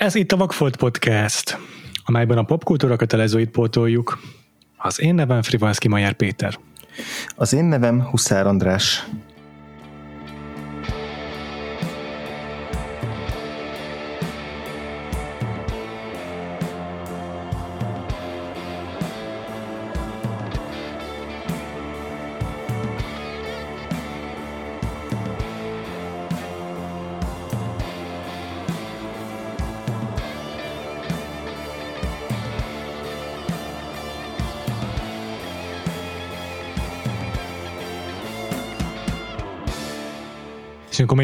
Ez 0.00 0.14
itt 0.14 0.32
a 0.32 0.36
Vagfolt 0.36 0.76
Podcast, 0.76 1.58
amelyben 2.04 2.38
a 2.38 2.42
popkultúra 2.42 2.96
kötelezőit 2.96 3.50
pótoljuk. 3.50 4.18
Az 4.76 5.00
én 5.00 5.14
nevem 5.14 5.42
Frivalszki 5.42 5.88
Majer 5.88 6.12
Péter. 6.12 6.58
Az 7.36 7.52
én 7.52 7.64
nevem 7.64 8.02
Huszár 8.02 8.46
András. 8.46 9.06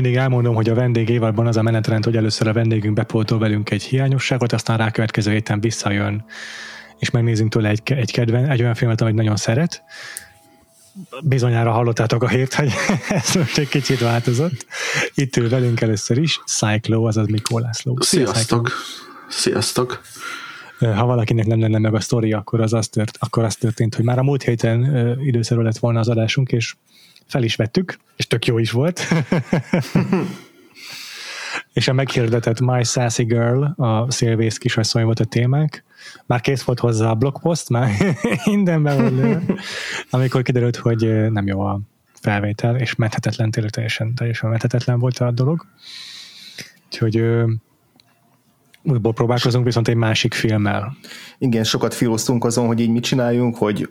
Mindig 0.02 0.16
elmondom, 0.16 0.54
hogy 0.54 0.68
a 0.68 0.74
vendég 0.74 1.08
évadban 1.08 1.46
az 1.46 1.56
a 1.56 1.62
menetrend, 1.62 2.04
hogy 2.04 2.16
először 2.16 2.46
a 2.48 2.52
vendégünk 2.52 2.94
bepótol 2.94 3.38
velünk 3.38 3.70
egy 3.70 3.82
hiányosságot, 3.82 4.52
aztán 4.52 4.76
rá 4.76 4.90
következő 4.90 5.32
héten 5.32 5.60
visszajön, 5.60 6.24
és 6.98 7.10
megnézünk 7.10 7.50
tőle 7.50 7.68
egy, 7.68 7.80
egy, 7.84 8.12
kedven, 8.12 8.50
egy 8.50 8.60
olyan 8.60 8.74
filmet, 8.74 9.00
amit 9.00 9.14
nagyon 9.14 9.36
szeret. 9.36 9.82
Bizonyára 11.22 11.72
hallottátok 11.72 12.22
a 12.22 12.28
hírt, 12.28 12.54
hogy 12.54 12.72
ez 13.08 13.34
most 13.34 13.58
egy 13.58 13.68
kicsit 13.68 14.00
változott. 14.00 14.66
Itt 15.14 15.36
ül 15.36 15.48
velünk 15.48 15.80
először 15.80 16.18
is 16.18 16.40
Cyclo, 16.46 17.06
azaz 17.06 17.26
Mikó 17.26 17.58
László. 17.58 17.98
Sziasztok! 18.00 18.70
Sziasztok! 19.28 20.00
Ha 20.78 21.06
valakinek 21.06 21.46
nem 21.46 21.60
lenne 21.60 21.78
meg 21.78 21.94
a 21.94 22.00
sztori, 22.00 22.32
akkor 22.32 22.60
az, 22.60 22.72
az, 22.72 22.88
tört, 22.88 23.16
akkor 23.20 23.44
az 23.44 23.56
történt, 23.56 23.94
hogy 23.94 24.04
már 24.04 24.18
a 24.18 24.22
múlt 24.22 24.42
héten 24.42 25.18
időszerű 25.20 25.60
lett 25.60 25.78
volna 25.78 25.98
az 25.98 26.08
adásunk, 26.08 26.52
és 26.52 26.74
fel 27.26 27.42
is 27.42 27.56
vettük, 27.56 27.98
és 28.16 28.26
tök 28.26 28.46
jó 28.46 28.58
is 28.58 28.70
volt. 28.70 29.02
és 31.72 31.88
a 31.88 31.92
meghirdetett 31.92 32.60
My 32.60 32.84
Sassy 32.84 33.24
Girl, 33.24 33.62
a 33.62 34.10
szélvész 34.10 34.58
kisasszony 34.58 35.04
volt 35.04 35.20
a 35.20 35.24
témánk. 35.24 35.84
Már 36.26 36.40
kész 36.40 36.62
volt 36.62 36.80
hozzá 36.80 37.10
a 37.10 37.14
blogpost, 37.14 37.68
már 37.68 37.90
mindenben 38.44 39.16
volt, 39.16 39.60
amikor 40.10 40.42
kiderült, 40.42 40.76
hogy 40.76 41.30
nem 41.30 41.46
jó 41.46 41.60
a 41.60 41.80
felvétel, 42.20 42.76
és 42.76 42.94
menthetetlen, 42.94 43.50
tényleg 43.50 43.72
teljesen, 43.72 44.14
teljesen 44.14 44.50
menthetetlen 44.50 44.98
volt 44.98 45.18
a 45.18 45.30
dolog. 45.30 45.66
Úgyhogy 46.86 47.22
újból 48.82 49.12
próbálkozunk 49.12 49.64
viszont 49.64 49.88
egy 49.88 49.96
másik 49.96 50.34
filmmel. 50.34 50.96
Igen, 51.38 51.64
sokat 51.64 51.94
filoztunk 51.94 52.44
azon, 52.44 52.66
hogy 52.66 52.80
így 52.80 52.90
mit 52.90 53.02
csináljunk, 53.02 53.56
hogy 53.56 53.88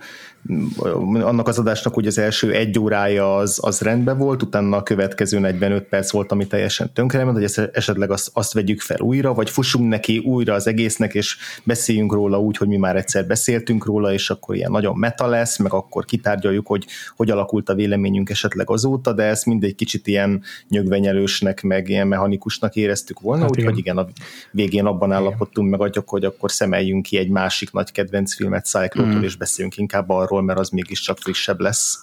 annak 1.04 1.48
az 1.48 1.60
adásnak 1.60 1.98
ugye 1.98 2.08
az 2.08 2.18
első 2.18 2.52
egy 2.52 2.80
órája 2.80 3.36
az, 3.36 3.60
az 3.62 3.82
rendben 3.82 4.18
volt, 4.18 4.42
utána 4.42 4.78
a 4.78 4.84
következő 4.84 5.40
45 5.40 5.84
perc 5.84 6.12
volt, 6.12 6.32
ami 6.32 6.48
teljesen 6.48 6.94
tönkrement, 6.94 7.38
hogy 7.38 7.70
esetleg 7.74 8.12
azt, 8.12 8.30
azt 8.34 8.54
vegyük 8.54 8.82
fel 8.82 9.00
újra, 9.00 9.34
vagy 9.34 9.50
fussunk 9.50 9.90
neki 9.90 10.18
újra 10.18 10.54
az 10.54 10.68
egésznek, 10.68 11.14
és 11.14 11.38
beszéljünk 11.64 12.14
róla 12.14 12.40
úgy, 12.40 12.58
hogy 12.58 12.68
mi 12.68 12.78
már 12.78 12.96
egyszer 12.96 13.26
beszéltünk 13.28 13.86
róla, 13.86 14.14
és 14.14 14.30
akkor 14.30 14.56
ilyen 14.56 14.72
nagyon 14.72 14.98
meta 14.98 15.28
lesz, 15.28 15.58
meg 15.58 15.73
akkor 15.73 16.06
kitárgyaljuk, 16.06 16.68
hogy 16.68 16.86
hogy 17.16 17.30
alakult 17.30 17.70
a 17.70 17.76
véleményünk 17.76 18.30
esetleg 18.30 18.70
azóta, 18.70 19.14
de 19.14 19.23
ezt 19.23 19.46
mindegy 19.46 19.76
kicsit 19.76 20.08
ilyen 20.08 20.44
nyögvenyelősnek, 20.70 21.62
meg 21.62 21.90
ilyen 21.90 22.08
mechanikusnak 22.08 22.76
éreztük 22.76 23.20
volna, 23.20 23.42
hát 23.42 23.52
úgyhogy 23.52 23.78
igen, 23.78 23.98
a 23.98 24.08
végén 24.52 24.86
abban 24.86 25.12
állapodtunk 25.12 25.70
meg, 25.70 25.92
hogy 26.06 26.26
akkor 26.26 26.52
szemeljünk 26.52 27.04
ki 27.04 27.18
egy 27.18 27.30
másik 27.30 27.72
nagy 27.72 27.92
kedvenc 27.92 28.36
filmet 28.36 28.66
Cyclotól, 28.66 29.14
mm. 29.14 29.23
és 29.23 29.36
beszéljünk 29.36 29.78
inkább 29.78 30.10
arról, 30.10 30.34
játékról, 30.36 30.41
mert 30.44 30.59
az 30.59 30.69
mégiscsak 30.69 31.17
frissebb 31.17 31.59
lesz. 31.59 32.00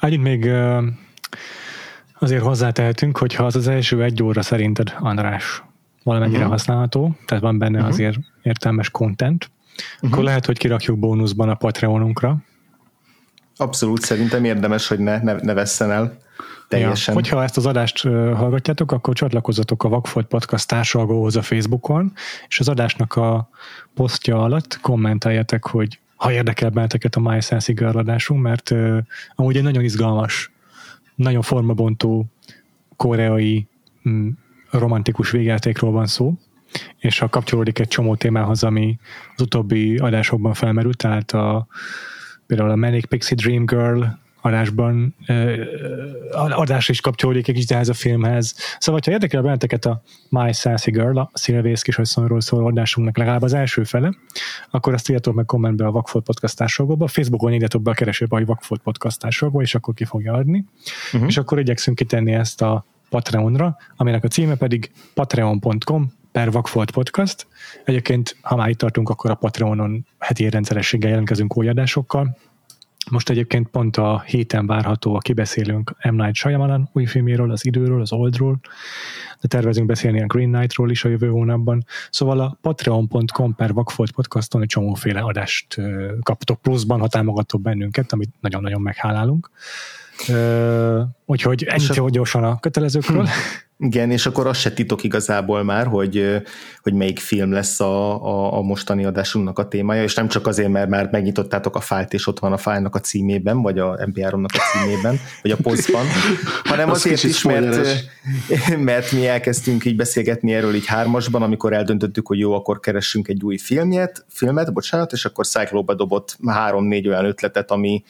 Annyit 0.00 0.22
még 0.22 0.50
azért 2.18 2.42
hozzátehetünk, 2.42 3.18
hogy 3.18 3.34
ha 3.34 3.44
az 3.44 3.56
az 3.56 3.68
első 3.68 4.02
egy 4.02 4.22
óra 4.22 4.42
szerinted, 4.42 4.94
András, 4.98 5.62
valamennyire 6.02 6.38
uh-huh. 6.38 6.52
használható, 6.52 7.16
tehát 7.26 7.42
van 7.42 7.58
benne 7.58 7.78
uh-huh. 7.78 7.92
azért 7.92 8.18
értelmes 8.42 8.90
content, 8.90 9.50
uh-huh. 9.74 10.12
akkor 10.12 10.24
lehet, 10.24 10.46
hogy 10.46 10.58
kirakjuk 10.58 10.98
bónuszban 10.98 11.48
a 11.48 11.54
Patreonunkra. 11.54 12.36
Abszolút, 13.56 14.00
szerintem 14.00 14.44
érdemes, 14.44 14.88
hogy 14.88 14.98
ne, 14.98 15.22
ne, 15.22 15.32
ne 15.32 15.52
vesszen 15.52 15.90
el 15.90 16.22
teljesen. 16.68 17.14
Ja, 17.14 17.20
hogyha 17.20 17.42
ezt 17.42 17.56
az 17.56 17.66
adást 17.66 18.02
hallgatjátok, 18.34 18.92
akkor 18.92 19.14
csatlakozzatok 19.14 19.84
a 19.84 19.88
Vagfolt 19.88 20.26
Podcast 20.26 20.68
társalgóhoz 20.68 21.36
a 21.36 21.42
Facebookon, 21.42 22.12
és 22.48 22.60
az 22.60 22.68
adásnak 22.68 23.14
a 23.14 23.48
posztja 23.94 24.42
alatt 24.42 24.78
kommentáljátok, 24.80 25.66
hogy 25.66 25.98
ha 26.24 26.32
érdekel 26.32 26.70
benneteket 26.70 27.16
a 27.16 27.20
My 27.20 27.40
Sense 27.40 27.88
adásunk, 27.88 28.42
mert 28.42 28.70
uh, 28.70 28.98
amúgy 29.34 29.56
egy 29.56 29.62
nagyon 29.62 29.84
izgalmas, 29.84 30.50
nagyon 31.14 31.42
formabontó 31.42 32.26
koreai 32.96 33.66
mm, 34.08 34.28
romantikus 34.70 35.30
végjátékról 35.30 35.90
van 35.90 36.06
szó, 36.06 36.34
és 36.98 37.18
ha 37.18 37.28
kapcsolódik 37.28 37.78
egy 37.78 37.88
csomó 37.88 38.14
témához, 38.14 38.62
ami 38.62 38.98
az 39.36 39.42
utóbbi 39.42 39.96
adásokban 39.96 40.54
felmerült, 40.54 40.96
tehát 40.96 41.32
a, 41.32 41.66
például 42.46 42.70
a 42.70 42.76
Manic 42.76 43.06
Pixie 43.06 43.36
Dream 43.36 43.66
Girl 43.66 44.02
adásban 44.44 45.14
adás 46.32 46.88
is 46.88 47.00
kapcsolódik 47.00 47.48
egy 47.48 47.54
kicsit 47.54 47.70
ehhez 47.70 47.88
a 47.88 47.94
filmhez. 47.94 48.54
Szóval, 48.78 49.00
ha 49.04 49.10
érdekel 49.10 49.42
benneteket 49.42 49.84
a 49.84 50.02
My 50.28 50.52
Sassy 50.52 50.90
Girl, 50.90 51.18
a 51.18 51.30
Szilvész 51.32 51.82
kisasszonyról 51.82 52.40
szóló 52.40 52.66
adásunknak 52.66 53.16
legalább 53.16 53.42
az 53.42 53.52
első 53.52 53.84
fele, 53.84 54.14
akkor 54.70 54.92
azt 54.92 55.08
írjátok 55.08 55.34
meg 55.34 55.44
kommentbe 55.44 55.86
a 55.86 55.90
Vakfolt 55.90 56.24
Podcast 56.24 56.56
társadalomba, 56.56 57.06
Facebookon 57.06 57.52
írjátok 57.52 57.82
be 57.82 57.90
a 57.90 57.94
keresőbe, 57.94 58.36
hogy 58.36 58.46
Vakfolt 58.46 58.80
Podcast 58.82 59.20
társadalomba, 59.20 59.62
és 59.62 59.74
akkor 59.74 59.94
ki 59.94 60.04
fogja 60.04 60.32
adni. 60.32 60.64
Uh-huh. 61.12 61.28
És 61.28 61.36
akkor 61.36 61.58
igyekszünk 61.58 61.96
kitenni 61.96 62.32
ezt 62.32 62.62
a 62.62 62.84
Patreonra, 63.08 63.76
aminek 63.96 64.24
a 64.24 64.28
címe 64.28 64.56
pedig 64.56 64.90
patreon.com 65.14 66.12
per 66.32 66.50
Vakfolt 66.50 66.90
Podcast. 66.90 67.46
Egyébként, 67.84 68.36
ha 68.40 68.56
már 68.56 68.68
itt 68.68 68.78
tartunk, 68.78 69.08
akkor 69.08 69.30
a 69.30 69.34
Patreonon 69.34 70.06
heti 70.18 70.50
rendszerességgel 70.50 71.10
jelentkezünk 71.10 71.56
új 71.56 71.68
adásokkal, 71.68 72.36
most 73.10 73.30
egyébként 73.30 73.68
pont 73.68 73.96
a 73.96 74.22
héten 74.26 74.66
várható 74.66 75.14
a 75.14 75.18
kibeszélünk 75.18 75.96
M. 76.10 76.14
Night 76.14 76.34
Shyamalan 76.34 76.88
új 76.92 77.04
filméről, 77.04 77.50
az 77.50 77.66
időről, 77.66 78.00
az 78.00 78.12
oldról, 78.12 78.60
de 79.40 79.48
tervezünk 79.48 79.86
beszélni 79.86 80.22
a 80.22 80.26
Green 80.26 80.52
Knight-ról 80.52 80.90
is 80.90 81.04
a 81.04 81.08
jövő 81.08 81.28
hónapban. 81.28 81.84
Szóval 82.10 82.40
a 82.40 82.58
patreon.com 82.60 83.54
per 83.54 83.72
Vakfolt 83.72 84.12
podcaston 84.12 84.62
egy 84.62 84.68
csomóféle 84.68 85.20
adást 85.20 85.76
kaptok 86.22 86.60
pluszban, 86.60 87.00
ha 87.00 87.08
támogatok 87.08 87.60
bennünket, 87.60 88.12
amit 88.12 88.30
nagyon-nagyon 88.40 88.80
meghálálunk. 88.80 89.50
Úgyhogy 91.26 91.62
ennyit 91.62 92.10
gyorsan 92.10 92.44
a 92.44 92.60
kötelezőkről. 92.60 93.22
Hm. 93.22 93.30
Igen, 93.78 94.10
és 94.10 94.26
akkor 94.26 94.46
az 94.46 94.56
se 94.56 94.72
titok 94.72 95.04
igazából 95.04 95.62
már, 95.62 95.86
hogy, 95.86 96.42
hogy 96.82 96.92
melyik 96.92 97.18
film 97.18 97.52
lesz 97.52 97.80
a, 97.80 98.24
a, 98.24 98.56
a 98.56 98.62
mostani 98.62 99.04
adásunknak 99.04 99.58
a 99.58 99.68
témája, 99.68 100.02
és 100.02 100.14
nem 100.14 100.28
csak 100.28 100.46
azért, 100.46 100.68
mert 100.68 100.88
már 100.88 101.08
megnyitottátok 101.10 101.76
a 101.76 101.80
fájlt, 101.80 102.12
és 102.12 102.26
ott 102.26 102.38
van 102.38 102.52
a 102.52 102.56
fájlnak 102.56 102.94
a 102.94 103.00
címében, 103.00 103.62
vagy 103.62 103.78
a 103.78 103.96
MP3-nak 103.96 104.54
a 104.54 104.62
címében, 104.72 105.20
vagy 105.42 105.50
a 105.50 105.56
posztban, 105.62 106.06
hanem 106.70 106.90
az 106.90 106.96
azért 106.96 107.22
is, 107.22 107.42
mert, 107.42 107.86
mert 108.78 109.12
mi 109.12 109.26
elkezdtünk 109.26 109.84
így 109.84 109.96
beszélgetni 109.96 110.54
erről 110.54 110.74
így 110.74 110.86
hármasban, 110.86 111.42
amikor 111.42 111.72
eldöntöttük, 111.72 112.26
hogy 112.26 112.38
jó, 112.38 112.52
akkor 112.52 112.80
keressünk 112.80 113.28
egy 113.28 113.44
új 113.44 113.56
filmjet, 113.56 114.24
filmet, 114.28 114.72
bocsánat, 114.72 115.12
és 115.12 115.24
akkor 115.24 115.46
Cyclope 115.46 115.94
dobott 115.94 116.36
három-négy 116.46 117.08
olyan 117.08 117.24
ötletet, 117.24 117.70
ami, 117.70 118.02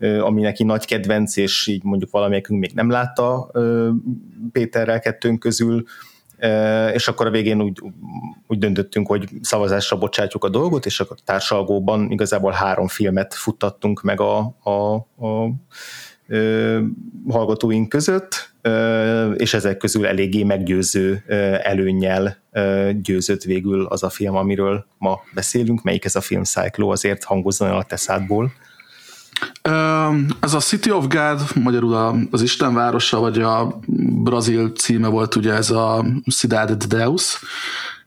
ami 0.00 0.40
neki 0.40 0.64
nagy 0.64 0.84
kedvenc, 0.84 1.36
és 1.36 1.66
így 1.66 1.84
mondjuk 1.84 2.10
valamelyikünk 2.10 2.60
még 2.60 2.72
nem 2.74 2.90
látta 2.90 3.50
Péterrel 4.52 5.00
kettőnk 5.00 5.38
közül, 5.38 5.84
és 6.92 7.08
akkor 7.08 7.26
a 7.26 7.30
végén 7.30 7.62
úgy, 7.62 7.80
úgy 8.46 8.58
döntöttünk, 8.58 9.06
hogy 9.06 9.28
szavazásra 9.40 9.98
bocsátjuk 9.98 10.44
a 10.44 10.48
dolgot, 10.48 10.86
és 10.86 11.00
akkor 11.00 11.16
társalgóban 11.24 12.10
igazából 12.10 12.52
három 12.52 12.88
filmet 12.88 13.34
futtattunk 13.34 14.02
meg 14.02 14.20
a, 14.20 14.56
a, 14.62 14.70
a, 14.70 15.26
a 15.26 15.52
hallgatóink 17.28 17.88
között, 17.88 18.52
és 19.36 19.54
ezek 19.54 19.76
közül 19.76 20.06
eléggé 20.06 20.42
meggyőző 20.42 21.24
előnnyel 21.62 22.36
győzött 23.02 23.42
végül 23.42 23.86
az 23.86 24.02
a 24.02 24.10
film, 24.10 24.36
amiről 24.36 24.86
ma 24.98 25.20
beszélünk. 25.34 25.82
Melyik 25.82 26.04
ez 26.04 26.16
a 26.16 26.20
film 26.20 26.42
Cyclo, 26.42 26.90
azért 26.90 27.24
hangozzon 27.24 27.68
el 27.68 27.76
a 27.76 27.82
teszádból. 27.82 28.52
Ez 30.40 30.54
a 30.54 30.58
City 30.58 30.90
of 30.90 31.06
God, 31.06 31.40
magyarul 31.54 32.28
az 32.30 32.42
Isten 32.42 32.74
városa, 32.74 33.20
vagy 33.20 33.40
a 33.40 33.80
brazil 34.22 34.70
címe 34.70 35.08
volt 35.08 35.34
ugye 35.34 35.52
ez 35.52 35.70
a 35.70 36.04
Cidade 36.30 36.74
de 36.74 36.86
Deus, 36.86 37.40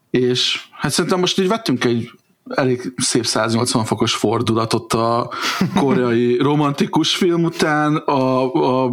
és 0.09 0.61
hát 0.71 0.91
szerintem 0.91 1.19
most 1.19 1.39
így 1.39 1.47
vettünk 1.47 1.83
egy 1.83 2.11
elég 2.49 2.93
szép 2.97 3.25
180 3.25 3.85
fokos 3.85 4.13
fordulatot 4.13 4.93
a 4.93 5.31
koreai 5.79 6.37
romantikus 6.37 7.15
film 7.15 7.43
után, 7.43 7.95
a, 7.95 8.53
a 8.83 8.89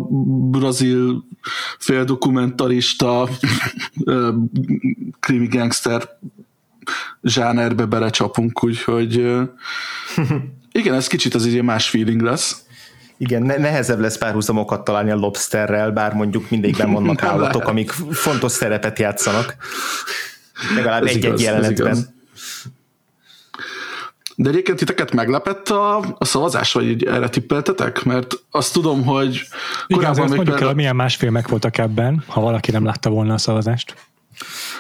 brazil 0.50 1.24
féldokumentarista 1.78 3.28
krimi 5.20 5.46
gangster 5.46 6.08
zsánerbe 7.22 7.84
belecsapunk, 7.84 8.64
úgyhogy 8.64 9.24
igen, 10.80 10.94
ez 10.94 11.06
kicsit 11.06 11.34
az 11.34 11.46
egy 11.46 11.62
más 11.62 11.88
feeling 11.88 12.20
lesz. 12.20 12.56
Igen, 13.18 13.42
nehezebb 13.42 14.00
lesz 14.00 14.18
párhuzamokat 14.18 14.84
találni 14.84 15.10
a 15.10 15.14
lobsterrel, 15.14 15.90
bár 15.90 16.12
mondjuk 16.12 16.50
mindegyikben 16.50 16.92
vannak 17.02 17.22
állatok, 17.22 17.68
amik 17.68 17.90
fontos 18.10 18.52
szerepet 18.52 18.98
játszanak. 18.98 19.56
Legalább 20.74 21.06
egy-egy 21.06 21.40
jelenetben. 21.40 22.18
De 24.36 24.48
egyébként 24.48 24.78
titeket 24.78 25.12
meglepett 25.12 25.68
a, 25.68 25.96
a 26.18 26.24
szavazás, 26.24 26.72
vagy 26.72 26.88
így 26.88 27.04
erre 27.04 27.28
tippeltetek? 27.28 28.02
Mert 28.02 28.34
azt 28.50 28.72
tudom, 28.72 29.04
hogy 29.04 29.48
korábban 29.88 30.12
Igen, 30.12 30.28
még 30.28 30.36
mondjuk 30.36 30.44
például... 30.44 30.68
el, 30.68 30.74
milyen 30.74 30.96
más 30.96 31.16
filmek 31.16 31.48
voltak 31.48 31.78
ebben, 31.78 32.24
ha 32.26 32.40
valaki 32.40 32.70
nem 32.70 32.84
látta 32.84 33.10
volna 33.10 33.34
a 33.34 33.38
szavazást. 33.38 33.94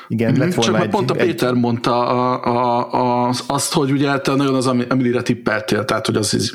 Igen, 0.08 0.36
lett 0.36 0.54
volna 0.54 0.72
Csak 0.72 0.82
egy, 0.84 0.90
pont 0.90 1.10
a 1.10 1.14
Péter 1.14 1.48
egy... 1.48 1.54
mondta 1.54 2.08
a, 2.08 2.44
a, 2.44 3.26
a, 3.26 3.32
azt, 3.46 3.72
hogy 3.72 3.90
ugye 3.90 4.18
te 4.18 4.34
nagyon 4.34 4.54
az 4.54 4.66
Emilire 4.66 5.22
tippeltél, 5.22 5.84
tehát 5.84 6.06
hogy 6.06 6.16
az, 6.16 6.52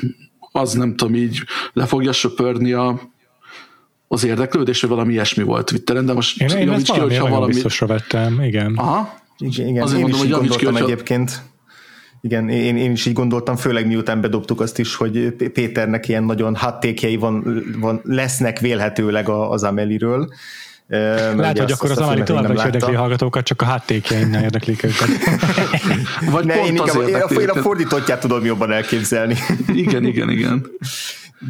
az 0.52 0.72
nem 0.72 0.96
tudom 0.96 1.14
így 1.14 1.42
le 1.72 1.86
fogja 1.86 2.12
söpörni 2.12 2.72
a, 2.72 3.00
az 4.08 4.24
érdeklődés, 4.24 4.80
vagy 4.80 4.90
valami 4.90 5.12
ilyesmi 5.12 5.42
volt 5.42 5.66
Twitteren, 5.66 6.06
de 6.06 6.12
most 6.12 6.40
én, 6.40 6.48
én 6.48 6.70
ezt 6.70 6.86
valami, 6.86 7.08
ki, 7.08 7.14
hogyha 7.14 7.34
valami... 7.34 7.52
biztosra 7.52 7.86
vettem, 7.86 8.42
igen. 8.42 8.74
Aha. 8.76 9.14
Igen, 9.38 9.66
igen. 9.66 9.82
Azért 9.82 9.98
én 9.98 10.08
mondom, 10.08 10.20
is 10.20 10.26
hogy 10.26 10.38
gondoltam 10.38 10.58
ki, 10.58 10.64
hogyha... 10.64 10.92
egyébként. 10.92 11.42
Igen, 12.20 12.48
én, 12.48 12.76
én 12.76 12.90
is 12.90 13.06
így 13.06 13.12
gondoltam, 13.12 13.56
főleg 13.56 13.86
miután 13.86 14.20
bedobtuk 14.20 14.60
azt 14.60 14.78
is, 14.78 14.94
hogy 14.94 15.30
Péternek 15.30 16.08
ilyen 16.08 16.24
nagyon 16.24 16.54
hattékjei 16.56 17.16
van, 17.16 17.64
van, 17.78 18.00
lesznek 18.04 18.58
vélhetőleg 18.58 19.28
az 19.28 19.62
Ameliről, 19.62 20.28
lehet, 20.88 21.58
hogy 21.58 21.72
akkor 21.72 21.90
az 21.90 21.98
Amali 21.98 22.22
továbbra 22.22 22.52
is 22.52 22.64
érdekli 22.64 22.94
a 22.94 22.98
hallgatókat, 22.98 23.44
csak 23.44 23.62
a 23.62 23.64
háttékjeinnel 23.64 24.42
érdeklik 24.42 24.82
őket. 24.82 25.08
Vagy 26.30 26.44
ne, 26.44 26.54
pont 26.54 26.66
én, 26.66 26.74
inkább, 26.74 27.08
én, 27.08 27.14
a, 27.14 27.40
én 27.40 27.48
a 27.48 27.54
fordítottját 27.54 28.20
tudom 28.20 28.44
jobban 28.44 28.72
elképzelni. 28.72 29.36
igen, 29.74 30.04
igen, 30.04 30.30
igen. 30.30 30.66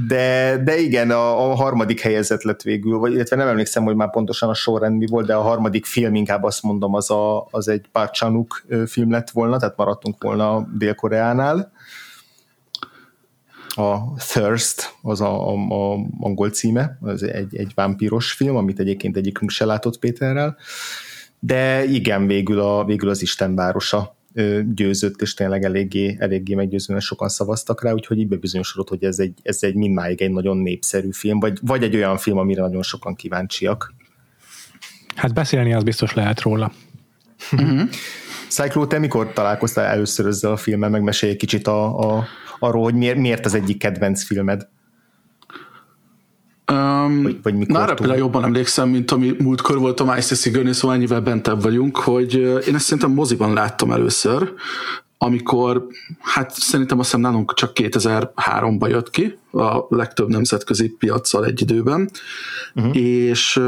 De, 0.09 0.57
de 0.65 0.79
igen, 0.79 1.11
a, 1.11 1.51
a 1.51 1.55
harmadik 1.55 2.01
helyezett 2.01 2.43
lett 2.43 2.63
végül, 2.63 2.99
vagy 2.99 3.13
illetve 3.13 3.37
nem 3.37 3.49
emlékszem, 3.49 3.85
hogy 3.85 3.97
már 3.97 4.11
pontosan 4.11 4.49
a 4.49 4.55
sorrend 4.55 4.97
mi 4.97 5.07
volt, 5.07 5.27
de 5.27 5.35
a 5.35 5.43
harmadik 5.43 5.85
film 5.85 6.15
inkább 6.15 6.43
azt 6.43 6.63
mondom, 6.63 6.95
az, 6.95 7.11
a, 7.11 7.47
az 7.51 7.69
egy 7.69 7.85
Parchanuk 7.93 8.65
film 8.87 9.11
lett 9.11 9.31
volna, 9.31 9.59
tehát 9.59 9.77
maradtunk 9.77 10.23
volna 10.23 10.69
Dél-Koreánál 10.79 11.73
a 13.77 14.15
Thirst, 14.19 14.95
az 15.03 15.21
a, 15.21 15.49
a, 15.49 15.53
a 15.53 16.07
angol 16.21 16.51
címe, 16.51 16.99
az 17.01 17.23
egy, 17.23 17.57
egy 17.57 17.73
vámpíros 17.75 18.33
film, 18.33 18.57
amit 18.57 18.79
egyébként 18.79 19.17
egyikünk 19.17 19.51
se 19.51 19.65
látott 19.65 19.99
Péterrel, 19.99 20.57
de 21.39 21.85
igen, 21.85 22.27
végül, 22.27 22.61
a, 22.61 22.85
végül 22.85 23.09
az 23.09 23.23
Isten 23.23 23.55
városa 23.55 24.17
győzött, 24.75 25.21
és 25.21 25.35
tényleg 25.35 25.65
eléggé, 25.65 26.17
eléggé 26.19 26.55
meggyőzően 26.55 27.01
sokan 27.01 27.29
szavaztak 27.29 27.83
rá, 27.83 27.93
úgyhogy 27.93 28.19
így 28.19 28.29
bebizonyosodott, 28.29 28.89
hogy 28.89 29.05
ez 29.05 29.19
egy, 29.19 29.33
ez 29.43 29.59
egy 29.61 29.75
mindmáig 29.75 30.23
egy 30.23 30.31
nagyon 30.31 30.57
népszerű 30.57 31.11
film, 31.13 31.41
vagy, 31.41 31.59
vagy 31.63 31.83
egy 31.83 31.95
olyan 31.95 32.19
film, 32.19 32.39
amire 32.39 32.61
nagyon 32.61 32.83
sokan 32.83 33.15
kíváncsiak. 33.15 33.95
Hát 35.15 35.35
beszélni 35.35 35.75
az 35.75 35.83
biztos 35.83 36.15
lehet 36.15 36.41
róla. 36.41 36.73
Mm-hmm. 37.57 37.83
Cyclo, 38.49 38.87
te 38.87 38.99
mikor 38.99 39.33
találkoztál 39.33 39.85
először 39.85 40.27
ezzel 40.27 40.53
a 40.53 40.57
filmmel, 40.57 40.91
megmesélj 40.91 41.33
egy 41.33 41.39
kicsit 41.39 41.67
a, 41.67 41.99
a 42.19 42.27
arról, 42.59 42.83
hogy 42.83 42.95
miért, 42.95 43.19
miért 43.19 43.45
az 43.45 43.55
egyik 43.55 43.79
kedvenc 43.79 44.25
filmed? 44.25 44.69
Um, 46.73 47.23
vagy, 47.23 47.39
vagy 47.43 47.55
mikor 47.55 47.87
na, 47.87 47.95
például 47.95 48.19
jobban 48.19 48.45
emlékszem, 48.45 48.89
mint 48.89 49.11
ami 49.11 49.35
múltkor 49.39 49.79
volt 49.79 50.01
a 50.01 50.17
Ice 50.17 50.35
Sigourney, 50.35 50.73
szóval 50.73 50.97
ennyivel 50.97 51.21
bentebb 51.21 51.63
vagyunk, 51.63 51.97
hogy 51.97 52.35
én 52.35 52.75
ezt 52.75 52.85
szerintem 52.85 53.13
moziban 53.13 53.53
láttam 53.53 53.91
először, 53.91 54.53
amikor, 55.19 55.87
hát 56.21 56.51
szerintem 56.55 56.99
azt 56.99 57.09
hiszem 57.09 57.25
nálunk 57.25 57.55
csak 57.55 57.71
2003-ban 57.75 58.89
jött 58.89 59.11
ki, 59.11 59.39
a 59.53 59.87
legtöbb 59.89 60.29
nemzetközi 60.29 60.89
piacsal 60.89 61.45
egy 61.45 61.61
időben, 61.61 62.11
uh-huh. 62.75 62.97
és, 62.97 63.61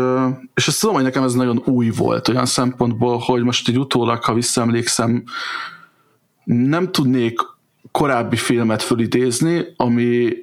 és 0.55 0.69
azt 0.69 0.81
tudom, 0.81 0.95
hogy 0.95 1.05
nekem 1.05 1.23
ez 1.23 1.35
nagyon 1.35 1.63
új 1.65 1.91
volt 1.91 2.29
olyan 2.29 2.47
szempontból, 2.47 3.19
hogy 3.19 3.43
most 3.43 3.69
egy 3.69 3.79
utólag, 3.79 4.25
ha 4.25 4.35
visszaemlékszem, 4.35 5.25
nem 6.45 6.93
tudnék 6.93 7.41
korábbi 7.99 8.37
filmet 8.37 8.83
fölidézni, 8.83 9.67
ami 9.77 10.37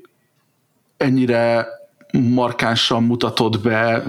ennyire 0.97 1.67
markánsan 2.11 3.03
mutatott 3.03 3.59
be 3.59 4.03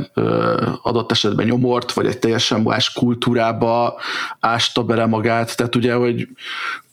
adott 0.82 1.10
esetben 1.10 1.46
nyomort, 1.46 1.92
vagy 1.92 2.06
egy 2.06 2.18
teljesen 2.18 2.60
más 2.60 2.92
kultúrába 2.92 4.00
ásta 4.40 4.82
bele 4.84 5.06
magát. 5.06 5.56
Tehát 5.56 5.74
ugye, 5.74 5.94
hogy 5.94 6.28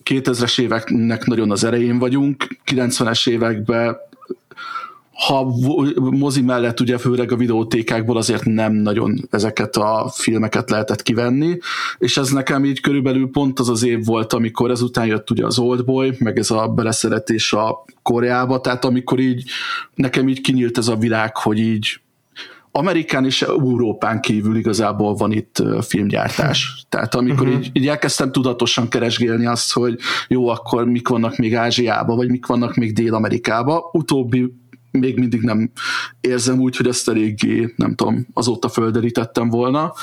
2000-es 0.03 0.61
éveknek 0.61 1.25
nagyon 1.25 1.51
az 1.51 1.63
erején 1.63 1.99
vagyunk, 1.99 2.47
90-es 2.71 3.29
években 3.29 3.97
ha 5.13 5.53
mozi 5.95 6.41
mellett 6.41 6.79
ugye 6.79 6.97
főleg 6.97 7.31
a 7.31 7.35
videótékákból 7.35 8.17
azért 8.17 8.43
nem 8.43 8.73
nagyon 8.73 9.27
ezeket 9.29 9.75
a 9.75 10.11
filmeket 10.13 10.69
lehetett 10.69 11.01
kivenni, 11.01 11.57
és 11.97 12.17
ez 12.17 12.29
nekem 12.29 12.65
így 12.65 12.81
körülbelül 12.81 13.29
pont 13.29 13.59
az 13.59 13.69
az 13.69 13.83
év 13.83 14.05
volt, 14.05 14.33
amikor 14.33 14.71
ezután 14.71 15.05
jött 15.05 15.31
ugye 15.31 15.45
az 15.45 15.59
Oldboy, 15.59 16.15
meg 16.19 16.37
ez 16.37 16.51
a 16.51 16.67
beleszeretés 16.67 17.53
a 17.53 17.85
Koreába, 18.01 18.61
tehát 18.61 18.85
amikor 18.85 19.19
így 19.19 19.43
nekem 19.95 20.27
így 20.27 20.41
kinyílt 20.41 20.77
ez 20.77 20.87
a 20.87 20.95
világ, 20.95 21.37
hogy 21.37 21.59
így 21.59 21.97
Amerikán 22.75 23.25
és 23.25 23.41
Európán 23.41 24.19
kívül 24.19 24.55
igazából 24.55 25.13
van 25.13 25.31
itt 25.31 25.63
filmgyártás. 25.81 26.85
Tehát 26.89 27.15
amikor 27.15 27.47
uh-huh. 27.47 27.63
így, 27.63 27.69
így 27.73 27.87
elkezdtem 27.87 28.31
tudatosan 28.31 28.89
keresgélni 28.89 29.45
azt, 29.45 29.73
hogy 29.73 29.99
jó, 30.27 30.47
akkor 30.47 30.85
mik 30.85 31.07
vannak 31.07 31.37
még 31.37 31.55
Ázsiában, 31.55 32.15
vagy 32.15 32.29
mik 32.29 32.45
vannak 32.45 32.75
még 32.75 32.93
Dél-Amerikában, 32.93 33.81
utóbbi 33.91 34.53
még 34.99 35.17
mindig 35.17 35.41
nem 35.41 35.71
érzem 36.21 36.59
úgy, 36.59 36.77
hogy 36.77 36.87
ezt 36.87 37.09
eléggé, 37.09 37.73
nem 37.75 37.95
tudom, 37.95 38.27
azóta 38.33 38.69
földerítettem 38.69 39.49
volna. 39.49 39.93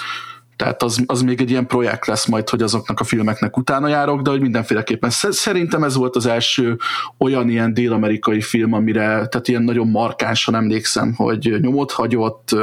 Tehát 0.57 0.83
az, 0.83 1.03
az 1.07 1.23
még 1.23 1.41
egy 1.41 1.51
ilyen 1.51 1.67
projekt 1.67 2.07
lesz 2.07 2.27
majd, 2.27 2.49
hogy 2.49 2.63
azoknak 2.63 3.01
a 3.01 3.05
filmeknek 3.05 3.57
utána 3.57 3.89
járok, 3.89 4.23
de 4.23 4.31
hogy 4.31 4.41
mindenféleképpen 4.41 5.11
szerintem 5.11 5.83
ez 5.83 5.95
volt 5.95 6.17
az 6.17 6.27
első 6.27 6.79
olyan 7.19 7.49
ilyen 7.49 7.75
dél-amerikai 7.75 8.41
film, 8.41 8.73
amire, 8.73 9.07
tehát 9.07 9.49
ilyen 9.49 9.63
nagyon 9.63 9.89
markánsan 9.89 10.55
emlékszem, 10.55 11.15
hogy 11.15 11.57
nyomot 11.61 11.91
hagyott, 11.91 12.57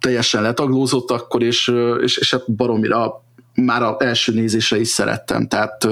teljesen 0.00 0.42
letaglózott 0.42 1.10
akkor, 1.10 1.42
és, 1.42 1.72
és, 2.02 2.16
és 2.16 2.30
hát 2.30 2.54
baromira 2.54 3.24
már 3.54 3.82
az 3.82 3.94
első 3.98 4.32
nézésre 4.32 4.80
is 4.80 4.88
szerettem, 4.88 5.48
tehát 5.48 5.88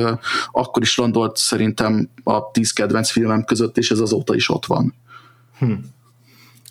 akkor 0.51 0.83
is 0.83 0.99
landolt 0.99 1.37
szerintem 1.37 2.11
a 2.23 2.51
tíz 2.51 2.73
kedvenc 2.73 3.11
filmem 3.11 3.45
között, 3.45 3.79
és 3.79 3.91
ez 3.91 3.99
azóta 3.99 4.35
is 4.35 4.51
ott 4.51 4.67
van. 4.67 4.95
Hm. 5.59 5.73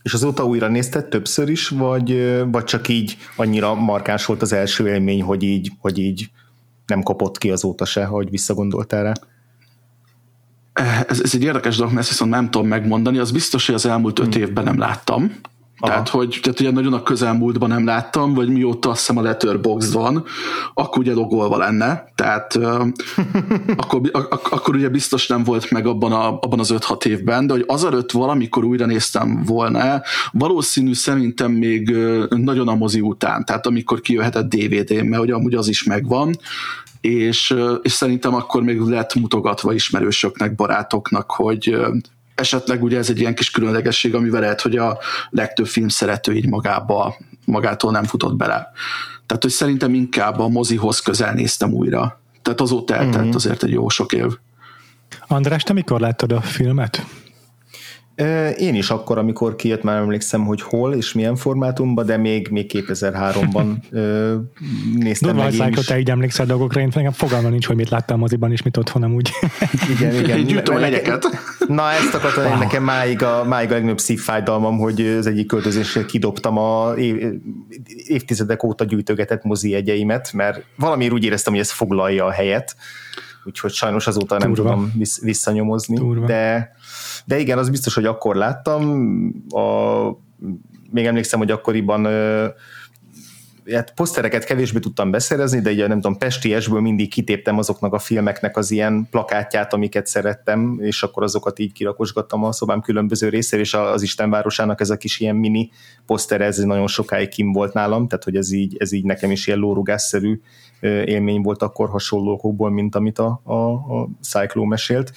És 0.03 0.13
azóta 0.13 0.45
újra 0.45 0.67
nézted 0.67 1.05
többször 1.05 1.49
is, 1.49 1.69
vagy, 1.69 2.37
vagy 2.51 2.63
csak 2.63 2.87
így 2.87 3.17
annyira 3.35 3.75
markáns 3.75 4.25
volt 4.25 4.41
az 4.41 4.53
első 4.53 4.87
élmény, 4.87 5.21
hogy 5.21 5.43
így, 5.43 5.71
hogy 5.79 5.97
így 5.97 6.29
nem 6.85 7.01
kapott 7.01 7.37
ki 7.37 7.51
azóta 7.51 7.85
se, 7.85 8.05
hogy 8.05 8.29
visszagondoltál 8.29 9.03
rá? 9.03 9.13
Ez, 11.07 11.21
ez 11.21 11.35
egy 11.35 11.43
érdekes 11.43 11.75
dolog, 11.75 11.91
mert 11.91 12.01
ezt 12.03 12.11
viszont 12.11 12.31
nem 12.31 12.49
tudom 12.49 12.67
megmondani. 12.67 13.17
Az 13.17 13.31
biztos, 13.31 13.65
hogy 13.65 13.75
az 13.75 13.85
elmúlt 13.85 14.19
öt 14.19 14.33
hm. 14.33 14.41
évben 14.41 14.63
nem 14.63 14.77
láttam. 14.77 15.35
Aha. 15.79 15.91
Tehát, 15.91 16.09
hogy 16.09 16.39
tehát 16.41 16.59
ugye 16.59 16.71
nagyon 16.71 16.93
a 16.93 17.03
közelmúltban 17.03 17.69
nem 17.69 17.85
láttam, 17.85 18.33
vagy 18.33 18.49
mióta 18.49 18.89
azt 18.89 18.99
hiszem 18.99 19.17
a 19.17 19.21
Letterboxd 19.21 19.93
van, 19.93 20.25
akkor 20.73 20.97
ugye 20.97 21.13
logolva 21.13 21.57
lenne, 21.57 22.11
tehát 22.15 22.55
akkor, 23.81 24.01
ak- 24.11 24.47
akkor 24.47 24.75
ugye 24.75 24.89
biztos 24.89 25.27
nem 25.27 25.43
volt 25.43 25.71
meg 25.71 25.85
abban, 25.85 26.11
a, 26.11 26.27
abban 26.27 26.59
az 26.59 26.73
5-6 26.75 27.05
évben, 27.05 27.47
de 27.47 27.53
hogy 27.53 27.63
azelőtt 27.67 28.11
valamikor 28.11 28.63
újra 28.63 28.85
néztem 28.85 29.43
volna, 29.45 30.01
valószínű 30.31 30.93
szerintem 30.93 31.51
még 31.51 31.95
nagyon 32.29 32.67
a 32.67 32.75
mozi 32.75 33.01
után, 33.01 33.45
tehát 33.45 33.67
amikor 33.67 34.01
kijöhetett 34.01 34.55
DVD-n, 34.55 35.05
mert 35.05 35.21
ugye 35.23 35.33
amúgy 35.33 35.53
az 35.53 35.67
is 35.67 35.83
megvan, 35.83 36.35
és, 37.01 37.55
és 37.81 37.91
szerintem 37.91 38.33
akkor 38.33 38.63
még 38.63 38.79
lett 38.79 39.15
mutogatva 39.15 39.73
ismerősöknek, 39.73 40.55
barátoknak, 40.55 41.31
hogy 41.31 41.77
esetleg 42.35 42.83
ugye 42.83 42.97
ez 42.97 43.09
egy 43.09 43.19
ilyen 43.19 43.35
kis 43.35 43.51
különlegesség, 43.51 44.15
amivel 44.15 44.41
lehet, 44.41 44.61
hogy 44.61 44.77
a 44.77 44.99
legtöbb 45.29 45.67
film 45.67 45.87
szerető 45.87 46.35
így 46.35 46.47
magába, 46.47 47.17
magától 47.45 47.91
nem 47.91 48.03
futott 48.03 48.35
bele. 48.35 48.71
Tehát, 49.25 49.43
hogy 49.43 49.51
szerintem 49.51 49.93
inkább 49.93 50.39
a 50.39 50.47
mozihoz 50.47 50.99
közel 50.99 51.33
néztem 51.33 51.73
újra. 51.73 52.21
Tehát 52.41 52.61
azóta 52.61 52.95
eltelt 52.95 53.23
mm-hmm. 53.23 53.35
azért 53.35 53.63
egy 53.63 53.71
jó 53.71 53.89
sok 53.89 54.13
év. 54.13 54.27
András, 55.27 55.63
te 55.63 55.73
mikor 55.73 55.99
láttad 55.99 56.31
a 56.31 56.41
filmet? 56.41 57.05
Én 58.57 58.75
is 58.75 58.89
akkor, 58.89 59.17
amikor 59.17 59.55
kijött, 59.55 59.83
már 59.83 59.97
emlékszem, 59.97 60.45
hogy 60.45 60.61
hol 60.61 60.93
és 60.93 61.13
milyen 61.13 61.35
formátumban, 61.35 62.05
de 62.05 62.17
még, 62.17 62.47
még 62.51 62.71
2003-ban 62.73 63.75
néztem 64.95 65.29
Durva, 65.29 65.43
meg 65.43 65.53
én 65.53 65.73
is. 65.77 65.85
te 65.85 65.99
így 65.99 66.09
emlékszel 66.09 66.45
dolgokra, 66.45 66.79
én 66.79 66.91
nekem 66.93 67.11
fogalma 67.11 67.49
nincs, 67.49 67.65
hogy 67.65 67.75
mit 67.75 67.89
láttam 67.89 68.19
moziban, 68.19 68.51
és 68.51 68.61
mit 68.61 68.77
otthon 68.77 69.13
úgy. 69.13 69.29
Igen, 69.97 70.23
igen. 70.23 70.43
Gyűjtöm 70.43 70.75
a 70.75 70.79
jegyeket. 70.79 71.27
Na, 71.67 71.91
ezt 71.91 72.13
akartam, 72.13 72.45
wow. 72.45 72.57
nekem 72.57 72.83
máig 72.83 73.23
a, 73.23 73.43
máig 73.43 73.69
a 73.69 73.73
legnagyobb 73.73 73.99
szívfájdalmam, 73.99 74.77
hogy 74.77 75.01
az 75.01 75.27
egyik 75.27 75.47
költözésre 75.47 76.05
kidobtam 76.05 76.57
a 76.57 76.93
év, 76.97 77.15
évtizedek 78.07 78.63
óta 78.63 78.83
gyűjtögetett 78.83 79.43
mozi 79.43 79.69
jegyeimet, 79.69 80.33
mert 80.33 80.63
valamiért 80.75 81.13
úgy 81.13 81.23
éreztem, 81.23 81.53
hogy 81.53 81.61
ez 81.61 81.71
foglalja 81.71 82.25
a 82.25 82.31
helyet, 82.31 82.75
úgyhogy 83.43 83.71
sajnos 83.71 84.07
azóta 84.07 84.37
Turva. 84.37 84.45
nem 84.45 84.53
tudom 84.53 84.91
visszanyomozni, 85.21 85.95
Turva. 85.95 86.25
de 86.25 86.71
de 87.25 87.39
igen, 87.39 87.57
az 87.57 87.69
biztos, 87.69 87.93
hogy 87.93 88.05
akkor 88.05 88.35
láttam. 88.35 88.83
A, 89.49 89.61
még 90.91 91.05
emlékszem, 91.05 91.39
hogy 91.39 91.51
akkoriban 91.51 92.05
hát 93.71 93.93
posztereket 93.93 94.43
kevésbé 94.43 94.79
tudtam 94.79 95.11
beszerezni, 95.11 95.61
de 95.61 95.71
ugye 95.71 95.87
nem 95.87 96.01
tudom, 96.01 96.17
Pesti 96.17 96.53
esből 96.53 96.81
mindig 96.81 97.09
kitéptem 97.09 97.57
azoknak 97.57 97.93
a 97.93 97.99
filmeknek 97.99 98.57
az 98.57 98.71
ilyen 98.71 99.07
plakátját, 99.11 99.73
amiket 99.73 100.07
szerettem, 100.07 100.77
és 100.81 101.03
akkor 101.03 101.23
azokat 101.23 101.59
így 101.59 101.71
kirakosgattam 101.71 102.43
a 102.43 102.51
szobám 102.51 102.81
különböző 102.81 103.29
részére, 103.29 103.61
és 103.61 103.73
az 103.73 104.01
Istenvárosának 104.01 104.81
ez 104.81 104.89
a 104.89 104.97
kis 104.97 105.19
ilyen 105.19 105.35
mini 105.35 105.69
poszter, 106.05 106.41
ez 106.41 106.57
nagyon 106.57 106.87
sokáig 106.87 107.29
kim 107.29 107.51
volt 107.51 107.73
nálam, 107.73 108.07
tehát 108.07 108.23
hogy 108.23 108.35
ez 108.35 108.51
így, 108.51 108.75
ez 108.79 108.91
így 108.91 109.03
nekem 109.03 109.31
is 109.31 109.47
ilyen 109.47 109.59
lórugásszerű 109.59 110.41
élmény 111.05 111.41
volt 111.41 111.61
akkor 111.61 111.89
hasonlókokból, 111.89 112.69
mint 112.69 112.95
amit 112.95 113.19
a, 113.19 113.41
a, 113.43 113.53
a 113.53 114.09
Cyclo 114.21 114.63
mesélt 114.63 115.11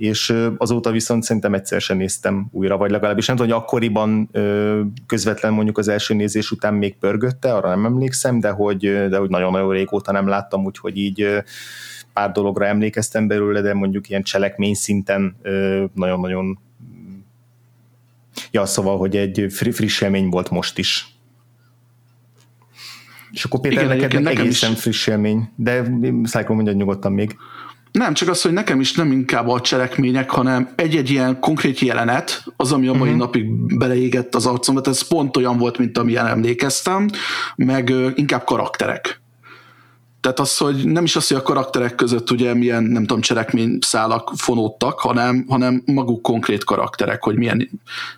és 0.00 0.34
azóta 0.56 0.90
viszont 0.90 1.22
szerintem 1.22 1.54
egyszer 1.54 1.80
sem 1.80 1.96
néztem 1.96 2.48
újra, 2.50 2.76
vagy 2.76 2.90
legalábbis 2.90 3.26
nem 3.26 3.36
tudom, 3.36 3.52
hogy 3.52 3.62
akkoriban 3.62 4.30
közvetlen 5.06 5.52
mondjuk 5.52 5.78
az 5.78 5.88
első 5.88 6.14
nézés 6.14 6.50
után 6.50 6.74
még 6.74 6.96
pörgötte, 6.96 7.54
arra 7.54 7.68
nem 7.68 7.84
emlékszem, 7.84 8.40
de 8.40 8.50
hogy, 8.50 9.08
de 9.08 9.16
hogy 9.16 9.28
nagyon-nagyon 9.28 9.72
régóta 9.72 10.12
nem 10.12 10.28
láttam, 10.28 10.64
úgyhogy 10.64 10.96
így 10.96 11.42
pár 12.12 12.32
dologra 12.32 12.66
emlékeztem 12.66 13.26
belőle, 13.26 13.60
de 13.60 13.74
mondjuk 13.74 14.08
ilyen 14.08 14.22
cselekmény 14.22 14.74
szinten 14.74 15.36
nagyon-nagyon 15.94 16.58
ja, 18.50 18.66
szóval, 18.66 18.98
hogy 18.98 19.16
egy 19.16 19.46
friss 19.50 20.00
élmény 20.00 20.28
volt 20.28 20.50
most 20.50 20.78
is. 20.78 21.14
És 23.30 23.44
akkor 23.44 23.60
Péter, 23.60 23.84
Igen, 23.84 23.96
neked 23.96 24.22
nekem 24.22 24.42
egészen 24.42 24.72
is. 24.72 24.80
friss 24.80 25.06
élmény, 25.06 25.48
de 25.56 25.82
Cyclone 26.24 26.54
mondja 26.54 26.72
nyugodtan 26.72 27.12
még. 27.12 27.36
Nem, 27.92 28.14
csak 28.14 28.28
az, 28.28 28.42
hogy 28.42 28.52
nekem 28.52 28.80
is 28.80 28.92
nem 28.94 29.12
inkább 29.12 29.48
a 29.48 29.60
cselekmények, 29.60 30.30
hanem 30.30 30.68
egy-egy 30.76 31.10
ilyen 31.10 31.40
konkrét 31.40 31.78
jelenet, 31.78 32.44
az, 32.56 32.72
ami 32.72 32.86
a 32.86 32.92
mai 32.92 33.02
uh-huh. 33.02 33.16
napig 33.16 33.76
beleégett 33.78 34.34
az 34.34 34.46
arcomba, 34.46 34.80
ez 34.84 35.08
pont 35.08 35.36
olyan 35.36 35.58
volt, 35.58 35.78
mint 35.78 35.98
amilyen 35.98 36.26
emlékeztem, 36.26 37.08
meg 37.56 37.92
inkább 38.14 38.44
karakterek. 38.44 39.20
Tehát 40.20 40.40
az, 40.40 40.56
hogy 40.56 40.84
nem 40.84 41.04
is 41.04 41.16
az, 41.16 41.28
hogy 41.28 41.36
a 41.36 41.42
karakterek 41.42 41.94
között 41.94 42.30
ugye 42.30 42.54
milyen, 42.54 42.82
nem 42.82 43.06
tudom, 43.06 43.20
cselekmény 43.20 43.78
szálak 43.80 44.32
fonódtak, 44.36 45.00
hanem, 45.00 45.44
hanem 45.48 45.82
maguk 45.86 46.22
konkrét 46.22 46.64
karakterek, 46.64 47.22
hogy 47.22 47.36
milyen, 47.36 47.70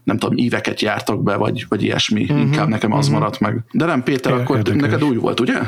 nem 0.05 0.19
tudom, 0.19 0.37
íveket 0.37 0.81
jártak 0.81 1.23
be, 1.23 1.37
vagy, 1.37 1.67
vagy 1.69 1.83
ilyesmi. 1.83 2.23
Uh-huh. 2.23 2.41
Inkább 2.41 2.69
nekem 2.69 2.93
az 2.93 3.07
uh-huh. 3.07 3.21
maradt 3.21 3.41
meg. 3.41 3.64
De 3.73 3.85
nem, 3.85 4.02
Péter, 4.02 4.33
akkor 4.33 4.57
Érdekes. 4.57 4.81
neked 4.81 5.05
úgy 5.05 5.17
volt, 5.17 5.41
ugye? 5.41 5.59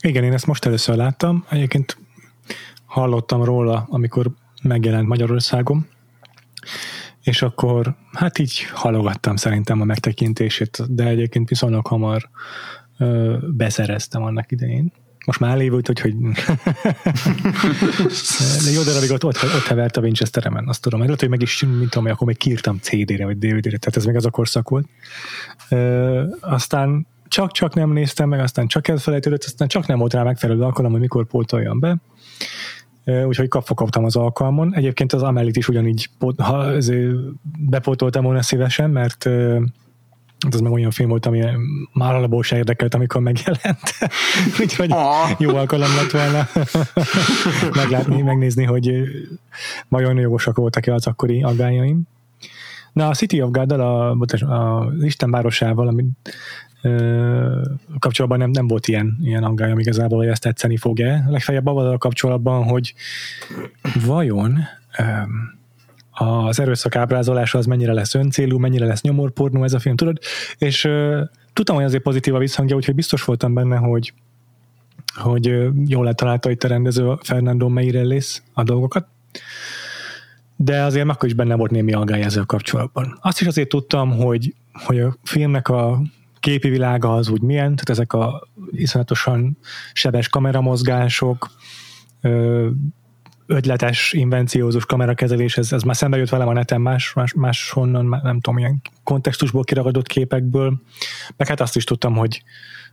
Igen, 0.00 0.24
én 0.24 0.32
ezt 0.32 0.46
most 0.46 0.64
először 0.64 0.96
láttam. 0.96 1.44
Egyébként 1.50 1.96
hallottam 2.90 3.44
róla, 3.44 3.86
amikor 3.90 4.30
megjelent 4.62 5.08
Magyarországon, 5.08 5.86
és 7.22 7.42
akkor 7.42 7.96
hát 8.12 8.38
így 8.38 8.66
halogattam 8.72 9.36
szerintem 9.36 9.80
a 9.80 9.84
megtekintését, 9.84 10.94
de 10.94 11.04
egyébként 11.04 11.48
viszonylag 11.48 11.86
hamar 11.86 12.28
ö, 12.98 13.36
beszereztem 13.56 14.22
annak 14.22 14.52
idején. 14.52 14.92
Most 15.26 15.40
már 15.40 15.50
elévült, 15.50 15.86
hogy, 15.86 16.00
hogy 16.00 16.14
de 18.64 18.70
jó 18.70 18.82
darabig 18.82 19.10
ott, 19.10 19.24
ott, 19.24 19.42
ott 19.42 19.66
hevert 19.66 19.96
a 19.96 20.00
Winchesteremen, 20.00 20.68
azt 20.68 20.82
tudom. 20.82 21.00
Lehet, 21.00 21.20
hogy 21.20 21.28
meg 21.28 21.42
is, 21.42 21.62
mint 21.62 21.90
tudom, 21.90 22.10
akkor 22.10 22.26
még 22.26 22.36
kiírtam 22.36 22.78
CD-re, 22.78 23.24
vagy 23.24 23.38
DVD-re, 23.38 23.78
tehát 23.78 23.96
ez 23.96 24.04
még 24.04 24.16
az 24.16 24.26
a 24.26 24.30
korszak 24.30 24.68
volt. 24.68 24.86
Ö, 25.68 26.22
aztán 26.40 27.06
csak-csak 27.28 27.74
nem 27.74 27.92
néztem 27.92 28.28
meg, 28.28 28.40
aztán 28.40 28.66
csak 28.66 28.88
elfelejtődött, 28.88 29.44
aztán 29.44 29.68
csak 29.68 29.86
nem 29.86 29.98
volt 29.98 30.12
rá 30.12 30.22
megfelelő 30.22 30.62
alkalom, 30.62 30.90
hogy 30.90 31.00
mikor 31.00 31.26
pótoljam 31.26 31.80
be 31.80 31.96
úgyhogy 33.26 33.48
kapva 33.48 33.74
kaptam 33.74 34.04
az 34.04 34.16
alkalmon. 34.16 34.74
Egyébként 34.74 35.12
az 35.12 35.22
Amelit 35.22 35.56
is 35.56 35.68
ugyanígy 35.68 36.08
ha, 36.36 36.66
bepótoltam 37.58 38.24
volna 38.24 38.42
szívesen, 38.42 38.90
mert 38.90 39.28
hát 40.44 40.54
az 40.54 40.60
meg 40.60 40.72
olyan 40.72 40.90
film 40.90 41.08
volt, 41.08 41.26
ami 41.26 41.44
már 41.92 42.14
alapból 42.14 42.42
se 42.42 42.56
érdekelt, 42.56 42.94
amikor 42.94 43.20
megjelent. 43.20 43.80
Úgyhogy 44.60 44.92
ah. 44.92 45.30
jó 45.38 45.56
alkalom 45.56 45.88
lett 45.96 46.10
volna 46.10 46.48
meglátni, 47.80 48.22
megnézni, 48.22 48.64
hogy 48.64 49.02
vajon 49.88 50.16
jogosak 50.16 50.56
voltak-e 50.56 50.94
az 50.94 51.06
akkori 51.06 51.42
aggályaim. 51.42 52.02
Na, 52.92 53.08
a 53.08 53.14
City 53.14 53.42
of 53.42 53.50
God-dal, 53.50 53.80
a, 53.80 54.10
a, 54.10 54.54
a 54.54 54.92
Isten 55.00 55.30
városával, 55.30 55.88
amit 55.88 56.08
kapcsolatban 57.98 58.38
nem, 58.38 58.50
nem 58.50 58.66
volt 58.66 58.88
ilyen, 58.88 59.18
ilyen 59.22 59.44
aggályom 59.44 59.78
igazából, 59.78 60.18
hogy 60.18 60.26
ezt 60.26 60.42
tetszeni 60.42 60.76
fog-e. 60.76 61.24
Legfeljebb 61.28 61.66
avval 61.66 61.98
kapcsolatban, 61.98 62.64
hogy 62.64 62.94
vajon 64.04 64.58
az 66.10 66.60
erőszak 66.60 66.96
ábrázolása 66.96 67.58
az 67.58 67.66
mennyire 67.66 67.92
lesz 67.92 68.14
öncélú, 68.14 68.58
mennyire 68.58 68.86
lesz 68.86 69.02
nyomorpornó 69.02 69.64
ez 69.64 69.72
a 69.72 69.78
film, 69.78 69.96
tudod? 69.96 70.18
És 70.58 70.88
tudtam, 71.52 71.76
hogy 71.76 71.84
azért 71.84 72.02
pozitív 72.02 72.34
a 72.34 72.38
visszhangja, 72.38 72.76
úgyhogy 72.76 72.94
biztos 72.94 73.24
voltam 73.24 73.54
benne, 73.54 73.76
hogy 73.76 74.12
hogy 75.14 75.68
jól 75.86 76.04
letalálta 76.04 76.50
itt 76.50 76.64
a 76.64 76.68
rendező 76.68 77.14
Fernando 77.22 77.68
Meirellis 77.68 78.42
a 78.52 78.62
dolgokat, 78.62 79.06
de 80.56 80.82
azért 80.82 81.08
akkor 81.08 81.28
is 81.28 81.34
benne 81.34 81.54
volt 81.54 81.70
némi 81.70 81.92
aggály 81.92 82.22
ezzel 82.22 82.44
kapcsolatban. 82.44 83.18
Azt 83.20 83.40
is 83.40 83.46
azért 83.46 83.68
tudtam, 83.68 84.10
hogy, 84.10 84.54
hogy 84.72 85.00
a 85.00 85.16
filmnek 85.22 85.68
a 85.68 86.02
képi 86.40 86.68
világa 86.68 87.14
az 87.14 87.28
úgy 87.28 87.42
milyen, 87.42 87.64
tehát 87.64 87.90
ezek 87.90 88.12
a 88.12 88.48
iszonyatosan 88.70 89.58
sebes 89.92 90.28
kameramozgások, 90.28 91.50
ötletes, 93.46 94.12
invenciózus 94.12 94.86
kamerakezelés, 94.86 95.56
ez, 95.56 95.72
ez 95.72 95.82
már 95.82 95.96
szembe 95.96 96.16
jött 96.16 96.28
velem 96.28 96.48
a 96.48 96.52
neten 96.52 96.80
más, 96.80 97.12
más, 97.12 97.32
más 97.32 97.70
honnan, 97.70 98.20
nem 98.22 98.40
tudom, 98.40 98.58
ilyen 98.58 98.80
kontextusból 99.04 99.64
kiragadott 99.64 100.06
képekből, 100.06 100.80
meg 101.36 101.48
hát 101.48 101.60
azt 101.60 101.76
is 101.76 101.84
tudtam, 101.84 102.16
hogy 102.16 102.42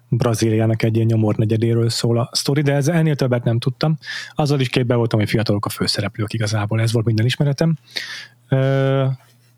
Brazíliának 0.10 0.84
egy 0.84 0.96
ilyen 0.96 1.08
nyomor 1.08 1.36
negyedéről 1.36 1.90
szól 1.90 2.20
a 2.20 2.30
sztori, 2.32 2.62
de 2.62 2.74
ez 2.74 2.88
ennél 2.88 3.16
többet 3.16 3.44
nem 3.44 3.60
tudtam. 3.60 3.98
Azzal 4.34 4.60
is 4.60 4.70
képbe 4.70 4.96
voltam, 4.96 5.20
hogy 5.20 5.30
fiatalok 5.30 5.66
a 5.66 5.70
főszereplők 5.70 6.34
igazából, 6.34 6.82
ez 6.82 6.94
volt 6.94 7.06
minden 7.06 7.26
ismeretem. 7.26 7.78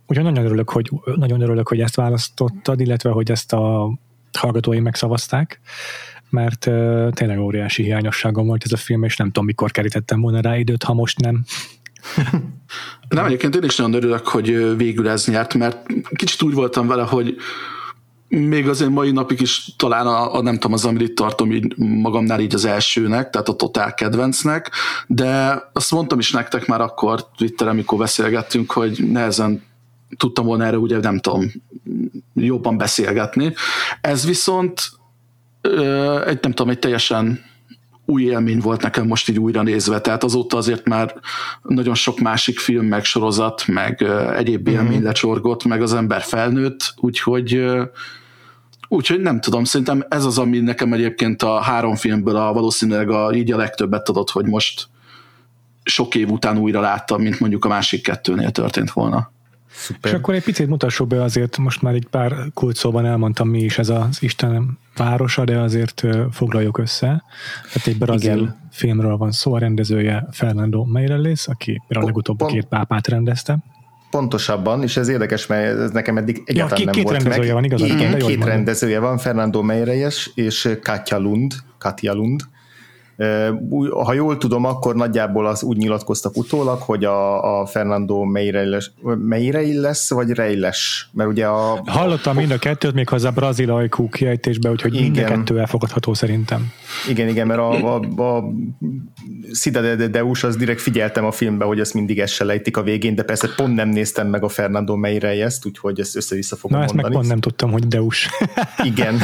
Úgyhogy 0.10 0.26
nagyon 0.26 0.46
örülök, 0.46 0.70
hogy, 0.70 0.92
nagyon 1.16 1.42
örülök, 1.42 1.68
hogy 1.68 1.80
ezt 1.80 1.96
választottad, 1.96 2.80
illetve 2.80 3.10
hogy 3.10 3.32
ezt 3.32 3.54
a 3.54 3.94
hallgatói 4.38 4.80
megszavazták, 4.80 5.60
mert 6.30 6.66
uh, 6.66 7.10
tényleg 7.12 7.40
óriási 7.40 7.84
hiányosságom 7.84 8.48
volt 8.48 8.64
ez 8.66 8.72
a 8.72 8.78
film, 8.78 9.04
és 9.04 9.18
nem 9.18 9.28
tudom, 9.28 9.46
mikor 9.46 9.72
kerítettem 9.72 10.22
volna 10.22 10.42
rá 10.42 10.58
időt, 10.58 10.84
ha 10.84 10.94
most 10.94 11.20
nem. 11.20 11.44
Nem, 13.10 13.26
egyébként 13.26 13.56
én 13.56 13.64
is 13.64 13.76
nagyon 13.76 13.94
örülök, 13.94 14.28
hogy 14.28 14.78
végül 14.78 15.10
ez 15.10 15.28
nyert, 15.28 15.54
mert 15.54 15.86
kicsit 16.14 16.42
úgy 16.42 16.54
voltam 16.54 16.88
vele, 16.88 17.04
hogy 17.04 17.36
még 18.28 18.68
azért 18.68 18.90
mai 18.90 19.12
napig 19.12 19.42
is 19.42 19.76
talán 19.78 20.08
a, 20.08 20.36
a 20.36 20.42
nem 20.42 20.54
tudom, 20.54 20.74
az, 20.74 20.86
amit 20.86 21.16
tartom 21.16 21.52
így 21.52 21.78
magamnál 21.78 22.40
így 22.40 22.54
az 22.54 22.66
elsőnek, 22.66 23.30
tehát 23.30 23.50
a 23.50 23.56
totál 23.56 23.94
kedvencnek, 23.94 24.72
de 25.08 25.62
azt 25.74 25.92
mondtam 25.92 26.20
is 26.20 26.32
nektek 26.32 26.68
már 26.68 26.82
akkor 26.82 27.28
Twitteren, 27.38 27.74
amikor 27.74 27.98
beszélgettünk, 27.98 28.72
hogy 28.72 29.10
nehezen 29.12 29.68
tudtam 30.18 30.46
volna 30.46 30.66
erre 30.66 30.78
ugye 30.78 31.00
nem 31.00 31.20
tudom 31.20 31.52
jobban 32.34 32.78
beszélgetni. 32.78 33.54
Ez 34.02 34.26
viszont 34.26 34.92
egy 36.26 36.40
nem 36.42 36.52
tudom, 36.52 36.70
egy 36.70 36.80
teljesen 36.80 37.48
új 38.06 38.24
élmény 38.24 38.60
volt 38.60 38.82
nekem 38.82 39.08
most 39.08 39.30
így 39.30 39.40
újra 39.40 39.62
nézve, 39.62 40.02
tehát 40.02 40.24
azóta 40.24 40.58
azért 40.58 40.88
már 40.88 41.16
nagyon 41.62 41.96
sok 41.96 42.20
másik 42.20 42.60
film, 42.60 42.86
meg 42.86 43.04
sorozat, 43.04 43.68
meg 43.68 44.02
egyéb 44.36 44.68
mhm. 44.68 44.78
élmény 44.78 45.04
lecsorgott, 45.04 45.64
meg 45.64 45.82
az 45.82 45.94
ember 45.94 46.22
felnőtt, 46.22 46.94
úgyhogy 46.98 47.64
úgyhogy 48.88 49.20
nem 49.20 49.40
tudom, 49.40 49.64
szerintem 49.64 50.06
ez 50.10 50.26
az, 50.26 50.38
ami 50.38 50.60
nekem 50.60 50.94
egyébként 50.94 51.44
a 51.44 51.60
három 51.60 51.96
filmből 51.96 52.36
a 52.36 52.54
valószínűleg 52.54 53.10
a, 53.10 53.34
így 53.34 53.52
a 53.52 53.58
legtöbbet 53.58 54.10
adott, 54.10 54.30
hogy 54.30 54.46
most 54.46 54.88
sok 55.84 56.16
év 56.16 56.30
után 56.32 56.58
újra 56.58 56.80
láttam, 56.80 57.22
mint 57.22 57.40
mondjuk 57.40 57.66
a 57.66 57.68
másik 57.68 58.04
kettőnél 58.04 58.52
történt 58.52 58.92
volna. 58.92 59.32
Szuper. 59.72 60.12
És 60.12 60.18
akkor 60.18 60.34
egy 60.34 60.44
picit 60.44 60.68
mutassuk 60.68 61.08
be 61.08 61.24
azért, 61.24 61.58
most 61.58 61.82
már 61.82 61.94
egy 61.94 62.08
pár 62.10 62.34
kulcsszóban 62.54 63.06
elmondtam 63.06 63.50
mi 63.50 63.60
is 63.60 63.78
ez 63.78 63.90
az 63.90 64.18
Isten 64.22 64.78
városa, 64.96 65.44
de 65.44 65.58
azért 65.60 66.04
foglaljuk 66.32 66.78
össze. 66.78 67.24
Tehát 67.74 67.88
egy 67.88 67.98
brazil 67.98 68.38
Igen. 68.38 68.70
filmről 68.72 69.18
van 69.18 69.32
szó, 69.32 69.54
a 69.54 69.60
rendezője 69.60 70.28
Fernando 70.32 70.84
Meirelles, 70.84 71.48
aki 71.48 71.82
a 71.88 72.04
legutóbb 72.04 72.46
két 72.46 72.66
pápát 72.66 73.08
rendezte. 73.08 73.58
pontosabban, 74.10 74.84
és 74.84 74.98
ez 74.98 75.08
érdekes, 75.08 75.48
mert 75.48 75.80
ez 75.80 75.92
nekem 75.92 76.18
eddig 76.18 76.42
egyáltalán 76.46 76.84
ja, 76.84 76.92
nem 76.92 77.04
volt 77.04 77.24
meg. 77.24 77.52
Van, 77.52 77.64
igazán, 77.64 77.88
Igen, 77.88 78.18
két 78.18 78.44
rendezője 78.44 79.00
van, 79.00 79.18
Fernando 79.18 79.62
Meirelles 79.62 80.32
és 80.36 80.78
Katja 80.84 81.18
Lund, 81.18 81.54
Katja 81.78 82.14
Lund, 82.14 82.42
ha 84.04 84.14
jól 84.14 84.38
tudom, 84.38 84.66
akkor 84.66 84.96
nagyjából 84.96 85.48
az 85.48 85.64
úgy 85.64 85.78
nyilatkoztak 85.78 86.38
utólag, 86.38 86.82
hogy 86.82 87.06
a, 87.06 87.60
a 87.60 87.66
Fernando 87.66 88.24
Meirei 89.18 89.80
lesz, 89.80 90.10
vagy 90.10 90.30
Reiles, 90.30 91.10
mert 91.14 91.30
ugye 91.30 91.46
a... 91.46 91.82
Hallottam 91.86 92.36
mind 92.36 92.52
a 92.52 92.58
kettőt, 92.58 92.94
még 92.94 93.10
hozzá 93.10 93.30
brazil 93.30 93.72
ajkú 93.72 94.10
kiejtésbe, 94.10 94.70
úgyhogy 94.70 94.94
igen. 94.96 95.04
mind 95.12 95.18
a 95.18 95.24
kettő 95.24 95.60
elfogadható 95.60 96.14
szerintem. 96.14 96.72
Igen, 97.10 97.28
igen, 97.28 97.48
mert 97.48 97.60
a, 97.60 97.96
a, 97.96 98.24
a 98.24 98.44
Cida 99.54 99.96
de 99.96 100.08
Deus, 100.08 100.44
az 100.44 100.56
direkt 100.56 100.82
figyeltem 100.82 101.26
a 101.26 101.32
filmbe, 101.32 101.66
hogy 101.66 101.80
ezt 101.80 101.94
mindig 101.94 102.20
ezt 102.20 102.34
se 102.34 102.44
lejtik 102.44 102.78
a 102.78 102.82
végén, 102.82 103.16
de 103.16 103.24
persze 103.24 103.50
pont 103.56 103.76
nem 103.76 103.90
néztem 103.90 104.28
meg 104.28 104.44
a 104.44 104.50
Fernando 104.50 104.96
Meirei 104.96 105.42
ezt, 105.42 105.66
úgyhogy 105.66 106.00
ezt 106.00 106.16
össze-vissza 106.16 106.56
fogom 106.56 106.78
Na, 106.78 106.84
ezt 106.84 106.94
mondani. 106.94 107.14
meg 107.14 107.22
pont 107.22 107.34
nem 107.34 107.42
tudtam, 107.42 107.72
hogy 107.72 107.88
Deus. 107.88 108.30
igen. 108.84 109.18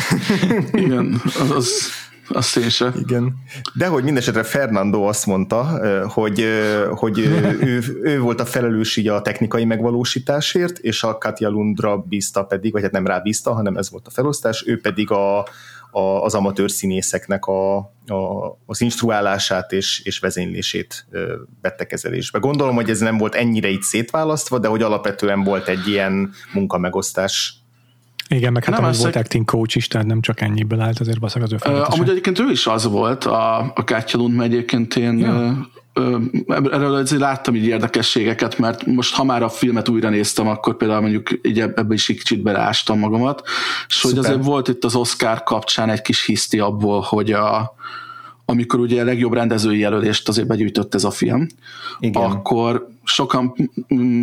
igen, 0.71 1.21
az, 1.41 1.51
az 1.51 1.69
azt 2.27 2.57
én 2.57 2.69
sem. 2.69 2.93
Igen. 2.99 3.35
De 3.73 3.87
hogy 3.87 4.03
mindesetre 4.03 4.43
Fernando 4.43 5.01
azt 5.01 5.25
mondta, 5.25 5.63
hogy, 6.07 6.45
hogy 6.95 7.19
ő, 7.19 7.99
ő, 8.03 8.19
volt 8.19 8.39
a 8.39 8.45
felelős 8.45 8.95
így 8.95 9.07
a 9.07 9.21
technikai 9.21 9.65
megvalósításért, 9.65 10.77
és 10.77 11.03
a 11.03 11.17
Katja 11.17 11.49
Lundra 11.49 11.97
bízta 11.97 12.43
pedig, 12.43 12.71
vagy 12.71 12.81
hát 12.81 12.91
nem 12.91 13.07
rá 13.07 13.19
bízta, 13.19 13.53
hanem 13.53 13.77
ez 13.77 13.91
volt 13.91 14.07
a 14.07 14.09
felosztás, 14.09 14.63
ő 14.67 14.81
pedig 14.81 15.11
a, 15.11 15.39
a, 15.91 16.23
az 16.23 16.33
amatőr 16.33 16.71
színészeknek 16.71 17.45
a, 17.45 17.77
a, 18.07 18.57
az 18.65 18.81
instruálását 18.81 19.71
és, 19.71 20.01
és 20.03 20.19
vezénylését 20.19 21.07
vette 21.61 21.85
kezelésbe. 21.85 22.39
Gondolom, 22.39 22.75
hogy 22.75 22.89
ez 22.89 22.99
nem 22.99 23.17
volt 23.17 23.35
ennyire 23.35 23.67
itt 23.67 23.81
szétválasztva, 23.81 24.59
de 24.59 24.67
hogy 24.67 24.81
alapvetően 24.81 25.43
volt 25.43 25.67
egy 25.67 25.87
ilyen 25.87 26.31
munkamegosztás 26.53 27.64
igen, 28.29 28.51
meg 28.51 28.63
hát 28.63 28.75
nem, 28.75 28.83
amúgy 28.83 28.97
volt 28.97 29.15
acting 29.15 29.45
coach 29.45 29.77
is, 29.77 29.87
tehát 29.87 30.07
nem 30.07 30.21
csak 30.21 30.41
ennyiből 30.41 30.79
állt, 30.79 30.99
azért 30.99 31.19
baszak 31.19 31.43
az 31.43 31.53
ő 31.53 31.57
uh, 31.65 31.93
Amúgy 31.93 32.09
egyébként 32.09 32.39
ő 32.39 32.51
is 32.51 32.67
az 32.67 32.85
volt, 32.85 33.25
a, 33.25 33.71
a 33.75 33.83
Kátya 33.83 34.17
Lund, 34.17 34.41
egyébként 34.41 34.95
én 34.95 35.17
ja. 35.17 35.67
erről 36.49 36.93
azért 36.93 37.21
láttam 37.21 37.55
így 37.55 37.65
érdekességeket, 37.65 38.57
mert 38.57 38.85
most 38.85 39.15
ha 39.15 39.23
már 39.23 39.43
a 39.43 39.49
filmet 39.49 39.89
újra 39.89 40.09
néztem, 40.09 40.47
akkor 40.47 40.77
például 40.77 41.01
mondjuk 41.01 41.29
így 41.41 41.59
ebbe 41.59 41.93
is 41.93 42.09
egy 42.09 42.17
kicsit 42.17 42.41
beleástam 42.41 42.99
magamat, 42.99 43.41
és 43.87 43.95
Szuper. 43.95 44.17
hogy 44.17 44.25
azért 44.25 44.45
volt 44.45 44.67
itt 44.67 44.83
az 44.83 44.95
Oscar 44.95 45.43
kapcsán 45.43 45.89
egy 45.89 46.01
kis 46.01 46.25
hiszti 46.25 46.59
abból, 46.59 47.01
hogy 47.01 47.31
a, 47.31 47.75
amikor 48.45 48.79
ugye 48.79 49.01
a 49.01 49.05
legjobb 49.05 49.33
rendezői 49.33 49.79
jelölést 49.79 50.27
azért 50.27 50.47
begyűjtött 50.47 50.95
ez 50.95 51.03
a 51.03 51.11
film, 51.11 51.47
Igen. 51.99 52.23
akkor 52.23 52.87
sokan 53.03 53.55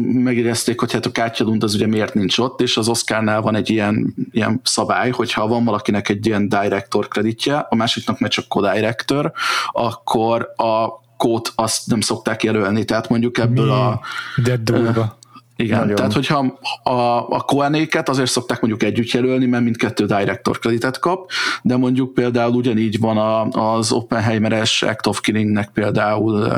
megérezték, 0.04 0.80
hogy 0.80 0.92
hát 0.92 1.06
a 1.06 1.12
kártyadund 1.12 1.62
az 1.62 1.74
ugye 1.74 1.86
miért 1.86 2.14
nincs 2.14 2.38
ott, 2.38 2.60
és 2.60 2.76
az 2.76 2.88
Oscarnál 2.88 3.40
van 3.40 3.54
egy 3.54 3.70
ilyen, 3.70 4.14
ilyen 4.30 4.60
szabály, 4.64 5.10
hogyha 5.10 5.46
van 5.46 5.64
valakinek 5.64 6.08
egy 6.08 6.26
ilyen 6.26 6.48
director 6.48 7.08
kreditje, 7.08 7.56
a 7.56 7.74
másiknak 7.74 8.18
meg 8.18 8.30
csak 8.30 8.44
co-director, 8.48 9.32
akkor 9.72 10.52
a 10.56 11.00
kót 11.16 11.52
azt 11.54 11.86
nem 11.86 12.00
szokták 12.00 12.42
jelölni, 12.42 12.84
tehát 12.84 13.08
mondjuk 13.08 13.38
ebből 13.38 13.64
Mi? 13.64 13.70
a... 13.70 14.00
De 14.42 14.56
durva. 14.56 15.18
Igen, 15.62 15.78
Nagyon. 15.78 15.94
tehát 15.94 16.12
hogyha 16.12 16.58
a, 16.82 16.90
a 17.28 17.40
Koenéket 17.40 18.08
azért 18.08 18.30
szokták 18.30 18.60
mondjuk 18.60 18.82
együtt 18.82 19.10
jelölni, 19.10 19.46
mert 19.46 19.64
mindkettő 19.64 20.06
director 20.06 20.58
kreditet 20.58 20.98
kap, 20.98 21.30
de 21.62 21.76
mondjuk 21.76 22.14
például 22.14 22.54
ugyanígy 22.54 22.98
van 22.98 23.16
a, 23.16 23.42
az 23.76 23.92
Oppenheimer-es 23.92 24.82
Act 24.82 25.06
of 25.06 25.20
Killingnek 25.20 25.70
például 25.74 26.52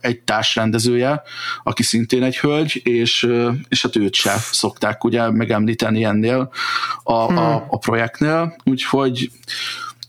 egy 0.00 0.20
társrendezője, 0.20 1.22
aki 1.62 1.82
szintén 1.82 2.22
egy 2.22 2.38
hölgy, 2.38 2.80
és, 2.84 3.28
és 3.68 3.82
hát 3.82 3.96
őt 3.96 4.14
se 4.14 4.34
szokták 4.36 5.04
ugye 5.04 5.30
megemlíteni 5.30 6.04
ennél 6.04 6.50
a, 7.02 7.26
hmm. 7.26 7.36
a, 7.36 7.66
a 7.68 7.78
projektnél, 7.78 8.56
úgyhogy 8.64 9.30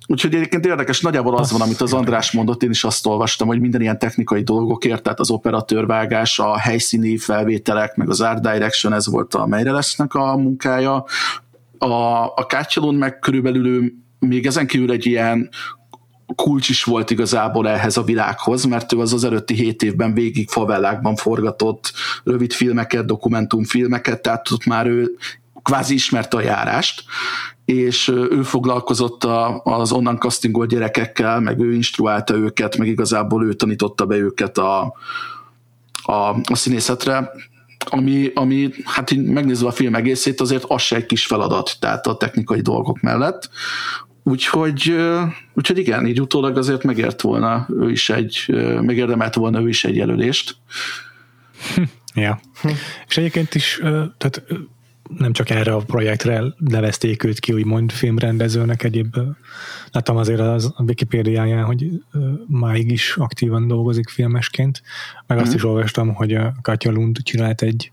Úgyhogy 0.08 0.36
egyébként 0.36 0.66
érdekes, 0.66 1.02
nagyjából 1.02 1.38
az 1.38 1.52
van, 1.52 1.62
amit 1.62 1.82
az 1.82 1.94
András 1.94 2.32
mondott, 2.32 2.64
én 2.64 2.70
is 2.70 2.84
azt 2.84 3.06
olvastam, 3.06 3.48
hogy 3.48 3.60
minden 3.60 3.82
ilyen 3.82 4.00
technikai 4.00 4.44
dolgokért, 4.44 5.04
tehát 5.04 5.20
az 5.20 5.30
operatőrvágás, 5.30 6.40
a 6.40 6.58
helyszíni 6.58 7.18
felvételek, 7.18 7.96
meg 7.96 8.10
az 8.10 8.22
art 8.22 8.42
direction, 8.42 8.94
ez 8.94 9.08
volt 9.08 9.34
a 9.34 9.48
lesznek 9.48 10.14
a 10.14 10.38
munkája. 10.38 11.06
A, 11.78 12.24
a 12.36 12.46
Kátcsalon 12.48 12.96
meg 12.96 13.20
körülbelül 13.20 13.94
még 14.20 14.46
ezen 14.46 14.68
kívül 14.68 14.92
egy 14.92 15.06
ilyen 15.06 15.50
kulcs 16.36 16.70
is 16.70 16.84
volt 16.84 17.12
igazából 17.12 17.70
ehhez 17.70 17.98
a 17.98 18.04
világhoz, 18.04 18.66
mert 18.66 18.94
ő 18.94 19.00
az 19.00 19.14
az 19.14 19.24
előtti 19.24 19.54
hét 19.54 19.84
évben 19.84 20.14
végig 20.14 20.50
favellákban 20.50 21.16
forgatott 21.16 21.94
rövid 22.24 22.54
filmeket, 22.54 23.06
dokumentumfilmeket, 23.06 24.22
tehát 24.22 24.52
ott 24.52 24.66
már 24.66 24.88
ő 24.88 25.18
kvázi 25.64 25.94
ismerte 25.94 26.38
a 26.38 26.42
járást, 26.42 27.04
és 27.66 28.08
ő 28.08 28.44
foglalkozott 28.44 29.24
a, 29.24 29.62
az 29.64 29.92
onnan 29.92 30.18
castingolt 30.18 30.70
gyerekekkel, 30.70 31.40
meg 31.40 31.60
ő 31.60 31.74
instruálta 31.74 32.36
őket, 32.36 32.78
meg 32.78 32.88
igazából 32.88 33.46
ő 33.46 33.54
tanította 33.54 34.06
be 34.06 34.16
őket 34.16 34.58
a, 34.58 34.94
a, 36.04 36.14
a 36.44 36.56
színészetre, 36.56 37.32
ami, 37.86 38.32
ami, 38.34 38.70
hát 38.86 39.12
így 39.12 39.24
megnézve 39.24 39.68
a 39.68 39.72
film 39.72 39.96
egészét, 39.96 40.42
azért 40.42 40.64
az 40.68 40.82
se 40.82 40.96
egy 40.96 41.06
kis 41.06 41.26
feladat, 41.26 41.76
tehát 41.80 42.08
a 42.08 42.18
technikai 42.18 42.62
dolgok 42.62 43.02
mellett. 43.02 43.50
Úgyhogy, 44.24 44.96
úgyhogy 45.54 45.78
igen, 45.78 46.08
így 46.08 46.22
utólag 46.22 46.58
azért 46.58 46.84
megért 46.84 47.22
volna 47.22 47.68
ő 47.80 47.92
is 47.92 48.10
egy, 48.10 48.46
megérdemelt 48.82 49.36
volna 49.36 49.62
ő 49.62 49.68
is 49.68 49.84
egy 49.86 49.96
jelölést. 49.96 50.56
Ja. 52.16 52.40
Hm. 52.62 52.70
És 53.08 53.18
egyébként 53.18 53.56
is, 53.56 53.80
tehát 54.18 54.44
nem 55.18 55.34
csak 55.34 55.50
erre 55.50 55.74
a 55.74 55.78
projektre 55.78 56.44
nevezték 56.58 57.24
őt 57.24 57.40
ki, 57.40 57.54
úgymond 57.54 57.92
filmrendezőnek 57.92 58.84
egyéb. 58.84 59.16
Láttam 59.92 60.18
azért 60.18 60.40
az 60.40 60.74
a 60.76 60.84
Wikipédiáján, 60.84 61.64
hogy 61.64 61.90
máig 62.48 62.92
is 62.92 63.16
aktívan 63.18 63.68
dolgozik 63.68 64.10
filmesként, 64.10 64.82
meg 65.28 65.38
azt 65.38 65.52
mm. 65.52 65.56
is 65.56 65.64
olvastam, 65.64 66.14
hogy 66.14 66.34
a 66.34 66.54
Katja 66.62 66.92
Lund 66.92 67.18
csinált 67.24 67.62
egy 67.62 67.92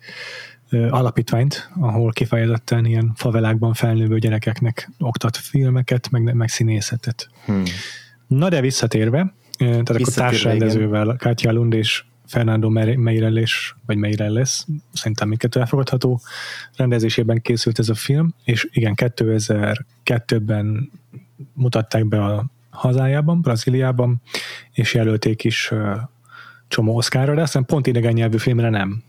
alapítványt, 0.91 1.71
ahol 1.81 2.13
kifejezetten 2.13 2.85
ilyen 2.85 3.13
favelákban 3.15 3.73
felnővő 3.75 4.19
gyerekeknek 4.19 4.91
oktat 4.99 5.37
filmeket, 5.37 6.11
meg, 6.11 6.35
meg 6.35 6.49
színészetet. 6.49 7.31
Hmm. 7.45 7.63
Na 8.27 8.49
de 8.49 8.61
visszatérve, 8.61 9.35
tehát 9.59 9.91
akkor 9.91 10.13
társrendezővel, 10.15 11.17
Katja 11.19 11.53
Lund 11.53 11.73
és 11.73 12.05
Fernando 12.31 12.69
Meirelles, 12.97 13.75
vagy 13.87 13.97
Meirelles, 13.97 14.65
szerintem 14.93 15.29
mindkettő 15.29 15.61
elfogadható 15.61 16.21
rendezésében 16.77 17.41
készült 17.41 17.79
ez 17.79 17.89
a 17.89 17.95
film, 17.95 18.35
és 18.45 18.69
igen, 18.73 18.95
2002-ben 18.97 20.91
mutatták 21.53 22.07
be 22.07 22.25
a 22.25 22.47
hazájában, 22.71 23.41
Brazíliában, 23.41 24.23
és 24.73 24.95
jelölték 24.95 25.45
is 25.45 25.73
csomó 26.69 26.97
oszkára, 26.97 27.35
de 27.35 27.43
aztán 27.43 27.65
pont 27.65 27.87
idegen 27.87 28.13
nyelvű 28.13 28.37
filmre 28.37 28.69
nem. 28.69 29.03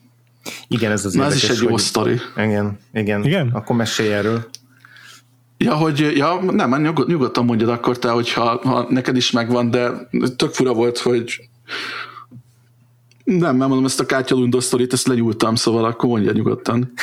Igen, 0.67 0.91
ez 0.91 1.05
az 1.05 1.13
Na, 1.13 1.25
ez 1.25 1.35
is 1.35 1.49
egy 1.49 1.61
jó 1.61 1.77
sztori. 1.77 2.17
Igen, 2.37 2.79
igen, 2.93 3.25
igen. 3.25 3.49
Akkor 3.49 3.75
mesélj 3.75 4.13
erről. 4.13 4.49
Ja, 5.57 5.75
hogy, 5.75 6.11
ja, 6.15 6.51
nem, 6.51 6.81
nyugodtan 7.07 7.45
mondjad 7.45 7.69
akkor 7.69 7.99
te, 7.99 8.09
hogyha 8.09 8.59
ha 8.63 8.85
neked 8.89 9.15
is 9.15 9.31
megvan, 9.31 9.71
de 9.71 9.91
tök 10.35 10.53
fura 10.53 10.73
volt, 10.73 10.97
hogy 10.97 11.49
nem, 13.23 13.55
nem 13.55 13.67
mondom, 13.67 13.85
ezt 13.85 13.99
a 13.99 14.05
kártyalundó 14.05 14.59
sztorit, 14.59 14.93
ezt 14.93 15.07
legyúltam, 15.07 15.55
szóval 15.55 15.85
akkor 15.85 16.09
mondja 16.09 16.31
nyugodtan. 16.31 16.93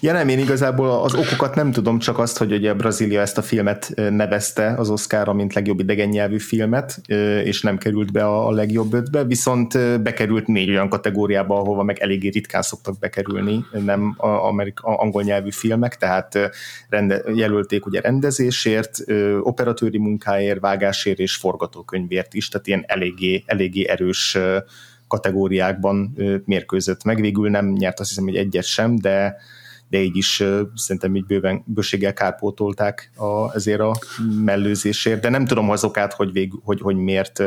Ja 0.00 0.12
nem, 0.12 0.28
én 0.28 0.38
igazából 0.38 1.02
az 1.02 1.14
okokat 1.14 1.54
nem 1.54 1.72
tudom, 1.72 1.98
csak 1.98 2.18
azt, 2.18 2.38
hogy 2.38 2.52
ugye 2.52 2.74
Brazília 2.74 3.20
ezt 3.20 3.38
a 3.38 3.42
filmet 3.42 3.92
nevezte 3.94 4.74
az 4.76 4.90
Oscarra, 4.90 5.32
mint 5.32 5.54
legjobb 5.54 5.80
idegen 5.80 6.08
nyelvű 6.08 6.38
filmet, 6.38 7.00
és 7.44 7.62
nem 7.62 7.78
került 7.78 8.12
be 8.12 8.26
a 8.26 8.50
legjobb 8.50 8.92
ötbe, 8.92 9.24
viszont 9.24 10.02
bekerült 10.02 10.46
négy 10.46 10.68
olyan 10.68 10.88
kategóriába, 10.88 11.58
ahova 11.58 11.82
meg 11.82 11.98
eléggé 11.98 12.28
ritkán 12.28 12.62
szoktak 12.62 12.98
bekerülni, 12.98 13.64
nem 13.84 14.14
a 14.16 14.28
amerik, 14.28 14.80
a 14.80 15.00
angol 15.00 15.22
nyelvű 15.22 15.50
filmek, 15.50 15.96
tehát 15.96 16.38
rende, 16.88 17.22
jelölték 17.34 17.86
ugye 17.86 18.00
rendezésért, 18.00 18.98
operatőri 19.40 19.98
munkáért, 19.98 20.60
vágásért 20.60 21.18
és 21.18 21.34
forgatókönyvért 21.34 22.34
is, 22.34 22.48
tehát 22.48 22.66
ilyen 22.66 22.84
eléggé, 22.86 23.42
eléggé 23.46 23.88
erős 23.88 24.38
kategóriákban 25.08 26.16
mérkőzött 26.44 27.04
meg. 27.04 27.20
Végül 27.20 27.50
nem 27.50 27.66
nyert 27.66 28.00
azt 28.00 28.08
hiszem, 28.08 28.24
hogy 28.24 28.36
egyet 28.36 28.64
sem, 28.64 28.96
de, 28.96 29.36
de 29.88 29.98
így 29.98 30.16
is 30.16 30.42
szerintem 30.74 31.16
így 31.16 31.26
bőven, 31.26 31.62
bőséggel 31.66 32.12
kárpótolták 32.12 33.10
a, 33.16 33.54
ezért 33.54 33.80
a 33.80 33.98
mellőzésért, 34.44 35.20
de 35.20 35.28
nem 35.28 35.46
tudom 35.46 35.70
az 35.70 35.84
okát, 35.84 36.12
hogy, 36.12 36.32
vég, 36.32 36.52
hogy, 36.62 36.80
hogy 36.80 36.96
miért 36.96 37.42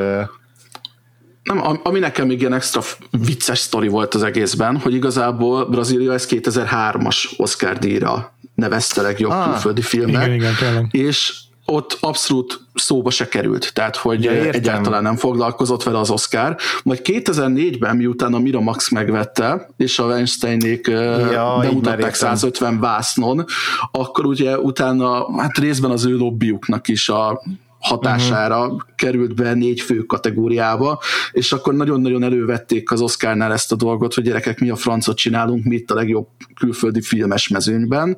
nem, 1.47 1.79
ami 1.83 1.99
nekem 1.99 2.27
még 2.27 2.39
ilyen 2.39 2.53
extra 2.53 2.81
vicces 3.11 3.59
sztori 3.59 3.87
volt 3.87 4.13
az 4.13 4.23
egészben, 4.23 4.77
hogy 4.77 4.93
igazából 4.93 5.65
Brazília 5.65 6.13
ez 6.13 6.27
2003-as 6.29 7.37
Oscar 7.37 7.77
díjra 7.77 8.37
nevezte 8.55 9.01
legjobb 9.01 9.31
ah, 9.31 9.43
külföldi 9.43 9.81
filmnek, 9.81 10.33
igen, 10.33 10.53
igen, 10.53 10.87
és 10.91 11.46
ott 11.71 11.97
abszolút 11.99 12.59
szóba 12.73 13.09
se 13.09 13.27
került, 13.27 13.73
tehát 13.73 13.95
hogy 13.95 14.23
ja, 14.23 14.31
egyáltalán 14.31 15.03
nem 15.03 15.15
foglalkozott 15.15 15.83
vele 15.83 15.99
az 15.99 16.09
Oscar. 16.09 16.55
Majd 16.83 17.01
2004-ben, 17.03 17.95
miután 17.95 18.33
a 18.33 18.39
Miramax 18.39 18.89
megvette, 18.89 19.69
és 19.77 19.99
a 19.99 20.05
Weinsteinék 20.05 20.87
ja, 20.87 21.57
bemutatták 21.61 22.13
150 22.13 22.79
vásznon, 22.79 23.45
akkor 23.91 24.25
ugye 24.25 24.59
utána, 24.59 25.39
hát 25.41 25.57
részben 25.57 25.91
az 25.91 26.05
ő 26.05 26.15
lobbyuknak 26.15 26.87
is 26.87 27.09
a 27.09 27.41
hatására 27.79 28.63
uh-huh. 28.63 28.81
Került 28.97 29.35
be 29.35 29.53
négy 29.53 29.81
fő 29.81 29.97
kategóriába, 29.97 31.01
és 31.31 31.51
akkor 31.51 31.73
nagyon-nagyon 31.73 32.23
elővették 32.23 32.91
az 32.91 33.01
Oscarnál 33.01 33.51
ezt 33.51 33.71
a 33.71 33.75
dolgot, 33.75 34.13
hogy 34.13 34.23
gyerekek, 34.23 34.59
mi 34.59 34.69
a 34.69 34.75
francot 34.75 35.17
csinálunk, 35.17 35.63
mi 35.63 35.75
itt 35.75 35.91
a 35.91 35.95
legjobb 35.95 36.27
külföldi 36.59 37.01
filmes 37.01 37.47
mezőnyben, 37.47 38.17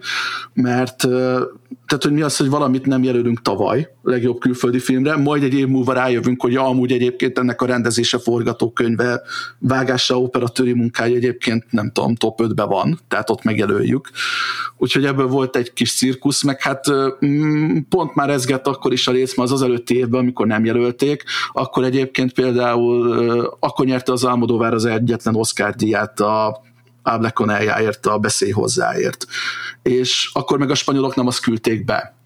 mert 0.53 1.07
tehát, 1.89 2.03
hogy 2.03 2.13
mi 2.13 2.21
az, 2.21 2.37
hogy 2.37 2.49
valamit 2.49 2.85
nem 2.85 3.03
jelölünk 3.03 3.41
tavaly 3.41 3.89
legjobb 4.01 4.39
külföldi 4.39 4.79
filmre, 4.79 5.15
majd 5.15 5.43
egy 5.43 5.53
év 5.53 5.67
múlva 5.67 5.93
rájövünk, 5.93 6.41
hogy 6.41 6.51
ja, 6.51 6.65
amúgy 6.65 6.91
egyébként 6.91 7.39
ennek 7.39 7.61
a 7.61 7.65
rendezése, 7.65 8.19
forgatókönyve, 8.19 9.21
vágása, 9.59 10.19
operatőri 10.21 10.73
munkája 10.73 11.15
egyébként 11.15 11.65
nem 11.69 11.91
tudom, 11.91 12.15
top 12.15 12.39
5-be 12.43 12.63
van, 12.63 12.99
tehát 13.07 13.29
ott 13.29 13.43
megjelöljük. 13.43 14.09
Úgyhogy 14.77 15.05
ebből 15.05 15.27
volt 15.27 15.55
egy 15.55 15.73
kis 15.73 15.93
cirkusz, 15.93 16.43
meg 16.43 16.61
hát 16.61 16.85
mm, 17.25 17.77
pont 17.89 18.15
már 18.15 18.29
ezgett 18.29 18.67
akkor 18.67 18.93
is 18.93 19.07
a 19.07 19.11
rész, 19.11 19.37
az 19.37 19.51
az 19.51 19.61
előtti 19.61 19.95
évben, 19.95 20.19
amikor 20.19 20.47
nem 20.47 20.65
jelölték, 20.69 21.23
akkor 21.51 21.83
egyébként 21.83 22.33
például 22.33 23.11
akkor 23.59 23.85
nyerte 23.85 24.11
az 24.11 24.23
Almodóvár 24.23 24.73
az 24.73 24.85
egyetlen 24.85 25.35
Oscar 25.35 25.75
díját 25.75 26.19
a 26.19 26.61
Áblekon 27.03 27.49
eljáért 27.49 28.05
a 28.05 28.17
beszély 28.17 28.51
hozzáért. 28.51 29.25
És 29.83 30.29
akkor 30.33 30.59
meg 30.59 30.69
a 30.69 30.75
spanyolok 30.75 31.15
nem 31.15 31.27
azt 31.27 31.41
küldték 31.41 31.85
be. 31.85 32.17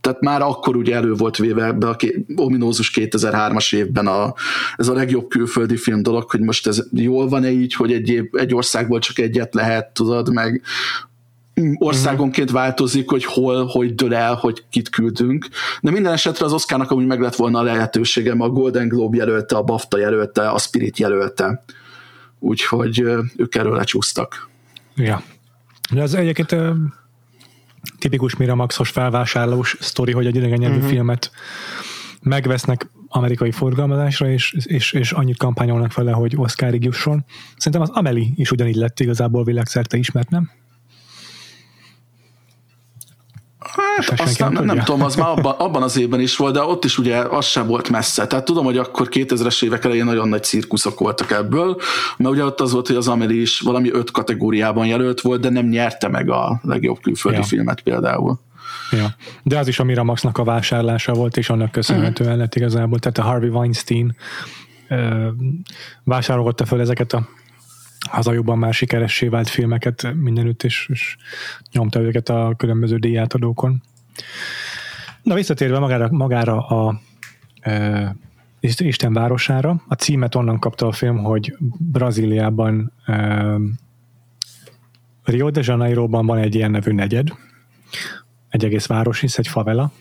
Tehát 0.00 0.20
már 0.20 0.42
akkor 0.42 0.76
ugye 0.76 0.94
elő 0.94 1.12
volt 1.12 1.36
véve 1.36 1.64
ebbe 1.64 1.88
a 1.88 1.96
ominózus 2.36 2.92
2003-as 2.94 3.74
évben 3.74 4.06
a, 4.06 4.34
ez 4.76 4.88
a 4.88 4.94
legjobb 4.94 5.28
külföldi 5.28 5.76
film 5.76 6.02
dolog, 6.02 6.30
hogy 6.30 6.40
most 6.40 6.66
ez 6.66 6.86
jól 6.92 7.28
van-e 7.28 7.50
így, 7.50 7.74
hogy 7.74 7.92
egy, 7.92 8.28
egy 8.32 8.54
országból 8.54 8.98
csak 8.98 9.18
egyet 9.18 9.54
lehet, 9.54 9.92
tudod, 9.92 10.32
meg 10.32 10.62
országonként 11.78 12.50
változik, 12.50 13.10
hogy 13.10 13.24
hol, 13.24 13.66
hogy 13.66 13.94
dől 13.94 14.14
el, 14.14 14.34
hogy 14.34 14.64
kit 14.70 14.88
küldünk. 14.88 15.48
De 15.80 15.90
minden 15.90 16.12
esetre 16.12 16.44
az 16.44 16.52
Oscarnak 16.52 16.90
amúgy 16.90 17.06
meg 17.06 17.20
lett 17.20 17.34
volna 17.36 17.58
a 17.58 17.62
lehetősége, 17.62 18.34
a 18.38 18.48
Golden 18.48 18.88
Globe 18.88 19.16
jelölte, 19.16 19.56
a 19.56 19.62
BAFTA 19.62 19.98
jelölte, 19.98 20.48
a 20.48 20.58
Spirit 20.58 20.98
jelölte 20.98 21.62
úgyhogy 22.40 23.00
ők 23.36 23.54
erről 23.54 23.76
lecsúsztak. 23.76 24.48
Ja. 24.94 25.22
De 25.92 26.02
az 26.02 26.14
egyébként 26.14 26.56
tipikus 27.98 28.36
Miramaxos 28.36 28.90
felvásárlós 28.90 29.76
sztori, 29.80 30.12
hogy 30.12 30.26
egy 30.26 30.36
idegen 30.36 30.58
nyelvű 30.58 30.76
uh-huh. 30.76 30.90
filmet 30.90 31.30
megvesznek 32.22 32.90
amerikai 33.08 33.50
forgalmazásra, 33.50 34.30
és, 34.30 34.56
és, 34.64 34.92
és 34.92 35.12
annyit 35.12 35.36
kampányolnak 35.36 35.94
vele, 35.94 36.12
hogy 36.12 36.36
Oscarig 36.36 36.84
jusson. 36.84 37.24
Szerintem 37.56 37.80
az 37.80 37.90
Ameli 37.90 38.32
is 38.36 38.50
ugyanígy 38.50 38.74
lett 38.74 39.00
igazából 39.00 39.44
világszerte 39.44 39.96
ismert, 39.96 40.30
nem? 40.30 40.50
Hát 44.06 44.20
azt 44.20 44.38
nem, 44.38 44.64
nem 44.64 44.78
tudom, 44.78 45.02
az 45.02 45.14
már 45.14 45.28
abban, 45.28 45.54
abban 45.58 45.82
az 45.82 45.98
évben 45.98 46.20
is 46.20 46.36
volt, 46.36 46.54
de 46.54 46.62
ott 46.62 46.84
is 46.84 46.98
ugye 46.98 47.16
az 47.16 47.44
sem 47.44 47.66
volt 47.66 47.88
messze. 47.88 48.26
Tehát 48.26 48.44
tudom, 48.44 48.64
hogy 48.64 48.78
akkor 48.78 49.08
2000-es 49.10 49.64
évek 49.64 49.84
elején 49.84 50.04
nagyon 50.04 50.28
nagy 50.28 50.42
cirkuszok 50.42 50.98
voltak 50.98 51.30
ebből, 51.30 51.76
mert 52.16 52.34
ugye 52.34 52.44
ott 52.44 52.60
az 52.60 52.72
volt, 52.72 52.86
hogy 52.86 52.96
az 52.96 53.08
Amelie 53.08 53.40
is 53.40 53.60
valami 53.60 53.90
öt 53.92 54.10
kategóriában 54.10 54.86
jelölt 54.86 55.20
volt, 55.20 55.40
de 55.40 55.48
nem 55.48 55.66
nyerte 55.66 56.08
meg 56.08 56.30
a 56.30 56.60
legjobb 56.62 57.00
külföldi 57.00 57.38
ja. 57.38 57.44
filmet 57.44 57.80
például. 57.80 58.40
Ja. 58.90 59.14
De 59.42 59.58
az 59.58 59.68
is 59.68 59.78
a 59.78 59.84
Miramaxnak 59.84 60.38
a 60.38 60.44
vásárlása 60.44 61.12
volt, 61.12 61.36
és 61.36 61.50
annak 61.50 61.70
köszönhetően 61.70 62.36
lett 62.36 62.54
igazából. 62.54 62.98
Tehát 62.98 63.18
a 63.18 63.22
Harvey 63.22 63.48
Weinstein 63.48 64.16
ö, 64.88 65.28
vásárolta 66.04 66.66
fel 66.66 66.80
ezeket 66.80 67.12
a 67.12 67.28
hazajobban 68.08 68.58
már 68.58 68.74
sikeressé 68.74 69.28
vált 69.28 69.48
filmeket 69.48 70.14
mindenütt, 70.14 70.62
és, 70.62 70.88
és 70.92 71.16
nyomta 71.72 72.00
őket 72.00 72.28
a 72.28 72.54
különböző 72.56 72.96
díjátadókon. 72.96 73.82
Na 75.22 75.34
visszatérve 75.34 75.78
magára, 75.78 76.08
magára 76.10 76.66
a 76.66 77.00
e, 77.60 78.16
Isten 78.60 79.12
városára, 79.12 79.82
a 79.88 79.94
címet 79.94 80.34
onnan 80.34 80.58
kapta 80.58 80.86
a 80.86 80.92
film, 80.92 81.18
hogy 81.18 81.56
Brazíliában 81.78 82.92
e, 83.04 83.44
Rio 85.24 85.50
de 85.50 85.60
Janeiroban 85.64 86.26
van 86.26 86.38
egy 86.38 86.54
ilyen 86.54 86.70
nevű 86.70 86.92
negyed, 86.92 87.28
egy 88.48 88.64
egész 88.64 88.86
város 88.86 89.22
is, 89.22 89.38
egy 89.38 89.48
favela, 89.48 89.92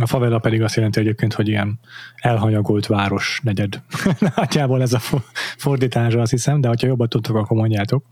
a 0.00 0.06
favela 0.06 0.38
pedig 0.38 0.62
azt 0.62 0.74
jelenti 0.74 1.00
egyébként, 1.00 1.34
hogy 1.34 1.48
ilyen 1.48 1.80
elhanyagolt 2.16 2.86
város 2.86 3.40
negyed. 3.42 3.82
Nagyjából 4.36 4.82
ez 4.82 4.92
a 4.92 5.00
fordítása, 5.56 6.20
azt 6.20 6.30
hiszem, 6.30 6.60
de 6.60 6.68
ha 6.68 6.74
jobban 6.78 7.08
tudtok, 7.08 7.36
akkor 7.36 7.56
mondjátok. 7.56 8.04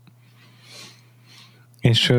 És 1.79 2.09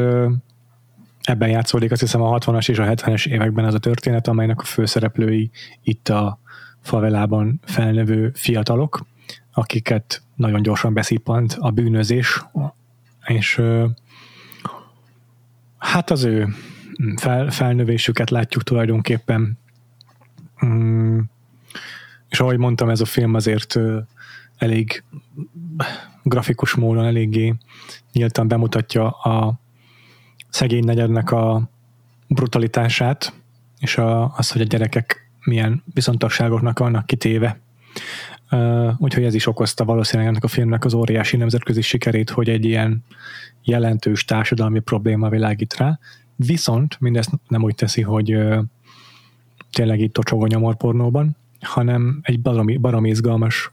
ebben 1.23 1.49
játszódik 1.49 1.93
azt 1.93 2.01
hiszem 2.01 2.23
a 2.23 2.39
60-as 2.39 2.69
és 2.69 2.79
a 2.79 2.85
70-es 2.85 3.27
években 3.27 3.65
az 3.65 3.75
a 3.75 3.79
történet, 3.79 4.29
amelynek 4.29 4.61
a 4.61 4.65
főszereplői 4.65 5.51
itt 5.83 6.09
a 6.09 6.39
favelában 6.81 7.61
felnövő 7.65 8.33
fiatalok, 8.35 9.07
akiket 9.53 10.23
nagyon 10.35 10.63
gyorsan 10.63 10.95
beszippant 10.95 11.57
a 11.59 11.71
bűnözés, 11.71 12.45
és 13.27 13.63
hát 15.79 16.11
az 16.11 16.25
ő 16.25 16.55
fel, 17.17 17.51
felnövésüket 17.51 18.31
látjuk 18.31 18.63
tulajdonképpen. 18.63 19.59
Mm, 20.67 21.21
és 22.29 22.41
ahogy 22.41 22.59
mondtam, 22.59 22.89
ez 22.89 23.01
a 23.01 23.05
film 23.05 23.35
azért 23.35 23.79
elég 24.57 25.05
grafikus 26.23 26.75
módon 26.75 27.05
eléggé 27.05 27.55
nyíltan 28.13 28.49
bemutatja 28.49 29.09
a 29.09 29.61
szegény 30.49 30.85
negyednek 30.85 31.31
a 31.31 31.71
brutalitását, 32.29 33.33
és 33.79 33.99
a, 33.99 34.35
az, 34.37 34.51
hogy 34.51 34.61
a 34.61 34.65
gyerekek 34.65 35.31
milyen 35.45 35.83
viszontagságoknak 35.95 36.79
vannak 36.79 37.07
kitéve. 37.07 37.61
Úgyhogy 38.99 39.25
ez 39.25 39.35
is 39.35 39.47
okozta 39.47 39.85
valószínűleg 39.85 40.31
ennek 40.31 40.45
a 40.45 40.49
filmnek 40.49 40.85
az 40.85 40.95
óriási 40.95 41.37
nemzetközi 41.37 41.81
sikerét, 41.81 42.31
hogy 42.31 42.49
egy 42.49 42.65
ilyen 42.65 43.05
jelentős 43.63 44.25
társadalmi 44.25 44.81
probléma 44.81 45.29
világít 45.29 45.77
rá, 45.77 45.99
Viszont 46.37 47.01
mindezt 47.01 47.31
nem 47.49 47.63
úgy 47.63 47.75
teszi, 47.75 48.03
hogy 48.03 48.39
tényleg 49.71 50.01
itt 50.01 50.13
tocsog 50.13 50.43
a 50.43 50.47
nyomorpornóban, 50.47 51.37
hanem 51.61 52.19
egy 52.23 52.41
baromi, 52.41 52.77
baromi 52.77 53.09
izgalmas 53.09 53.73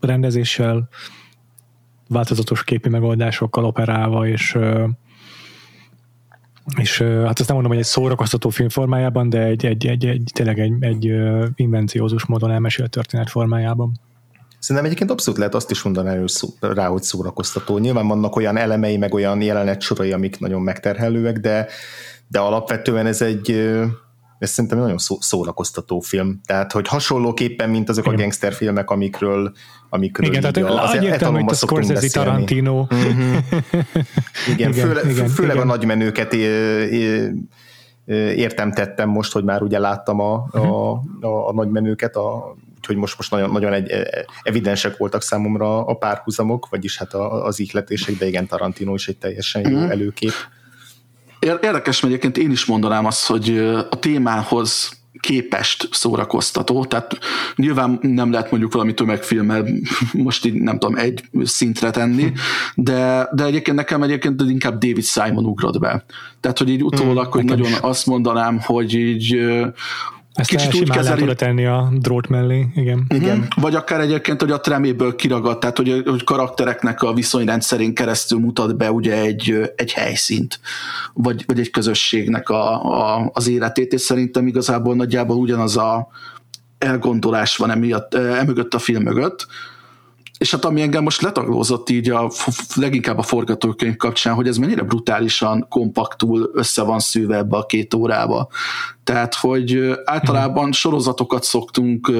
rendezéssel, 0.00 0.88
változatos 2.08 2.64
képi 2.64 2.88
megoldásokkal 2.88 3.64
operálva, 3.64 4.26
és 4.26 4.58
és 6.78 6.98
hát 7.02 7.38
azt 7.38 7.46
nem 7.46 7.54
mondom, 7.54 7.72
hogy 7.72 7.80
egy 7.80 7.84
szórakoztató 7.84 8.48
film 8.48 8.68
formájában, 8.68 9.28
de 9.28 9.42
egy, 9.42 9.66
egy, 9.66 9.86
egy, 9.86 10.06
egy 10.06 10.30
tényleg 10.34 10.58
egy, 10.58 10.74
egy 10.80 11.12
invenciózus 11.54 12.26
módon 12.26 12.50
elmesélt 12.50 12.90
történet 12.90 13.30
formájában. 13.30 14.00
Szerintem 14.66 14.84
egyébként 14.84 15.10
abszolút 15.10 15.38
lehet 15.38 15.54
azt 15.54 15.70
is 15.70 15.82
mondani 15.82 16.24
rá, 16.60 16.86
hogy 16.86 17.02
szórakoztató. 17.02 17.78
Nyilván 17.78 18.06
vannak 18.06 18.36
olyan 18.36 18.56
elemei, 18.56 18.96
meg 18.96 19.14
olyan 19.14 19.42
jelenet 19.42 19.80
sorai, 19.80 20.12
amik 20.12 20.38
nagyon 20.38 20.62
megterhelőek, 20.62 21.38
de, 21.38 21.66
de 22.28 22.38
alapvetően 22.38 23.06
ez 23.06 23.22
egy 23.22 23.50
ez 24.38 24.50
szerintem 24.50 24.78
nagyon 24.78 24.98
szó, 24.98 25.16
szórakoztató 25.20 26.00
film. 26.00 26.40
Tehát, 26.46 26.72
hogy 26.72 26.88
hasonlóképpen, 26.88 27.70
mint 27.70 27.88
azok 27.88 28.04
Igen. 28.04 28.18
a 28.18 28.20
gangsterfilmek, 28.20 28.90
amikről, 28.90 29.52
amikről 29.88 30.30
Igen, 30.30 30.52
tehát 30.52 30.70
az 30.70 30.94
egyértelmű, 30.94 31.44
a 31.46 31.54
Scorsese 31.54 32.10
Tarantino. 32.10 32.86
Mm-hmm. 32.94 33.36
Igen, 34.52 34.72
igen, 34.72 34.72
főle, 34.72 35.10
igen, 35.10 35.28
főleg 35.28 35.54
igen. 35.54 35.68
a 35.68 35.70
nagymenőket 35.72 36.32
é, 36.32 36.38
é, 36.44 37.32
értem 38.14 38.72
tettem 38.72 39.08
most, 39.08 39.32
hogy 39.32 39.44
már 39.44 39.62
ugye 39.62 39.78
láttam 39.78 40.20
a, 40.20 40.34
a, 40.50 40.58
mhm. 40.58 41.24
a, 41.24 41.48
a 41.48 41.52
nagymenőket, 41.52 42.16
a 42.16 42.56
úgyhogy 42.86 43.00
most, 43.00 43.16
most 43.16 43.30
nagyon, 43.30 43.50
nagyon 43.50 43.72
egy, 43.72 43.90
e, 43.90 44.26
evidensek 44.42 44.96
voltak 44.96 45.22
számomra 45.22 45.84
a 45.84 45.94
párhuzamok, 45.94 46.68
vagyis 46.68 46.98
hát 46.98 47.14
az 47.14 47.60
ihletések, 47.60 48.16
de 48.16 48.26
igen, 48.26 48.46
Tarantino 48.46 48.94
is 48.94 49.08
egy 49.08 49.16
teljesen 49.16 49.70
jó 49.70 49.78
mm. 49.78 49.90
előkép. 49.90 50.32
Érdekes, 51.38 52.00
mert 52.00 52.14
egyébként 52.14 52.36
én 52.36 52.50
is 52.50 52.64
mondanám 52.64 53.06
azt, 53.06 53.26
hogy 53.26 53.58
a 53.90 53.98
témához 53.98 54.90
képest 55.20 55.88
szórakoztató, 55.92 56.84
tehát 56.84 57.18
nyilván 57.56 57.98
nem 58.02 58.32
lehet 58.32 58.50
mondjuk 58.50 58.72
valami 58.72 58.94
tömegfilmmel 58.94 59.66
most 60.12 60.44
így 60.44 60.54
nem 60.54 60.78
tudom, 60.78 60.96
egy 60.96 61.24
szintre 61.44 61.90
tenni, 61.90 62.32
de, 62.74 63.28
de 63.32 63.44
egyébként 63.44 63.76
nekem 63.76 64.02
egyébként 64.02 64.40
inkább 64.40 64.78
David 64.78 65.04
Simon 65.04 65.44
ugrott 65.44 65.78
be. 65.78 66.04
Tehát, 66.40 66.58
hogy 66.58 66.68
így 66.68 66.82
utólag, 66.82 67.24
hmm, 67.24 67.32
hogy 67.32 67.44
nagyon 67.44 67.70
is. 67.70 67.78
azt 67.80 68.06
mondanám, 68.06 68.60
hogy 68.60 68.94
így 68.94 69.46
Ezt 70.36 70.50
kicsit 70.50 70.74
úgy 70.74 70.90
kezeli. 70.90 71.34
tenni 71.34 71.66
a 71.66 71.92
drót 71.92 72.28
mellé, 72.28 72.66
igen. 72.74 73.06
Igen. 73.14 73.36
Mm-hmm. 73.36 73.46
Vagy 73.56 73.74
akár 73.74 74.00
egyébként, 74.00 74.40
hogy 74.40 74.50
a 74.50 74.60
treméből 74.60 75.16
kiragad, 75.16 75.58
tehát 75.58 75.76
hogy, 75.76 76.02
hogy 76.04 76.24
karaktereknek 76.24 77.02
a 77.02 77.12
viszonyrendszerén 77.12 77.94
keresztül 77.94 78.38
mutat 78.38 78.76
be 78.76 78.90
ugye 78.92 79.20
egy, 79.20 79.72
egy 79.76 79.92
helyszínt, 79.92 80.60
vagy, 81.12 81.44
vagy 81.46 81.58
egy 81.58 81.70
közösségnek 81.70 82.48
a, 82.48 82.84
a, 82.84 83.30
az 83.32 83.48
életét, 83.48 83.92
és 83.92 84.00
szerintem 84.00 84.46
igazából 84.46 84.94
nagyjából 84.94 85.36
ugyanaz 85.36 85.76
a 85.76 86.08
elgondolás 86.78 87.56
van 87.56 87.70
emiatt, 87.70 88.14
emögött 88.14 88.74
a 88.74 88.78
film 88.78 89.02
mögött, 89.02 89.46
és 90.38 90.50
hát 90.50 90.64
ami 90.64 90.80
engem 90.80 91.02
most 91.02 91.20
letaglózott 91.20 91.90
így 91.90 92.10
a, 92.10 92.30
leginkább 92.74 93.18
a 93.18 93.22
forgatókönyv 93.22 93.96
kapcsán, 93.96 94.34
hogy 94.34 94.48
ez 94.48 94.56
mennyire 94.56 94.82
brutálisan 94.82 95.66
kompaktul 95.68 96.50
össze 96.54 96.82
van 96.82 96.98
szűve 96.98 97.36
ebbe 97.36 97.56
a 97.56 97.66
két 97.66 97.94
órába. 97.94 98.48
Tehát, 99.04 99.34
hogy 99.34 99.92
általában 100.04 100.72
sorozatokat 100.72 101.44
szoktunk 101.44 102.10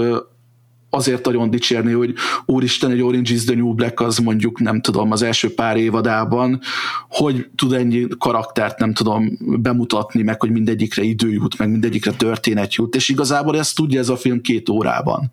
azért 0.90 1.24
nagyon 1.24 1.50
dicsérni, 1.50 1.92
hogy 1.92 2.14
úristen, 2.46 2.90
egy 2.90 3.02
Orange 3.02 3.32
is 3.32 3.44
the 3.44 3.54
New 3.54 3.74
Black 3.74 4.00
az 4.00 4.18
mondjuk, 4.18 4.60
nem 4.60 4.80
tudom, 4.80 5.12
az 5.12 5.22
első 5.22 5.54
pár 5.54 5.76
évadában, 5.76 6.60
hogy 7.08 7.48
tud 7.54 7.72
ennyi 7.72 8.06
karaktert, 8.18 8.78
nem 8.78 8.92
tudom, 8.92 9.38
bemutatni, 9.40 10.22
meg 10.22 10.40
hogy 10.40 10.50
mindegyikre 10.50 11.02
idő 11.02 11.32
jut, 11.32 11.58
meg 11.58 11.70
mindegyikre 11.70 12.12
történet 12.12 12.74
jut, 12.74 12.94
és 12.94 13.08
igazából 13.08 13.58
ezt 13.58 13.76
tudja 13.76 14.00
ez 14.00 14.08
a 14.08 14.16
film 14.16 14.40
két 14.40 14.68
órában. 14.68 15.32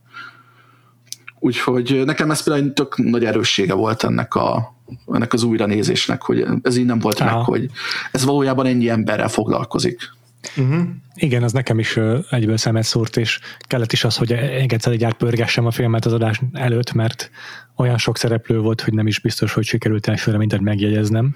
Úgyhogy 1.43 2.01
nekem 2.05 2.31
ez 2.31 2.43
például 2.43 2.73
tök 2.73 2.97
nagy 2.97 3.25
erőssége 3.25 3.73
volt 3.73 4.03
ennek, 4.03 4.35
a, 4.35 4.75
ennek 5.13 5.33
az 5.33 5.43
újranézésnek, 5.43 6.21
hogy 6.21 6.45
ez 6.61 6.77
így 6.77 6.85
nem 6.85 6.99
volt 6.99 7.19
Aha. 7.19 7.35
meg, 7.35 7.45
hogy 7.45 7.69
ez 8.11 8.25
valójában 8.25 8.65
ennyi 8.65 8.89
emberrel 8.89 9.27
foglalkozik. 9.27 10.09
Uh-huh. 10.57 10.81
Igen, 11.15 11.43
az 11.43 11.51
nekem 11.51 11.79
is 11.79 11.99
egyből 12.29 12.57
szemet 12.57 12.83
szórt, 12.83 13.17
és 13.17 13.39
kellett 13.59 13.91
is 13.91 14.03
az, 14.03 14.17
hogy 14.17 14.31
egyszer 14.31 14.91
egy 14.91 15.13
pörgessem 15.13 15.65
a 15.65 15.71
filmet 15.71 16.05
az 16.05 16.13
adás 16.13 16.41
előtt, 16.53 16.93
mert 16.93 17.29
olyan 17.75 17.97
sok 17.97 18.17
szereplő 18.17 18.59
volt, 18.59 18.81
hogy 18.81 18.93
nem 18.93 19.07
is 19.07 19.19
biztos, 19.19 19.53
hogy 19.53 19.65
sikerült 19.65 20.07
elsőre 20.07 20.37
mindent 20.37 20.63
megjegyeznem. 20.63 21.35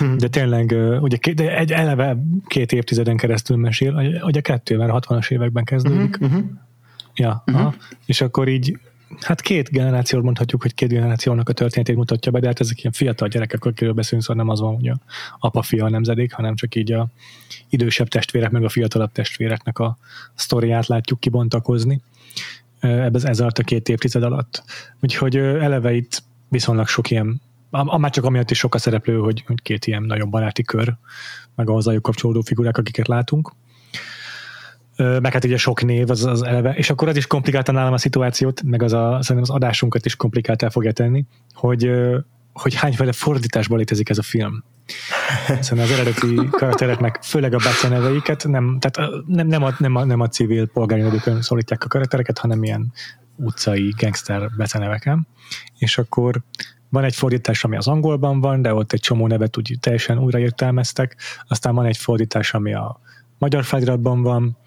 Uh-huh. 0.00 0.16
De 0.16 0.28
tényleg, 0.28 0.76
ugye 1.00 1.16
de 1.34 1.56
egy 1.56 1.72
eleve 1.72 2.16
két 2.46 2.72
évtizeden 2.72 3.16
keresztül 3.16 3.56
mesél, 3.56 4.20
ugye 4.22 4.40
kettő, 4.40 4.76
mert 4.76 5.06
60-as 5.06 5.30
években 5.30 5.64
kezdődik. 5.64 6.16
Uh-huh. 6.20 6.42
Ja, 7.14 7.42
uh-huh. 7.46 7.74
és 8.06 8.20
akkor 8.20 8.48
így 8.48 8.78
hát 9.20 9.40
két 9.40 9.70
generációt 9.70 10.22
mondhatjuk, 10.22 10.62
hogy 10.62 10.74
két 10.74 10.88
generációnak 10.88 11.48
a 11.48 11.52
történetét 11.52 11.96
mutatja 11.96 12.32
be, 12.32 12.40
de 12.40 12.46
hát 12.46 12.60
ezek 12.60 12.78
ilyen 12.78 12.92
fiatal 12.92 13.28
gyerekek, 13.28 13.64
akiről 13.64 13.92
beszélünk, 13.92 14.22
szóval 14.26 14.42
nem 14.42 14.52
az 14.52 14.60
van, 14.60 14.74
hogy 14.74 14.88
a 14.88 14.98
apa-fia 15.38 15.88
nemzedék, 15.88 16.32
hanem 16.32 16.54
csak 16.54 16.74
így 16.74 16.92
a 16.92 17.08
idősebb 17.68 18.08
testvérek, 18.08 18.50
meg 18.50 18.64
a 18.64 18.68
fiatalabb 18.68 19.12
testvéreknek 19.12 19.78
a 19.78 19.98
sztoriát 20.34 20.86
látjuk 20.86 21.20
kibontakozni 21.20 22.00
ez, 22.80 23.24
ez 23.24 23.40
alatt 23.40 23.58
a 23.58 23.62
két 23.62 23.88
évtized 23.88 24.22
alatt. 24.22 24.62
Úgyhogy 25.00 25.36
eleve 25.36 25.92
itt 25.92 26.22
viszonylag 26.48 26.86
sok 26.86 27.10
ilyen, 27.10 27.40
már 27.70 28.10
csak 28.10 28.24
amiatt 28.24 28.50
is 28.50 28.58
sok 28.58 28.74
a 28.74 28.78
szereplő, 28.78 29.18
hogy, 29.18 29.44
hogy 29.46 29.62
két 29.62 29.86
ilyen 29.86 30.02
nagyon 30.02 30.30
baráti 30.30 30.62
kör, 30.62 30.94
meg 31.54 31.68
a 31.68 31.72
hozzájuk 31.72 32.02
kapcsolódó 32.02 32.40
figurák, 32.40 32.78
akiket 32.78 33.08
látunk 33.08 33.52
meg 35.00 35.32
hát 35.32 35.44
ugye 35.44 35.56
sok 35.56 35.82
név 35.82 36.10
az, 36.10 36.24
az 36.24 36.42
eleve, 36.42 36.74
és 36.74 36.90
akkor 36.90 37.08
az 37.08 37.16
is 37.16 37.26
komplikálta 37.26 37.72
nálam 37.72 37.92
a 37.92 37.98
szituációt, 37.98 38.62
meg 38.62 38.82
az 38.82 38.92
a, 38.92 39.18
szerintem 39.20 39.42
az 39.42 39.50
adásunkat 39.50 40.06
is 40.06 40.16
komplikáltá 40.16 40.68
fogja 40.68 40.92
tenni, 40.92 41.24
hogy, 41.54 41.90
hogy 42.52 42.74
hányféle 42.74 43.12
fordításban 43.12 43.78
létezik 43.78 44.08
ez 44.08 44.18
a 44.18 44.22
film. 44.22 44.64
Hiszen 45.56 45.78
az 45.78 45.90
eredeti 45.90 46.34
karaktereknek, 46.50 47.18
főleg 47.22 47.54
a 47.54 47.56
beceneveiket 47.56 48.46
nem, 48.48 48.78
tehát 48.80 49.10
nem, 49.26 49.46
nem, 49.46 49.62
a, 49.62 49.74
nem, 49.78 49.94
a, 49.94 50.04
nem 50.04 50.20
a 50.20 50.28
civil 50.28 50.66
polgári 50.66 51.02
nevükön 51.02 51.42
szólítják 51.42 51.84
a 51.84 51.88
karaktereket, 51.88 52.38
hanem 52.38 52.62
ilyen 52.64 52.92
utcai 53.36 53.94
gangster 53.96 54.50
beceneveken. 54.56 55.26
És 55.78 55.98
akkor 55.98 56.42
van 56.88 57.04
egy 57.04 57.14
fordítás, 57.14 57.64
ami 57.64 57.76
az 57.76 57.88
angolban 57.88 58.40
van, 58.40 58.62
de 58.62 58.74
ott 58.74 58.92
egy 58.92 59.00
csomó 59.00 59.26
nevet 59.26 59.56
úgy 59.56 59.76
teljesen 59.80 60.18
újraértelmeztek, 60.18 61.16
aztán 61.48 61.74
van 61.74 61.86
egy 61.86 61.96
fordítás, 61.96 62.54
ami 62.54 62.74
a 62.74 63.00
magyar 63.38 63.64
feliratban 63.64 64.22
van, 64.22 64.58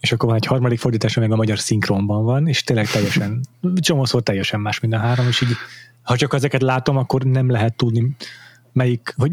és 0.00 0.12
akkor 0.12 0.28
van 0.28 0.38
egy 0.38 0.46
harmadik 0.46 0.78
fordítás, 0.78 1.16
ami 1.16 1.32
a 1.32 1.36
magyar 1.36 1.58
szinkronban 1.58 2.24
van, 2.24 2.48
és 2.48 2.62
tényleg 2.64 2.90
teljesen, 2.90 3.40
csomószor 3.80 4.22
teljesen 4.22 4.60
más 4.60 4.80
minden 4.80 5.00
három, 5.00 5.26
és 5.26 5.40
így 5.40 5.56
ha 6.02 6.16
csak 6.16 6.34
ezeket 6.34 6.62
látom, 6.62 6.96
akkor 6.96 7.22
nem 7.22 7.50
lehet 7.50 7.76
tudni, 7.76 8.16
melyik, 8.72 9.14
hogy 9.16 9.32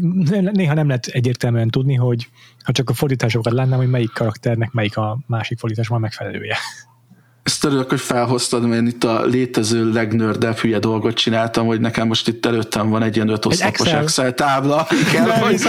néha 0.52 0.74
nem 0.74 0.86
lehet 0.86 1.06
egyértelműen 1.06 1.68
tudni, 1.68 1.94
hogy 1.94 2.28
ha 2.64 2.72
csak 2.72 2.90
a 2.90 2.94
fordításokat 2.94 3.52
lánnám, 3.52 3.78
hogy 3.78 3.90
melyik 3.90 4.12
karakternek 4.12 4.72
melyik 4.72 4.96
a 4.96 5.18
másik 5.26 5.58
fordítás 5.58 5.88
van 5.88 6.00
megfelelője. 6.00 6.56
Ezt 7.42 7.64
örülök, 7.64 7.88
hogy 7.88 8.00
felhoztad, 8.00 8.66
mert 8.66 8.86
itt 8.86 9.04
a 9.04 9.24
létező 9.24 9.92
legnördebb 9.92 10.56
hülye 10.56 10.78
dolgot 10.78 11.14
csináltam, 11.14 11.66
hogy 11.66 11.80
nekem 11.80 12.06
most 12.06 12.28
itt 12.28 12.46
előttem 12.46 12.90
van 12.90 13.02
egy 13.02 13.16
ilyen 13.16 13.28
öt 13.28 13.44
oszlopos 13.44 13.80
Excel. 13.80 14.02
Excel 14.02 14.34
tábla. 14.34 14.86
Igen, 15.10 15.30
hogy, 15.30 15.60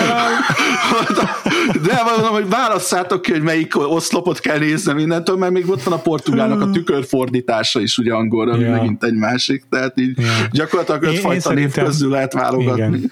de 1.71 2.03
mondom, 2.03 2.33
hogy 2.33 2.49
válasszátok 2.49 3.21
ki, 3.21 3.31
hogy 3.31 3.41
melyik 3.41 3.77
oszlopot 3.77 4.39
kell 4.39 4.57
néznem 4.57 4.97
innentől, 4.97 5.37
mert 5.37 5.51
még 5.51 5.69
ott 5.69 5.83
van 5.83 5.93
a 5.93 6.01
portugálnak 6.01 6.61
a 6.61 6.69
tükörfordítása 6.69 7.79
is 7.79 7.97
ugye 7.97 8.13
angolra, 8.13 8.53
ami 8.53 8.63
ja. 8.63 8.71
megint 8.71 9.03
egy 9.03 9.15
másik, 9.15 9.63
tehát 9.69 9.99
így 9.99 10.19
ja. 10.19 10.25
gyakorlatilag 10.51 11.03
ötfajta 11.03 11.53
név 11.53 11.71
közül 11.71 12.09
lehet 12.09 12.33
válogatni. 12.33 12.97
Igen. 12.97 13.11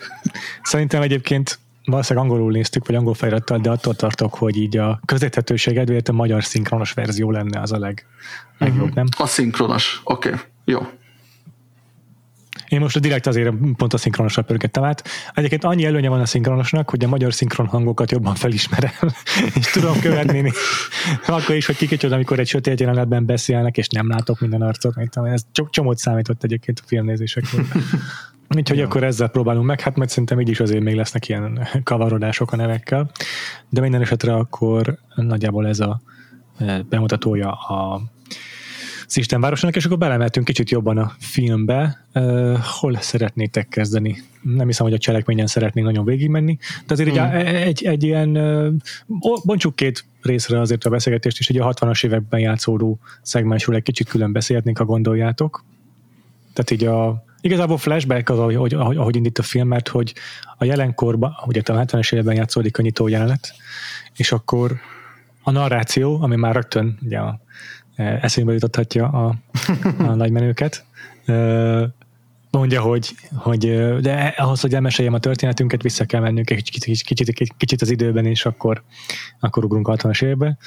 Szerintem 0.62 1.02
egyébként 1.02 1.60
valószínűleg 1.86 2.30
angolul 2.30 2.52
néztük, 2.52 2.88
vagy 2.88 2.96
angol 2.96 3.14
felirattal, 3.14 3.60
de 3.60 3.70
attól 3.70 3.96
tartok, 3.96 4.34
hogy 4.34 4.58
így 4.58 4.78
a 4.78 5.00
közérthetőség 5.06 5.74
kedvéért 5.74 6.10
a 6.10 6.14
magyar 6.14 6.44
szinkronos 6.44 6.94
verzió 6.94 7.32
lenne 7.32 7.60
az 7.60 7.72
a 7.72 7.80
leg, 7.80 8.06
legjobb, 8.58 8.80
uh-huh. 8.80 8.96
nem? 8.96 9.06
A 9.18 9.28
szinkronos, 9.28 10.02
oké, 10.04 10.28
okay. 10.30 10.40
jó. 10.66 10.80
Én 12.76 12.82
most 12.82 13.00
direkt 13.00 13.28
azért 13.28 13.54
pont 13.76 13.94
a 13.94 13.98
szinkronosra 13.98 14.42
pörgettem 14.42 14.84
át. 14.84 15.08
Egyébként 15.34 15.64
annyi 15.64 15.86
előnye 15.86 16.10
van 16.10 16.20
a 16.20 16.26
szinkronosnak, 16.26 16.90
hogy 16.90 17.04
a 17.04 17.08
magyar 17.08 17.34
szinkron 17.34 17.68
hangokat 17.68 18.12
jobban 18.12 18.36
felismerem, 18.36 18.92
és 19.60 19.72
tudom 19.72 20.00
követni. 20.00 20.52
Akkor 21.28 21.56
is, 21.56 21.66
hogy 21.66 21.76
kikicsoda, 21.76 22.16
amikor 22.16 22.40
egy 22.40 22.48
sötét 22.48 22.80
jelenetben 22.80 23.26
beszélnek, 23.26 23.78
és 23.78 23.88
nem 23.88 24.08
látok 24.08 24.40
minden 24.40 24.62
arcot. 24.62 24.96
Mint, 24.96 25.16
ez 25.16 25.46
csomót 25.70 25.98
számított 25.98 26.44
egyébként 26.44 26.80
a 26.80 26.88
filmnézésekor. 26.88 27.66
Úgyhogy 28.56 28.82
akkor 28.82 29.04
ezzel 29.04 29.28
próbálunk 29.28 29.66
meg, 29.66 29.80
hát 29.80 29.96
majd 29.96 30.10
szerintem 30.10 30.40
így 30.40 30.50
is 30.50 30.60
azért 30.60 30.84
még 30.84 30.96
lesznek 30.96 31.30
ilyen 31.30 31.68
kavarodások 31.84 32.52
a 32.52 32.56
nevekkel, 32.56 33.12
de 33.70 33.82
minden 33.82 34.02
esetre 34.02 34.34
akkor 34.34 34.98
nagyjából 35.16 35.68
ez 35.68 35.80
a 35.80 36.02
e, 36.58 36.82
bemutatója 36.90 37.52
a 37.52 38.02
az 39.16 39.22
Istenvárosnak, 39.22 39.76
és 39.76 39.86
akkor 39.86 39.98
belemeltünk 39.98 40.46
kicsit 40.46 40.70
jobban 40.70 40.98
a 40.98 41.12
filmbe. 41.20 42.06
Uh, 42.14 42.58
hol 42.58 42.98
szeretnétek 43.00 43.68
kezdeni? 43.68 44.24
Nem 44.42 44.68
hiszem, 44.68 44.86
hogy 44.86 44.96
a 44.96 44.98
cselekményen 44.98 45.48
szeretnénk 45.48 45.88
nagyon 45.88 46.06
végigmenni, 46.06 46.58
de 46.88 46.94
azért 46.94 47.12
mm. 47.12 47.18
egy, 47.18 47.56
egy, 47.56 47.86
egy 47.86 48.04
ilyen, 48.04 48.38
uh, 48.38 48.74
bontsuk 49.44 49.76
két 49.76 50.06
részre 50.22 50.60
azért 50.60 50.86
a 50.86 50.90
beszélgetést, 50.90 51.40
és 51.40 51.50
egy 51.50 51.58
a 51.58 51.74
60-as 51.74 52.06
években 52.06 52.40
játszódó 52.40 53.00
szegmensről 53.22 53.76
egy 53.76 53.84
kicsit 53.84 54.10
külön 54.10 54.32
beszélhetnénk, 54.32 54.78
ha 54.78 54.86
gondoljátok. 54.86 55.64
Tehát 56.54 56.72
így 56.72 56.84
a 56.86 57.24
Igazából 57.42 57.78
flashback 57.78 58.30
az, 58.30 58.40
ahogy, 58.40 58.74
ahogy, 58.74 58.98
ahogy 58.98 59.16
indít 59.16 59.40
a 59.40 59.44
film, 59.44 59.68
mert 59.68 59.88
hogy 59.88 60.14
a 60.58 60.66
jelenkorban, 60.66 61.32
ugye 61.46 61.62
a 61.66 61.86
70-es 61.86 62.14
években 62.14 62.36
játszódik 62.36 62.78
a 62.78 62.82
nyitó 62.82 63.08
jelenet, 63.08 63.54
és 64.16 64.32
akkor 64.32 64.76
a 65.44 65.52
narráció, 65.52 66.22
ami 66.22 66.36
már 66.36 66.54
rögtön 66.54 66.98
ugye 67.02 67.18
a, 67.18 67.40
eszébe 67.96 68.54
jutothatja 68.54 69.08
a, 69.08 69.36
a 69.98 70.16
nagymenőket, 70.24 70.86
mondja, 72.52 72.82
hogy, 72.82 73.16
hogy 73.36 73.60
de 74.02 74.34
ahhoz, 74.38 74.62
hogy 74.62 74.74
elmeséljem 74.74 75.14
a 75.14 75.20
történetünket, 75.20 75.82
vissza 75.82 76.06
kell 76.06 76.22
mennünk 76.22 76.50
egy 76.50 76.72
kicsit, 76.72 77.02
kicsit, 77.02 77.54
kicsit, 77.58 77.82
az 77.82 77.90
időben, 77.90 78.26
és 78.26 78.46
akkor, 78.46 78.84
akkor 79.40 79.64
ugrunk 79.64 79.90
60-as 79.92 80.24
évbe, 80.24 80.58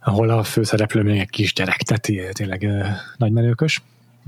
ahol 0.00 0.30
a 0.30 0.42
főszereplő 0.42 1.02
még 1.02 1.18
egy 1.18 1.30
kisgyerek, 1.30 1.82
tehát 1.82 2.32
tényleg 2.32 2.68
nagymenőkös. 3.16 3.82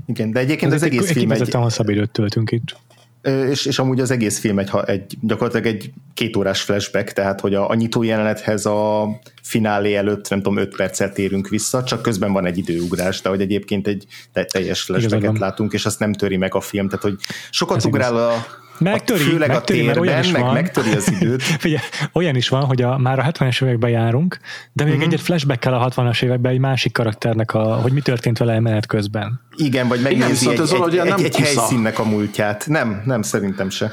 Igen, 0.05 0.31
de 0.31 0.39
egyébként 0.39 0.71
az, 0.71 0.81
az 0.81 0.87
egész 0.87 1.09
egy, 1.09 1.15
film 1.15 1.31
egy... 1.31 1.53
hosszabb 1.53 1.89
időt 1.89 2.11
töltünk 2.11 2.51
itt. 2.51 2.77
És, 3.21 3.65
és 3.65 3.79
amúgy 3.79 3.99
az 3.99 4.11
egész 4.11 4.39
film 4.39 4.59
egy, 4.59 4.69
egy 4.85 5.17
gyakorlatilag 5.21 5.65
egy 5.65 5.91
két 6.13 6.35
órás 6.35 6.61
flashback, 6.61 7.11
tehát 7.11 7.39
hogy 7.39 7.53
a, 7.55 7.69
a 7.69 7.73
nyitó 7.73 8.03
jelenethez 8.03 8.65
a 8.65 9.09
finálé 9.43 9.95
előtt 9.95 10.29
nem 10.29 10.41
tudom, 10.41 10.57
öt 10.57 10.75
percet 10.75 11.13
térünk 11.13 11.47
vissza, 11.47 11.83
csak 11.83 12.01
közben 12.01 12.33
van 12.33 12.45
egy 12.45 12.57
időugrás, 12.57 13.21
de 13.21 13.29
hogy 13.29 13.41
egyébként 13.41 13.87
egy 13.87 14.05
teljes 14.51 14.81
flashbacket 14.81 15.39
látunk, 15.39 15.73
és 15.73 15.85
azt 15.85 15.99
nem 15.99 16.13
töri 16.13 16.37
meg 16.37 16.55
a 16.55 16.61
film, 16.61 16.87
tehát 16.87 17.03
hogy 17.03 17.15
sokat 17.49 17.77
Ez 17.77 17.85
ugrál 17.85 18.11
igaz. 18.11 18.21
a 18.21 18.45
Megtöri, 18.79 19.23
főleg 19.23 19.49
megtöri, 19.49 19.79
a 19.87 19.93
térben, 19.93 20.31
meg 20.31 20.41
van. 20.41 20.53
megtöri 20.53 20.91
az 20.91 21.11
időt. 21.11 21.43
Figyelj, 21.63 21.81
olyan 22.13 22.35
is 22.35 22.49
van, 22.49 22.63
hogy 22.63 22.81
a, 22.81 22.97
már 22.97 23.19
a 23.19 23.23
70-es 23.23 23.63
években 23.63 23.89
járunk, 23.89 24.39
de 24.73 24.83
még 24.83 24.93
uh-huh. 24.93 25.07
egyet 25.07 25.21
flashback-kel 25.21 25.73
a 25.73 25.89
60-as 25.89 26.23
években 26.23 26.51
egy 26.51 26.59
másik 26.59 26.93
karakternek, 26.93 27.53
a, 27.53 27.75
hogy 27.75 27.91
mi 27.91 28.01
történt 28.01 28.37
vele 28.37 28.59
menet 28.59 28.85
közben. 28.85 29.41
Igen, 29.55 29.87
vagy 29.87 30.01
megnézi 30.01 30.49
Igen, 30.49 30.61
egy, 30.61 30.73
egy, 30.73 30.97
egy, 30.97 31.11
egy, 31.11 31.23
egy 31.23 31.35
helyszínnek 31.35 31.99
a 31.99 32.03
múltját. 32.03 32.67
Nem, 32.67 33.01
nem, 33.05 33.21
szerintem 33.21 33.69
se. 33.69 33.91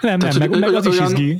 Nem, 0.00 0.18
Tehát, 0.18 0.38
nem, 0.38 0.50
meg, 0.50 0.60
meg 0.60 0.74
az 0.74 0.86
olyan... 0.86 1.04
is 1.04 1.10
izgi. 1.10 1.38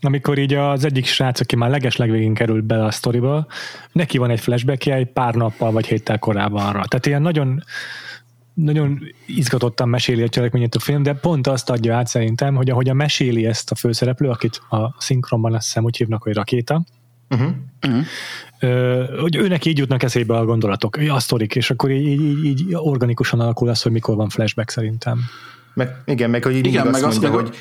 amikor 0.00 0.38
így 0.38 0.54
az 0.54 0.84
egyik 0.84 1.06
srác, 1.06 1.40
aki 1.40 1.56
már 1.56 1.70
leges 1.70 1.96
legvégén 1.96 2.34
került 2.34 2.64
bele 2.64 2.84
a 2.84 2.90
sztoriba, 2.90 3.46
neki 3.92 4.18
van 4.18 4.30
egy 4.30 4.40
flashback 4.40 4.86
egy 4.86 5.06
pár 5.06 5.34
nappal 5.34 5.72
vagy 5.72 5.86
héttel 5.86 6.18
korábban 6.18 6.66
arra. 6.66 6.84
Tehát 6.88 7.06
ilyen 7.06 7.22
nagyon 7.22 7.62
nagyon 8.56 9.00
izgatottan 9.26 9.88
meséli 9.88 10.22
a 10.22 10.28
cselekményét 10.28 10.74
a 10.74 10.78
film, 10.78 11.02
de 11.02 11.14
pont 11.14 11.46
azt 11.46 11.70
adja 11.70 11.96
át 11.96 12.06
szerintem, 12.06 12.54
hogy 12.54 12.70
ahogy 12.70 12.88
a 12.88 12.94
meséli 12.94 13.46
ezt 13.46 13.70
a 13.70 13.74
főszereplő, 13.74 14.28
akit 14.28 14.60
a 14.70 14.94
szinkronban 14.98 15.54
azt 15.54 15.66
hiszem 15.66 15.84
úgy 15.84 15.96
hívnak, 15.96 16.22
hogy 16.22 16.34
Rakéta, 16.34 16.84
uh-huh. 17.30 17.50
Uh-huh. 17.86 19.20
hogy 19.20 19.36
őnek 19.36 19.64
így 19.64 19.78
jutnak 19.78 20.02
eszébe 20.02 20.36
a 20.36 20.44
gondolatok, 20.44 20.96
a 21.08 21.20
sztorik, 21.20 21.54
és 21.54 21.70
akkor 21.70 21.90
így, 21.90 22.20
így, 22.20 22.44
így 22.44 22.66
organikusan 22.70 23.40
alakul 23.40 23.68
az, 23.68 23.82
hogy 23.82 23.92
mikor 23.92 24.16
van 24.16 24.28
flashback 24.28 24.70
szerintem. 24.70 25.18
Meg, 25.74 26.02
igen, 26.04 26.30
meg 26.30 26.44
hogy 26.44 26.56
így 26.56 26.66
igen, 26.66 26.86
meg 26.86 27.02
azt 27.02 27.02
mondja, 27.02 27.30
meg 27.30 27.38
hogy 27.38 27.56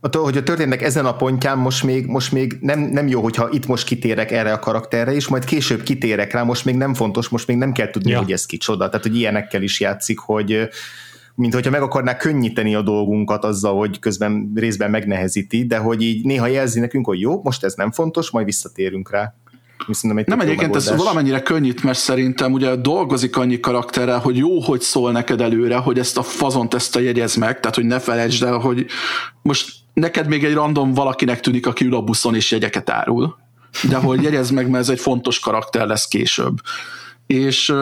hogy 0.00 0.36
a 0.36 0.42
történetnek 0.42 0.82
ezen 0.82 1.06
a 1.06 1.16
pontján 1.16 1.58
most 1.58 1.84
még, 1.84 2.06
most 2.06 2.32
még 2.32 2.58
nem, 2.60 2.80
nem 2.80 3.08
jó, 3.08 3.22
hogyha 3.22 3.48
itt 3.50 3.66
most 3.66 3.86
kitérek 3.86 4.30
erre 4.30 4.52
a 4.52 4.58
karakterre, 4.58 5.14
és 5.14 5.28
majd 5.28 5.44
később 5.44 5.82
kitérek 5.82 6.32
rá, 6.32 6.42
most 6.42 6.64
még 6.64 6.74
nem 6.74 6.94
fontos, 6.94 7.28
most 7.28 7.46
még 7.46 7.56
nem 7.56 7.72
kell 7.72 7.90
tudni, 7.90 8.10
ja. 8.10 8.18
hogy 8.18 8.32
ez 8.32 8.46
kicsoda. 8.46 8.88
Tehát, 8.88 9.06
hogy 9.06 9.16
ilyenekkel 9.16 9.62
is 9.62 9.80
játszik, 9.80 10.18
hogy 10.18 10.68
mint 11.34 11.54
hogyha 11.54 11.70
meg 11.70 11.82
akarná 11.82 12.16
könnyíteni 12.16 12.74
a 12.74 12.82
dolgunkat 12.82 13.44
azzal, 13.44 13.76
hogy 13.76 13.98
közben 13.98 14.52
részben 14.54 14.90
megnehezíti, 14.90 15.66
de 15.66 15.76
hogy 15.76 16.02
így 16.02 16.24
néha 16.24 16.46
jelzi 16.46 16.80
nekünk, 16.80 17.06
hogy 17.06 17.20
jó, 17.20 17.40
most 17.42 17.64
ez 17.64 17.74
nem 17.74 17.92
fontos, 17.92 18.30
majd 18.30 18.46
visszatérünk 18.46 19.10
rá. 19.10 19.34
egy 20.18 20.26
nem 20.26 20.40
egyébként 20.40 20.76
ez 20.76 20.96
valamennyire 20.96 21.40
könnyít, 21.40 21.82
mert 21.82 21.98
szerintem 21.98 22.52
ugye 22.52 22.76
dolgozik 22.76 23.36
annyi 23.36 23.60
karakterrel, 23.60 24.18
hogy 24.18 24.36
jó, 24.36 24.60
hogy 24.60 24.80
szól 24.80 25.12
neked 25.12 25.40
előre, 25.40 25.76
hogy 25.76 25.98
ezt 25.98 26.18
a 26.18 26.22
fazont 26.22 26.74
ezt 26.74 26.96
a 26.96 27.00
jegyez 27.00 27.34
meg, 27.34 27.60
tehát 27.60 27.76
hogy 27.76 27.84
ne 27.84 27.98
felejtsd 27.98 28.42
el, 28.42 28.58
hogy 28.58 28.86
most 29.42 29.72
neked 29.92 30.28
még 30.28 30.44
egy 30.44 30.54
random 30.54 30.92
valakinek 30.94 31.40
tűnik, 31.40 31.66
aki 31.66 31.84
ül 31.84 31.94
a 31.94 32.02
buszon 32.02 32.34
és 32.34 32.50
jegyeket 32.50 32.90
árul, 32.90 33.36
de 33.88 33.96
hogy 33.96 34.22
jegyez 34.22 34.50
meg, 34.50 34.68
mert 34.68 34.82
ez 34.82 34.88
egy 34.88 35.00
fontos 35.00 35.38
karakter 35.38 35.86
lesz 35.86 36.08
később. 36.08 36.56
És 37.26 37.72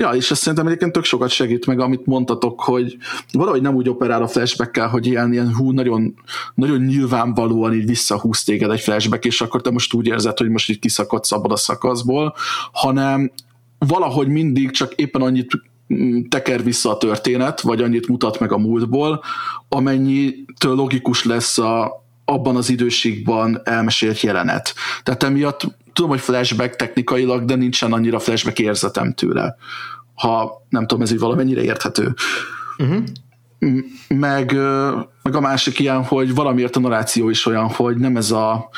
Ja, 0.00 0.10
és 0.10 0.30
ezt 0.30 0.40
szerintem 0.40 0.66
egyébként 0.66 0.92
tök 0.92 1.04
sokat 1.04 1.30
segít 1.30 1.66
meg, 1.66 1.80
amit 1.80 2.06
mondtatok, 2.06 2.60
hogy 2.60 2.96
valahogy 3.32 3.62
nem 3.62 3.74
úgy 3.74 3.88
operál 3.88 4.22
a 4.22 4.28
flashback 4.28 4.76
hogy 4.76 5.06
ilyen, 5.06 5.32
ilyen 5.32 5.54
hú, 5.54 5.70
nagyon, 5.70 6.14
nagyon 6.54 6.80
nyilvánvalóan 6.80 7.74
így 7.74 7.86
visszahúz 7.86 8.42
téged 8.42 8.70
egy 8.70 8.80
flashback, 8.80 9.24
és 9.24 9.40
akkor 9.40 9.60
te 9.60 9.70
most 9.70 9.94
úgy 9.94 10.06
érzed, 10.06 10.38
hogy 10.38 10.48
most 10.48 10.70
így 10.70 10.78
kiszakadsz 10.78 11.32
abban 11.32 11.50
a 11.50 11.56
szakaszból, 11.56 12.34
hanem 12.72 13.30
valahogy 13.78 14.28
mindig 14.28 14.70
csak 14.70 14.92
éppen 14.92 15.22
annyit 15.22 15.50
teker 16.28 16.62
vissza 16.64 16.90
a 16.90 16.96
történet, 16.96 17.60
vagy 17.60 17.82
annyit 17.82 18.08
mutat 18.08 18.40
meg 18.40 18.52
a 18.52 18.58
múltból, 18.58 19.22
amennyitől 19.68 20.74
logikus 20.74 21.24
lesz 21.24 21.58
a, 21.58 22.04
abban 22.24 22.56
az 22.56 22.70
időségben 22.70 23.60
elmesélt 23.64 24.20
jelenet. 24.20 24.74
Tehát 25.02 25.22
emiatt 25.22 25.62
tudom, 25.92 26.10
hogy 26.10 26.20
flashback 26.20 26.76
technikailag, 26.76 27.44
de 27.44 27.54
nincsen 27.54 27.92
annyira 27.92 28.18
flashback 28.18 28.58
érzetem 28.58 29.12
tőle. 29.12 29.56
Ha 30.14 30.64
nem 30.68 30.86
tudom, 30.86 31.02
ez 31.02 31.12
így 31.12 31.18
valamennyire 31.18 31.62
érthető. 31.62 32.14
Uh-huh. 32.78 33.04
Meg, 34.08 34.52
meg 35.22 35.34
a 35.34 35.40
másik 35.40 35.78
ilyen, 35.78 36.04
hogy 36.04 36.34
valamiért 36.34 36.76
a 36.76 36.80
narráció 36.80 37.28
is 37.28 37.46
olyan, 37.46 37.68
hogy 37.68 37.96
nem 37.96 38.16
ez 38.16 38.30
a 38.30 38.68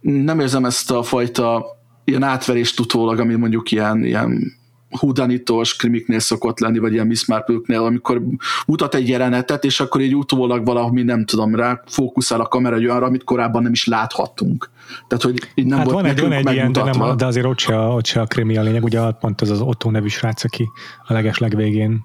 nem 0.00 0.40
érzem 0.40 0.64
ezt 0.64 0.90
a 0.90 1.02
fajta 1.02 1.64
ilyen 2.04 2.22
átverést 2.22 2.80
utólag, 2.80 3.18
ami 3.18 3.34
mondjuk 3.34 3.70
ilyen, 3.70 4.04
ilyen 4.04 4.52
hudanitós 4.98 5.76
krimiknél 5.76 6.18
szokott 6.18 6.58
lenni, 6.58 6.78
vagy 6.78 6.92
ilyen 6.92 7.06
Miss 7.06 7.26
Marple-nél, 7.26 7.82
amikor 7.82 8.22
mutat 8.66 8.94
egy 8.94 9.08
jelenetet, 9.08 9.64
és 9.64 9.80
akkor 9.80 10.00
így 10.00 10.16
utólag 10.16 10.64
valami, 10.64 11.02
nem 11.02 11.24
tudom, 11.24 11.54
rá 11.54 11.82
fókuszál 11.86 12.40
a 12.40 12.48
kamera 12.48 12.76
egy 12.76 12.84
olyanra, 12.84 13.06
amit 13.06 13.24
korábban 13.24 13.62
nem 13.62 13.72
is 13.72 13.86
láthattunk. 13.86 14.70
Tehát, 15.08 15.24
hogy 15.24 15.50
így 15.54 15.66
nem 15.66 15.78
hát 15.78 15.90
volt 15.90 16.00
van 16.00 16.10
egy, 16.10 16.20
van 16.20 16.32
egy 16.32 16.52
ilyen, 16.52 16.72
de, 16.72 16.82
nem, 16.82 17.16
de 17.16 17.26
azért 17.26 17.46
ott 17.46 17.58
se, 17.58 17.78
a, 17.78 17.94
ott 17.94 18.06
se 18.06 18.20
a 18.20 18.26
krimi 18.26 18.56
a 18.56 18.62
lényeg, 18.62 18.84
ugye 18.84 19.00
pont 19.20 19.40
az 19.40 19.50
az 19.50 19.60
Otto 19.60 19.90
nevű 19.90 20.08
srác, 20.08 20.44
aki 20.44 20.68
a 21.06 21.12
leges 21.12 21.38
legvégén 21.38 22.04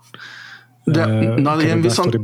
de, 0.85 1.05
na, 1.35 1.61
ilyen 1.61 1.81
viszont, 1.81 2.19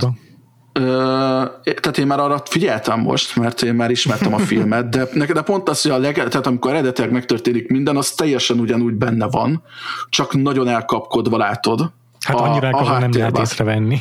tehát 1.64 1.98
én 1.98 2.08
már 2.08 2.20
arra 2.20 2.42
figyeltem 2.46 3.00
most, 3.00 3.36
mert 3.36 3.62
én 3.62 3.74
már 3.74 3.92
ismertem 3.92 4.34
a 4.34 4.38
filmet, 4.50 4.90
de, 4.90 5.08
de 5.34 5.42
pont 5.42 5.70
az, 5.70 5.82
hogy 5.82 5.92
a 5.92 5.98
leg, 5.98 6.14
tehát 6.14 6.48
amikor 6.48 6.72
eredetileg 6.72 7.12
megtörténik 7.12 7.70
minden, 7.70 7.98
az 7.98 8.12
teljesen 8.12 8.60
ugyanúgy 8.60 8.94
benne 8.94 9.28
van, 9.28 9.64
csak 10.10 10.34
nagyon 10.34 10.68
elkapkodva 10.68 11.38
látod. 11.38 11.92
Hát 12.26 12.40
annyira 12.40 12.70
a, 12.70 12.96
a 12.96 13.00
nem 13.00 13.12
lehet 13.12 13.38
észrevenni. 13.38 13.98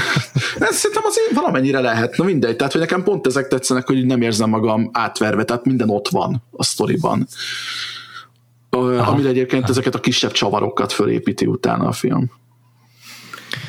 Ez 0.58 0.76
szerintem 0.76 1.02
azért 1.06 1.34
valamennyire 1.34 1.80
lehet, 1.80 2.16
na 2.16 2.24
mindegy. 2.24 2.56
Tehát, 2.56 2.72
hogy 2.72 2.80
nekem 2.80 3.02
pont 3.02 3.26
ezek 3.26 3.48
tetszenek, 3.48 3.86
hogy 3.86 4.06
nem 4.06 4.22
érzem 4.22 4.48
magam 4.48 4.90
átverve, 4.92 5.44
tehát 5.44 5.64
minden 5.64 5.90
ott 5.90 6.08
van 6.08 6.42
a 6.50 6.64
sztoriban. 6.64 7.26
Aha. 8.70 9.10
Amire 9.10 9.28
egyébként 9.28 9.62
Aha. 9.62 9.70
ezeket 9.70 9.94
a 9.94 10.00
kisebb 10.00 10.30
csavarokat 10.30 10.92
fölépíti 10.92 11.46
utána 11.46 11.86
a 11.88 11.92
film. 11.92 12.30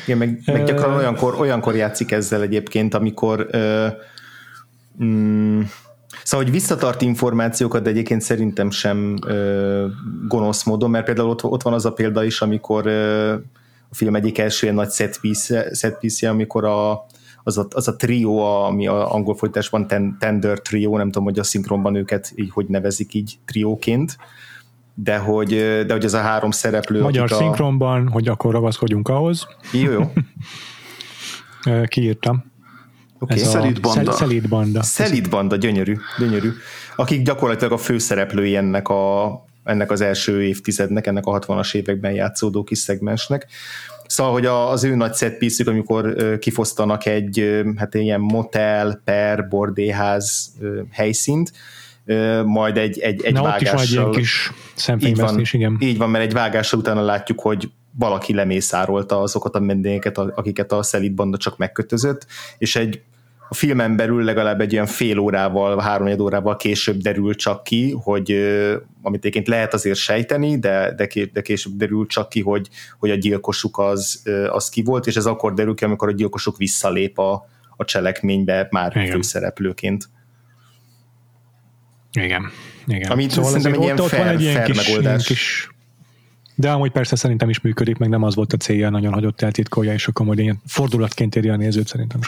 Igen, 0.06 0.18
meg, 0.18 0.40
meg 0.46 0.64
gyakran 0.64 0.96
olyankor, 0.96 1.34
olyankor 1.40 1.76
játszik 1.76 2.12
ezzel 2.12 2.42
egyébként, 2.42 2.94
amikor 2.94 3.46
ö, 3.50 3.86
mm, 5.04 5.60
Szóval, 6.22 6.44
hogy 6.46 6.54
visszatart 6.54 7.02
információkat, 7.02 7.82
de 7.82 7.90
egyébként 7.90 8.20
szerintem 8.20 8.70
sem 8.70 9.16
ö, 9.26 9.86
gonosz 10.28 10.62
módon, 10.62 10.90
mert 10.90 11.04
például 11.04 11.28
ott, 11.28 11.44
ott 11.44 11.62
van 11.62 11.72
az 11.72 11.84
a 11.84 11.92
példa 11.92 12.24
is, 12.24 12.40
amikor 12.40 12.86
ö, 12.86 13.32
a 13.90 13.94
film 13.94 14.14
egyik 14.14 14.38
első 14.38 14.62
ilyen 14.62 14.74
nagy 14.74 14.90
set 14.90 15.20
piece, 15.20 15.74
set 15.74 15.98
amikor 16.22 16.64
a, 16.64 17.06
az, 17.42 17.58
a, 17.58 17.66
az 17.70 17.88
a 17.88 17.96
trió, 17.96 18.38
ami 18.64 18.86
a 18.86 19.14
angol 19.14 19.34
folytásban 19.34 19.86
ten, 19.86 20.16
Tender 20.18 20.60
Trio, 20.60 20.96
nem 20.96 21.06
tudom, 21.06 21.24
hogy 21.24 21.38
a 21.38 21.42
szinkronban 21.42 21.94
őket 21.94 22.32
így 22.34 22.50
hogy 22.50 22.66
nevezik 22.66 23.14
így 23.14 23.38
trióként, 23.44 24.16
de 25.02 25.16
hogy, 25.16 25.48
de 25.86 25.92
hogy 25.92 26.04
ez 26.04 26.14
a 26.14 26.20
három 26.20 26.50
szereplő... 26.50 27.00
Magyar 27.00 27.32
a... 27.32 27.34
szinkronban, 27.34 28.08
hogy 28.08 28.28
akkor 28.28 28.52
ragaszkodjunk 28.52 29.08
ahhoz. 29.08 29.46
Jó, 29.72 29.90
jó. 29.90 30.12
Kiírtam. 31.86 32.44
Okay. 33.18 33.40
Ez 33.40 33.48
Szelít 33.48 33.80
banda. 33.80 34.12
Szelít 34.12 34.48
banda. 34.48 34.82
Szelít 34.82 35.30
banda, 35.30 35.56
gyönyörű, 35.56 35.96
gyönyörű. 36.18 36.50
Akik 36.96 37.22
gyakorlatilag 37.22 37.72
a 37.72 37.76
főszereplői 37.76 38.56
ennek, 38.56 38.88
a, 38.88 39.32
ennek 39.64 39.90
az 39.90 40.00
első 40.00 40.42
évtizednek, 40.42 41.06
ennek 41.06 41.26
a 41.26 41.38
60-as 41.38 41.74
években 41.74 42.12
játszódó 42.12 42.62
kis 42.62 42.78
szegmensnek. 42.78 43.46
Szóval, 44.06 44.32
hogy 44.32 44.46
az 44.46 44.84
ő 44.84 44.94
nagy 44.94 45.14
set 45.14 45.44
amikor 45.66 46.38
kifosztanak 46.38 47.06
egy 47.06 47.62
hát 47.76 47.94
ilyen 47.94 48.20
motel 48.20 49.00
per 49.04 49.48
bordéház 49.48 50.52
helyszínt, 50.90 51.52
majd 52.44 52.76
egy, 52.76 52.98
egy, 52.98 53.24
egy 53.24 53.32
Na, 53.32 53.42
vágással. 53.42 54.08
Ott 54.08 54.16
is 54.16 54.52
egy 54.86 54.96
kis 54.96 55.08
így 55.08 55.16
van, 55.16 55.42
igen. 55.52 55.76
Így 55.80 55.98
van, 55.98 56.10
mert 56.10 56.24
egy 56.24 56.32
vágással 56.32 56.78
utána 56.78 57.02
látjuk, 57.02 57.40
hogy 57.40 57.70
valaki 57.98 58.34
lemészárolta 58.34 59.20
azokat 59.20 59.54
a 59.54 59.60
mendényeket, 59.60 60.18
akiket 60.18 60.72
a 60.72 60.82
Szelid 60.82 61.12
banda 61.12 61.36
csak 61.36 61.56
megkötözött, 61.56 62.26
és 62.58 62.76
egy 62.76 63.00
a 63.52 63.54
filmen 63.54 63.96
belül 63.96 64.24
legalább 64.24 64.60
egy 64.60 64.72
olyan 64.72 64.86
fél 64.86 65.18
órával, 65.18 65.78
három 65.78 66.20
órával 66.20 66.56
később 66.56 66.96
derül 66.96 67.34
csak 67.34 67.62
ki, 67.62 67.96
hogy 68.02 68.30
amit 69.02 69.18
egyébként 69.18 69.48
lehet 69.48 69.74
azért 69.74 69.98
sejteni, 69.98 70.58
de, 70.58 70.94
de, 70.96 71.08
de 71.32 71.40
később 71.42 71.72
derül 71.76 72.06
csak 72.06 72.28
ki, 72.28 72.40
hogy, 72.40 72.68
hogy 72.98 73.10
a 73.10 73.14
gyilkosuk 73.14 73.78
az, 73.78 74.22
az 74.48 74.68
ki 74.68 74.82
volt, 74.82 75.06
és 75.06 75.16
ez 75.16 75.26
akkor 75.26 75.54
derül 75.54 75.74
ki, 75.74 75.84
amikor 75.84 76.08
a 76.08 76.12
gyilkosuk 76.12 76.56
visszalép 76.56 77.18
a, 77.18 77.46
a 77.76 77.84
cselekménybe 77.84 78.68
már 78.70 78.96
Igen. 78.96 79.10
főszereplőként. 79.10 80.08
Igen. 82.12 82.50
Igen. 82.86 83.10
Ami 83.10 83.28
szóval 83.28 83.50
szerintem 83.50 83.72
egy 83.72 83.82
ilyen 83.82 83.98
ott, 83.98 84.08
fair, 84.08 84.24
van 84.24 84.34
egy 84.34 84.42
ilyen 84.42 84.64
kis, 84.64 84.76
megoldás. 84.76 85.26
Kis, 85.26 85.68
de 86.54 86.70
amúgy 86.70 86.90
persze 86.90 87.16
szerintem 87.16 87.48
is 87.48 87.60
működik, 87.60 87.96
meg 87.96 88.08
nem 88.08 88.22
az 88.22 88.34
volt 88.34 88.52
a 88.52 88.56
célja, 88.56 88.90
nagyon 88.90 89.12
hagyott 89.12 89.42
eltitkolja, 89.42 89.92
és 89.92 90.08
akkor 90.08 90.26
majd 90.26 90.38
ilyen 90.38 90.62
fordulatként 90.66 91.36
éri 91.36 91.48
a 91.48 91.56
nézőt 91.56 91.86
szerintem. 91.86 92.20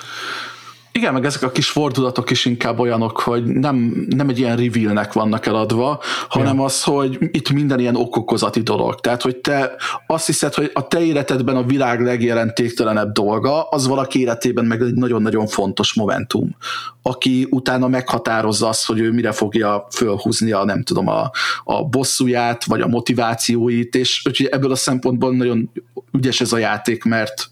Igen, 0.94 1.12
meg 1.12 1.24
ezek 1.24 1.42
a 1.42 1.50
kis 1.50 1.70
fordulatok 1.70 2.30
is 2.30 2.44
inkább 2.44 2.78
olyanok, 2.78 3.20
hogy 3.20 3.44
nem, 3.44 4.06
nem 4.08 4.28
egy 4.28 4.38
ilyen 4.38 4.56
revealnek 4.56 5.12
vannak 5.12 5.46
eladva, 5.46 6.00
hanem 6.28 6.56
ja. 6.56 6.64
az, 6.64 6.82
hogy 6.82 7.18
itt 7.20 7.50
minden 7.50 7.78
ilyen 7.78 7.96
okokozati 7.96 8.60
dolog. 8.60 9.00
Tehát, 9.00 9.22
hogy 9.22 9.36
te 9.36 9.76
azt 10.06 10.26
hiszed, 10.26 10.54
hogy 10.54 10.70
a 10.74 10.86
te 10.86 11.00
életedben 11.00 11.56
a 11.56 11.62
világ 11.62 12.00
legjelentéktelenebb 12.00 13.12
dolga, 13.12 13.62
az 13.62 13.86
valaki 13.86 14.20
életében 14.20 14.64
meg 14.64 14.80
egy 14.80 14.94
nagyon-nagyon 14.94 15.46
fontos 15.46 15.94
momentum, 15.94 16.56
aki 17.02 17.46
utána 17.50 17.88
meghatározza 17.88 18.68
azt, 18.68 18.86
hogy 18.86 19.00
ő 19.00 19.12
mire 19.12 19.32
fogja 19.32 19.86
fölhúzni 19.94 20.52
a, 20.52 20.64
nem 20.64 20.82
tudom, 20.82 21.08
a, 21.08 21.30
a 21.64 21.84
bosszúját, 21.84 22.64
vagy 22.64 22.80
a 22.80 22.88
motivációit, 22.88 23.94
és 23.94 24.22
úgyhogy 24.26 24.46
ebből 24.46 24.70
a 24.70 24.76
szempontból 24.76 25.36
nagyon 25.36 25.70
ügyes 26.12 26.40
ez 26.40 26.52
a 26.52 26.58
játék, 26.58 27.04
mert, 27.04 27.48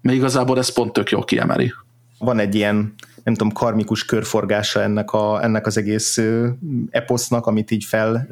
mert 0.00 0.16
igazából 0.16 0.58
ez 0.58 0.72
pont 0.72 0.92
tök 0.92 1.10
jól 1.10 1.24
kiemeli 1.24 1.72
van 2.18 2.38
egy 2.38 2.54
ilyen 2.54 2.94
nem 3.24 3.34
tudom, 3.34 3.52
karmikus 3.52 4.04
körforgása 4.04 4.82
ennek, 4.82 5.10
a, 5.10 5.42
ennek 5.42 5.66
az 5.66 5.76
egész 5.76 6.20
eposznak, 6.90 7.46
amit 7.46 7.70
így 7.70 7.84
fel, 7.84 8.28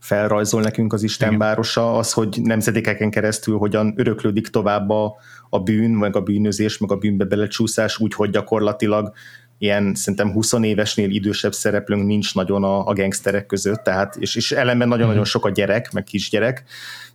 felrajzol 0.00 0.60
nekünk 0.60 0.92
az 0.92 1.02
Istenvárosa, 1.02 1.96
az, 1.96 2.12
hogy 2.12 2.40
nemzedékeken 2.42 3.10
keresztül 3.10 3.58
hogyan 3.58 3.94
öröklődik 3.96 4.48
tovább 4.48 4.90
a, 4.90 5.14
a 5.50 5.60
bűn, 5.60 5.90
meg 5.90 6.16
a 6.16 6.20
bűnözés, 6.20 6.78
meg 6.78 6.92
a 6.92 6.96
bűnbe 6.96 7.24
belecsúszás, 7.24 7.98
úgy, 7.98 8.14
hogy 8.14 8.30
gyakorlatilag 8.30 9.12
ilyen 9.58 9.94
szerintem 9.94 10.32
20 10.32 10.52
évesnél 10.52 11.10
idősebb 11.10 11.52
szereplőnk 11.52 12.06
nincs 12.06 12.34
nagyon 12.34 12.64
a, 12.64 12.86
a 12.86 12.92
gangsterek 12.92 13.46
között, 13.46 13.82
tehát, 13.82 14.16
és, 14.16 14.34
és 14.34 14.52
ellenben 14.52 14.88
nagyon-nagyon 14.88 15.20
mhm. 15.20 15.30
sok 15.30 15.44
a 15.44 15.50
gyerek, 15.50 15.92
meg 15.92 16.04
kisgyerek, 16.04 16.64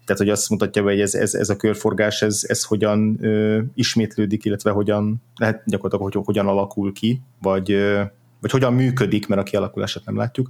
tehát 0.07 0.21
hogy 0.21 0.29
azt 0.29 0.49
mutatja, 0.49 0.81
hogy 0.81 1.01
ez, 1.01 1.13
ez, 1.13 1.33
ez 1.33 1.49
a 1.49 1.55
körforgás, 1.55 2.21
ez, 2.21 2.41
ez 2.47 2.63
hogyan 2.63 3.17
ö, 3.21 3.61
ismétlődik, 3.75 4.45
illetve 4.45 4.71
hogyan, 4.71 5.23
lehet 5.35 5.61
gyakorlatilag 5.65 6.13
hogy, 6.13 6.25
hogyan 6.25 6.47
alakul 6.47 6.93
ki, 6.93 7.21
vagy, 7.41 7.71
ö, 7.71 8.01
vagy 8.41 8.51
hogyan 8.51 8.73
működik, 8.73 9.27
mert 9.27 9.41
a 9.41 9.43
kialakulását 9.43 10.05
nem 10.05 10.15
látjuk, 10.15 10.49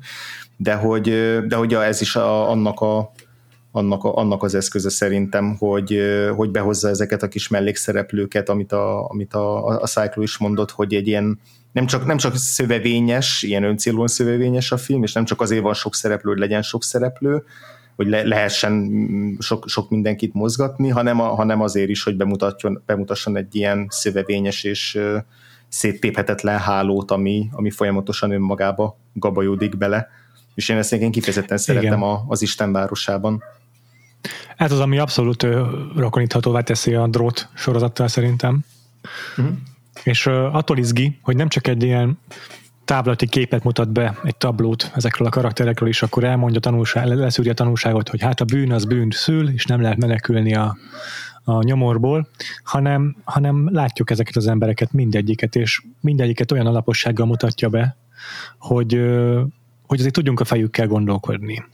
de 0.57 0.73
hogy, 0.73 1.03
de 1.47 1.55
hogy 1.55 1.73
ez 1.73 2.01
is 2.01 2.15
a, 2.15 2.49
annak 2.49 2.79
a 2.79 3.11
annak, 3.71 4.03
a, 4.03 4.15
annak 4.15 4.43
az 4.43 4.55
eszköze 4.55 4.89
szerintem, 4.89 5.55
hogy, 5.57 5.99
hogy 6.35 6.49
behozza 6.49 6.89
ezeket 6.89 7.23
a 7.23 7.27
kis 7.27 7.47
mellékszereplőket, 7.47 8.49
amit 8.49 8.71
a, 8.71 9.09
amit 9.09 9.33
a, 9.33 9.65
a 9.65 9.87
Cyclo 9.87 10.23
is 10.23 10.37
mondott, 10.37 10.71
hogy 10.71 10.93
egy 10.93 11.07
ilyen 11.07 11.39
nem 11.71 11.85
csak, 11.85 12.05
nem 12.05 12.17
csak 12.17 12.35
szövevényes, 12.35 13.43
ilyen 13.43 13.63
öncélúan 13.63 14.07
szövevényes 14.07 14.71
a 14.71 14.77
film, 14.77 15.03
és 15.03 15.13
nem 15.13 15.25
csak 15.25 15.41
azért 15.41 15.61
van 15.61 15.73
sok 15.73 15.95
szereplő, 15.95 16.31
hogy 16.31 16.39
legyen 16.39 16.61
sok 16.61 16.83
szereplő, 16.83 17.43
hogy 17.97 18.07
le, 18.07 18.23
lehessen 18.23 18.91
sok, 19.39 19.67
sok 19.67 19.89
mindenkit 19.89 20.33
mozgatni, 20.33 20.89
hanem, 20.89 21.19
a, 21.19 21.27
hanem 21.27 21.61
azért 21.61 21.89
is, 21.89 22.03
hogy 22.03 22.15
bemutatjon, 22.15 22.83
bemutasson 22.85 23.37
egy 23.37 23.55
ilyen 23.55 23.87
szövevényes 23.89 24.63
és 24.63 24.99
széttéphetetlen 25.67 26.59
hálót, 26.59 27.11
ami, 27.11 27.49
ami 27.51 27.69
folyamatosan 27.69 28.31
önmagába 28.31 28.97
gabajódik 29.13 29.77
bele. 29.77 30.09
És 30.55 30.69
én 30.69 30.77
ezt 30.77 30.93
én 30.93 31.11
kifejezetten 31.11 31.57
szeretem 31.57 32.03
a, 32.03 32.25
az 32.27 32.41
Isten 32.41 32.71
városában. 32.71 33.43
Ez 34.57 34.71
az, 34.71 34.79
ami 34.79 34.97
abszolút 34.97 35.47
rokoníthatóvá 35.95 36.61
teszi 36.61 36.93
a 36.93 37.07
drót 37.07 37.49
sorozattal 37.55 38.07
szerintem. 38.07 38.59
Uh-huh. 39.37 39.55
És 40.03 40.25
uh, 40.25 40.55
attól 40.55 40.77
izgi, 40.77 41.17
hogy 41.21 41.35
nem 41.35 41.47
csak 41.47 41.67
egy 41.67 41.83
ilyen 41.83 42.19
távlati 42.87 43.27
képet 43.27 43.63
mutat 43.63 43.91
be, 43.91 44.17
egy 44.23 44.35
tablót 44.35 44.91
ezekről 44.95 45.27
a 45.27 45.31
karakterekről, 45.31 45.89
és 45.89 46.01
akkor 46.01 46.23
elmondja 46.23 46.59
tanulság, 46.59 47.07
leszűrje 47.07 47.51
a 47.51 47.55
tanulságot, 47.55 48.09
hogy 48.09 48.21
hát 48.21 48.41
a 48.41 48.45
bűn 48.45 48.71
az 48.71 48.85
bűnt 48.85 49.13
szül, 49.13 49.49
és 49.49 49.65
nem 49.65 49.81
lehet 49.81 49.97
menekülni 49.97 50.55
a, 50.55 50.77
a 51.43 51.63
nyomorból, 51.63 52.29
hanem, 52.63 53.15
hanem 53.23 53.69
látjuk 53.73 54.09
ezeket 54.09 54.35
az 54.35 54.47
embereket, 54.47 54.91
mindegyiket, 54.91 55.55
és 55.55 55.81
mindegyiket 56.01 56.51
olyan 56.51 56.65
alapossággal 56.65 57.25
mutatja 57.25 57.69
be, 57.69 57.97
hogy, 58.57 58.93
hogy 59.87 59.99
azért 59.99 60.13
tudjunk 60.13 60.39
a 60.39 60.45
fejükkel 60.45 60.87
gondolkodni. 60.87 61.65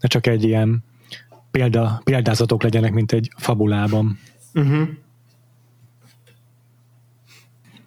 Ne 0.00 0.08
csak 0.08 0.26
egy 0.26 0.44
ilyen 0.44 0.84
példa, 1.50 2.00
példázatok 2.04 2.62
legyenek, 2.62 2.92
mint 2.92 3.12
egy 3.12 3.30
fabulában. 3.36 4.18
Uh-huh. 4.54 4.88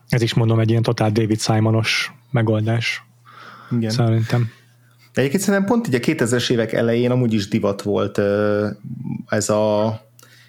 Ez 0.07 0.21
is 0.21 0.34
mondom 0.34 0.59
egy 0.59 0.69
ilyen 0.69 0.82
totál 0.82 1.11
David 1.11 1.39
Simonos 1.39 2.16
megoldás. 2.32 3.03
Igen. 3.71 3.89
Szerintem. 3.89 4.49
Egyébként 5.13 5.43
szerintem 5.43 5.69
pont 5.69 5.88
így 5.88 5.95
a 5.95 5.99
2000-es 5.99 6.51
évek 6.51 6.73
elején 6.73 7.11
amúgy 7.11 7.34
is 7.34 7.47
divat 7.47 7.82
volt 7.82 8.21
ez 9.28 9.49
a 9.49 10.01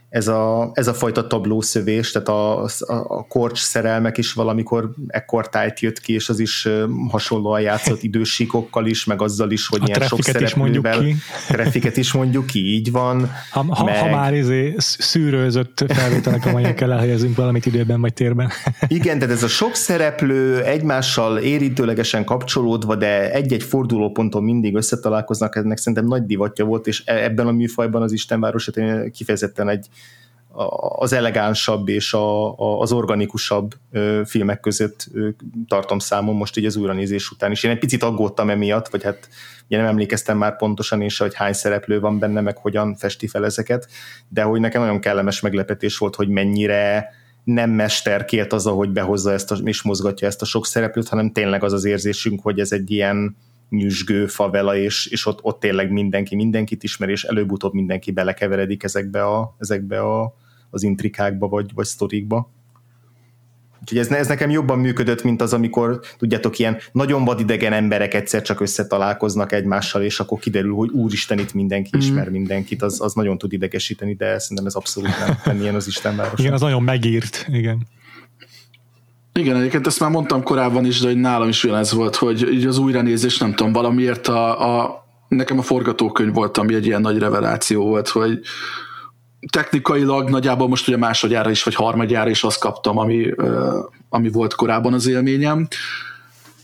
ez 0.09 0.29
a, 0.29 0.71
ez 0.73 0.89
a 0.89 0.95
fajta 0.95 1.27
tablószövés, 1.27 2.11
tehát 2.11 2.29
a, 2.29 2.63
a, 2.63 2.69
a 3.09 3.27
korcs 3.29 3.59
szerelmek 3.59 4.19
is 4.19 4.33
valamikor 4.33 4.91
ekkor 5.07 5.49
tájt 5.49 5.81
jött 5.81 6.01
ki, 6.01 6.13
és 6.13 6.29
az 6.29 6.39
is 6.39 6.69
hasonlóan 7.09 7.61
játszott 7.61 8.03
idősíkokkal 8.09 8.87
is, 8.87 9.05
meg 9.05 9.23
azzal 9.23 9.51
is, 9.51 9.67
hogy 9.67 9.81
a 9.83 9.85
ilyen 9.87 10.01
sok 10.01 10.23
szereplővel. 10.23 11.07
Is 11.07 11.17
Trafficet 11.49 11.97
is 11.97 12.13
mondjuk 12.13 12.47
ki, 12.47 12.75
így 12.75 12.91
van. 12.91 13.31
Ha, 13.51 13.65
ha, 13.69 13.85
meg... 13.85 13.97
ha 13.97 14.11
már 14.11 14.35
izé 14.35 14.75
szűrőzött 14.79 15.85
felvételek, 15.89 16.47
amelyekkel 16.47 16.93
elhelyezünk 16.93 17.37
valamit 17.37 17.67
időben 17.67 18.01
vagy 18.01 18.13
térben. 18.13 18.51
Igen, 18.89 19.19
tehát 19.19 19.35
ez 19.35 19.43
a 19.43 19.49
sok 19.49 19.75
szereplő 19.75 20.63
egymással 20.63 21.39
érintőlegesen 21.39 22.25
kapcsolódva, 22.25 22.97
de 22.97 23.33
egy-egy 23.33 23.63
fordulóponton 23.63 24.43
mindig 24.43 24.75
összetalálkoznak, 24.75 25.57
ennek 25.57 25.79
szerintem 25.79 26.07
nagy 26.07 26.27
divatja 26.27 26.65
volt, 26.65 26.87
és 26.87 27.03
e- 27.05 27.25
ebben 27.25 27.47
a 27.47 27.53
műfajban 27.53 28.03
az 28.03 28.13
Istenváros 28.13 28.71
kifejezetten 29.13 29.69
egy 29.69 29.87
az 30.99 31.13
elegánsabb 31.13 31.89
és 31.89 32.13
a, 32.13 32.59
a, 32.59 32.81
az 32.81 32.93
organikusabb 32.93 33.75
ö, 33.91 34.23
filmek 34.25 34.61
között 34.61 35.07
ö, 35.13 35.29
tartom 35.69 35.99
számon 35.99 36.35
most 36.35 36.57
így 36.57 36.65
az 36.65 36.77
újranézés 36.77 37.31
után 37.31 37.51
is. 37.51 37.63
Én 37.63 37.71
egy 37.71 37.79
picit 37.79 38.03
aggódtam 38.03 38.51
emiatt, 38.51 38.89
vagy 38.89 39.03
hát 39.03 39.29
ugye 39.67 39.77
nem 39.77 39.87
emlékeztem 39.87 40.39
már 40.39 40.57
pontosan 40.57 41.01
is, 41.03 41.19
hogy 41.19 41.35
hány 41.35 41.53
szereplő 41.53 42.01
van 42.01 42.19
benne, 42.19 42.41
meg 42.41 42.57
hogyan 42.57 42.97
festi 42.97 43.27
fel 43.27 43.45
ezeket, 43.45 43.89
de 44.29 44.43
hogy 44.43 44.61
nekem 44.61 44.81
nagyon 44.81 45.01
kellemes 45.01 45.41
meglepetés 45.41 45.99
volt, 45.99 46.15
hogy 46.15 46.29
mennyire 46.29 47.11
nem 47.45 47.71
mesterkélt 47.71 48.53
az, 48.53 48.67
ahogy 48.67 48.91
behozza 48.91 49.33
ezt 49.33 49.51
a, 49.51 49.57
és 49.65 49.83
mozgatja 49.83 50.27
ezt 50.27 50.43
a 50.43 50.45
sok 50.45 50.67
szereplőt, 50.67 51.09
hanem 51.09 51.33
tényleg 51.33 51.65
az 51.65 51.73
az 51.73 51.85
érzésünk, 51.85 52.41
hogy 52.43 52.61
ez 52.61 52.73
egy 52.73 52.91
ilyen 52.91 53.37
nyüzsgő 53.69 54.27
favela, 54.27 54.77
és, 54.77 55.07
és 55.07 55.27
ott, 55.27 55.39
ott 55.43 55.61
tényleg 55.61 55.91
mindenki 55.91 56.35
mindenkit 56.35 56.83
ismer, 56.83 57.09
és 57.09 57.25
előbb-utóbb 57.25 57.73
mindenki 57.73 58.11
belekeveredik 58.11 58.83
ezekbe, 58.83 59.25
a, 59.25 59.57
ezekbe 59.59 60.01
a, 60.01 60.35
az 60.71 60.83
intrikákba, 60.83 61.49
vagy, 61.49 61.71
vagy 61.75 61.87
sztorikba. 61.87 62.51
Úgyhogy 63.81 63.99
ez, 63.99 64.11
ez 64.11 64.29
nekem 64.29 64.51
jobban 64.51 64.79
működött, 64.79 65.23
mint 65.23 65.43
az, 65.43 65.53
amikor 65.53 66.01
tudjátok, 66.19 66.59
ilyen 66.59 66.77
nagyon 66.93 67.25
vadidegen 67.25 67.73
emberek 67.73 68.15
egyszer 68.15 68.43
csak 68.43 68.61
összetalálkoznak 68.61 69.53
egymással, 69.53 70.03
és 70.03 70.21
akkor 70.21 70.39
kiderül, 70.39 70.75
hogy 70.75 70.91
úristen, 70.91 71.39
itt 71.39 71.55
mindenki 71.55 71.91
mm. 71.97 72.01
ismer 72.01 72.29
mindenkit, 72.29 72.83
az, 72.83 73.01
az 73.01 73.15
nagyon 73.15 73.39
tud 73.39 73.53
idegesíteni, 73.53 74.15
de 74.15 74.39
szerintem 74.39 74.67
ez 74.67 74.75
abszolút 74.75 75.19
nem, 75.19 75.39
nem 75.55 75.61
ilyen 75.61 75.75
az 75.75 75.87
Istenváros. 75.87 76.41
Igen, 76.41 76.53
az 76.53 76.61
nagyon 76.61 76.83
megírt, 76.83 77.47
igen. 77.53 77.87
Igen, 79.33 79.57
egyébként 79.57 79.87
ezt 79.87 80.01
már 80.01 80.11
mondtam 80.11 80.43
korábban 80.43 80.85
is, 80.85 81.01
de 81.01 81.07
hogy 81.07 81.17
nálam 81.17 81.49
is 81.49 81.65
ez 81.65 81.93
volt, 81.93 82.17
hogy 82.17 82.53
így 82.53 82.67
az 82.67 82.79
újranézés, 82.79 83.39
nem 83.39 83.55
tudom, 83.55 83.73
valamiért 83.73 84.29
a, 84.29 84.83
a 84.83 85.05
nekem 85.29 85.59
a 85.59 85.63
forgatókönyv 85.63 86.35
volt, 86.35 86.57
ami 86.57 86.75
egy 86.75 86.87
ilyen 86.87 87.01
nagy 87.01 87.19
reveláció 87.19 87.85
volt, 87.85 88.09
hogy 88.09 88.41
technikailag 89.51 90.31
nagyjából 90.31 90.69
most 90.69 90.89
ugye 90.89 90.97
másodjára 90.97 91.51
is, 91.51 91.63
vagy 91.63 91.75
harmadjára 91.75 92.31
is 92.31 92.43
azt 92.45 92.61
kaptam, 92.61 92.99
ami, 92.99 93.35
ami 94.09 94.31
volt 94.31 94.55
korábban 94.55 94.93
az 94.93 95.07
élményem. 95.07 95.69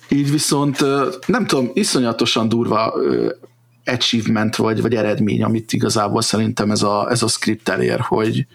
Így 0.09 0.31
viszont 0.31 0.85
nem 1.27 1.47
tudom, 1.47 1.71
iszonyatosan 1.75 2.49
durva 2.49 2.95
achievement 3.85 4.57
vagy, 4.57 4.83
vagy 4.83 4.95
eredmény, 4.95 5.43
amit 5.43 5.73
igazából 5.73 6.23
szerintem 6.23 6.71
ez 6.71 6.83
a, 6.83 7.11
ez 7.11 7.23
a 7.23 7.29
script 7.29 7.69
elér, 7.69 8.01
hogy, 8.01 8.47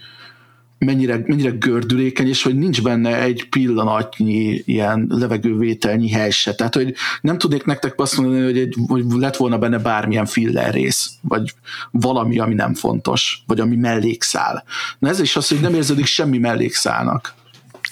mennyire, 0.80 1.24
mennyire 1.26 1.50
gördülékeny, 1.50 2.28
és 2.28 2.44
hogy 2.44 2.58
nincs 2.58 2.82
benne 2.82 3.22
egy 3.22 3.50
pillanatnyi 3.50 4.62
ilyen 4.66 5.08
levegővételnyi 5.10 6.10
hely 6.10 6.30
se. 6.30 6.56
Tehát, 6.56 6.76
hogy 6.76 6.94
nem 7.22 7.38
tudnék 7.38 7.66
nektek 7.66 7.94
azt 8.00 8.18
mondani, 8.18 8.44
hogy, 8.44 8.58
egy, 8.58 8.76
hogy 8.88 9.04
lett 9.10 9.36
volna 9.36 9.58
benne 9.58 9.78
bármilyen 9.78 10.26
filler 10.26 10.74
rész, 10.74 11.10
vagy 11.22 11.54
valami, 11.92 12.40
ami 12.40 12.54
nem 12.54 12.74
fontos, 12.74 13.44
vagy 13.48 13.60
ami 13.60 13.76
mellékszál. 13.76 14.64
Na 15.00 15.10
ez 15.10 15.20
is 15.20 15.36
az, 15.36 15.48
hogy 15.48 15.60
nem 15.60 15.74
érződik 15.74 16.06
semmi 16.06 16.38
mellékszálnak. 16.38 17.34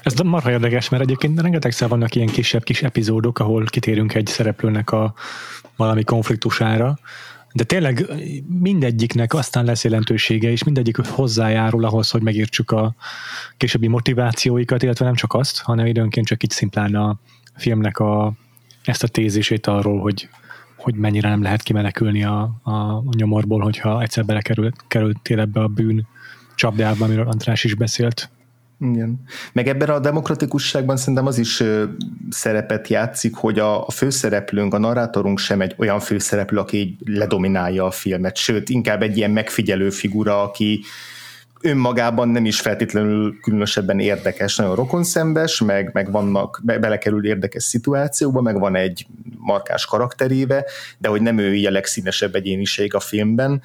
Ez 0.04 0.14
marha 0.14 0.52
érdekes, 0.52 0.90
mert 0.90 1.04
egyébként 1.04 1.42
rengetegszer 1.42 1.88
vannak 1.90 2.16
ilyen 2.16 2.28
kisebb 2.28 2.64
kis 2.64 2.84
epizódok, 2.84 3.40
ahol 3.40 3.66
kitérünk 3.66 4.14
egy 4.14 4.28
szereplőnek 4.28 4.92
a 4.92 5.14
valami 5.76 6.04
konfliktusára, 6.04 7.00
de 7.58 7.64
tényleg 7.64 8.06
mindegyiknek 8.60 9.34
aztán 9.34 9.66
lesz 9.66 9.84
jelentősége, 9.84 10.52
és 10.52 10.64
mindegyik 10.64 10.98
hozzájárul 10.98 11.86
ahhoz, 11.86 12.10
hogy 12.10 12.22
megértsük 12.22 12.72
a 12.72 12.96
későbbi 13.58 13.88
motivációikat, 13.88 14.84
illetve 14.84 15.06
nem 15.06 15.14
csak 15.14 15.34
azt, 15.34 15.62
hanem 15.62 15.86
időnként 15.86 16.28
csak 16.28 16.44
így 16.44 16.50
szimplán 16.50 16.96
a 16.96 17.20
filmnek 17.56 18.00
a, 18.00 18.34
ezt 18.84 19.04
a 19.04 19.08
tézését 19.08 19.68
arról, 19.68 20.00
hogy, 20.02 20.30
hogy 20.76 20.96
mennyire 20.96 21.30
nem 21.30 21.42
lehet 21.42 21.62
kimenekülni 21.62 22.24
a, 22.24 22.42
a 22.64 23.04
nyomorból, 23.12 23.62
hogyha 23.62 24.02
egyszer 24.02 24.26
belekerültél 24.26 25.40
ebbe 25.40 25.60
a 25.60 25.68
bűn 25.68 26.08
csapdába, 26.56 27.06
amiről 27.06 27.28
András 27.28 27.64
is 27.64 27.76
beszélt. 27.76 28.30
Igen. 28.80 29.20
Meg 29.54 29.68
ebben 29.68 29.90
a 29.90 30.00
demokratikusságban 30.00 30.98
szerintem 30.98 31.26
az 31.26 31.38
is 31.38 31.64
szerepet 32.30 32.88
játszik, 32.88 33.36
hogy 33.36 33.60
a, 33.60 33.86
a 33.86 33.92
főszereplőnk, 33.92 34.74
a 34.74 34.78
narrátorunk 34.78 35.40
sem 35.40 35.62
egy 35.62 35.76
olyan 35.78 36.00
főszereplő, 36.00 36.58
aki 36.58 36.78
így 36.78 36.96
ledominálja 37.06 37.86
a 37.86 37.92
filmet, 37.92 38.36
sőt, 38.36 38.70
inkább 38.70 39.02
egy 39.02 39.18
ilyen 39.18 39.32
megfigyelő 39.32 39.90
figura, 39.90 40.42
aki 40.42 40.82
önmagában 41.62 42.30
nem 42.30 42.46
is 42.46 42.60
feltétlenül 42.60 43.40
különösebben 43.40 44.00
érdekes, 44.00 44.56
nagyon 44.56 44.76
rokonszembes, 44.76 45.62
meg, 45.62 45.90
meg 45.94 46.12
vannak, 46.12 46.62
be, 46.64 46.80
belekerül 46.80 47.26
érdekes 47.26 47.64
szituációba, 47.64 48.42
meg 48.42 48.60
van 48.60 48.76
egy 48.76 49.08
markás 49.38 49.86
karakterébe, 49.86 50.66
de 50.98 51.08
hogy 51.08 51.22
nem 51.22 51.38
ő 51.38 51.56
így 51.56 51.66
a 51.66 51.72
legszínesebb 51.72 52.36
egyéniség 52.36 52.94
a 52.94 53.00
filmben, 53.00 53.62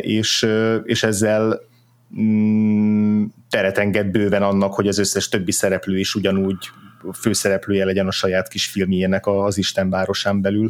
és, 0.00 0.46
és 0.84 1.02
ezzel 1.02 1.60
mm, 2.20 3.24
teret 3.50 3.78
enged 3.78 4.06
bőven 4.06 4.42
annak, 4.42 4.74
hogy 4.74 4.88
az 4.88 4.98
összes 4.98 5.28
többi 5.28 5.52
szereplő 5.52 5.98
is 5.98 6.14
ugyanúgy 6.14 6.70
főszereplője 7.14 7.84
legyen 7.84 8.06
a 8.06 8.10
saját 8.10 8.48
kis 8.48 8.66
filmjének 8.66 9.26
az 9.26 9.58
Isten 9.58 9.90
városán 9.90 10.40
belül. 10.40 10.68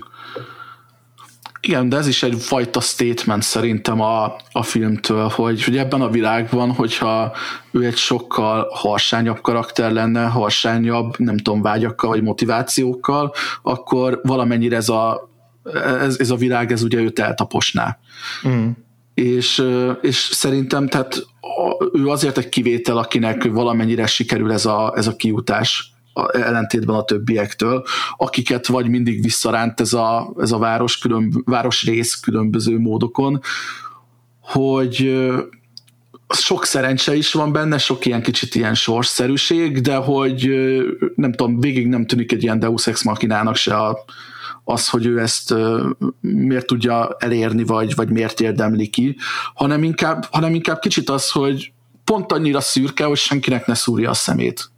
Igen, 1.62 1.88
de 1.88 1.96
ez 1.96 2.06
is 2.06 2.22
egy 2.22 2.42
fajta 2.42 2.80
statement 2.80 3.42
szerintem 3.42 4.00
a, 4.00 4.36
a 4.52 4.62
filmtől, 4.62 5.28
hogy, 5.28 5.64
hogy 5.64 5.76
ebben 5.76 6.00
a 6.00 6.10
világban, 6.10 6.70
hogyha 6.70 7.36
ő 7.70 7.84
egy 7.84 7.96
sokkal 7.96 8.68
harsányabb 8.70 9.40
karakter 9.40 9.92
lenne, 9.92 10.24
harsányabb, 10.24 11.18
nem 11.18 11.36
tudom, 11.36 11.62
vágyakkal 11.62 12.10
vagy 12.10 12.22
motivációkkal, 12.22 13.34
akkor 13.62 14.20
valamennyire 14.22 14.76
ez 14.76 14.88
a, 14.88 15.30
ez, 15.84 16.18
ez 16.18 16.30
a 16.30 16.36
világ, 16.36 16.72
ez 16.72 16.82
ugye 16.82 16.98
őt 16.98 17.18
eltaposná. 17.18 17.98
Mm. 18.48 18.68
És, 19.14 19.64
és 20.02 20.16
szerintem 20.16 20.88
tehát 20.88 21.26
ő 21.92 22.08
azért 22.08 22.38
egy 22.38 22.48
kivétel, 22.48 22.98
akinek 22.98 23.44
valamennyire 23.44 24.06
sikerül 24.06 24.52
ez 24.52 24.66
a, 24.66 24.92
ez 24.96 25.06
a 25.06 25.16
kiutás 25.16 25.92
ellentétben 26.32 26.96
a 26.96 27.02
többiektől, 27.02 27.84
akiket 28.16 28.66
vagy 28.66 28.88
mindig 28.88 29.22
visszaránt 29.22 29.80
ez 29.80 29.92
a, 29.92 30.34
ez 30.38 30.52
a 30.52 30.58
város, 30.58 30.98
külön, 30.98 31.42
város 31.44 31.84
rész 31.84 32.14
különböző 32.14 32.78
módokon, 32.78 33.40
hogy 34.40 35.28
sok 36.28 36.64
szerencse 36.64 37.14
is 37.14 37.32
van 37.32 37.52
benne, 37.52 37.78
sok 37.78 38.06
ilyen 38.06 38.22
kicsit 38.22 38.54
ilyen 38.54 38.74
sorsszerűség, 38.74 39.80
de 39.80 39.94
hogy 39.96 40.48
nem 41.14 41.32
tudom, 41.32 41.60
végig 41.60 41.86
nem 41.86 42.06
tűnik 42.06 42.32
egy 42.32 42.42
ilyen 42.42 42.58
Deus 42.58 42.86
Ex 42.86 43.02
Machinának 43.02 43.56
se 43.56 43.76
a, 43.76 44.04
az, 44.64 44.88
hogy 44.88 45.06
ő 45.06 45.20
ezt 45.20 45.54
miért 46.20 46.66
tudja 46.66 47.16
elérni, 47.18 47.64
vagy, 47.64 47.94
vagy 47.94 48.10
miért 48.10 48.40
érdemli 48.40 48.88
ki, 48.88 49.16
hanem 49.54 49.82
inkább, 49.82 50.26
hanem 50.30 50.54
inkább 50.54 50.78
kicsit 50.78 51.10
az, 51.10 51.30
hogy 51.30 51.72
pont 52.04 52.32
annyira 52.32 52.60
szürke, 52.60 53.04
hogy 53.04 53.16
senkinek 53.16 53.66
ne 53.66 53.74
szúrja 53.74 54.10
a 54.10 54.14
szemét. 54.14 54.70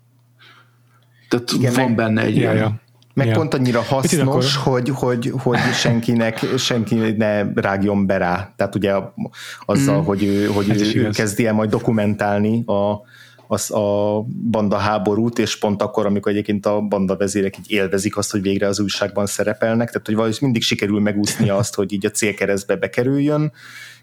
Tehát 1.28 1.50
Igen, 1.50 1.72
van 1.72 1.84
meg, 1.84 1.94
benne 1.94 2.22
egy 2.22 2.36
ja, 2.36 2.52
ilyen... 2.52 2.80
Meg 3.14 3.26
ja. 3.26 3.34
pont 3.34 3.54
annyira 3.54 3.82
hasznos, 3.82 4.56
hogy, 4.56 4.88
hogy, 4.88 5.32
hogy 5.38 5.58
senkinek, 5.74 6.44
senki 6.56 6.94
ne 6.94 7.52
rágjon 7.52 8.06
be 8.06 8.16
rá. 8.16 8.52
Tehát 8.56 8.74
ugye 8.74 8.94
azzal, 9.66 10.00
mm. 10.00 10.04
hogy 10.04 10.22
ő, 10.22 10.46
hogy 10.46 10.68
ő, 10.68 11.00
ő 11.00 11.08
kezdi 11.10 11.46
el 11.46 11.52
majd 11.52 11.70
dokumentálni 11.70 12.64
a, 12.66 12.92
az 13.52 13.70
a 13.70 14.20
banda 14.50 14.76
háborút, 14.76 15.38
és 15.38 15.58
pont 15.58 15.82
akkor, 15.82 16.06
amikor 16.06 16.32
egyébként 16.32 16.66
a 16.66 16.80
banda 16.80 17.16
vezérek 17.16 17.58
így 17.58 17.70
élvezik 17.70 18.16
azt, 18.16 18.30
hogy 18.30 18.42
végre 18.42 18.66
az 18.66 18.80
újságban 18.80 19.26
szerepelnek, 19.26 19.88
tehát 19.88 20.06
hogy 20.06 20.14
valahogy 20.14 20.38
mindig 20.40 20.62
sikerül 20.62 21.00
megúsznia 21.00 21.56
azt, 21.62 21.74
hogy 21.74 21.92
így 21.92 22.06
a 22.06 22.10
célkeresztbe 22.10 22.76
bekerüljön, 22.76 23.52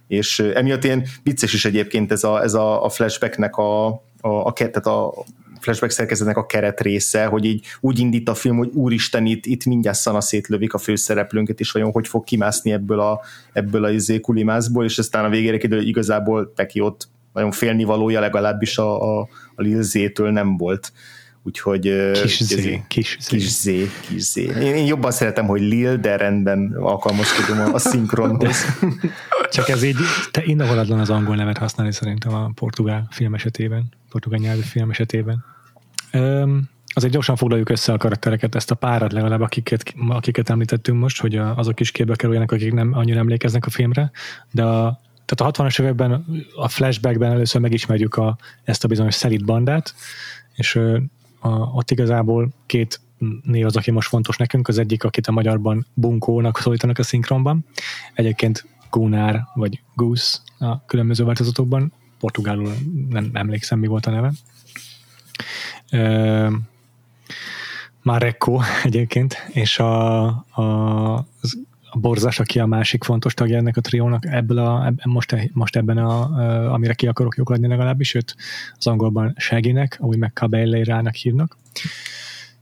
és 0.08 0.40
emiatt 0.40 0.84
ilyen 0.84 1.06
vicces 1.24 1.54
is 1.54 1.66
egyébként 1.66 2.12
ez 2.12 2.24
a, 2.24 2.42
ez 2.42 2.54
a, 2.54 2.86
a 2.86 2.90
flashbacknek 2.90 3.56
a, 3.56 3.88
a, 4.22 4.30
a, 4.44 4.54
tehát 4.54 4.86
a 4.86 5.14
flashback 5.60 5.92
szerkezetnek 5.92 6.38
a 6.38 6.46
keret 6.46 6.82
része, 6.82 7.26
hogy 7.26 7.46
így 7.46 7.66
úgy 7.80 8.00
indít 8.00 8.30
a 8.30 8.34
film, 8.34 8.58
hogy 8.58 8.70
úristen, 8.74 9.26
itt, 9.26 9.46
itt 9.46 9.66
mindjárt 9.66 9.98
szana 9.98 10.22
szétlövik 10.22 10.74
a 10.74 10.78
főszereplőnket, 10.78 11.60
és 11.60 11.72
vajon 11.72 11.92
hogy 11.92 12.08
fog 12.08 12.24
kimászni 12.24 12.72
ebből 12.72 13.00
a, 13.00 13.20
ebből 13.54 13.84
a 13.84 13.92
izé 13.92 14.20
kulimászból, 14.20 14.84
és 14.86 14.98
aztán 14.98 15.26
a 15.26 15.30
végére 15.30 15.58
kiderül, 15.58 15.80
hogy 15.80 15.88
igazából 15.88 16.54
neki 16.56 16.80
ott 16.80 17.08
nagyon 17.34 17.52
félnivalója 17.52 18.20
legalábbis 18.20 18.78
a, 18.78 19.20
a, 19.20 19.28
a 19.56 19.62
Lil 19.62 19.82
Z-től 19.82 20.32
nem 20.32 20.58
volt. 20.58 20.92
Úgyhogy... 21.44 22.12
Kis 22.22 22.44
Z, 22.44 22.56
kis 22.88 23.18
Z. 23.20 23.28
Kis 23.28 23.50
Z, 23.50 23.70
kis 24.08 24.22
Z. 24.22 24.36
Én, 24.36 24.76
én 24.76 24.86
jobban 24.86 25.12
szeretem, 25.12 25.46
hogy 25.46 25.62
Lil, 25.62 25.98
de 25.98 26.18
rendben 26.18 26.76
alkalmazkodom 26.80 27.60
a, 27.60 27.74
a 27.74 27.78
szinkronhoz. 27.78 28.66
Csak 29.52 29.70
ez 29.70 29.84
így, 29.84 29.98
te 30.32 30.42
indokolatlan 30.46 31.00
az 31.00 31.10
angol 31.10 31.36
nevet 31.36 31.58
használni 31.58 31.94
szerintem 31.94 32.34
a 32.34 32.52
portugál 32.56 33.08
film 33.12 33.34
esetében, 33.34 33.90
portugál 34.10 34.40
nyelvű 34.40 34.62
film 34.62 34.90
esetében. 34.90 35.46
Um, 36.14 36.70
azért 36.94 37.14
gyorsan 37.14 37.36
foglaljuk 37.36 37.70
össze 37.70 37.94
a 37.94 37.98
karaktereket, 37.98 38.56
ezt 38.56 38.72
a 38.72 38.76
párat 38.76 39.12
legalább, 39.12 39.42
akiket, 39.42 39.94
akiket 40.10 40.50
említettünk 40.50 41.00
most, 41.00 41.22
hogy 41.22 41.36
azok 41.36 41.80
is 41.80 41.92
képbe 41.92 42.16
kerüljenek, 42.16 42.52
akik 42.52 42.74
nem 42.74 42.94
annyira 42.94 43.20
emlékeznek 43.20 43.66
a 43.66 43.70
filmre, 43.70 44.12
de 44.52 44.64
a, 44.64 45.00
tehát 45.30 45.58
a 45.58 45.64
60-as 45.64 45.82
években 45.82 46.26
a 46.56 46.68
flashbackben 46.68 47.32
először 47.32 47.62
megismerjük 47.62 48.16
a, 48.16 48.38
ezt 48.64 48.84
a 48.84 48.88
bizonyos 48.88 49.14
szelit 49.14 49.46
bandát, 49.46 49.96
és 50.56 50.76
a, 51.40 51.50
ott 51.50 51.92
igazából 51.92 52.50
két 52.66 53.00
név 53.44 53.66
az, 53.66 53.76
aki 53.76 53.92
most 53.92 54.08
fontos 54.08 54.38
nekünk, 54.38 54.68
az 54.68 54.78
egyik, 54.78 55.04
akit 55.04 55.28
a 55.28 55.32
magyarban 55.32 55.86
bunkónak 55.94 56.58
szólítanak 56.58 56.98
a 56.98 57.04
szinkronban, 57.04 57.66
egyébként 58.14 58.66
Gunár 58.90 59.48
vagy 59.54 59.82
Goose 59.96 60.38
a 60.60 60.86
különböző 60.86 61.24
változatokban, 61.24 61.94
portugálul 62.20 62.74
nem 63.10 63.30
emlékszem, 63.34 63.80
mi 63.80 63.88
volt 63.88 64.06
a 64.06 64.12
neve. 64.12 64.32
Mareko 68.02 68.60
egyébként, 68.84 69.36
és 69.50 69.80
a, 69.80 70.26
a, 70.50 71.14
az 71.42 71.58
a 71.92 71.98
Borzás, 71.98 72.40
aki 72.40 72.60
a 72.60 72.66
másik 72.66 73.04
fontos 73.04 73.34
tagja 73.34 73.58
ennek 73.58 73.78
a 73.78 73.82
triónak, 73.82 74.26
ebből 74.26 74.58
a, 74.58 74.86
eb, 74.86 75.00
most, 75.04 75.50
most 75.54 75.76
ebben, 75.76 75.98
a, 75.98 76.74
amire 76.74 76.94
ki 76.94 77.08
akarok 77.08 77.36
lyukadni 77.36 77.68
legalábbis, 77.68 78.14
őt 78.14 78.36
az 78.78 78.88
angolban 78.88 79.34
Shaggynek, 79.38 79.98
ahogy 80.02 80.18
meg 80.18 80.32
Cabellerának 80.34 81.16
hívnak. 81.16 81.58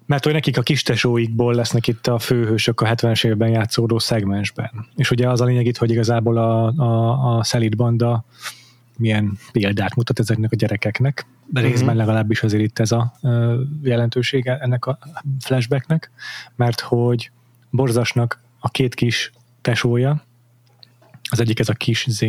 Mert 0.05 0.23
hogy 0.23 0.33
nekik 0.33 0.57
a 0.57 0.61
kistesóikból 0.61 1.53
lesznek 1.53 1.87
itt 1.87 2.07
a 2.07 2.19
főhősök 2.19 2.81
a 2.81 2.85
70-es 2.85 3.25
évben 3.25 3.49
játszódó 3.49 3.99
szegmensben. 3.99 4.71
És 4.95 5.11
ugye 5.11 5.29
az 5.29 5.41
a 5.41 5.45
lényeg 5.45 5.65
itt, 5.65 5.77
hogy 5.77 5.91
igazából 5.91 6.37
a, 6.37 6.67
a, 6.67 7.37
a 7.37 7.43
Szelid 7.43 7.75
banda 7.75 8.25
milyen 8.97 9.37
példát 9.51 9.95
mutat 9.95 10.19
ezeknek 10.19 10.51
a 10.51 10.55
gyerekeknek, 10.55 11.25
de 11.45 11.61
részben 11.61 11.83
uh-huh. 11.83 11.99
legalábbis 11.99 12.43
azért 12.43 12.63
itt 12.63 12.79
ez 12.79 12.91
a 12.91 13.13
jelentősége 13.81 14.57
ennek 14.57 14.85
a 14.85 14.99
flashbacknek, 15.39 16.11
mert 16.55 16.79
hogy 16.79 17.31
Borzasnak 17.69 18.39
a 18.59 18.69
két 18.69 18.95
kis 18.95 19.31
tesója, 19.61 20.23
az 21.29 21.39
egyik 21.39 21.59
ez 21.59 21.69
a 21.69 21.73
kis 21.73 22.05
Z, 22.09 22.21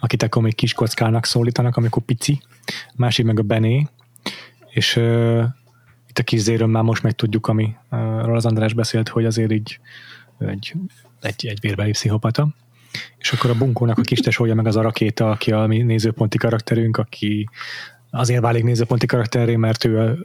akit 0.00 0.22
akkor 0.22 0.42
még 0.42 0.54
kis 0.54 0.72
kockának 0.72 1.24
szólítanak, 1.24 1.76
amikor 1.76 2.02
pici, 2.02 2.42
másik 2.94 3.24
meg 3.24 3.38
a 3.38 3.42
Bené, 3.42 3.86
és 4.68 4.96
uh, 4.96 5.44
itt 6.08 6.18
a 6.18 6.22
kis 6.22 6.40
zéről 6.40 6.66
már 6.66 6.82
most 6.82 7.02
megtudjuk, 7.02 7.46
amiről 7.46 8.36
az 8.36 8.46
András 8.46 8.72
beszélt, 8.72 9.08
hogy 9.08 9.24
azért 9.24 9.52
így 9.52 9.80
egy, 10.38 10.72
egy, 11.20 11.46
egy 11.46 11.60
vérbeli 11.60 11.90
pszichopata. 11.90 12.48
És 13.18 13.32
akkor 13.32 13.50
a 13.50 13.54
bunkónak 13.54 13.98
a 13.98 14.02
kis 14.02 14.18
tesója 14.18 14.54
meg 14.54 14.66
az 14.66 14.76
a 14.76 14.82
rakéta, 14.82 15.30
aki 15.30 15.52
a 15.52 15.66
mi 15.66 15.82
nézőponti 15.82 16.38
karakterünk, 16.38 16.96
aki 16.96 17.48
azért 18.10 18.42
válik 18.42 18.64
nézőponti 18.64 19.06
karakteré, 19.06 19.56
mert 19.56 19.84
ő 19.84 19.98
a, 19.98 20.16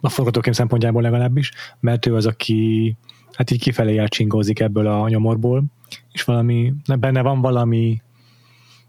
a 0.00 0.08
forgatókönyv 0.08 0.54
szempontjából 0.54 1.02
legalábbis, 1.02 1.52
mert 1.80 2.06
ő 2.06 2.14
az, 2.14 2.26
aki 2.26 2.96
hát 3.32 3.50
így 3.50 3.60
kifelé 3.60 3.98
elcsingózik 3.98 4.60
ebből 4.60 4.86
a 4.86 5.08
nyomorból, 5.08 5.64
és 6.12 6.24
valami, 6.24 6.74
benne 6.98 7.22
van 7.22 7.40
valami 7.40 8.02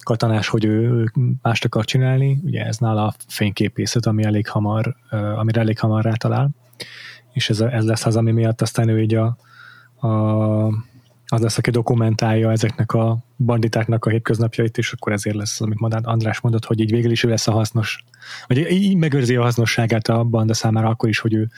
katanás, 0.04 0.48
hogy 0.48 0.66
ő 0.66 1.12
mást 1.42 1.66
akar 1.66 1.86
csinálni, 1.86 2.40
ugye 2.44 2.66
ez 2.66 2.78
nála 2.78 3.06
a 3.06 3.14
fényképészet, 3.28 4.06
ami 4.06 4.24
elég 4.24 4.48
hamar, 4.48 4.96
amire 5.36 5.60
elég 5.62 5.80
hamar 5.80 6.04
rátalál, 6.04 6.50
és 7.34 7.50
ez, 7.50 7.62
ez 7.62 7.86
lesz 7.86 8.06
az, 8.06 8.16
ami 8.16 8.32
miatt 8.32 8.62
aztán 8.62 8.88
ő 8.88 9.02
így 9.02 9.16
a, 9.16 9.38
a 10.08 10.12
az 11.34 11.42
lesz, 11.42 11.58
aki 11.58 11.70
dokumentálja 11.70 12.52
ezeknek 12.52 12.92
a 12.92 13.18
banditáknak 13.38 14.06
a 14.06 14.10
hétköznapjait, 14.10 14.78
és 14.78 14.92
akkor 14.92 15.12
ezért 15.12 15.36
lesz 15.36 15.62
az, 15.62 15.68
amit 15.68 16.06
András 16.06 16.40
mondott, 16.40 16.66
hogy 16.66 16.80
így 16.80 16.92
végül 16.92 17.12
is 17.12 17.24
ő 17.24 17.30
lesz 17.30 17.48
a 17.48 17.52
hasznos, 17.52 18.04
vagy 18.48 18.58
így 18.58 18.96
megőrzi 18.96 19.36
a 19.36 19.42
hasznosságát 19.42 20.08
a 20.08 20.24
banda 20.24 20.54
számára 20.54 20.90
akkor 20.90 21.10
is, 21.10 21.20
hogy 21.20 21.34
ő 21.34 21.50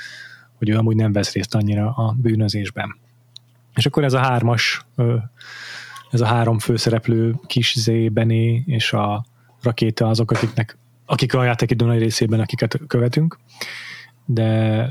hogy 0.58 0.70
ő 0.70 0.78
amúgy 0.78 0.96
nem 0.96 1.12
vesz 1.12 1.34
részt 1.34 1.56
annyira 1.56 1.94
a 1.96 2.16
bűnözésben. 2.18 2.96
És 3.76 3.86
akkor 3.86 4.04
ez 4.04 4.14
a 4.14 4.20
hármas, 4.20 4.86
ez 6.12 6.22
a 6.22 6.26
három 6.26 6.60
főszereplő, 6.60 7.36
Kis 7.48 7.74
Zé, 7.78 8.10
Bené 8.10 8.64
és 8.66 8.94
a 8.94 9.26
rakéta 9.62 10.08
azok, 10.08 10.32
akiknek, 10.32 10.78
akik 11.06 11.34
a 11.34 11.44
játék 11.44 11.72
idő 11.72 11.98
részében, 11.98 12.40
akiket 12.40 12.80
követünk, 12.88 13.40
de 14.26 14.48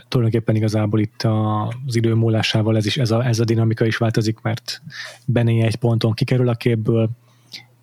tulajdonképpen 0.09 0.57
igazából 0.57 1.01
itt 1.01 1.23
az 1.87 1.97
idő 1.97 2.15
múlásával 2.15 2.77
ez, 2.77 2.87
is, 2.87 2.97
ez, 2.97 3.11
a, 3.11 3.25
ez 3.25 3.41
a 3.41 3.45
dinamika 3.45 3.85
is 3.85 3.97
változik, 3.97 4.41
mert 4.41 4.83
Bené 5.25 5.63
egy 5.63 5.77
ponton 5.77 6.13
kikerül 6.13 6.49
a 6.49 6.55
képből, 6.55 7.11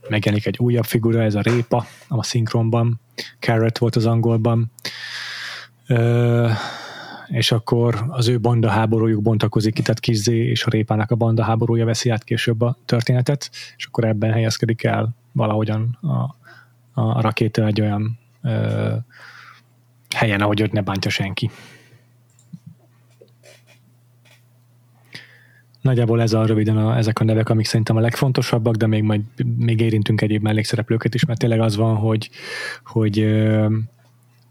megjelenik 0.10 0.46
egy 0.46 0.58
újabb 0.60 0.86
figura, 0.86 1.22
ez 1.22 1.36
a 1.36 1.42
répa 1.42 1.86
a 2.08 2.24
szinkronban, 2.24 3.00
Carrot 3.40 3.78
volt 3.78 3.96
az 3.96 4.06
angolban, 4.06 4.72
és 7.32 7.52
akkor 7.52 8.06
az 8.08 8.28
ő 8.28 8.40
banda 8.40 8.70
háborújuk 8.70 9.22
bontakozik 9.22 9.74
ki, 9.74 9.82
tehát 9.82 10.00
Kizzé 10.00 10.38
és 10.38 10.66
a 10.66 10.70
Répának 10.70 11.12
a 11.12 11.16
banda 11.16 11.44
háborúja 11.44 11.86
veszi 11.86 12.10
át 12.10 12.24
később 12.24 12.62
a 12.62 12.78
történetet, 12.86 13.50
és 13.78 13.86
akkor 13.86 14.04
ebben 14.04 14.32
helyezkedik 14.32 14.84
el 14.84 15.16
valahogyan 15.32 15.98
a, 16.02 16.36
a 17.02 17.22
rakéta 17.22 17.66
egy 17.66 17.82
olyan 17.82 18.20
ö, 18.44 18.96
helyen, 20.16 20.42
ahogy 20.42 20.62
őt 20.62 20.72
ne 20.72 20.82
bántja 20.82 21.12
senki. 21.12 21.52
Nagyjából 25.82 26.22
ez 26.22 26.34
a 26.34 26.46
röviden 26.46 26.78
a, 26.78 26.98
ezek 26.98 27.20
a 27.20 27.24
nevek, 27.24 27.50
amik 27.50 27.66
szerintem 27.66 27.96
a 27.96 28.00
legfontosabbak, 28.00 28.76
de 28.76 28.88
még 28.88 29.04
majd 29.04 29.22
még 29.58 29.80
érintünk 29.80 30.22
egyéb 30.22 30.42
mellékszereplőket 30.44 31.14
is, 31.14 31.26
mert 31.26 31.40
tényleg 31.40 31.60
az 31.60 31.76
van, 31.76 31.96
hogy, 31.96 32.30
hogy 32.84 33.20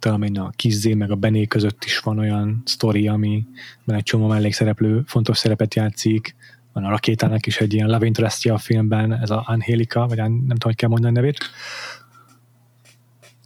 talán 0.00 0.36
a 0.36 0.50
Kizzé 0.56 0.94
meg 0.94 1.10
a 1.10 1.14
Bené 1.14 1.46
között 1.46 1.84
is 1.84 1.98
van 1.98 2.18
olyan 2.18 2.62
sztori, 2.64 3.08
ami 3.08 3.46
egy 3.86 4.02
csomó 4.02 4.26
mellékszereplő 4.26 5.02
fontos 5.06 5.38
szerepet 5.38 5.74
játszik, 5.74 6.34
van 6.72 6.84
a 6.84 6.88
rakétának 6.88 7.46
is 7.46 7.60
egy 7.60 7.74
ilyen 7.74 7.88
love 7.88 8.06
interestje 8.06 8.52
a 8.52 8.58
filmben, 8.58 9.12
ez 9.12 9.30
a 9.30 9.44
Angelica, 9.46 10.06
vagy 10.06 10.16
nem 10.16 10.30
tudom, 10.30 10.58
hogy 10.60 10.76
kell 10.76 10.88
mondani 10.88 11.16
a 11.16 11.20
nevét, 11.20 11.38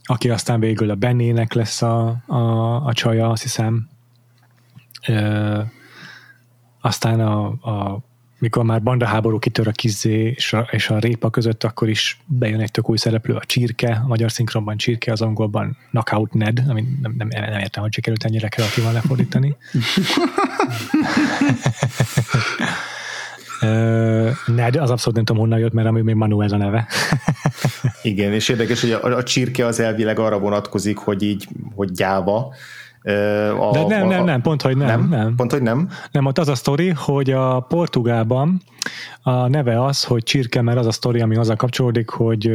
aki 0.03 0.29
aztán 0.29 0.59
végül 0.59 0.89
a 0.89 0.95
Bennének 0.95 1.53
lesz 1.53 1.81
a, 1.81 2.23
a, 2.27 2.75
a 2.85 2.93
csaja, 2.93 3.29
azt 3.29 3.41
hiszem. 3.41 3.89
Ö, 5.07 5.61
aztán 6.81 7.19
a, 7.19 7.45
a 7.47 8.03
mikor 8.39 8.63
már 8.63 8.83
bandaháború 8.83 9.39
kitör 9.39 9.67
a 9.67 9.71
kizé 9.71 10.33
és 10.35 10.53
a, 10.53 10.67
és 10.71 10.89
a 10.89 10.99
répa 10.99 11.29
között, 11.29 11.63
akkor 11.63 11.89
is 11.89 12.19
bejön 12.25 12.59
egy 12.59 12.71
tök 12.71 12.89
új 12.89 12.97
szereplő, 12.97 13.33
a 13.33 13.43
Csirke, 13.45 14.01
a 14.03 14.07
magyar 14.07 14.31
szinkronban 14.31 14.77
Csirke, 14.77 15.11
az 15.11 15.21
angolban 15.21 15.77
Knockout 15.89 16.33
Ned, 16.33 16.63
ami 16.67 16.83
nem, 17.01 17.15
nem, 17.17 17.27
nem 17.27 17.59
értem, 17.59 17.83
hogy 17.83 17.93
sikerült 17.93 18.23
ennyire 18.23 18.47
kreatívan 18.47 18.93
lefordítani. 18.93 19.55
Ned, 24.45 24.75
az 24.75 24.89
abszolút 24.89 25.15
nem 25.15 25.25
tudom 25.25 25.41
honnan 25.41 25.59
jött, 25.59 25.73
mert 25.73 25.87
ami 25.87 26.01
még 26.01 26.15
Manuel 26.15 26.49
a 26.49 26.57
neve. 26.57 26.87
Igen, 28.01 28.33
és 28.33 28.49
érdekes, 28.49 28.81
hogy 28.81 28.91
a, 28.91 29.15
a 29.15 29.23
csirke 29.23 29.65
az 29.65 29.79
elvileg 29.79 30.19
arra 30.19 30.39
vonatkozik, 30.39 30.97
hogy 30.97 31.23
így, 31.23 31.47
hogy 31.75 31.91
gyáva, 31.91 32.53
a, 33.59 33.71
De 33.71 33.85
nem, 33.87 34.07
nem, 34.07 34.23
nem, 34.23 34.41
pont, 34.41 34.61
hogy 34.61 34.77
nem, 34.77 34.87
nem. 34.87 35.09
nem. 35.09 35.35
Pont, 35.35 35.51
hogy 35.51 35.61
nem? 35.61 35.89
Nem, 36.11 36.25
ott 36.25 36.37
az 36.37 36.47
a 36.47 36.55
sztori, 36.55 36.89
hogy 36.89 37.31
a 37.31 37.59
Portugálban 37.59 38.61
a 39.21 39.47
neve 39.47 39.83
az, 39.83 40.03
hogy 40.03 40.23
csirke, 40.23 40.61
mert 40.61 40.77
az 40.77 40.85
a 40.85 40.91
sztori, 40.91 41.21
ami 41.21 41.35
azzal 41.35 41.55
kapcsolódik, 41.55 42.09
hogy 42.09 42.51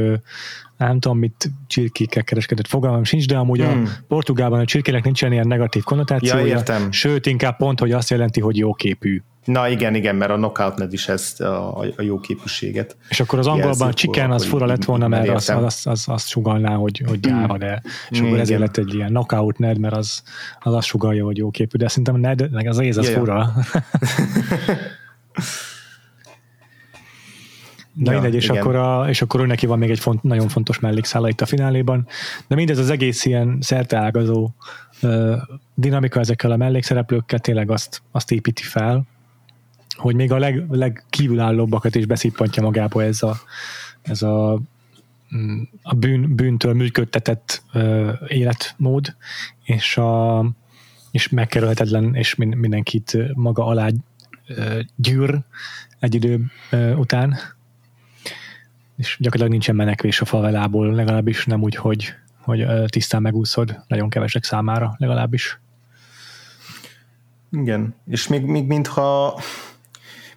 nem 0.76 1.01
tudom, 1.01 1.18
mit 1.18 1.51
csirkékkel 1.66 2.24
kereskedett, 2.24 2.66
fogalmam 2.66 3.05
sincs, 3.05 3.26
de 3.26 3.36
amúgy 3.36 3.61
hmm. 3.61 3.84
a 3.84 3.88
Portugálban 4.09 4.61
a 4.61 4.64
csirkének 4.64 5.05
nincsen 5.05 5.32
ilyen 5.32 5.46
negatív 5.46 5.82
konnotációja, 5.82 6.46
ja, 6.46 6.57
értem. 6.57 6.92
sőt, 6.92 7.26
inkább 7.26 7.57
pont, 7.57 7.80
hogy 7.80 7.92
azt 7.92 8.11
jelenti, 8.11 8.40
hogy 8.40 8.57
jóképű. 8.57 9.22
Na 9.45 9.68
igen, 9.68 9.95
igen, 9.95 10.16
mert 10.16 10.30
a 10.30 10.34
knockout 10.34 10.76
ned 10.76 10.93
is 10.93 11.09
ezt 11.09 11.41
a, 11.41 11.78
a 11.78 12.03
jó 12.03 12.20
képűséget. 12.20 12.97
És 13.09 13.20
akkor 13.20 13.38
az 13.38 13.47
angolban 13.47 13.88
a 13.88 13.93
chicken 13.93 14.30
az 14.30 14.45
fura 14.45 14.66
lett 14.66 14.84
volna, 14.84 15.09
mert 15.09 15.28
az, 15.28 15.49
az, 15.49 15.80
az, 15.84 16.05
az 16.09 16.26
sugalná, 16.26 16.74
hogy, 16.74 17.03
hogy 17.07 17.20
gyáva, 17.20 17.59
de 17.59 17.82
és 18.11 18.20
akkor 18.20 18.38
ezért 18.38 18.61
lett 18.61 18.76
egy 18.76 18.95
ilyen 18.95 19.09
knockout 19.09 19.59
ned, 19.59 19.78
mert 19.78 19.97
az, 19.97 20.22
az 20.61 20.74
azt 20.74 20.86
sugalja, 20.86 21.24
hogy 21.24 21.36
jó 21.36 21.51
képű, 21.51 21.78
de 21.78 21.88
szerintem 21.88 22.16
ned, 22.16 22.51
meg 22.51 22.66
az 22.66 22.78
éz 22.78 22.97
az 22.97 23.09
ja, 23.09 23.18
fura. 23.18 23.53
Na 27.95 28.12
ja, 28.12 28.20
mindegy, 28.20 28.34
és 28.34 28.49
akkor, 28.49 28.74
a, 28.74 29.09
és 29.09 29.22
akkor 29.22 29.47
neki 29.47 29.66
van 29.66 29.78
még 29.78 29.91
egy 29.91 29.99
font, 29.99 30.22
nagyon 30.22 30.49
fontos 30.49 30.78
mellékszála 30.78 31.28
itt 31.28 31.41
a 31.41 31.47
fináléban, 31.47 32.07
de 32.47 32.55
mindez 32.55 32.78
az 32.78 32.91
egész 32.91 33.24
ilyen 33.24 33.59
szerteágazó 33.61 34.51
uh, 35.03 35.36
dinamika 35.74 36.20
ezekkel 36.20 36.51
a 36.51 36.57
mellékszereplőkkel 36.57 37.38
tényleg 37.38 37.70
azt, 37.70 38.03
azt 38.11 38.32
építi 38.32 38.62
fel, 38.62 39.07
hogy 40.01 40.14
még 40.14 40.32
a 40.32 40.38
leg, 40.38 40.64
legkívülállóbbakat 40.68 41.94
is 41.94 42.07
beszippantja 42.07 42.62
magába 42.62 43.03
ez 43.03 43.22
a, 43.22 43.36
ez 44.03 44.22
a, 44.22 44.61
mm, 45.36 45.62
a 45.82 45.94
bűn, 45.94 46.34
bűntől 46.34 46.74
működtetett 46.74 47.62
uh, 47.74 48.12
életmód, 48.26 49.16
és, 49.64 49.96
a, 49.96 50.44
és 51.11 51.28
megkerülhetetlen, 51.28 52.14
és 52.14 52.34
mindenkit 52.34 53.16
maga 53.34 53.66
alá 53.66 53.88
uh, 54.48 54.80
gyűr 54.96 55.38
egy 55.98 56.14
idő 56.14 56.44
uh, 56.72 56.98
után, 56.98 57.38
és 58.96 59.16
gyakorlatilag 59.18 59.51
nincsen 59.51 59.76
menekvés 59.76 60.20
a 60.20 60.24
favelából, 60.24 60.92
legalábbis 60.94 61.44
nem 61.44 61.62
úgy, 61.62 61.74
hogy, 61.74 62.14
hogy 62.40 62.66
tisztán 62.86 63.22
megúszod, 63.22 63.84
nagyon 63.88 64.09
kevesek 64.09 64.44
számára 64.44 64.94
legalábbis. 64.98 65.61
Igen, 67.51 67.94
és 68.07 68.28
még, 68.28 68.44
még 68.44 68.66
mintha 68.66 69.40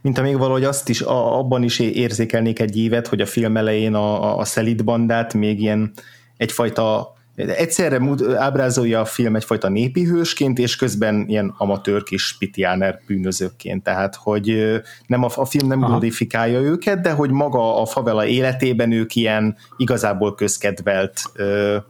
mint 0.04 0.22
még 0.22 0.38
valahogy 0.38 0.64
azt 0.64 0.90
is, 0.90 1.02
a, 1.02 1.38
abban 1.38 1.64
is 1.64 1.80
érzékelnék 1.80 2.60
egy 2.60 2.78
évet, 2.78 3.08
hogy 3.08 3.22
a 3.22 3.26
film 3.26 3.58
elején 3.58 3.94
a, 3.94 4.38
a 4.38 4.46
szelid 4.46 4.84
bandát 4.84 5.34
még 5.34 5.62
ilyen 5.62 5.92
egyfajta 6.38 7.14
egyszerre 7.36 8.02
ábrázolja 8.38 9.00
a 9.00 9.06
film 9.06 9.36
egyfajta 9.36 9.70
népi 9.70 10.04
hősként, 10.04 10.60
és 10.60 10.76
közben 10.76 11.26
ilyen 11.28 11.54
amatőr 11.58 12.04
kis 12.04 12.36
pitiáner 12.40 13.00
bűnözőkként, 13.08 13.84
tehát 13.84 14.16
hogy 14.16 14.80
nem 15.08 15.24
a, 15.24 15.30
a 15.36 15.46
film 15.46 15.68
nem 15.68 15.84
Aha. 15.84 15.90
glorifikálja 15.92 16.60
őket, 16.60 17.02
de 17.02 17.12
hogy 17.12 17.30
maga 17.30 17.82
a 17.82 17.86
favela 17.86 18.26
életében 18.26 18.92
ők 18.92 19.16
ilyen 19.16 19.56
igazából 19.78 20.36
közkedvelt 20.36 21.22
ezért 21.36 21.84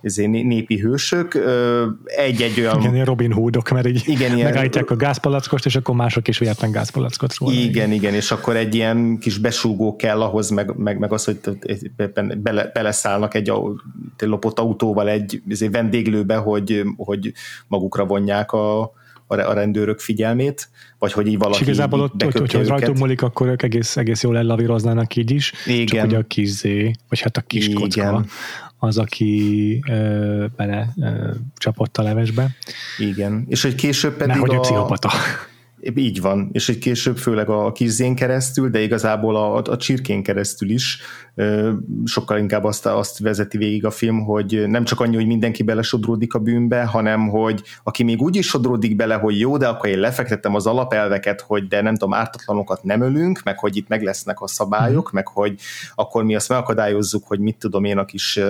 népi 0.00 0.78
hősök, 0.78 1.38
egy-egy 2.04 2.60
olyan... 2.60 2.80
Igen, 2.80 2.94
ilyen 2.94 3.06
Robin 3.06 3.32
Hoodok, 3.32 3.70
mert 3.70 3.86
így 3.86 4.02
igen, 4.06 4.34
ilyen... 4.34 4.48
megállítják 4.48 4.90
a 4.90 4.96
gázpalackost, 4.96 5.66
és 5.66 5.76
akkor 5.76 5.94
mások 5.94 6.28
is 6.28 6.38
vihetnek 6.38 6.70
gázpalackot 6.70 7.34
róla. 7.36 7.52
Igen, 7.52 7.92
igen, 7.92 8.14
és 8.14 8.30
akkor 8.30 8.56
egy 8.56 8.74
ilyen 8.74 9.18
kis 9.18 9.38
besúgó 9.38 9.96
kell 9.96 10.22
ahhoz, 10.22 10.50
meg, 10.50 10.76
meg, 10.76 10.98
meg 10.98 11.12
az, 11.12 11.24
hogy 11.24 11.38
bele, 12.38 12.70
beleszállnak 12.74 13.34
egy, 13.34 13.52
lopott 14.18 14.58
autóval 14.58 15.08
egy 15.08 15.42
vendéglőbe, 15.70 16.36
hogy, 16.36 16.82
hogy 16.96 17.32
magukra 17.68 18.04
vonják 18.04 18.52
a, 18.52 18.80
a 19.26 19.52
rendőrök 19.52 19.98
figyelmét, 19.98 20.68
vagy 20.98 21.12
hogy 21.12 21.26
így 21.26 21.38
valaki 21.38 21.60
És 21.60 21.66
igazából 21.66 22.00
ott, 22.00 22.22
hogy, 22.22 22.38
hogyha 22.38 22.66
rajtuk 22.66 22.98
múlik, 22.98 23.22
akkor 23.22 23.46
ők 23.46 23.62
egész, 23.62 23.96
egész 23.96 24.22
jól 24.22 24.36
ellavíroznának 24.36 25.16
így 25.16 25.30
is, 25.30 25.52
Igen. 25.66 25.86
csak 25.86 26.00
hogy 26.00 26.14
a 26.14 26.22
kis 26.22 26.48
zé, 26.48 26.90
vagy 27.08 27.20
hát 27.20 27.36
a 27.36 27.40
kis 27.40 27.66
Igen. 27.66 27.80
kocka, 27.80 28.24
az, 28.78 28.98
aki 28.98 29.82
ö, 29.88 30.46
bele 30.56 30.92
ö, 31.00 31.30
csapott 31.56 31.96
a 31.96 32.02
levesbe. 32.02 32.50
Igen, 32.98 33.44
és 33.48 33.62
hogy 33.62 33.74
később 33.74 34.16
pedig 34.16 34.34
Nehogy 34.34 34.54
a... 34.54 34.56
a 34.56 34.60
pszichopata. 34.60 35.10
Így 35.94 36.20
van, 36.20 36.48
és 36.52 36.68
egy 36.68 36.78
később 36.78 37.16
főleg 37.16 37.48
a 37.48 37.72
kizén 37.72 38.14
keresztül, 38.14 38.70
de 38.70 38.80
igazából 38.80 39.36
a, 39.36 39.62
a 39.62 39.76
csirkén 39.76 40.22
keresztül 40.22 40.70
is 40.70 41.00
sokkal 42.04 42.38
inkább 42.38 42.64
azt, 42.64 42.86
azt 42.86 43.18
vezeti 43.18 43.58
végig 43.58 43.84
a 43.84 43.90
film, 43.90 44.24
hogy 44.24 44.64
nem 44.66 44.84
csak 44.84 45.00
annyi, 45.00 45.14
hogy 45.14 45.26
mindenki 45.26 45.62
belesodródik 45.62 46.34
a 46.34 46.38
bűnbe, 46.38 46.84
hanem 46.84 47.28
hogy 47.28 47.62
aki 47.82 48.02
még 48.02 48.22
úgy 48.22 48.36
is 48.36 48.46
sodródik 48.46 48.96
bele, 48.96 49.14
hogy 49.14 49.38
jó, 49.38 49.56
de 49.56 49.68
akkor 49.68 49.88
én 49.88 49.98
lefektettem 49.98 50.54
az 50.54 50.66
alapelveket, 50.66 51.40
hogy 51.40 51.68
de 51.68 51.82
nem 51.82 51.94
tudom, 51.94 52.14
ártatlanokat 52.14 52.82
nem 52.82 53.00
ölünk, 53.00 53.40
meg 53.44 53.58
hogy 53.58 53.76
itt 53.76 53.88
meg 53.88 54.02
lesznek 54.02 54.40
a 54.40 54.46
szabályok, 54.46 55.12
meg 55.12 55.28
hogy 55.28 55.60
akkor 55.94 56.24
mi 56.24 56.34
azt 56.34 56.48
megakadályozzuk, 56.48 57.24
hogy 57.26 57.38
mit 57.38 57.56
tudom 57.56 57.84
én, 57.84 57.98
a 57.98 58.04
kis 58.04 58.40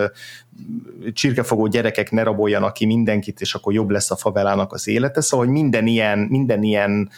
csirkefogó 1.12 1.66
gyerekek 1.66 2.10
ne 2.10 2.22
raboljanak 2.22 2.72
ki 2.72 2.86
mindenkit, 2.86 3.40
és 3.40 3.54
akkor 3.54 3.72
jobb 3.72 3.90
lesz 3.90 4.10
a 4.10 4.16
favelának 4.16 4.72
az 4.72 4.88
élete. 4.88 5.20
Szóval, 5.20 5.46
hogy 5.46 5.54
minden 5.54 5.86
ilyen, 5.86 6.18
minden 6.18 6.62
ilyen 6.62 7.10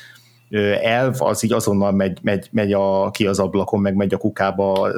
elv 0.83 1.23
az 1.23 1.45
így 1.45 1.53
azonnal 1.53 1.93
megy, 1.93 2.19
megy, 2.23 2.49
megy 2.51 2.73
a, 2.73 3.11
ki 3.11 3.27
az 3.27 3.39
ablakon, 3.39 3.81
meg 3.81 3.95
megy 3.95 4.15
a 4.15 4.19
kukába 4.19 4.91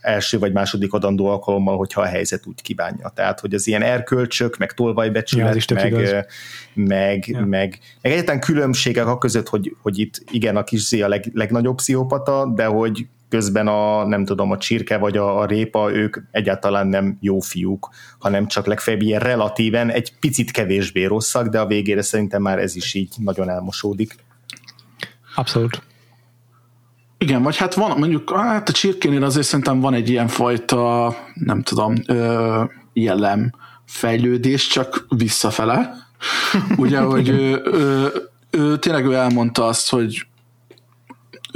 első 0.00 0.38
vagy 0.38 0.52
második 0.52 0.92
adandó 0.92 1.26
alkalommal, 1.26 1.76
hogyha 1.76 2.00
a 2.00 2.06
helyzet 2.06 2.46
úgy 2.46 2.62
kívánja. 2.62 3.08
Tehát, 3.14 3.40
hogy 3.40 3.54
az 3.54 3.66
ilyen 3.66 3.82
erkölcsök, 3.82 4.56
meg 4.56 4.72
tolvajbecsület, 4.72 5.64
ja, 5.68 5.74
meg, 5.74 5.92
meg, 5.92 6.26
meg, 6.74 7.28
ja. 7.28 7.38
meg, 7.38 7.48
meg 7.48 7.78
egyetlen 8.00 8.40
különbségek 8.40 9.06
a 9.06 9.18
között, 9.18 9.48
hogy, 9.48 9.76
hogy 9.82 9.98
itt 9.98 10.22
igen, 10.30 10.56
a 10.56 10.64
kis 10.64 10.92
a 10.92 11.08
leg, 11.08 11.30
legnagyobb 11.32 11.76
pszichopata, 11.76 12.52
de 12.54 12.64
hogy 12.64 13.06
közben 13.28 13.66
a, 13.66 14.06
nem 14.06 14.24
tudom, 14.24 14.50
a 14.50 14.58
csirke 14.58 14.98
vagy 14.98 15.16
a, 15.16 15.38
a 15.40 15.46
répa, 15.46 15.92
ők 15.92 16.16
egyáltalán 16.30 16.86
nem 16.86 17.18
jó 17.20 17.40
fiúk, 17.40 17.88
hanem 18.18 18.46
csak 18.46 18.66
legfeljebb 18.66 19.02
ilyen 19.02 19.20
relatíven 19.20 19.90
egy 19.90 20.12
picit 20.20 20.50
kevésbé 20.50 21.04
rosszak, 21.04 21.46
de 21.46 21.60
a 21.60 21.66
végére 21.66 22.02
szerintem 22.02 22.42
már 22.42 22.58
ez 22.58 22.76
is 22.76 22.94
így 22.94 23.14
nagyon 23.16 23.50
elmosódik. 23.50 24.14
Abszolút. 25.34 25.82
Igen, 27.18 27.42
vagy 27.42 27.56
hát 27.56 27.74
van, 27.74 27.98
mondjuk, 27.98 28.30
hát 28.30 28.68
a 28.68 28.72
csirkénél 28.72 29.24
azért 29.24 29.46
szerintem 29.46 29.80
van 29.80 29.94
egy 29.94 30.08
ilyen 30.08 30.28
fajta, 30.28 31.16
nem 31.34 31.62
tudom, 31.62 31.94
ö, 32.06 32.64
jellem 32.92 33.52
fejlődés, 33.84 34.66
csak 34.66 35.06
visszafele. 35.08 35.94
Ugye, 36.76 37.00
hogy 37.00 37.28
ő, 37.28 37.62
ő, 37.72 38.12
ő, 38.50 38.78
tényleg 38.78 39.06
ő 39.06 39.14
elmondta 39.14 39.66
azt, 39.66 39.90
hogy 39.90 40.26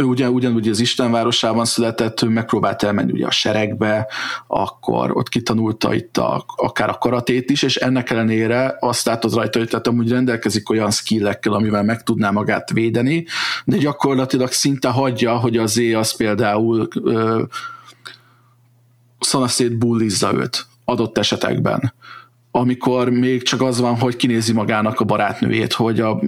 ő 0.02 0.04
ugye, 0.04 0.30
ugyanúgy 0.30 0.68
az 0.68 0.80
Istenvárosában 0.80 1.64
született, 1.64 2.22
ő 2.22 2.28
megpróbált 2.28 2.82
elmenni 2.82 3.12
ugye 3.12 3.26
a 3.26 3.30
seregbe, 3.30 4.08
akkor 4.46 5.16
ott 5.16 5.28
kitanulta 5.28 5.94
itt 5.94 6.16
a, 6.16 6.44
akár 6.56 6.88
a 6.88 6.98
karatét 6.98 7.50
is, 7.50 7.62
és 7.62 7.76
ennek 7.76 8.10
ellenére 8.10 8.76
azt 8.80 9.06
látod 9.06 9.34
rajta, 9.34 9.58
hogy 9.58 9.68
tehát 9.68 9.86
amúgy 9.86 10.10
rendelkezik 10.10 10.70
olyan 10.70 10.90
skillekkel, 10.90 11.52
amivel 11.52 11.82
meg 11.82 12.02
tudná 12.02 12.30
magát 12.30 12.70
védeni, 12.70 13.26
de 13.64 13.76
gyakorlatilag 13.76 14.52
szinte 14.52 14.88
hagyja, 14.88 15.36
hogy 15.36 15.56
az 15.56 15.78
é 15.78 15.92
az 15.92 16.16
például 16.16 16.88
ö, 17.02 17.42
szanaszét 19.20 19.78
bullizza 19.78 20.34
őt 20.34 20.66
adott 20.84 21.18
esetekben. 21.18 21.92
Amikor 22.50 23.10
még 23.10 23.42
csak 23.42 23.62
az 23.62 23.80
van, 23.80 23.98
hogy 23.98 24.16
kinézi 24.16 24.52
magának 24.52 25.00
a 25.00 25.04
barátnőjét, 25.04 25.72
hogy 25.72 26.00
a, 26.00 26.22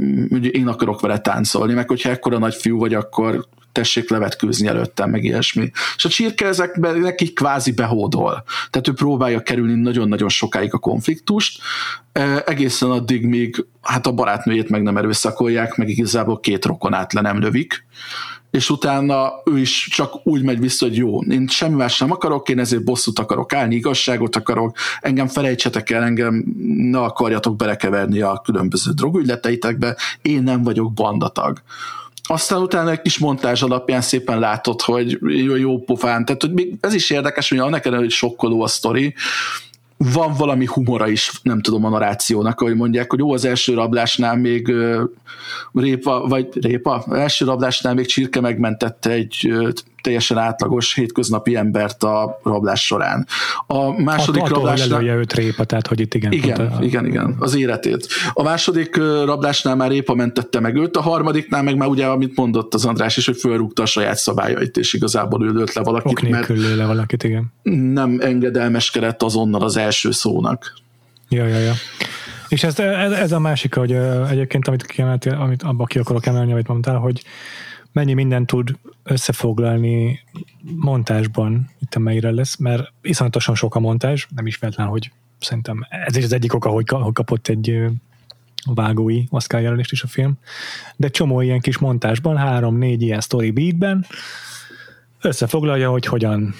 én 0.51 0.69
akarok 0.69 1.01
vele 1.01 1.19
táncolni, 1.19 1.75
meg 1.75 1.89
hogyha 1.89 2.11
ekkora 2.11 2.39
nagy 2.39 2.55
fiú 2.55 2.79
vagy, 2.79 2.95
akkor 2.95 3.47
tessék 3.75 4.11
levetkőzni 4.11 4.67
előttem, 4.67 5.11
meg 5.11 5.25
ilyesmi. 5.25 5.71
És 5.97 6.05
a 6.05 6.09
csirke 6.09 6.47
ezekben 6.47 6.99
neki 6.99 7.33
kvázi 7.33 7.73
behódol. 7.73 8.45
Tehát 8.71 8.89
ő 8.89 8.93
próbálja 8.93 9.43
kerülni 9.43 9.81
nagyon-nagyon 9.81 10.29
sokáig 10.29 10.75
a 10.75 10.79
konfliktust, 10.79 11.61
e, 12.13 12.43
egészen 12.47 12.91
addig, 12.91 13.27
míg 13.27 13.65
hát 13.83 14.07
a 14.07 14.13
barátnőjét 14.13 14.69
meg 14.69 14.83
nem 14.83 14.97
erőszakolják, 14.97 15.77
meg 15.77 15.89
igazából 15.89 16.41
két 16.41 16.65
rokonát 16.65 17.13
le 17.13 17.21
nem 17.21 17.41
lövik, 17.41 17.87
és 18.55 18.71
utána 18.71 19.33
ő 19.45 19.59
is 19.59 19.89
csak 19.91 20.27
úgy 20.27 20.43
megy 20.43 20.61
vissza, 20.61 20.87
hogy 20.87 20.97
jó, 20.97 21.23
én 21.23 21.49
semmi 21.49 21.75
más 21.75 21.99
nem 21.99 22.11
akarok, 22.11 22.49
én 22.49 22.59
ezért 22.59 22.85
bosszút 22.85 23.19
akarok 23.19 23.53
állni, 23.53 23.75
igazságot 23.75 24.37
akarok, 24.37 24.77
engem 25.01 25.27
felejtsetek 25.27 25.91
el, 25.91 26.03
engem 26.03 26.45
ne 26.77 27.01
akarjatok 27.01 27.57
belekeverni 27.57 28.21
a 28.21 28.41
különböző 28.45 28.91
drogügyleteitekbe, 28.91 29.97
én 30.23 30.43
nem 30.43 30.63
vagyok 30.63 30.93
bandatag 30.93 31.63
aztán 32.27 32.61
utána 32.61 32.91
egy 32.91 33.03
kis 33.03 33.19
montázs 33.19 33.63
alapján 33.63 34.01
szépen 34.01 34.39
látod, 34.39 34.81
hogy 34.81 35.19
jó, 35.21 35.57
jó 35.57 35.79
pofán, 35.79 36.25
tehát 36.25 36.43
hogy 36.43 36.53
még 36.53 36.75
ez 36.81 36.95
is 36.95 37.11
érdekes, 37.11 37.49
hogy 37.49 37.59
annak 37.59 37.85
ellenére, 37.85 38.03
hogy 38.03 38.11
sokkoló 38.11 38.63
a 38.63 38.67
sztori, 38.67 39.15
van 39.97 40.35
valami 40.39 40.65
humora 40.67 41.09
is, 41.09 41.33
nem 41.43 41.61
tudom, 41.61 41.85
a 41.85 41.89
narrációnak, 41.89 42.61
ahogy 42.61 42.75
mondják, 42.75 43.11
hogy 43.11 43.19
jó, 43.19 43.33
az 43.33 43.45
első 43.45 43.75
rablásnál 43.75 44.37
még 44.37 44.73
répa, 45.73 46.27
vagy 46.29 46.49
répa, 46.61 47.05
első 47.11 47.45
rablásnál 47.45 47.95
még 47.95 48.07
csirke 48.07 48.41
megmentette 48.41 49.11
egy 49.11 49.53
teljesen 50.05 50.39
átlagos 50.39 50.95
hétköznapi 50.95 51.57
embert 51.57 52.03
a 52.03 52.41
rablás 52.43 52.87
során. 52.87 53.27
A 53.67 54.03
második 54.03 54.43
Attól, 54.43 54.57
rablásnál... 54.57 54.99
Attól, 54.99 55.09
őt 55.11 55.33
répa, 55.33 55.65
tehát 55.65 55.87
hogy 55.87 56.01
itt 56.01 56.15
igen. 56.15 56.33
Igen, 56.33 56.61
a... 56.61 56.83
igen, 56.83 57.07
igen, 57.07 57.37
az 57.39 57.55
életét. 57.57 58.07
A 58.33 58.43
második 58.43 58.97
rablásnál 59.25 59.77
már 59.77 59.91
répa 59.91 60.15
mentette 60.15 60.61
meg 60.61 60.77
őt, 60.77 60.97
a 60.97 61.01
harmadiknál 61.01 61.63
meg 61.63 61.77
már 61.77 61.89
ugye, 61.89 62.07
amit 62.07 62.37
mondott 62.37 62.75
az 62.75 62.85
András 62.85 63.17
is, 63.17 63.27
hogy 63.27 63.37
fölrúgta 63.37 63.83
a 63.83 63.87
saját 63.87 64.17
szabályait, 64.17 64.77
és 64.77 64.93
igazából 64.93 65.45
ő 65.45 65.51
lőtt 65.51 65.73
le 65.73 65.83
valakit. 65.83 66.23
Ok 66.23 66.29
mert 66.29 66.49
le 66.77 66.87
valakit, 66.87 67.25
igen. 67.25 67.53
Nem 67.93 68.19
engedelmeskedett 68.21 69.23
azonnal 69.23 69.63
az 69.63 69.77
első 69.77 70.11
szónak. 70.11 70.75
Ja, 71.29 71.47
ja, 71.47 71.59
ja. 71.59 71.73
És 72.49 72.65
ez, 72.65 72.79
ez, 72.79 73.13
ez 73.13 73.33
a 73.33 73.39
másik, 73.39 73.75
hogy 73.75 73.93
egyébként, 74.31 74.69
amit 74.69 74.87
kiemeltél, 74.87 75.37
amit 75.41 75.63
abba 75.63 75.85
ki 75.85 75.99
akarok 75.99 76.27
emelni, 76.27 76.53
amit 76.53 76.69
mondtál, 76.69 76.97
hogy 76.97 77.23
mennyi 77.95 78.13
mindent 78.13 78.47
tud 78.47 78.79
összefoglalni 79.03 80.21
montásban, 80.63 81.71
itt 81.81 81.95
a 81.95 81.99
melyre 81.99 82.31
lesz, 82.31 82.57
mert 82.57 82.93
iszonyatosan 83.03 83.55
sok 83.55 83.75
a 83.75 83.81
montázs, 83.81 84.27
nem 84.35 84.47
is 84.47 84.57
feltlen, 84.57 84.87
hogy 84.87 85.11
szerintem 85.39 85.87
ez 86.07 86.17
is 86.17 86.25
az 86.25 86.33
egyik 86.33 86.55
oka, 86.55 86.69
hogy 86.69 86.85
kapott 87.13 87.49
egy 87.49 87.85
vágói 88.65 89.25
Oscar 89.31 89.61
jelölést 89.61 89.93
is 89.93 90.03
a 90.03 90.07
film, 90.07 90.39
de 90.97 91.09
csomó 91.09 91.41
ilyen 91.41 91.61
kis 91.61 91.79
montásban, 91.79 92.37
három-négy 92.37 93.03
ilyen 93.03 93.21
story 93.21 93.51
beatben 93.51 94.07
összefoglalja, 95.21 95.91
hogy 95.91 96.07
hogyan 96.07 96.55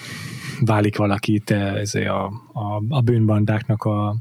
válik 0.61 0.97
valaki 0.97 1.43
ez 1.47 1.95
a, 1.95 2.25
a, 2.53 2.83
a 2.89 3.01
bűnbandáknak 3.01 3.83
a 3.83 4.17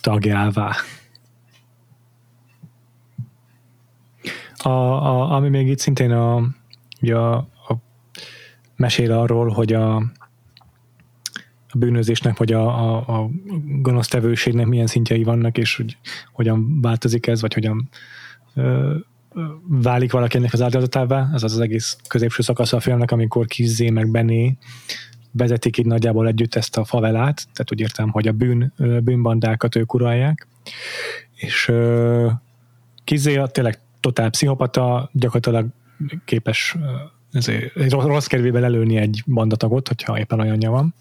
tagjává. 0.00 0.76
A, 4.62 4.68
a, 4.68 5.32
ami 5.32 5.48
még 5.48 5.68
itt 5.68 5.78
szintén 5.78 6.10
a, 6.10 6.42
ugye 7.00 7.16
a, 7.16 7.36
a 7.36 7.74
mesél 8.76 9.12
arról, 9.12 9.48
hogy 9.48 9.72
a, 9.72 9.96
a 11.68 11.78
bűnözésnek, 11.78 12.36
vagy 12.36 12.52
a, 12.52 12.66
a, 12.66 13.18
a 13.18 13.30
gonosztevőségnek 13.64 14.66
milyen 14.66 14.86
szintjei 14.86 15.22
vannak, 15.22 15.58
és 15.58 15.76
hogy 15.76 15.96
hogyan 16.32 16.80
változik 16.80 17.26
ez, 17.26 17.40
vagy 17.40 17.54
hogyan 17.54 17.88
ö, 18.54 18.96
válik 19.68 20.12
valaki 20.12 20.36
ennek 20.36 20.52
az 20.52 20.62
áldozatává. 20.62 21.30
Ez 21.34 21.42
az 21.42 21.52
az 21.52 21.60
egész 21.60 21.96
középső 22.08 22.42
szakasz 22.42 22.72
a 22.72 22.80
filmnek, 22.80 23.10
amikor 23.10 23.46
Kizzé 23.46 23.90
meg 23.90 24.10
Bené 24.10 24.56
vezetik 25.32 25.78
így 25.78 25.86
nagyjából 25.86 26.26
együtt 26.26 26.54
ezt 26.54 26.76
a 26.76 26.84
favelát, 26.84 27.46
tehát 27.52 27.72
úgy 27.72 27.80
értem, 27.80 28.10
hogy 28.10 28.28
a 28.28 28.32
bűn, 28.32 28.72
bűnbandákat 28.76 29.76
ők 29.76 29.94
uralják, 29.94 30.46
és 31.34 31.72
Kizzé 33.04 33.42
tényleg 33.46 33.78
totál 34.00 34.30
pszichopata, 34.30 35.10
gyakorlatilag 35.12 35.66
képes 36.24 36.76
ezért, 37.32 37.92
rossz 37.92 38.26
kedvébe 38.26 38.60
lelőni 38.60 38.96
egy 38.96 39.22
bandatagot, 39.26 39.88
hogyha 39.88 40.18
éppen 40.18 40.40
olyanja 40.40 40.70
van. 40.70 40.94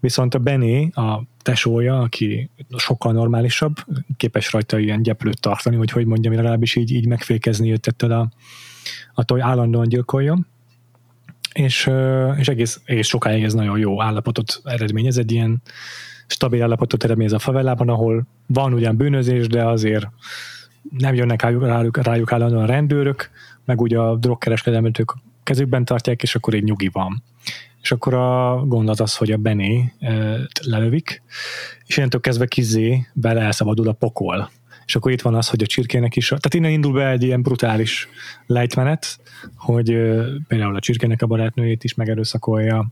Viszont 0.00 0.34
a 0.34 0.38
Benny, 0.38 0.90
a 0.90 1.22
tesója, 1.42 1.98
aki 1.98 2.50
sokkal 2.76 3.12
normálisabb, 3.12 3.76
képes 4.16 4.52
rajta 4.52 4.78
ilyen 4.78 5.02
gyeplőt 5.02 5.40
tartani, 5.40 5.76
hogy 5.76 5.90
hogy 5.90 6.06
mondjam, 6.06 6.34
legalábbis 6.34 6.76
így, 6.76 6.90
így 6.90 7.06
megfékezni 7.06 7.72
őt 7.72 7.86
ettől 7.86 8.12
a, 8.12 8.30
attól, 9.14 9.38
hogy 9.38 9.48
állandóan 9.48 9.88
gyilkoljon. 9.88 10.46
És, 11.52 11.90
és 12.36 12.48
egész, 12.48 12.80
egész 12.84 13.06
sokáig 13.06 13.42
ez 13.44 13.54
nagyon 13.54 13.78
jó 13.78 14.02
állapotot 14.02 14.60
eredményez, 14.64 15.18
egy 15.18 15.32
ilyen 15.32 15.62
stabil 16.26 16.62
állapotot 16.62 17.04
eredményez 17.04 17.32
a 17.32 17.38
favelában, 17.38 17.88
ahol 17.88 18.26
van 18.46 18.72
ugyan 18.72 18.96
bűnözés, 18.96 19.46
de 19.46 19.64
azért 19.64 20.06
nem 20.98 21.14
jönnek 21.14 21.42
rájuk, 21.42 21.62
rájuk, 21.62 21.96
rájuk 21.96 22.32
állandóan 22.32 22.66
rendőrök, 22.66 23.30
meg 23.64 23.80
ugye 23.80 23.98
a 23.98 24.16
drogkereskedelmet 24.16 24.98
ők 24.98 25.12
kezükben 25.42 25.84
tartják, 25.84 26.22
és 26.22 26.34
akkor 26.34 26.54
egy 26.54 26.64
nyugi 26.64 26.88
van. 26.92 27.22
És 27.82 27.92
akkor 27.92 28.14
a 28.14 28.64
gondot 28.66 29.00
az, 29.00 29.16
hogy 29.16 29.32
a 29.32 29.36
Bené 29.36 29.92
e, 29.98 30.36
lelövik, 30.62 31.22
és 31.86 31.96
innentől 31.96 32.20
kezdve 32.20 32.46
kizé 32.46 33.06
bele 33.12 33.40
elszabadul 33.40 33.88
a 33.88 33.92
pokol. 33.92 34.50
És 34.86 34.96
akkor 34.96 35.12
itt 35.12 35.22
van 35.22 35.34
az, 35.34 35.48
hogy 35.48 35.62
a 35.62 35.66
csirkének 35.66 36.16
is, 36.16 36.26
tehát 36.26 36.54
innen 36.54 36.70
indul 36.70 36.92
be 36.92 37.08
egy 37.08 37.22
ilyen 37.22 37.42
brutális 37.42 38.08
lejtmenet, 38.46 39.18
hogy 39.56 39.86
például 40.48 40.76
a 40.76 40.80
csirkének 40.80 41.22
a 41.22 41.26
barátnőjét 41.26 41.84
is 41.84 41.94
megerőszakolja, 41.94 42.88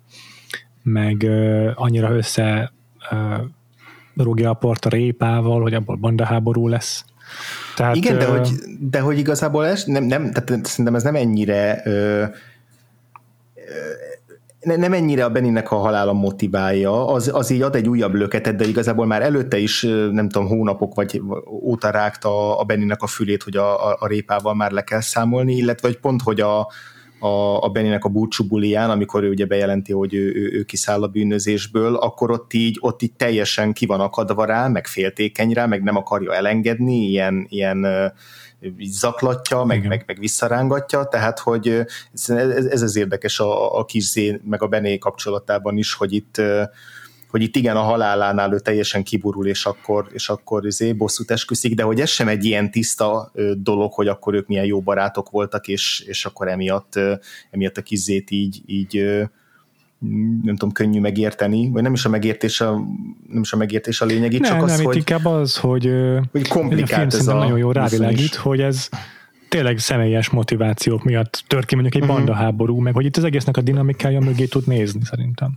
meg 0.82 1.26
annyira 1.74 2.10
össze 2.10 2.72
rúgja 4.16 4.50
a 4.50 4.54
port 4.54 4.84
a 4.84 4.88
répával, 4.88 5.62
hogy 5.62 5.74
abból 5.74 5.96
bandaháború 5.96 6.68
lesz. 6.68 7.04
Tehát, 7.76 7.96
Igen, 7.96 8.18
de, 8.18 8.26
hogy, 8.26 8.48
de 8.80 9.00
hogy 9.00 9.18
igazából 9.18 9.66
ez 9.66 9.84
nem, 9.84 10.04
nem, 10.04 10.30
tehát 10.30 10.66
szerintem 10.66 10.94
ez 10.94 11.02
nem 11.02 11.14
ennyire 11.14 11.82
ö, 11.84 12.24
ö, 13.54 14.76
nem 14.76 14.92
ennyire 14.92 15.24
a 15.24 15.30
Beninek 15.30 15.70
a 15.70 15.76
halála 15.76 16.12
motiválja, 16.12 17.06
az, 17.06 17.30
az 17.34 17.50
így 17.50 17.62
ad 17.62 17.74
egy 17.74 17.88
újabb 17.88 18.14
löketet, 18.14 18.56
de 18.56 18.66
igazából 18.66 19.06
már 19.06 19.22
előtte 19.22 19.58
is, 19.58 19.82
nem 20.10 20.28
tudom, 20.28 20.48
hónapok 20.48 20.94
vagy 20.94 21.22
óta 21.62 21.90
rágta 21.90 22.58
a 22.58 22.64
Beninek 22.64 23.02
a 23.02 23.06
fülét, 23.06 23.42
hogy 23.42 23.56
a, 23.56 23.88
a, 23.88 23.96
a 24.00 24.06
répával 24.06 24.54
már 24.54 24.70
le 24.70 24.82
kell 24.82 25.00
számolni, 25.00 25.54
illetve 25.54 25.88
hogy 25.88 25.98
pont, 25.98 26.22
hogy 26.22 26.40
a, 26.40 26.68
a, 27.18 27.62
a 27.62 27.68
Bennynek 27.68 28.04
a 28.04 28.08
búcsú 28.08 28.46
bulián, 28.46 28.90
amikor 28.90 29.22
ő 29.22 29.28
ugye 29.28 29.46
bejelenti, 29.46 29.92
hogy 29.92 30.14
ő, 30.14 30.34
ő, 30.34 30.50
ő 30.52 30.62
kiszáll 30.62 31.02
a 31.02 31.08
bűnözésből, 31.08 31.94
akkor 31.94 32.30
ott 32.30 32.52
így, 32.52 32.76
ott 32.80 33.02
így 33.02 33.12
teljesen 33.12 33.72
ki 33.72 33.86
van 33.86 34.00
akadva 34.00 34.44
rá, 34.44 34.68
meg 34.68 34.86
féltékeny 34.86 35.52
rá, 35.52 35.66
meg 35.66 35.82
nem 35.82 35.96
akarja 35.96 36.34
elengedni, 36.34 36.96
ilyen, 36.96 37.46
ilyen 37.48 37.86
zaklatja, 38.78 39.64
meg, 39.64 39.86
meg, 39.86 40.04
meg 40.06 40.18
visszarángatja, 40.18 41.04
tehát 41.04 41.38
hogy 41.38 41.68
ez, 42.12 42.28
ez 42.70 42.82
az 42.82 42.96
érdekes 42.96 43.40
a, 43.40 43.78
a 43.78 43.84
Kizé 43.84 44.40
meg 44.44 44.62
a 44.62 44.66
Bené 44.66 44.98
kapcsolatában 44.98 45.76
is, 45.76 45.94
hogy 45.94 46.12
itt 46.12 46.42
hogy 47.36 47.44
itt 47.44 47.56
igen, 47.56 47.76
a 47.76 47.80
halálánál 47.80 48.52
ő 48.52 48.58
teljesen 48.58 49.02
kiburul, 49.02 49.46
és 49.46 49.64
akkor, 49.64 50.08
és 50.12 50.28
akkor 50.28 50.66
izé 50.66 50.92
bosszút 50.92 51.30
esküszik, 51.30 51.74
de 51.74 51.82
hogy 51.82 52.00
ez 52.00 52.08
sem 52.08 52.28
egy 52.28 52.44
ilyen 52.44 52.70
tiszta 52.70 53.32
dolog, 53.56 53.92
hogy 53.92 54.08
akkor 54.08 54.34
ők 54.34 54.46
milyen 54.46 54.64
jó 54.64 54.80
barátok 54.80 55.30
voltak, 55.30 55.68
és, 55.68 56.04
és 56.06 56.24
akkor 56.24 56.48
emiatt, 56.48 56.92
emiatt 57.50 57.76
a 57.76 57.82
kizét 57.82 58.30
így, 58.30 58.62
így 58.66 59.04
nem 60.42 60.56
tudom, 60.56 60.72
könnyű 60.72 61.00
megérteni, 61.00 61.70
vagy 61.70 61.82
nem 61.82 61.92
is 61.92 62.04
a 62.04 62.08
megértés 62.08 62.60
a, 62.60 62.70
nem 63.28 63.40
is 63.40 63.52
a, 63.52 63.56
megértés 63.56 64.00
a 64.00 64.04
lényeg, 64.04 64.32
itt 64.32 64.40
nem, 64.40 64.50
csak 64.50 64.62
az, 64.62 64.76
nem, 64.76 64.84
hogy... 64.84 64.96
inkább 64.96 65.24
az, 65.24 65.56
hogy, 65.56 65.90
hogy 66.32 66.48
komplikált 66.48 67.14
ez 67.14 67.28
a 67.28 67.34
nagyon 67.34 67.58
jó 67.58 67.72
rávilágít, 67.72 68.34
hogy 68.34 68.60
ez 68.60 68.88
tényleg 69.48 69.78
személyes 69.78 70.30
motivációk 70.30 71.04
miatt 71.04 71.44
tör 71.46 71.64
ki 71.64 71.74
mondjuk 71.74 71.94
egy 71.94 72.02
uh-huh. 72.02 72.16
bandaháború, 72.16 72.78
meg 72.78 72.94
hogy 72.94 73.04
itt 73.04 73.16
az 73.16 73.24
egésznek 73.24 73.56
a 73.56 73.60
dinamikája 73.60 74.20
mögé 74.20 74.44
tud 74.44 74.66
nézni 74.66 75.00
szerintem. 75.04 75.52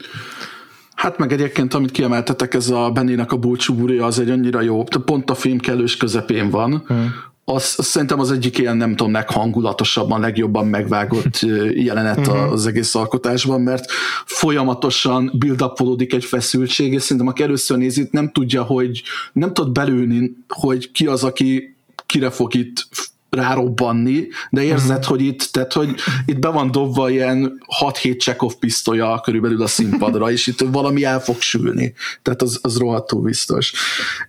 Hát 1.00 1.18
meg 1.18 1.32
egyébként, 1.32 1.74
amit 1.74 1.92
kiemeltetek, 1.92 2.54
ez 2.54 2.70
a 2.70 2.90
Bennének 2.90 3.32
a 3.32 3.38
búcsúbúrja, 3.38 4.06
az 4.06 4.20
egy 4.20 4.30
annyira 4.30 4.62
jó, 4.62 4.84
pont 4.84 5.30
a 5.30 5.36
film 5.36 5.58
kellős 5.58 5.98
közepén 5.98 6.50
van, 6.50 6.84
hmm. 6.88 7.14
az, 7.44 7.74
az 7.78 7.86
szerintem 7.86 8.20
az 8.20 8.32
egyik 8.32 8.58
ilyen, 8.58 8.78
nem 8.78 8.96
tudom, 8.96 9.12
leghangulatosabban, 9.12 10.20
legjobban 10.20 10.68
megvágott 10.68 11.40
jelenet 11.74 12.28
hmm. 12.28 12.50
az 12.50 12.68
egész 12.68 12.96
alkotásban, 12.96 13.62
mert 13.62 13.92
folyamatosan 14.26 15.32
build 15.34 15.62
egy 15.98 16.26
feszültség, 16.26 16.94
és 16.94 17.02
szerintem 17.02 17.28
aki 17.28 17.44
először 17.44 17.78
nézi, 17.78 18.08
nem 18.12 18.32
tudja, 18.32 18.64
hogy 18.64 19.02
nem 19.34 19.54
tud 19.54 19.72
belülni, 19.72 20.32
hogy 20.48 20.92
ki 20.92 21.06
az, 21.06 21.24
aki 21.24 21.76
kire 22.06 22.30
fog 22.30 22.56
itt 22.56 22.88
rárobbanni, 23.30 24.28
de 24.50 24.64
érzed, 24.64 24.90
uh-huh. 24.90 25.06
hogy 25.06 25.22
itt, 25.22 25.42
tehát, 25.42 25.74
hogy 25.74 25.96
itt 26.26 26.40
be 26.40 26.50
van 26.50 26.72
dobva 26.72 27.10
ilyen 27.10 27.62
6-7 27.80 28.20
Chekhov 28.20 28.54
pisztolya 28.54 29.22
körülbelül 29.24 29.62
a 29.62 29.68
színpadra, 29.68 30.32
és 30.32 30.48
itt 30.48 30.60
valami 30.60 31.04
el 31.04 31.20
fog 31.20 31.42
sülni. 31.42 31.94
Tehát 32.22 32.42
az, 32.42 32.60
az 32.62 32.78
rohadtul 32.78 33.22
biztos. 33.22 33.74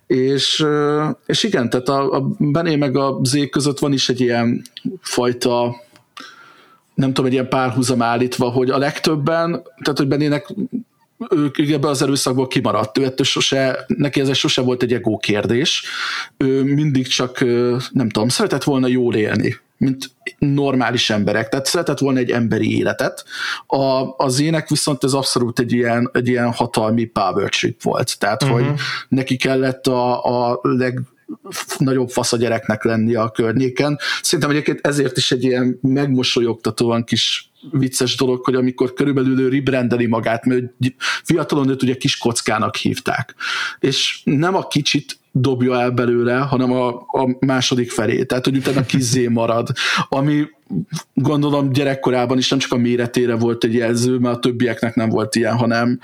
És, 0.06 0.66
és 1.26 1.42
igen, 1.42 1.70
tehát 1.70 1.88
a, 1.88 2.16
a 2.16 2.28
Bené 2.38 2.76
meg 2.76 2.96
a 2.96 3.20
Z 3.22 3.48
között 3.50 3.78
van 3.78 3.92
is 3.92 4.08
egy 4.08 4.20
ilyen 4.20 4.62
fajta 5.00 5.74
nem 6.94 7.08
tudom, 7.08 7.26
egy 7.26 7.32
ilyen 7.32 7.48
párhuzam 7.48 8.02
állítva, 8.02 8.48
hogy 8.50 8.70
a 8.70 8.78
legtöbben, 8.78 9.50
tehát 9.82 9.98
hogy 9.98 10.08
Benének 10.08 10.54
ő 11.28 11.72
ebbe 11.72 11.88
az 11.88 12.02
erőszakból 12.02 12.46
kimaradt, 12.46 12.98
ő 12.98 13.04
ettől 13.04 13.26
sose, 13.26 13.84
neki 13.86 14.20
ez 14.20 14.36
sose 14.36 14.60
volt 14.60 14.82
egy 14.82 14.92
ego 14.92 15.16
kérdés, 15.16 15.84
ő 16.36 16.62
mindig 16.62 17.06
csak, 17.06 17.40
nem 17.90 18.08
tudom, 18.08 18.28
szeretett 18.28 18.64
volna 18.64 18.86
jól 18.86 19.14
élni, 19.14 19.56
mint 19.76 20.10
normális 20.38 21.10
emberek. 21.10 21.48
Tehát 21.48 21.66
szeretett 21.66 21.98
volna 21.98 22.18
egy 22.18 22.30
emberi 22.30 22.76
életet. 22.76 23.24
A, 23.66 24.14
az 24.16 24.40
ének 24.40 24.68
viszont 24.68 25.04
ez 25.04 25.12
abszolút 25.12 25.58
egy 25.58 25.72
ilyen, 25.72 26.10
egy 26.12 26.28
ilyen 26.28 26.52
hatalmi 26.52 27.04
power 27.04 27.48
trip 27.48 27.82
volt. 27.82 28.18
Tehát, 28.18 28.42
uh-huh. 28.42 28.58
hogy 28.60 28.74
neki 29.08 29.36
kellett 29.36 29.86
a, 29.86 30.24
a 30.50 30.60
leg 30.62 31.00
nagyobb 31.78 32.08
fasz 32.08 32.32
a 32.32 32.36
gyereknek 32.36 32.84
lenni 32.84 33.14
a 33.14 33.30
környéken. 33.30 33.98
Szerintem 34.22 34.50
egyébként 34.50 34.86
ezért 34.86 35.16
is 35.16 35.32
egy 35.32 35.44
ilyen 35.44 35.78
megmosolyogtatóan 35.82 37.04
kis 37.04 37.49
vicces 37.70 38.16
dolog, 38.16 38.44
hogy 38.44 38.54
amikor 38.54 38.92
körülbelül 38.92 39.40
ő 39.40 39.48
ribrendeli 39.48 40.06
magát, 40.06 40.44
mert 40.44 40.64
fiatalon 41.24 41.68
őt 41.68 41.82
ugye 41.82 41.96
kis 41.96 42.18
kockának 42.18 42.76
hívták. 42.76 43.34
És 43.80 44.20
nem 44.24 44.54
a 44.54 44.66
kicsit 44.66 45.18
dobja 45.32 45.80
el 45.80 45.90
belőle, 45.90 46.36
hanem 46.36 46.72
a, 46.72 46.88
a 46.94 47.36
második 47.38 47.90
felé. 47.90 48.24
Tehát, 48.24 48.44
hogy 48.44 48.56
utána 48.56 48.82
kizzé 48.82 49.26
marad, 49.26 49.68
ami 50.08 50.44
gondolom 51.14 51.72
gyerekkorában 51.72 52.38
is 52.38 52.48
nem 52.48 52.58
csak 52.58 52.72
a 52.72 52.76
méretére 52.76 53.34
volt 53.34 53.64
egy 53.64 53.74
jelző, 53.74 54.18
mert 54.18 54.36
a 54.36 54.38
többieknek 54.38 54.94
nem 54.94 55.08
volt 55.08 55.34
ilyen, 55.34 55.56
hanem, 55.56 56.00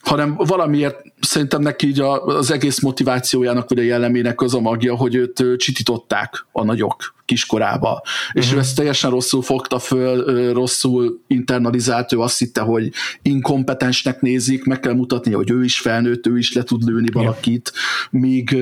hanem 0.00 0.34
valamiért 0.36 0.96
szerintem 1.20 1.62
neki 1.62 1.86
így 1.86 2.00
az 2.00 2.50
egész 2.50 2.80
motivációjának, 2.80 3.68
vagy 3.68 3.78
a 3.78 3.82
jellemének 3.82 4.40
az 4.40 4.54
a 4.54 4.60
magja, 4.60 4.96
hogy 4.96 5.14
őt 5.14 5.44
csitították 5.56 6.46
a 6.52 6.64
nagyok 6.64 7.14
kiskorába. 7.24 7.90
Uh-huh. 7.90 8.42
És 8.42 8.48
ő 8.48 8.50
mhm. 8.50 8.58
ezt 8.58 8.76
teljesen 8.76 9.10
rosszul 9.10 9.42
fogta 9.42 9.78
föl, 9.78 10.52
rosszul 10.52 11.20
internalizált, 11.26 12.12
ő 12.12 12.20
azt 12.20 12.38
hitte, 12.38 12.60
hogy 12.60 12.92
inkompetensnek 13.22 14.20
nézik, 14.20 14.64
meg 14.64 14.80
kell 14.80 14.94
mutatni, 14.94 15.32
hogy 15.32 15.50
ő 15.50 15.64
is 15.64 15.80
felnőtt, 15.80 16.26
ő 16.26 16.38
is 16.38 16.52
le 16.52 16.62
tud 16.62 16.84
lőni 16.84 17.10
valakit, 17.12 17.72
yeah. 18.10 18.24
míg, 18.24 18.56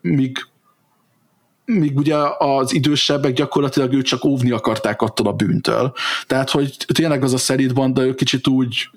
míg 0.00 0.38
míg 1.64 1.96
ugye 1.96 2.16
az 2.38 2.74
idősebbek 2.74 3.32
gyakorlatilag 3.32 3.92
őt 3.92 4.06
csak 4.06 4.24
óvni 4.24 4.50
akarták 4.50 5.02
attól 5.02 5.26
a 5.26 5.32
bűntől. 5.32 5.92
Tehát, 6.26 6.50
hogy 6.50 6.76
tényleg 6.94 7.22
az 7.22 7.32
a 7.32 7.38
szerint 7.38 7.74
banda, 7.74 8.04
ő 8.04 8.14
kicsit 8.14 8.46
úgy 8.46 8.90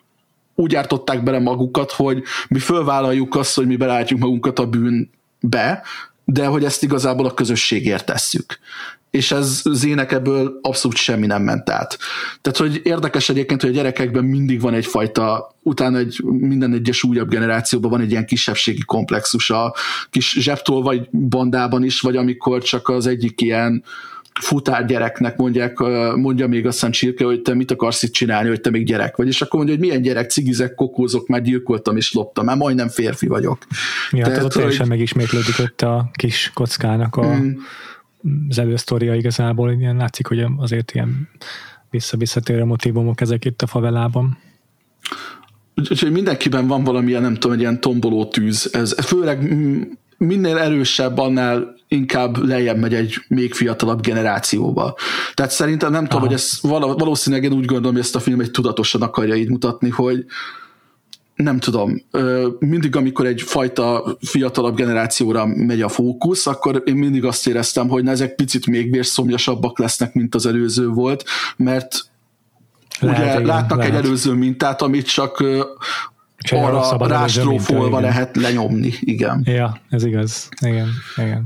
úgy 0.60 0.76
ártották 0.76 1.24
bele 1.24 1.40
magukat, 1.40 1.92
hogy 1.92 2.24
mi 2.48 2.60
fölvállaljuk 2.60 3.36
azt, 3.36 3.56
hogy 3.56 3.68
mi 3.68 3.76
belátjuk 3.76 4.20
magunkat 4.20 4.60
a 4.60 4.68
bűnbe, 4.68 5.84
de 6.26 6.46
hogy 6.46 6.64
ezt 6.64 6.84
igazából 6.84 7.26
a 7.26 7.34
közösségért 7.34 8.06
tesszük. 8.06 8.60
És 9.12 9.32
ez 9.32 9.62
Zének 9.72 10.12
ebből 10.12 10.60
abszolút 10.62 10.98
semmi 10.98 11.26
nem 11.26 11.42
ment 11.42 11.70
át. 11.70 11.98
Tehát, 12.42 12.60
hogy 12.60 12.82
érdekes 12.84 13.30
egyébként, 13.30 13.62
hogy 13.62 13.70
a 13.70 13.74
gyerekekben 13.74 14.24
mindig 14.24 14.62
van 14.62 14.74
egyfajta, 14.74 15.56
utána 15.64 15.98
egy, 15.98 16.22
minden 16.24 16.74
egyes 16.74 17.04
újabb 17.04 17.30
generációban 17.30 17.92
van 17.92 18.02
egy 18.02 18.12
ilyen 18.12 18.26
kisebbségi 18.26 18.84
komplexus 18.86 19.50
a 19.50 19.76
kis 20.10 20.38
zseptól 20.40 20.82
vagy 20.82 21.10
bandában 21.12 21.84
is, 21.84 22.02
vagy 22.02 22.16
amikor 22.16 22.62
csak 22.62 22.90
az 22.90 23.08
egyik 23.08 23.42
ilyen 23.42 23.84
futár 24.40 24.86
gyereknek 24.86 25.38
mondják, 25.38 25.78
mondja 26.16 26.48
még 26.48 26.66
azt 26.66 26.74
hiszem 26.74 26.92
Csirke, 26.92 27.26
hogy 27.26 27.42
te 27.42 27.54
mit 27.54 27.72
akarsz 27.72 28.04
itt 28.04 28.12
csinálni, 28.12 28.50
hogy 28.50 28.62
te 28.62 28.70
még 28.70 28.86
gyerek 28.86 29.16
vagy, 29.16 29.28
és 29.28 29.42
akkor 29.42 29.56
mondja, 29.60 29.76
hogy 29.76 29.86
milyen 29.86 30.02
gyerek, 30.02 30.30
cigizek, 30.30 30.76
kokózok, 30.76 31.28
már 31.28 31.42
gyilkoltam 31.42 31.98
és 31.98 32.14
loptam, 32.14 32.46
már 32.46 32.58
majdnem 32.58 32.88
férfi 32.88 33.28
vagyok. 33.28 33.58
Ja, 34.12 34.26
tehát 34.26 34.44
ott 34.44 34.52
teljesen 34.52 34.80
hogy... 34.80 34.90
megismétlődik 34.90 35.60
ott 35.60 35.82
a 35.82 36.10
kis 36.14 36.52
kockának 36.54 37.16
a, 37.16 37.36
mm. 37.36 37.52
az 38.50 38.60
elősztoria 38.60 39.16
igazából, 39.16 39.72
ilyen 39.72 39.96
látszik, 39.96 40.28
hogy 40.28 40.46
azért 40.58 40.92
ilyen 40.92 41.30
vissza-visszatérő 41.90 42.64
motivumok 42.64 43.22
ezek 43.22 43.46
itt 43.46 43.62
a 43.62 43.68
favelában. 43.68 44.38
Úgyhogy 45.76 46.12
mindenkiben 46.12 46.68
van 46.68 46.84
valamilyen, 46.84 47.22
nem 47.22 47.34
tudom, 47.34 47.52
egy 47.52 47.60
ilyen 47.60 47.82
tomboló 47.82 48.26
tűz. 48.26 48.70
Ez 48.74 48.96
főleg 49.06 49.56
minél 50.20 50.58
erősebb, 50.58 51.18
annál 51.18 51.76
inkább 51.88 52.38
lejjebb 52.38 52.78
megy 52.78 52.94
egy 52.94 53.16
még 53.28 53.54
fiatalabb 53.54 54.02
generációba. 54.02 54.96
Tehát 55.34 55.52
szerintem 55.52 55.92
nem 55.92 56.00
Aha. 56.00 56.10
tudom, 56.10 56.26
hogy 56.26 56.34
ez 56.34 56.60
valószínűleg 56.98 57.46
én 57.46 57.58
úgy 57.58 57.66
gondolom, 57.66 57.92
hogy 57.92 58.04
ezt 58.04 58.16
a 58.16 58.20
film 58.20 58.40
egy 58.40 58.52
tudatosan 58.52 59.02
akarja 59.02 59.36
így 59.36 59.50
mutatni, 59.50 59.90
hogy 59.90 60.26
nem 61.36 61.60
tudom, 61.60 62.02
mindig 62.60 62.96
amikor 62.96 63.26
egy 63.26 63.42
fajta 63.42 64.18
fiatalabb 64.22 64.76
generációra 64.76 65.46
megy 65.46 65.82
a 65.82 65.90
fókusz, 65.90 66.48
akkor 66.48 66.84
én 66.86 66.96
mindig 66.96 67.26
azt 67.26 67.48
éreztem, 67.48 67.88
hogy 67.88 68.04
na, 68.04 68.12
ezek 68.12 68.36
picit 68.36 68.68
még 68.68 68.92
vérszomjasabbak 68.92 69.80
lesznek, 69.80 70.14
mint 70.14 70.36
az 70.36 70.46
előző 70.46 70.88
volt, 70.88 71.24
mert 71.58 72.10
lehet, 73.00 73.20
ugye 73.20 73.32
igen, 73.32 73.46
látnak 73.46 73.78
lehet. 73.78 73.94
egy 73.94 74.06
előző 74.06 74.34
mintát, 74.34 74.82
amit 74.82 75.08
csak 75.08 75.44
és 76.44 76.52
arra 76.52 77.08
rástrófolva 77.08 78.00
lehet 78.00 78.36
lenyomni, 78.36 78.94
igen. 79.00 79.42
Ja, 79.46 79.78
ez 79.90 80.04
igaz. 80.04 80.50
Igen, 80.66 80.88
igen. 81.16 81.46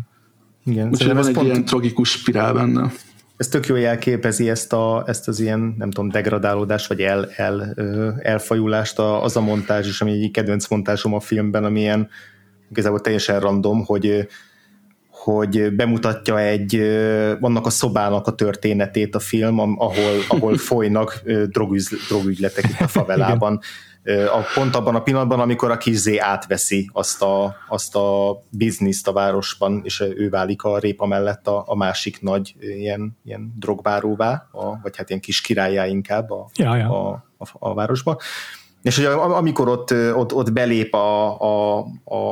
igen. 0.66 0.90
Úgyhogy 0.90 1.14
van 1.14 1.28
egy 1.28 1.34
pont... 1.34 1.48
ilyen 1.48 1.66
tragikus 1.66 2.10
spirál 2.10 2.54
benne. 2.54 2.92
Ez 3.38 3.48
tök 3.48 3.68
jól 3.68 3.80
jelképezi 3.80 4.50
ezt, 4.50 4.74
a, 4.74 5.04
ezt 5.08 5.28
az 5.28 5.40
ilyen, 5.40 5.76
nem 5.78 5.92
tudom, 5.92 6.10
degradálódást, 6.10 6.88
vagy 6.88 7.00
el, 7.00 7.30
el, 7.36 7.74
elfajulást, 8.22 9.00
az 9.00 9.38
a 9.38 9.42
montázs 9.42 9.88
is, 9.88 10.02
ami 10.02 10.12
egy 10.12 10.32
kedvenc 10.32 10.68
montázsom 10.68 11.14
a 11.14 11.20
filmben, 11.20 11.64
ami 11.64 11.80
ilyen 11.80 12.10
igazából 12.70 13.02
teljesen 13.02 13.40
random, 13.40 13.86
hogy 13.86 14.28
hogy 15.24 15.76
bemutatja 15.76 16.40
egy, 16.40 16.76
annak 17.40 17.66
a 17.66 17.70
szobának 17.70 18.28
a 18.28 18.36
történetét 18.36 19.16
a 19.16 19.20
film, 19.20 19.60
ahol, 19.60 20.24
ahol 20.28 20.58
folynak 20.72 21.24
drogügyletek 22.08 22.64
itt 22.64 22.80
a 22.80 22.88
favelában 22.98 23.60
a, 24.04 24.46
pont 24.54 24.76
abban 24.76 24.96
a 24.96 25.02
pillanatban, 25.02 25.40
amikor 25.40 25.72
a 25.72 25.78
kis 25.78 26.08
átveszi 26.18 26.90
azt 26.94 27.22
a, 27.22 27.56
azt 27.68 27.96
a 27.96 28.42
bizniszt 28.50 29.08
a 29.08 29.14
városban, 29.14 29.82
és 29.84 30.00
ő 30.16 30.30
válik 30.30 30.64
a 30.64 30.78
répa 30.78 31.06
mellett 31.06 31.48
a, 31.48 31.64
a 31.68 31.76
másik 31.76 32.22
nagy 32.22 32.56
ilyen, 32.60 33.18
ilyen 33.26 33.54
drogbáróvá, 33.60 34.48
a, 34.52 34.80
vagy 34.82 34.98
hát 34.98 35.10
ilyen 35.10 35.22
kis 35.22 35.42
királyá 35.42 35.86
inkább 35.86 36.32
a, 36.32 36.50
ja, 36.56 36.76
ja. 36.76 37.10
A, 37.10 37.26
a, 37.38 37.46
a 37.60 37.74
városba. 37.74 38.18
És 38.84 38.96
hogy 38.96 39.06
amikor 39.06 39.68
ott, 39.68 39.94
ott, 40.16 40.34
ott 40.34 40.52
belép 40.52 40.94
a, 40.94 41.40
a, 41.42 41.86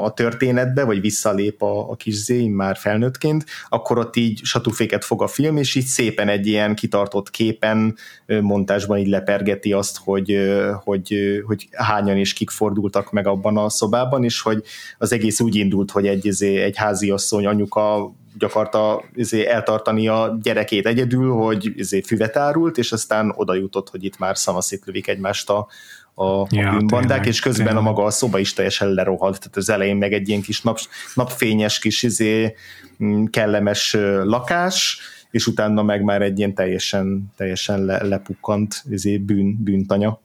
a 0.03 0.13
történetbe, 0.13 0.83
vagy 0.83 1.01
visszalép 1.01 1.61
a, 1.61 1.89
a 1.89 1.95
kis 1.95 2.15
Zé, 2.15 2.47
már 2.47 2.77
felnőttként, 2.77 3.45
akkor 3.69 3.97
ott 3.97 4.15
így 4.15 4.39
satúféket 4.43 5.05
fog 5.05 5.21
a 5.21 5.27
film, 5.27 5.57
és 5.57 5.75
így 5.75 5.85
szépen 5.85 6.27
egy 6.27 6.47
ilyen 6.47 6.75
kitartott 6.75 7.29
képen, 7.29 7.95
montásban 8.41 8.97
így 8.97 9.07
lepergeti 9.07 9.73
azt, 9.73 9.97
hogy, 10.03 10.37
hogy, 10.83 11.15
hogy 11.45 11.67
hányan 11.71 12.17
és 12.17 12.33
kik 12.33 12.49
fordultak 12.49 13.11
meg 13.11 13.27
abban 13.27 13.57
a 13.57 13.69
szobában, 13.69 14.23
és 14.23 14.41
hogy 14.41 14.63
az 14.97 15.11
egész 15.11 15.39
úgy 15.39 15.55
indult, 15.55 15.91
hogy 15.91 16.07
egy, 16.07 16.25
izé, 16.25 16.61
egy 16.61 16.77
háziasszony 16.77 17.45
anyuka 17.45 18.13
gyakorta 18.37 19.03
izé, 19.13 19.45
eltartani 19.45 20.07
a 20.07 20.37
gyerekét 20.41 20.85
egyedül, 20.85 21.31
hogy 21.31 21.71
izé, 21.75 22.01
füvet 22.01 22.37
árult, 22.37 22.77
és 22.77 22.91
aztán 22.91 23.33
oda 23.35 23.53
jutott, 23.53 23.89
hogy 23.89 24.03
itt 24.03 24.17
már 24.17 24.37
szanaszétlövik 24.37 25.07
egymást 25.07 25.49
a, 25.49 25.67
a, 26.15 26.47
ja, 26.49 26.69
a 26.69 26.77
bűnbandák, 26.77 27.07
tényleg, 27.07 27.27
és 27.27 27.39
közben 27.39 27.65
tényleg. 27.65 27.83
a 27.83 27.89
maga 27.89 28.03
a 28.03 28.09
szoba 28.09 28.39
is 28.39 28.53
teljesen 28.53 28.89
lerohalt, 28.89 29.37
tehát 29.37 29.57
az 29.57 29.69
elején 29.69 29.95
meg 29.95 30.13
egy 30.13 30.29
ilyen 30.29 30.41
kis 30.41 30.61
nap, 30.61 30.79
napfényes 31.13 31.79
kis 31.79 32.03
izé, 32.03 32.55
mm, 33.03 33.25
kellemes 33.25 33.97
lakás, 34.23 34.99
és 35.31 35.47
utána 35.47 35.83
meg 35.83 36.03
már 36.03 36.21
egy 36.21 36.37
ilyen 36.37 36.53
teljesen, 36.53 37.31
teljesen 37.35 37.85
le, 37.85 38.03
lepukkant 38.03 38.83
izé, 38.89 39.17
bűn, 39.17 39.63
bűntanya. 39.63 40.19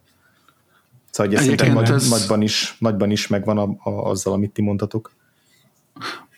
Szóval 1.10 1.32
hogy 1.38 1.50
ez, 1.50 1.72
nagy, 1.72 1.90
ez... 1.90 2.08
nagyban, 2.08 2.42
is, 2.42 2.76
nagyban 2.78 3.10
is 3.10 3.26
megvan 3.26 3.58
a, 3.58 3.90
a, 3.90 4.10
azzal, 4.10 4.32
amit 4.32 4.50
ti 4.50 4.62
mondtatok 4.62 5.12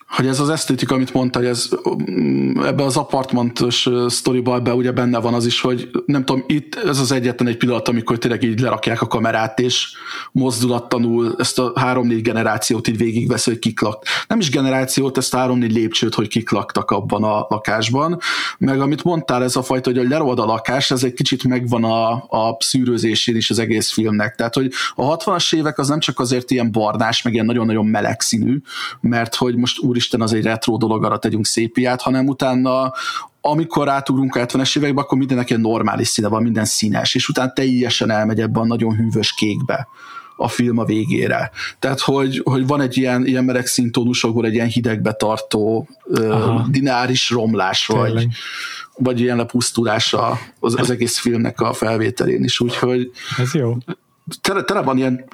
hogy 0.09 0.27
ez 0.27 0.41
az 0.41 0.49
esztétika, 0.49 0.95
amit 0.95 1.13
mondta, 1.13 1.43
ez 1.43 1.69
mm, 2.11 2.63
ebbe 2.65 2.83
az 2.83 2.97
apartmantos 2.97 3.89
sztoriba 4.07 4.55
ebbe 4.55 4.75
ugye 4.75 4.93
benne 4.93 5.19
van 5.19 5.35
az 5.35 5.47
is, 5.47 5.61
hogy 5.61 5.91
nem 6.07 6.25
tudom, 6.25 6.45
itt 6.47 6.75
ez 6.75 6.99
az 6.99 7.13
egyetlen 7.13 7.49
egy 7.49 7.57
pillanat, 7.57 7.89
amikor 7.89 8.19
tényleg 8.19 8.43
így 8.43 8.61
lerakják 8.61 9.03
a 9.03 9.07
kamerát, 9.07 9.61
és 9.61 9.93
mozdulattanul 10.33 11.35
ezt 11.39 11.59
a 11.59 11.73
három-négy 11.75 12.23
generációt 12.23 12.89
így 12.89 12.97
végigvesz, 12.97 13.45
hogy 13.45 13.59
kik 13.59 13.81
lak. 13.81 14.05
Nem 14.29 14.39
is 14.39 14.51
generációt, 14.51 15.17
ezt 15.17 15.35
három-négy 15.35 15.73
lépcsőt, 15.73 16.15
hogy 16.15 16.29
kik 16.29 16.51
laktak 16.51 16.91
abban 16.91 17.25
a 17.25 17.47
lakásban. 17.49 18.19
Meg 18.59 18.81
amit 18.81 19.05
mondtál, 19.05 19.43
ez 19.43 19.57
a 19.57 19.63
fajta, 19.63 19.91
hogy 19.91 19.99
a 19.99 20.09
lerovad 20.09 20.39
a 20.39 20.45
lakás, 20.45 20.91
ez 20.91 21.05
egy 21.05 21.15
kicsit 21.15 21.45
megvan 21.45 21.85
a, 21.85 22.11
a 22.13 22.57
szűrőzésén 22.59 23.37
is 23.37 23.51
az 23.51 23.59
egész 23.59 23.91
filmnek. 23.91 24.35
Tehát, 24.35 24.55
hogy 24.55 24.73
a 24.95 25.17
60-as 25.17 25.55
évek 25.55 25.79
az 25.79 25.89
nem 25.89 26.01
csak 26.01 26.21
azért 26.21 26.51
ilyen 26.51 26.73
barnás, 26.73 27.23
meg 27.23 27.33
ilyen 27.33 27.47
nagyon-nagyon 27.47 27.87
meleg 27.87 28.21
színű, 28.21 28.61
mert 29.01 29.35
hogy 29.35 29.57
most 29.57 29.81
úr 29.81 29.97
úristen, 29.99 30.21
az 30.21 30.33
egy 30.33 30.43
retro 30.43 30.77
dolog, 30.77 31.05
arra 31.05 31.19
tegyünk 31.19 31.47
szépiát, 31.47 32.03
hanem 32.03 32.27
utána 32.27 32.93
amikor 33.41 33.89
átugrunk 33.89 34.35
a 34.35 34.47
70-es 34.47 34.77
évekbe, 34.79 35.01
akkor 35.01 35.19
mindennek 35.19 35.51
egy 35.51 35.59
normális 35.59 36.09
színe 36.09 36.29
van, 36.29 36.43
minden 36.43 36.65
színes, 36.65 37.15
és 37.15 37.29
utána 37.29 37.53
teljesen 37.53 38.11
elmegy 38.11 38.41
ebben 38.41 38.63
a 38.63 38.67
nagyon 38.67 38.97
hűvös 38.97 39.35
kékbe 39.35 39.89
a 40.37 40.49
film 40.49 40.79
a 40.79 40.85
végére. 40.85 41.51
Tehát, 41.79 42.01
hogy, 42.01 42.41
hogy 42.45 42.67
van 42.67 42.81
egy 42.81 42.97
ilyen, 42.97 43.27
ilyen 43.27 43.45
meleg 43.45 43.67
színtónusokból 43.67 44.47
egy 44.47 44.55
ilyen 44.55 44.67
hidegbe 44.67 45.13
tartó 45.13 45.89
uh, 46.05 46.69
dináris 46.69 47.31
romlás, 47.31 47.87
vagy, 47.87 48.27
vagy 48.97 49.21
ilyen 49.21 49.37
lepusztulása 49.37 50.39
az, 50.61 50.75
az 50.79 50.91
egész 50.91 51.19
filmnek 51.19 51.61
a 51.61 51.73
felvételén 51.73 52.45
is, 52.45 52.61
úgyhogy 52.61 53.11
ez 53.39 53.55
jó. 53.55 53.77
Tele, 54.41 54.63
tele 54.63 54.83
van 54.83 54.97
ilyen 54.97 55.25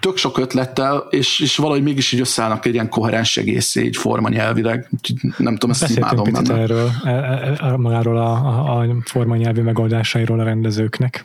tök 0.00 0.16
sok 0.16 0.38
ötlettel, 0.38 1.06
és, 1.10 1.40
és 1.40 1.56
valahogy 1.56 1.82
mégis 1.82 2.12
így 2.12 2.20
összeállnak 2.20 2.66
egy 2.66 2.74
ilyen 2.74 2.88
koherens 2.88 3.36
egész 3.36 3.74
így 3.74 3.96
forma 3.96 4.28
nyelvileg. 4.28 4.90
Nem 5.36 5.56
tudom, 5.56 5.70
ezt 5.70 5.96
imádom 5.96 6.24
picit 6.24 6.48
benne. 6.48 6.60
erről, 6.60 6.90
e, 7.04 7.10
e, 7.10 7.56
e, 7.60 7.76
magáról 7.76 8.16
a, 8.16 8.32
a, 8.32 8.80
a 8.80 8.96
forma 9.04 9.36
nyelvi 9.36 9.60
megoldásairól 9.60 10.40
a 10.40 10.44
rendezőknek. 10.44 11.24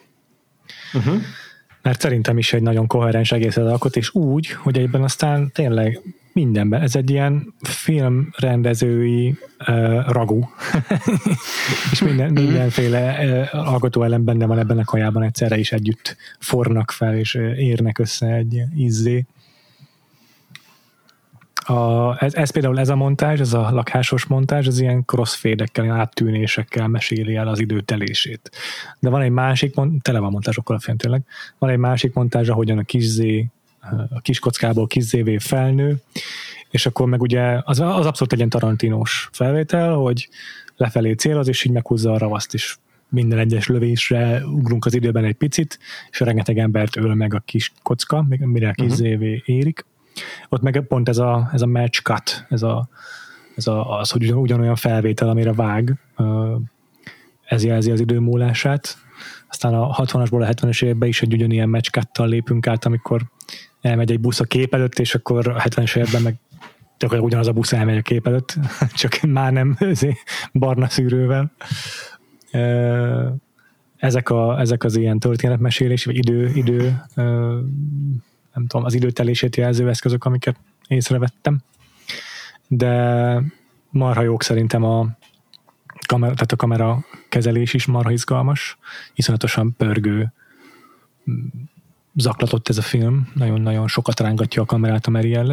Uh-huh. 0.93 1.21
Mert 1.81 2.01
szerintem 2.01 2.37
is 2.37 2.53
egy 2.53 2.61
nagyon 2.61 2.87
koherens 2.87 3.31
egész 3.31 3.57
alkot, 3.57 3.95
és 3.95 4.13
úgy, 4.13 4.51
hogy 4.51 4.77
egyben 4.77 5.03
aztán 5.03 5.51
tényleg 5.51 6.01
mindenben. 6.35 6.81
Ez 6.81 6.95
egy 6.95 7.09
ilyen 7.09 7.53
filmrendezői 7.61 9.37
uh, 9.67 10.07
ragú. 10.07 10.49
és 11.91 12.01
minden, 12.01 12.31
mhm. 12.31 12.43
mindenféle 12.43 13.17
uh, 13.53 13.67
alkotóelem 13.71 14.23
benne 14.23 14.45
van 14.45 14.59
ebben 14.59 14.77
a 14.77 14.83
kajában 14.83 15.23
egyszerre 15.23 15.57
is 15.57 15.71
együtt 15.71 16.15
fornak 16.39 16.91
fel, 16.91 17.17
és 17.17 17.35
uh, 17.35 17.59
érnek 17.59 17.97
össze 17.97 18.33
egy 18.33 18.61
izzé. 18.75 19.25
A, 21.55 22.23
ez, 22.23 22.33
ez 22.33 22.51
például 22.51 22.79
ez 22.79 22.89
a 22.89 22.95
montázs, 22.95 23.39
ez 23.39 23.53
a 23.53 23.71
lakásos 23.71 24.25
montázs, 24.25 24.67
az 24.67 24.79
ilyen 24.79 25.05
crossfade-ekkel, 25.05 25.91
áttűnésekkel 25.91 26.87
meséli 26.87 27.35
el 27.35 27.47
az 27.47 27.59
idő 27.59 27.81
telését. 27.81 28.51
De 28.99 29.09
van 29.09 29.21
egy 29.21 29.31
másik, 29.31 29.73
tele 30.01 30.19
van 30.19 30.31
montázsokkal 30.31 30.75
a 30.75 30.79
film 30.79 30.97
tényleg, 30.97 31.21
van 31.57 31.69
egy 31.69 31.77
másik 31.77 32.13
montázs, 32.13 32.49
ahogyan 32.49 32.77
a 32.77 32.83
kis 32.83 33.03
zé 33.03 33.49
a 34.09 34.21
kiskockából 34.21 34.87
kiszévé 34.87 35.37
felnő, 35.37 35.95
és 36.69 36.85
akkor 36.85 37.07
meg 37.07 37.21
ugye 37.21 37.61
az, 37.63 37.79
az 37.79 38.05
abszolút 38.05 38.31
egy 38.31 38.37
ilyen 38.37 38.49
tarantinos 38.49 39.29
felvétel, 39.31 39.93
hogy 39.93 40.29
lefelé 40.77 41.11
céloz, 41.11 41.47
és 41.47 41.63
így 41.63 41.71
meghúzza 41.71 42.11
a 42.11 42.17
ravaszt 42.17 42.53
is 42.53 42.79
minden 43.09 43.39
egyes 43.39 43.67
lövésre 43.67 44.45
ugrunk 44.45 44.85
az 44.85 44.93
időben 44.93 45.23
egy 45.23 45.35
picit, 45.35 45.79
és 46.09 46.19
rengeteg 46.19 46.57
embert 46.57 46.95
öl 46.95 47.13
meg 47.13 47.33
a 47.33 47.39
kis 47.45 47.71
kocka, 47.83 48.25
mire 48.39 48.69
a 48.69 48.71
kizévé 48.71 49.33
uh-huh. 49.33 49.55
érik. 49.55 49.85
Ott 50.49 50.61
meg 50.61 50.85
pont 50.87 51.09
ez 51.09 51.17
a, 51.17 51.49
ez 51.53 51.61
a 51.61 51.67
match 51.67 52.01
cut, 52.01 52.45
ez, 52.49 52.63
a, 52.63 52.89
ez 53.55 53.67
a, 53.67 53.99
az, 53.99 54.09
hogy 54.09 54.33
ugyanolyan 54.33 54.75
felvétel, 54.75 55.29
amire 55.29 55.53
vág, 55.53 55.97
ez 57.45 57.63
jelzi 57.63 57.91
az 57.91 57.99
idő 57.99 58.19
múlását. 58.19 58.97
Aztán 59.49 59.73
a 59.73 59.95
60-asból 59.95 60.41
a 60.41 60.53
70-es 60.53 60.83
években 60.83 61.09
is 61.09 61.21
egy 61.21 61.33
ugyanilyen 61.33 61.69
match 61.69 62.09
lépünk 62.13 62.67
át, 62.67 62.85
amikor 62.85 63.21
elmegy 63.85 64.11
egy 64.11 64.19
busz 64.19 64.39
a 64.39 64.43
kép 64.43 64.73
előtt, 64.73 64.99
és 64.99 65.15
akkor 65.15 65.47
a 65.47 65.61
70-es 65.61 65.97
években 65.97 66.21
meg 66.21 66.35
gyakorlatilag 66.97 67.23
ugyanaz 67.23 67.47
a 67.47 67.51
busz 67.51 67.73
elmegy 67.73 67.97
a 67.97 68.01
kép 68.01 68.27
előtt, 68.27 68.55
csak 68.93 69.19
már 69.21 69.51
nem 69.51 69.77
barna 70.53 70.89
szűrővel. 70.89 71.51
Ezek, 73.97 74.29
a, 74.29 74.59
ezek 74.59 74.83
az 74.83 74.95
ilyen 74.95 75.19
történetmesélés, 75.19 76.05
vagy 76.05 76.17
idő, 76.17 76.51
idő 76.53 77.01
nem 78.53 78.67
tudom, 78.67 78.85
az 78.85 78.93
időtelését 78.93 79.55
jelző 79.55 79.89
eszközök, 79.89 80.23
amiket 80.23 80.55
észrevettem. 80.87 81.61
De 82.67 83.41
marha 83.89 84.21
jók 84.21 84.43
szerintem 84.43 84.83
a 84.83 85.07
kamera, 86.07 86.33
tehát 86.33 86.51
a 86.51 86.55
kamera 86.55 87.05
kezelés 87.29 87.73
is 87.73 87.85
marha 87.85 88.11
izgalmas, 88.11 88.77
iszonyatosan 89.13 89.75
pörgő 89.77 90.33
zaklatott 92.15 92.69
ez 92.69 92.77
a 92.77 92.81
film, 92.81 93.27
nagyon-nagyon 93.33 93.87
sokat 93.87 94.19
rángatja 94.19 94.61
a 94.61 94.65
kamerát 94.65 95.05
a 95.05 95.09
Meryre 95.09 95.43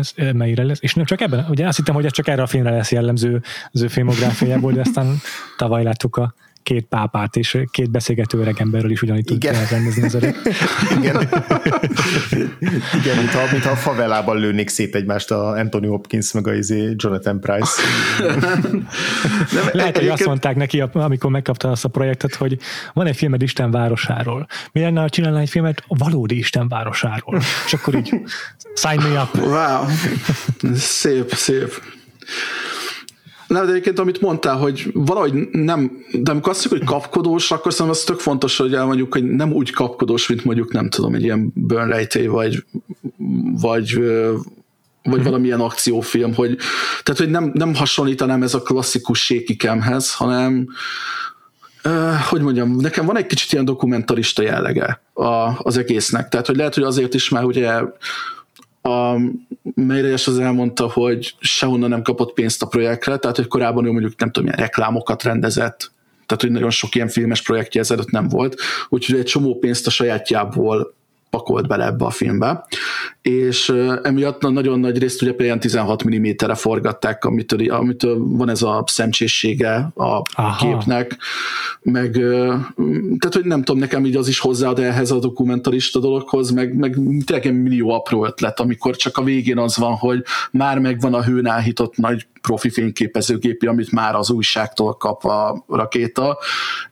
lesz, 0.64 0.78
és 0.80 0.94
nem 0.94 1.04
csak 1.04 1.20
ebben, 1.20 1.46
ugye 1.48 1.66
azt 1.66 1.76
hittem, 1.76 1.94
hogy 1.94 2.04
ez 2.04 2.12
csak 2.12 2.28
erre 2.28 2.42
a 2.42 2.46
filmre 2.46 2.70
lesz 2.70 2.92
jellemző 2.92 3.42
az 3.72 3.82
ő 3.82 3.88
filmográfiájából, 3.88 4.72
de 4.72 4.80
aztán 4.80 5.20
tavaly 5.56 5.82
láttuk 5.82 6.16
a 6.16 6.34
két 6.62 6.86
pápát 6.86 7.36
és 7.36 7.58
két 7.70 7.90
beszélgető 7.90 8.38
öreg 8.38 8.54
emberről 8.58 8.90
is 8.90 9.02
ugyanígy 9.02 9.24
tud 9.24 9.44
rendezni 9.70 10.02
az 10.02 10.14
öreg. 10.14 10.36
Igen. 10.98 11.16
Igen, 13.00 13.16
mintha, 13.16 13.50
mintha 13.50 13.70
a 13.70 13.76
favelában 13.76 14.38
lőnék 14.38 14.68
szét 14.68 14.94
egymást 14.94 15.30
a 15.30 15.48
Anthony 15.48 15.86
Hopkins 15.86 16.32
meg 16.32 16.46
a 16.46 16.54
izé 16.54 16.94
Jonathan 16.96 17.40
Price. 17.40 17.82
Nem, 19.52 19.68
Lehet, 19.72 19.98
hogy 19.98 20.08
azt 20.08 20.26
mondták 20.26 20.56
neki, 20.56 20.80
amikor 20.80 21.30
megkapta 21.30 21.70
azt 21.70 21.84
a 21.84 21.88
projektet, 21.88 22.34
hogy 22.34 22.58
van 22.92 23.06
egy 23.06 23.16
filmed 23.16 23.42
Isten 23.42 23.70
városáról. 23.70 24.46
Mi 24.72 24.80
lenne, 24.80 25.00
ha 25.00 25.08
csinálna 25.08 25.38
egy 25.38 25.50
filmet 25.50 25.84
a 25.86 25.96
valódi 25.96 26.36
Isten 26.38 26.68
városáról? 26.68 27.40
És 27.66 27.72
akkor 27.72 27.94
így 27.94 28.14
sign 28.82 29.02
me 29.02 29.22
up. 29.22 29.36
Wow. 29.36 29.84
Szép, 30.74 31.32
szép. 31.32 31.82
Nem, 33.52 33.64
de 33.64 33.70
egyébként 33.70 33.98
amit 33.98 34.20
mondtál, 34.20 34.56
hogy 34.56 34.90
valahogy 34.92 35.48
nem, 35.50 36.04
de 36.12 36.30
amikor 36.30 36.52
azt 36.52 36.70
mondjuk, 36.70 36.90
hogy 36.90 37.00
kapkodós, 37.00 37.50
akkor 37.50 37.72
szerintem 37.72 38.00
az 38.00 38.04
tök 38.04 38.18
fontos, 38.18 38.56
hogy 38.56 38.74
elmondjuk, 38.74 39.12
hogy 39.12 39.24
nem 39.24 39.52
úgy 39.52 39.70
kapkodós, 39.70 40.28
mint 40.28 40.44
mondjuk 40.44 40.72
nem 40.72 40.88
tudom, 40.88 41.14
egy 41.14 41.22
ilyen 41.22 41.52
Burn 41.54 41.88
Rejté, 41.88 42.26
vagy, 42.26 42.64
vagy 43.60 44.00
vagy 45.02 45.14
mm-hmm. 45.14 45.24
valamilyen 45.24 45.60
akciófilm, 45.60 46.34
hogy, 46.34 46.56
tehát, 47.02 47.20
hogy 47.20 47.30
nem, 47.30 47.50
nem 47.54 47.74
hasonlítanám 47.74 48.42
ez 48.42 48.54
a 48.54 48.62
klasszikus 48.62 49.24
sékikemhez, 49.24 50.14
hanem 50.14 50.68
Uh, 51.84 52.14
hogy 52.14 52.40
mondjam, 52.40 52.76
nekem 52.76 53.06
van 53.06 53.16
egy 53.16 53.26
kicsit 53.26 53.52
ilyen 53.52 53.64
dokumentarista 53.64 54.42
jellege 54.42 55.02
a, 55.12 55.50
az 55.62 55.76
egésznek. 55.76 56.28
Tehát, 56.28 56.46
hogy 56.46 56.56
lehet, 56.56 56.74
hogy 56.74 56.82
azért 56.82 57.14
is 57.14 57.28
már 57.28 57.44
ugye 57.44 57.80
a 58.82 59.16
Meirejes 59.74 60.26
az 60.26 60.38
elmondta, 60.38 60.90
hogy 60.90 61.34
sehonnan 61.38 61.88
nem 61.88 62.02
kapott 62.02 62.32
pénzt 62.32 62.62
a 62.62 62.66
projektre, 62.66 63.16
tehát 63.16 63.36
hogy 63.36 63.46
korábban 63.46 63.86
ő 63.86 63.90
mondjuk 63.90 64.18
nem 64.18 64.30
tudom, 64.30 64.48
milyen 64.48 64.66
reklámokat 64.66 65.22
rendezett, 65.22 65.92
tehát 66.26 66.42
hogy 66.42 66.50
nagyon 66.50 66.70
sok 66.70 66.94
ilyen 66.94 67.08
filmes 67.08 67.42
projektje 67.42 67.80
ezelőtt 67.80 68.10
nem 68.10 68.28
volt, 68.28 68.60
úgyhogy 68.88 69.18
egy 69.18 69.24
csomó 69.24 69.58
pénzt 69.58 69.86
a 69.86 69.90
sajátjából 69.90 70.94
pakolt 71.32 71.66
bele 71.66 71.84
ebbe 71.84 72.04
a 72.04 72.10
filmbe, 72.10 72.66
és 73.22 73.72
emiatt 74.02 74.40
nagyon 74.40 74.80
nagy 74.80 74.98
részt 74.98 75.22
ugye 75.22 75.34
például 75.34 75.58
16 75.58 76.04
mm-re 76.08 76.54
forgatták, 76.54 77.24
amitől, 77.24 77.70
amitől 77.70 78.16
van 78.18 78.48
ez 78.48 78.62
a 78.62 78.84
szemcsészsége 78.86 79.74
a 79.94 80.22
Aha. 80.34 80.56
képnek, 80.56 81.16
meg 81.82 82.12
tehát, 83.18 83.32
hogy 83.32 83.44
nem 83.44 83.62
tudom, 83.62 83.80
nekem 83.80 84.04
így 84.04 84.16
az 84.16 84.28
is 84.28 84.38
hozzáad 84.38 84.78
ehhez 84.78 85.10
a 85.10 85.18
dokumentarista 85.18 85.98
dologhoz, 85.98 86.50
meg, 86.50 86.74
meg 86.74 86.98
tényleg 87.24 87.62
millió 87.62 87.90
apró 87.90 88.24
ötlet, 88.24 88.60
amikor 88.60 88.96
csak 88.96 89.16
a 89.16 89.22
végén 89.22 89.58
az 89.58 89.76
van, 89.76 89.94
hogy 89.94 90.22
már 90.50 90.78
megvan 90.78 91.14
a 91.14 91.24
hőn 91.24 91.46
áhított 91.46 91.96
nagy 91.96 92.26
profi 92.40 92.70
fényképezőgépi, 92.70 93.66
amit 93.66 93.92
már 93.92 94.14
az 94.14 94.30
újságtól 94.30 94.94
kap 94.94 95.24
a 95.24 95.64
rakéta, 95.68 96.38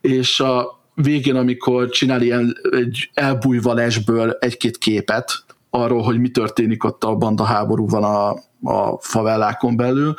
és 0.01 0.41
a, 0.41 0.80
végén, 1.03 1.37
amikor 1.37 1.89
csinál 1.89 2.23
ilyen 2.23 2.57
egy 2.71 3.11
elbújva 3.15 3.75
lesből 3.75 4.31
egy-két 4.31 4.79
képet 4.79 5.45
arról, 5.71 6.03
hogy 6.03 6.21
mi 6.21 6.31
történik 6.31 6.85
ott 6.85 7.05
a 7.05 7.15
banda 7.15 7.45
háborúban 7.45 8.05
a, 8.05 8.31
a 8.71 8.99
favellákon 9.01 9.77
belül, 9.77 10.15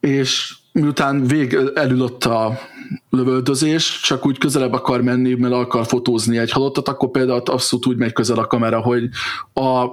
és 0.00 0.54
miután 0.72 1.26
vég 1.26 1.58
elülött 1.74 2.24
a 2.24 2.58
lövöldözés, 3.10 4.00
csak 4.00 4.26
úgy 4.26 4.38
közelebb 4.38 4.72
akar 4.72 5.02
menni, 5.02 5.34
mert 5.34 5.54
akar 5.54 5.86
fotózni 5.86 6.38
egy 6.38 6.50
halottat, 6.50 6.88
akkor 6.88 7.10
például 7.10 7.42
abszolút 7.44 7.86
úgy 7.86 7.96
megy 7.96 8.12
közel 8.12 8.38
a 8.38 8.46
kamera, 8.46 8.80
hogy 8.80 9.08
a 9.54 9.86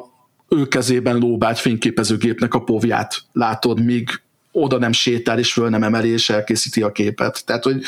ő 0.49 0.67
kezében 0.67 1.17
lóbált 1.17 1.59
fényképezőgépnek 1.59 2.53
a 2.53 2.63
povját 2.63 3.23
látod, 3.32 3.86
míg 3.86 4.09
oda 4.56 4.78
nem 4.78 4.91
sétál, 4.91 5.39
és 5.39 5.53
föl 5.53 5.70
nem 5.70 5.84
emeli, 5.84 6.10
és 6.10 6.30
elkészíti 6.30 6.82
a 6.82 6.91
képet. 6.91 7.45
Tehát, 7.45 7.64
hogy 7.64 7.82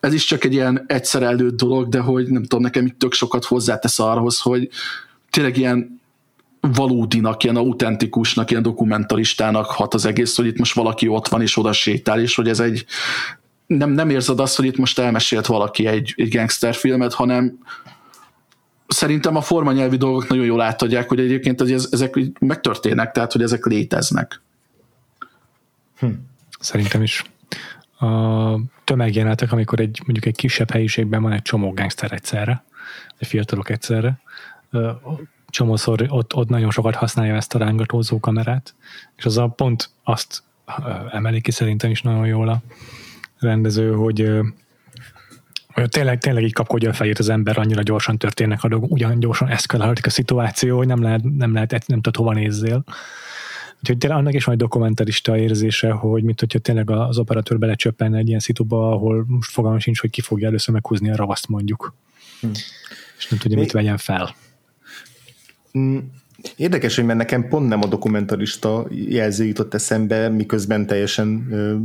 ez 0.00 0.12
is 0.12 0.24
csak 0.24 0.44
egy 0.44 0.52
ilyen 0.52 0.84
egyszer 0.86 1.22
előtt 1.22 1.56
dolog, 1.56 1.88
de 1.88 1.98
hogy 1.98 2.28
nem 2.28 2.42
tudom, 2.42 2.62
nekem 2.62 2.86
itt 2.86 2.98
tök 2.98 3.12
sokat 3.12 3.44
hozzátesz 3.44 3.98
arhoz, 3.98 4.40
hogy 4.40 4.68
tényleg 5.30 5.56
ilyen 5.56 6.00
valódinak, 6.60 7.44
ilyen 7.44 7.56
autentikusnak, 7.56 8.50
ilyen 8.50 8.62
dokumentaristának 8.62 9.66
hat 9.66 9.94
az 9.94 10.04
egész, 10.04 10.36
hogy 10.36 10.46
itt 10.46 10.58
most 10.58 10.74
valaki 10.74 11.08
ott 11.08 11.28
van, 11.28 11.42
és 11.42 11.56
oda 11.56 11.72
sétál, 11.72 12.20
és 12.20 12.34
hogy 12.34 12.48
ez 12.48 12.60
egy 12.60 12.84
nem, 13.66 13.90
nem 13.90 14.10
érzed 14.10 14.40
azt, 14.40 14.56
hogy 14.56 14.64
itt 14.64 14.76
most 14.76 14.98
elmesélt 14.98 15.46
valaki 15.46 15.86
egy, 15.86 16.14
egy 16.16 16.36
gangsterfilmet, 16.36 17.14
hanem 17.14 17.58
szerintem 18.86 19.36
a 19.36 19.40
formanyelvi 19.40 19.96
dolgok 19.96 20.28
nagyon 20.28 20.44
jól 20.44 20.60
átadják, 20.60 21.08
hogy 21.08 21.20
egyébként 21.20 21.60
ez, 21.60 21.88
ezek 21.90 22.18
megtörténnek, 22.40 23.12
tehát 23.12 23.32
hogy 23.32 23.42
ezek 23.42 23.64
léteznek. 23.64 24.42
Hm. 25.98 26.06
Szerintem 26.60 27.02
is. 27.02 27.24
A 27.98 28.56
tömegjelenetek, 28.84 29.52
amikor 29.52 29.80
egy 29.80 30.00
mondjuk 30.04 30.24
egy 30.24 30.36
kisebb 30.36 30.70
helyiségben 30.70 31.22
van 31.22 31.32
egy 31.32 31.42
csomó 31.42 31.72
gangster 31.72 32.12
egyszerre, 32.12 32.64
egy 33.18 33.26
fiatalok 33.26 33.70
egyszerre, 33.70 34.20
csomószor 35.48 36.06
ott, 36.08 36.34
ott 36.34 36.48
nagyon 36.48 36.70
sokat 36.70 36.94
használja 36.94 37.34
ezt 37.34 37.54
a 37.54 37.58
rángatózó 37.58 38.20
kamerát, 38.20 38.74
és 39.16 39.24
az 39.24 39.38
a 39.38 39.46
pont 39.46 39.90
azt 40.02 40.42
emeli 41.10 41.40
ki 41.40 41.50
szerintem 41.50 41.90
is 41.90 42.02
nagyon 42.02 42.26
jól 42.26 42.48
a 42.48 42.62
rendező, 43.38 43.92
hogy 43.92 44.40
hogy 45.74 45.88
tényleg, 45.88 46.18
tényleg 46.18 46.42
így 46.42 46.52
kapkodja 46.52 46.90
a 46.90 46.92
fejét 46.92 47.18
az 47.18 47.28
ember, 47.28 47.58
annyira 47.58 47.82
gyorsan 47.82 48.18
történnek 48.18 48.64
a 48.64 48.68
dolgok, 48.68 48.90
ugyan 48.90 49.20
gyorsan 49.20 49.48
eszkalálódik 49.48 50.06
a 50.06 50.10
szituáció, 50.10 50.76
hogy 50.76 50.86
nem 50.86 51.02
lehet, 51.02 51.22
nem 51.22 51.52
lehet, 51.52 51.86
nem 51.86 52.00
tudod 52.00 52.16
hova 52.16 52.32
nézzél. 52.32 52.84
Úgyhogy 53.84 53.98
tényleg 53.98 54.18
annak 54.18 54.34
is 54.34 54.44
van 54.44 54.54
egy 54.54 54.60
dokumentarista 54.60 55.38
érzése, 55.38 55.90
hogy 55.90 56.22
mint 56.22 56.40
hogyha 56.40 56.58
tényleg 56.58 56.90
az 56.90 57.18
operatőr 57.18 57.58
belecsöppenne 57.58 58.18
egy 58.18 58.28
ilyen 58.28 58.40
szituba, 58.40 58.90
ahol 58.90 59.24
most 59.28 59.50
fogalmam 59.50 59.78
sincs, 59.78 60.00
hogy 60.00 60.10
ki 60.10 60.20
fogja 60.20 60.46
először 60.46 60.74
meghúzni 60.74 61.10
a 61.10 61.16
ravaszt 61.16 61.48
mondjuk. 61.48 61.94
Hm. 62.40 62.48
És 63.18 63.28
nem 63.28 63.38
tudja, 63.38 63.56
Mi? 63.56 63.62
mit 63.62 63.72
vegyen 63.72 63.96
fel. 63.96 64.34
Mm, 65.78 65.98
Érdekes, 66.56 66.96
hogy 66.96 67.04
mert 67.04 67.18
nekem 67.18 67.48
pont 67.48 67.68
nem 67.68 67.82
a 67.82 67.86
dokumentarista 67.86 68.86
jelző 68.90 69.44
jutott 69.44 69.74
eszembe, 69.74 70.28
miközben 70.28 70.86
teljesen 70.86 71.48
ö, 71.50 71.76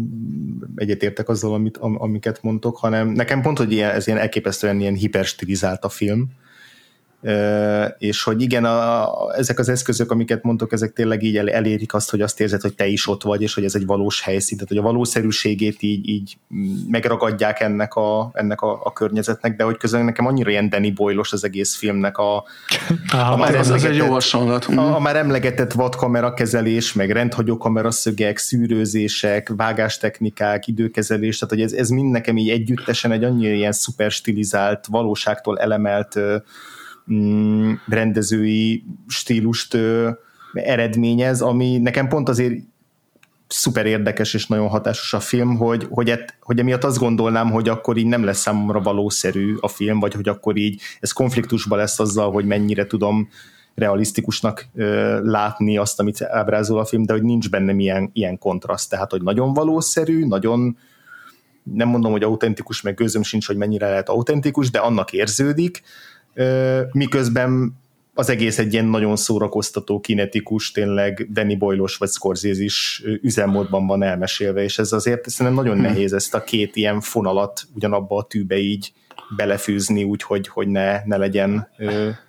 egyetértek 0.76 1.30
azzal, 1.30 1.54
amit, 1.54 1.78
am, 1.78 2.02
amiket 2.02 2.42
mondtok, 2.42 2.78
hanem 2.78 3.10
nekem 3.10 3.42
pont, 3.42 3.58
hogy 3.58 3.72
ilyen, 3.72 3.92
ez 3.92 4.08
ilyen 4.08 4.20
elképesztően 4.20 4.80
ilyen 4.80 4.96
hiperstilizált 4.96 5.84
a 5.84 5.90
film, 5.90 6.28
és 7.98 8.24
hogy 8.24 8.42
igen, 8.42 8.66
a, 8.66 9.08
ezek 9.36 9.60
az 9.60 9.70
eszközök, 9.70 10.12
amiket 10.12 10.44
mondtok, 10.44 10.72
ezek 10.72 10.94
tényleg 10.94 11.24
így 11.24 11.38
el, 11.38 11.50
elérik 11.50 11.94
azt, 11.94 12.10
hogy 12.10 12.22
azt 12.22 12.40
érzed, 12.40 12.62
hogy 12.62 12.76
te 12.76 12.88
is 12.88 13.08
ott 13.08 13.24
vagy, 13.24 13.42
és 13.42 13.54
hogy 13.54 13.64
ez 13.64 13.76
egy 13.76 13.86
valós 13.86 14.22
helyszín, 14.22 14.58
tehát 14.58 14.70
hogy 14.70 14.78
a 14.78 14.92
valószerűségét 14.92 15.82
így, 15.82 16.10
így 16.10 16.38
megragadják 16.88 17.60
ennek 17.60 17.94
a, 17.94 18.30
ennek 18.34 18.62
a, 18.62 18.82
a 18.84 18.94
környezetnek, 18.94 19.56
de 19.56 19.64
hogy 19.64 19.78
közben 19.78 20.06
nekem 20.06 20.26
annyira 20.26 20.50
ilyen 20.50 20.70
Danny 20.70 20.94
boyle 20.94 21.22
az 21.32 21.44
egész 21.44 21.76
filmnek 21.76 22.18
a, 22.18 22.44
Aha, 23.12 23.34
a 23.34 23.38
már 23.38 23.56
ez, 23.56 23.70
ez 23.70 23.84
egy 23.84 23.96
jó 23.96 24.06
hasonlat. 24.06 24.66
A, 24.66 24.96
a 24.96 25.00
már 25.00 25.16
emlegetett 25.16 25.72
vadkamera 25.72 26.34
kezelés, 26.34 26.94
meg 26.94 27.12
rendhagyó 27.12 27.58
kameraszögek, 27.58 28.38
szűrőzések, 28.38 29.52
vágástechnikák, 29.56 30.68
időkezelés, 30.68 31.38
tehát 31.38 31.54
hogy 31.54 31.64
ez, 31.64 31.72
ez 31.72 31.90
mind 31.90 32.12
nekem 32.12 32.38
így 32.38 32.50
együttesen 32.50 33.12
egy 33.12 33.24
annyira 33.24 33.54
ilyen 33.54 33.72
szuper 33.72 34.12
stilizált, 34.12 34.86
valóságtól 34.86 35.60
elemelt 35.60 36.20
mm, 37.14 37.74
rendezői 37.88 38.84
stílust 39.08 39.74
ö, 39.74 40.10
eredményez, 40.54 41.42
ami 41.42 41.78
nekem 41.78 42.08
pont 42.08 42.30
azért 42.30 42.54
szuper 43.48 43.86
érdekes 43.86 44.34
és 44.34 44.48
nagyon 44.48 44.68
hatásos 44.68 45.14
a 45.14 45.20
film, 45.20 45.58
hogy, 45.58 45.88
hogy, 45.90 46.10
et, 46.10 46.38
hogy 46.42 46.60
emiatt 46.60 46.84
azt 46.84 46.98
gondolnám, 46.98 47.52
hogy 47.52 47.70
akkor 47.70 47.98
így 47.98 48.06
nem 48.06 48.24
lesz 48.24 48.40
számomra 48.40 48.82
valószerű 48.82 49.56
a 49.60 49.68
film, 49.68 50.00
vagy 50.00 50.14
hogy 50.14 50.30
akkor 50.30 50.58
így 50.58 50.82
ez 51.00 51.12
konfliktusban 51.12 51.78
lesz 51.78 52.00
azzal, 52.00 52.32
hogy 52.32 52.46
mennyire 52.46 52.86
tudom 52.86 53.30
realisztikusnak 53.76 54.66
ö, 54.76 55.20
látni 55.24 55.78
azt, 55.78 56.00
amit 56.00 56.22
ábrázol 56.22 56.80
a 56.80 56.86
film, 56.86 57.04
de 57.04 57.14
hogy 57.14 57.24
nincs 57.24 57.50
bennem 57.50 57.80
ilyen, 57.80 58.10
ilyen 58.14 58.38
kontraszt, 58.38 58.90
tehát 58.90 59.12
hogy 59.12 59.22
nagyon 59.22 59.54
valószerű, 59.54 60.26
nagyon 60.26 60.78
nem 61.64 61.88
mondom, 61.88 62.12
hogy 62.12 62.24
autentikus, 62.24 62.82
meg 62.82 62.96
gőzöm 62.96 63.24
sincs, 63.24 63.48
hogy 63.48 63.58
mennyire 63.58 63.90
lehet 63.90 64.10
autentikus, 64.10 64.72
de 64.72 64.80
annak 64.80 65.14
érződik, 65.14 65.82
miközben 66.92 67.78
az 68.14 68.30
egész 68.30 68.58
egy 68.58 68.74
ilyen 68.74 68.86
nagyon 68.86 69.16
szórakoztató, 69.16 70.00
kinetikus, 70.00 70.72
tényleg 70.72 71.28
Danny 71.32 71.58
Boyle-os 71.58 71.98
vagy 71.98 72.10
scorsese 72.10 72.64
is 72.64 73.04
üzemmódban 73.22 73.88
van 73.88 74.04
elmesélve, 74.04 74.64
és 74.64 74.80
ez 74.80 74.92
azért 74.92 75.30
szerintem 75.30 75.64
nagyon 75.64 75.80
hmm. 75.80 75.92
nehéz 75.92 76.14
ezt 76.14 76.34
a 76.34 76.44
két 76.44 76.76
ilyen 76.76 77.02
fonalat 77.02 77.68
ugyanabba 77.76 78.18
a 78.18 78.24
tűbe 78.24 78.58
így 78.58 78.94
belefűzni, 79.36 80.04
úgyhogy 80.04 80.48
hogy 80.48 80.68
ne, 80.68 81.04
ne, 81.06 81.18
legyen, 81.18 81.68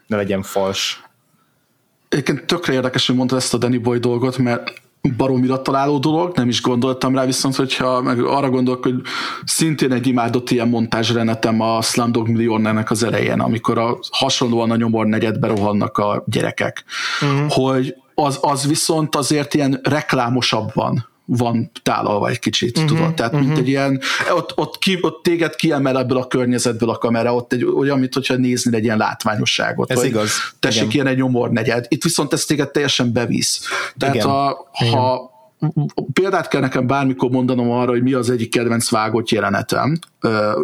ne 0.07 0.17
legyen 0.17 0.43
fals. 0.43 1.03
Egyébként 2.09 2.47
tökre 2.47 2.73
érdekes, 2.73 3.07
hogy 3.07 3.17
mondtad 3.17 3.39
ezt 3.39 3.55
a 3.55 3.59
Danny 3.59 3.81
Boy 3.81 3.99
dolgot, 3.99 4.39
mert 4.39 4.83
baromira 5.17 5.63
találó 5.63 5.99
dolog, 5.99 6.37
nem 6.37 6.49
is 6.49 6.63
gondoltam 6.63 7.15
rá, 7.15 7.25
viszont 7.25 7.57
hogyha 7.57 8.03
meg 8.03 8.25
arra 8.25 8.51
gondolok, 8.51 8.83
hogy 8.83 8.95
szintén 9.45 9.93
egy 9.93 10.07
imádott 10.07 10.51
ilyen 10.51 10.69
montázsrenetem 10.69 11.61
a 11.61 11.83
Slumdog 11.83 12.29
Millionaire-nek 12.29 12.91
az 12.91 13.03
elején, 13.03 13.41
amikor 13.41 13.79
a 13.79 13.99
hasonlóan 14.11 14.71
a 14.71 14.77
nyomor 14.77 15.07
negyedbe 15.07 15.47
rohannak 15.47 15.99
a 15.99 16.25
gyerekek, 16.27 16.85
uh-huh. 17.21 17.51
hogy 17.51 17.95
az, 18.15 18.39
az 18.41 18.67
viszont 18.67 19.17
azért 19.17 19.55
ilyen 19.55 19.81
reklámosabban 19.83 21.10
van 21.33 21.71
tálalva 21.83 22.29
egy 22.29 22.39
kicsit, 22.39 22.79
uh-huh, 22.79 22.93
tudod? 22.93 23.15
Tehát 23.15 23.33
uh-huh. 23.33 23.49
mint 23.49 23.61
egy 23.61 23.69
ilyen, 23.69 24.01
ott, 24.35 24.59
ott, 24.59 24.79
ki, 24.79 24.99
ott 25.01 25.23
téged 25.23 25.55
kiemel 25.55 25.99
ebből 25.99 26.19
a 26.19 26.27
környezetből 26.27 26.91
a 26.91 26.99
kamera, 26.99 27.35
ott 27.35 27.53
egy 27.53 27.65
olyan, 27.65 27.99
mint 27.99 28.15
hogyha 28.15 28.35
nézni 28.35 28.77
egy 28.77 28.85
ilyen 28.85 28.99
látványosságot. 28.99 29.91
Ez 29.91 29.97
vagy 29.97 30.07
igaz. 30.07 30.31
Tessék, 30.59 30.81
Igen. 30.81 30.93
ilyen 30.95 31.07
egy 31.07 31.17
nyomor 31.17 31.51
negyed. 31.51 31.87
Itt 31.89 32.03
viszont 32.03 32.33
ez 32.33 32.45
téged 32.45 32.71
teljesen 32.71 33.13
bevisz. 33.13 33.61
Tehát 33.99 34.15
Igen. 34.15 34.27
A, 34.27 34.57
ha 34.73 35.31
példát 36.13 36.49
kell 36.49 36.61
nekem 36.61 36.87
bármikor 36.87 37.31
mondanom 37.31 37.71
arra, 37.71 37.91
hogy 37.91 38.03
mi 38.03 38.13
az 38.13 38.31
egyik 38.31 38.51
kedvenc 38.51 38.91
vágott 38.91 39.31
jelenetem, 39.31 39.99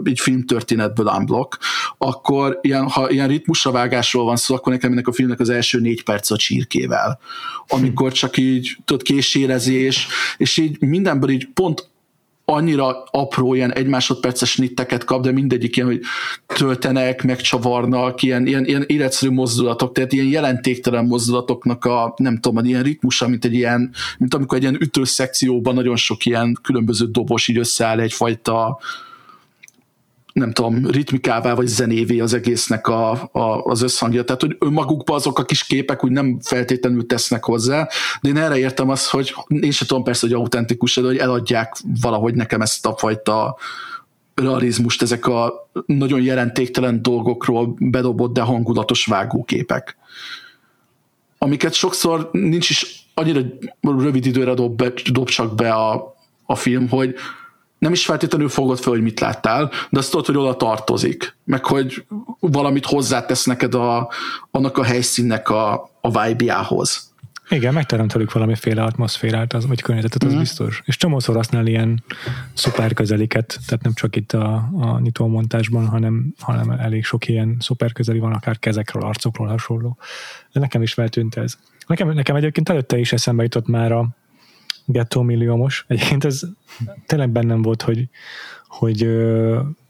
így 0.05 0.21
filmtörténetből 0.21 1.07
unblock, 1.07 1.59
akkor 1.99 2.59
ilyen, 2.63 2.89
ha 2.89 3.11
ilyen 3.11 3.29
ritmusra 3.29 3.71
vágásról 3.71 4.25
van 4.25 4.37
szó, 4.37 4.55
akkor 4.55 4.73
nekem 4.73 4.93
ennek 4.93 5.09
a 5.09 5.13
filmnek 5.13 5.41
az 5.41 5.49
első 5.49 5.81
négy 5.81 6.03
perc 6.05 6.31
a 6.31 6.37
csirkével. 6.37 7.19
Amikor 7.69 8.13
csak 8.13 8.37
így, 8.37 8.77
tudod, 8.85 9.03
késérezés, 9.03 10.07
és 10.37 10.57
így 10.57 10.81
mindenből 10.81 11.31
így 11.31 11.49
pont 11.55 11.89
annyira 12.49 13.03
apró 13.11 13.55
ilyen 13.55 13.73
egy 13.73 13.87
másodperces 13.87 14.57
nitteket 14.57 15.05
kap, 15.05 15.23
de 15.23 15.33
mindegyik 15.33 15.77
ilyen, 15.77 15.89
hogy 15.89 16.01
töltenek, 16.47 17.23
megcsavarnak, 17.23 18.23
ilyen, 18.23 18.47
ilyen, 18.47 18.65
ilyen 18.65 18.85
életszerű 18.87 19.33
mozdulatok, 19.33 19.93
tehát 19.93 20.13
ilyen 20.13 20.27
jelentéktelen 20.27 21.05
mozdulatoknak 21.05 21.85
a, 21.85 22.15
nem 22.17 22.41
tudom, 22.41 22.65
ilyen 22.65 22.83
ritmusa, 22.83 23.29
mint 23.29 23.45
egy 23.45 23.55
ilyen, 23.55 23.93
mint 24.19 24.35
amikor 24.35 24.57
egy 24.57 24.63
ilyen 24.63 24.81
ütőszekcióban 24.81 25.75
nagyon 25.75 25.97
sok 25.97 26.27
ilyen 26.27 26.59
különböző 26.63 27.07
dobos 27.07 27.49
így 27.49 27.59
összeáll 27.59 28.01
egyfajta 28.01 28.79
nem 30.37 30.53
tudom, 30.53 30.87
ritmikává 30.87 31.55
vagy 31.55 31.67
zenévé 31.67 32.21
az 32.21 32.35
egésznek 32.35 32.87
a, 32.87 33.11
a, 33.33 33.63
az 33.65 33.83
összhangja. 33.83 34.25
Tehát, 34.25 34.41
hogy 34.41 34.57
önmagukban 34.59 35.17
azok 35.17 35.39
a 35.39 35.45
kis 35.45 35.65
képek 35.65 36.05
úgy 36.05 36.11
nem 36.11 36.39
feltétlenül 36.43 37.07
tesznek 37.07 37.45
hozzá, 37.45 37.89
de 38.21 38.29
én 38.29 38.37
erre 38.37 38.59
értem 38.59 38.89
azt, 38.89 39.09
hogy 39.09 39.35
én 39.49 39.71
sem 39.71 39.87
tudom 39.87 40.05
persze, 40.05 40.27
hogy 40.27 40.37
autentikus, 40.37 40.95
de 40.95 41.03
hogy 41.03 41.17
eladják 41.17 41.77
valahogy 42.01 42.35
nekem 42.35 42.61
ezt 42.61 42.87
a 42.87 42.97
fajta 42.97 43.57
realizmust, 44.35 45.03
ezek 45.03 45.27
a 45.27 45.69
nagyon 45.87 46.23
jelentéktelen 46.23 47.03
dolgokról 47.03 47.77
bedobott, 47.79 48.33
de 48.33 48.41
hangulatos 48.41 49.07
vágóképek. 49.07 49.97
Amiket 51.39 51.73
sokszor 51.73 52.29
nincs 52.33 52.71
is 52.71 53.09
annyira 53.15 53.41
rövid 53.81 54.27
időre 54.27 54.55
dob, 54.55 54.77
be, 54.77 54.93
dob 55.13 55.29
csak 55.29 55.55
be 55.55 55.73
a, 55.73 56.15
a 56.45 56.55
film, 56.55 56.89
hogy 56.89 57.15
nem 57.87 57.95
is 57.95 58.05
feltétlenül 58.05 58.49
fogod 58.49 58.79
fel, 58.79 58.93
hogy 58.93 59.03
mit 59.03 59.21
láttál, 59.21 59.71
de 59.91 59.99
azt 59.99 60.11
tudod, 60.11 60.27
hogy 60.27 60.37
oda 60.37 60.57
tartozik, 60.57 61.37
meg 61.45 61.65
hogy 61.65 62.05
valamit 62.41 62.87
hozzátesz 62.87 63.45
neked 63.45 63.75
a, 63.75 64.11
annak 64.51 64.79
a 64.79 64.85
helyszínnek 64.85 65.49
a, 65.49 65.91
a 66.01 66.23
vibe-jához. 66.23 67.15
Igen, 67.49 67.75
megteremtelük 67.75 68.33
valamiféle 68.33 68.83
atmoszférát, 68.83 69.53
az, 69.53 69.67
vagy 69.67 69.83
környezetet, 69.83 70.25
az 70.25 70.35
mm. 70.35 70.39
biztos. 70.39 70.83
És 70.85 70.97
csomószor 70.97 71.35
használ 71.35 71.67
ilyen 71.67 72.05
szuper 72.55 72.93
közeliket, 72.93 73.59
tehát 73.67 73.83
nem 73.83 73.93
csak 73.93 74.17
itt 74.17 74.33
a, 74.33 74.55
a 74.81 74.99
nyitómontásban, 74.99 75.87
hanem, 75.87 76.35
hanem 76.39 76.71
elég 76.71 77.05
sok 77.05 77.29
ilyen 77.29 77.57
szuper 77.61 77.93
közeli 77.93 78.19
van, 78.19 78.33
akár 78.33 78.59
kezekről, 78.59 79.03
arcokról 79.03 79.47
hasonló. 79.47 79.97
De 80.53 80.61
nekem 80.61 80.83
is 80.83 80.93
feltűnt 80.93 81.35
ez. 81.37 81.59
Nekem, 81.87 82.09
nekem 82.09 82.37
egyébként 82.37 82.69
előtte 82.69 82.99
is 82.99 83.13
eszembe 83.13 83.43
jutott 83.43 83.67
már 83.67 83.93
a, 83.93 84.09
Gettó 84.87 85.23
milliómos. 85.23 85.85
Egyébként 85.89 86.25
ez 86.25 86.43
tényleg 87.07 87.31
bennem 87.31 87.63
volt, 87.63 87.83
hogy, 87.83 88.09
hogy 88.67 88.97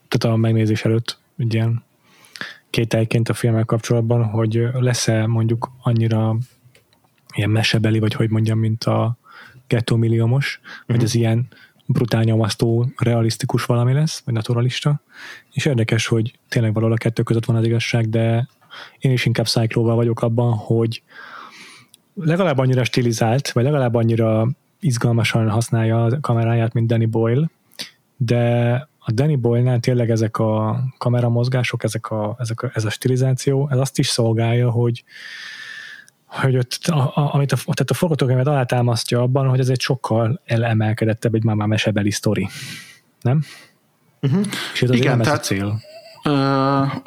tehát 0.09 0.37
a 0.37 0.37
megnézés 0.37 0.85
előtt 0.85 1.19
egy 1.39 1.55
ilyen 1.55 1.85
kételként 2.71 3.29
a 3.29 3.35
filmmel 3.35 3.65
kapcsolatban, 3.65 4.25
hogy 4.25 4.69
lesz-e 4.73 5.27
mondjuk 5.27 5.71
annyira 5.83 6.37
ilyen 7.35 7.51
mesebeli, 7.51 7.99
vagy 7.99 8.15
hogy 8.15 8.31
mondjam, 8.31 8.59
mint 8.59 8.85
a 8.85 9.17
Gettó 9.69 9.97
milliómos, 9.97 10.61
uh-huh. 10.63 10.87
vagy 10.87 10.97
mhm. 10.97 11.05
ez 11.05 11.15
ilyen 11.15 11.49
brutál 11.87 12.23
nyomasztó, 12.23 12.89
realisztikus 12.97 13.65
valami 13.65 13.93
lesz, 13.93 14.23
vagy 14.25 14.35
naturalista. 14.35 15.01
És 15.53 15.65
érdekes, 15.65 16.07
hogy 16.07 16.39
tényleg 16.49 16.73
valahol 16.73 16.95
a 16.95 16.99
kettő 16.99 17.23
között 17.23 17.45
van 17.45 17.57
az 17.57 17.65
igazság, 17.65 18.09
de 18.09 18.49
én 18.99 19.13
is 19.13 19.27
inkább 19.27 19.47
cyclóval 19.47 19.95
vagyok 19.95 20.23
abban, 20.23 20.53
hogy 20.53 21.03
legalább 22.15 22.59
annyira 22.59 22.85
stilizált, 22.85 23.53
vagy 23.53 23.65
legalább 23.65 23.95
annyira 23.95 24.49
izgalmasan 24.87 25.51
használja 25.51 26.05
a 26.05 26.21
kameráját, 26.21 26.73
mint 26.73 26.87
Danny 26.87 27.11
Boyle, 27.11 27.51
de 28.17 28.73
a 28.99 29.13
Danny 29.13 29.41
Boyle-nál 29.41 29.81
tényleg 29.81 30.11
ezek 30.11 30.39
a 30.39 30.81
kameramozgások, 30.99 31.85
ezek 31.85 32.11
a, 32.11 32.37
ezek 32.39 32.63
a, 32.63 32.71
ez 32.75 32.85
a 32.85 32.91
stilizáció, 32.91 33.69
ez 33.71 33.79
azt 33.79 33.99
is 33.99 34.07
szolgálja, 34.07 34.71
hogy 34.71 35.05
hogy 36.27 36.57
ott, 36.57 36.79
a, 36.87 37.13
a, 37.15 37.35
amit 37.35 37.53
a, 37.53 37.57
tehát 37.57 37.91
a 37.91 37.95
forgatókönyvet 37.95 38.47
alátámasztja 38.47 39.23
abban, 39.23 39.49
hogy 39.49 39.59
ez 39.59 39.69
egy 39.69 39.81
sokkal 39.81 40.41
elemelkedettebb, 40.45 41.35
egy 41.35 41.45
már, 41.45 41.55
már 41.55 41.69
mesebeli 41.69 42.11
sztori. 42.11 42.49
Nem? 43.21 43.45
Uh-huh. 44.21 44.47
És 44.73 44.83
ez 44.83 44.91
Igen, 44.91 45.23
tehát, 45.23 45.27
ez 45.27 45.33
a 45.33 45.43
cél. 45.43 45.81
Uh, 46.25 46.33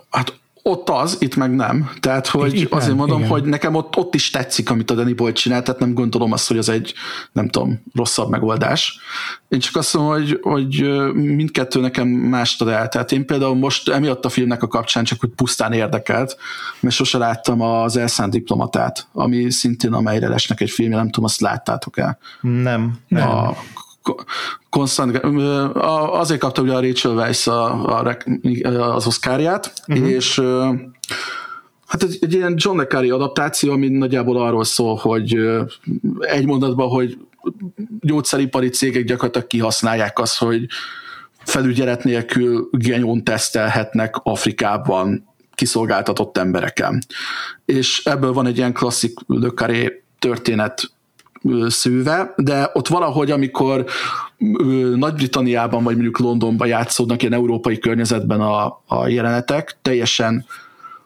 hát 0.09 0.39
ott 0.69 0.89
az, 0.89 1.17
itt 1.19 1.35
meg 1.35 1.55
nem. 1.55 1.89
Tehát, 1.99 2.27
hogy 2.27 2.55
itt 2.55 2.71
azért 2.71 2.87
nem, 2.87 2.97
mondom, 2.97 3.17
igen. 3.17 3.29
hogy 3.29 3.43
nekem 3.43 3.75
ott, 3.75 3.97
ott 3.97 4.15
is 4.15 4.29
tetszik, 4.29 4.69
amit 4.69 4.91
a 4.91 4.95
Danny 4.95 5.15
Boyle 5.15 5.33
csinál, 5.33 5.63
tehát 5.63 5.79
nem 5.79 5.93
gondolom 5.93 6.31
azt, 6.31 6.47
hogy 6.47 6.57
az 6.57 6.69
egy, 6.69 6.93
nem 7.31 7.49
tudom, 7.49 7.83
rosszabb 7.93 8.29
megoldás. 8.29 8.99
Én 9.47 9.59
csak 9.59 9.75
azt 9.75 9.93
mondom, 9.93 10.13
hogy, 10.13 10.39
hogy 10.41 11.03
mindkettő 11.13 11.79
nekem 11.79 12.07
mást 12.07 12.61
ad 12.61 12.67
el. 12.67 12.87
Tehát 12.87 13.11
én 13.11 13.25
például 13.25 13.55
most 13.55 13.89
emiatt 13.89 14.25
a 14.25 14.29
filmnek 14.29 14.63
a 14.63 14.67
kapcsán 14.67 15.03
csak 15.03 15.19
hogy 15.19 15.29
pusztán 15.35 15.73
érdekelt, 15.73 16.37
mert 16.79 16.95
sose 16.95 17.17
láttam 17.17 17.61
az 17.61 17.97
Elszánt 17.97 18.31
diplomatát, 18.31 19.07
ami 19.13 19.51
szintén 19.51 19.93
a 19.93 20.01
Meirelesnek 20.01 20.61
egy 20.61 20.69
filmje, 20.69 20.97
nem 20.97 21.09
tudom, 21.09 21.25
azt 21.25 21.39
láttátok-e? 21.39 22.17
Nem. 22.41 22.99
nem. 23.07 23.29
A 23.29 23.55
konstant, 24.69 25.17
azért 26.11 26.39
kapta 26.39 26.61
ugye 26.61 26.73
a 26.73 26.81
Rachel 26.81 27.11
Weisz 27.11 27.47
a, 27.47 27.85
a, 27.85 28.15
az 28.95 29.07
oszkárját, 29.07 29.73
uh-huh. 29.87 30.09
és 30.09 30.41
Hát 31.89 32.03
ez 32.03 32.17
egy 32.21 32.33
ilyen 32.33 32.53
John 32.57 32.77
le 32.77 32.85
Carré 32.85 33.09
adaptáció, 33.09 33.71
ami 33.71 33.87
nagyjából 33.87 34.41
arról 34.41 34.63
szól, 34.63 34.95
hogy 34.95 35.37
egy 36.19 36.45
mondatban, 36.45 36.89
hogy 36.89 37.17
gyógyszeripari 37.99 38.69
cégek 38.69 39.03
gyakorlatilag 39.03 39.47
kihasználják 39.47 40.19
azt, 40.19 40.37
hogy 40.37 40.65
felügyelet 41.43 42.03
nélkül 42.03 42.69
genyón 42.71 43.23
tesztelhetnek 43.23 44.15
Afrikában 44.23 45.27
kiszolgáltatott 45.55 46.37
embereken. 46.37 47.03
És 47.65 48.01
ebből 48.05 48.33
van 48.33 48.45
egy 48.45 48.57
ilyen 48.57 48.73
klasszik 48.73 49.13
Le 49.27 49.49
Carré 49.49 50.03
történet 50.19 50.91
szűve, 51.67 52.33
de 52.37 52.69
ott 52.73 52.87
valahogy, 52.87 53.31
amikor 53.31 53.85
Nagy-Britanniában 54.95 55.83
vagy 55.83 55.93
mondjuk 55.93 56.19
Londonban 56.19 56.67
játszódnak 56.67 57.21
ilyen 57.21 57.33
európai 57.33 57.77
környezetben 57.77 58.41
a, 58.41 58.81
a 58.87 59.07
jelenetek, 59.07 59.77
teljesen 59.81 60.45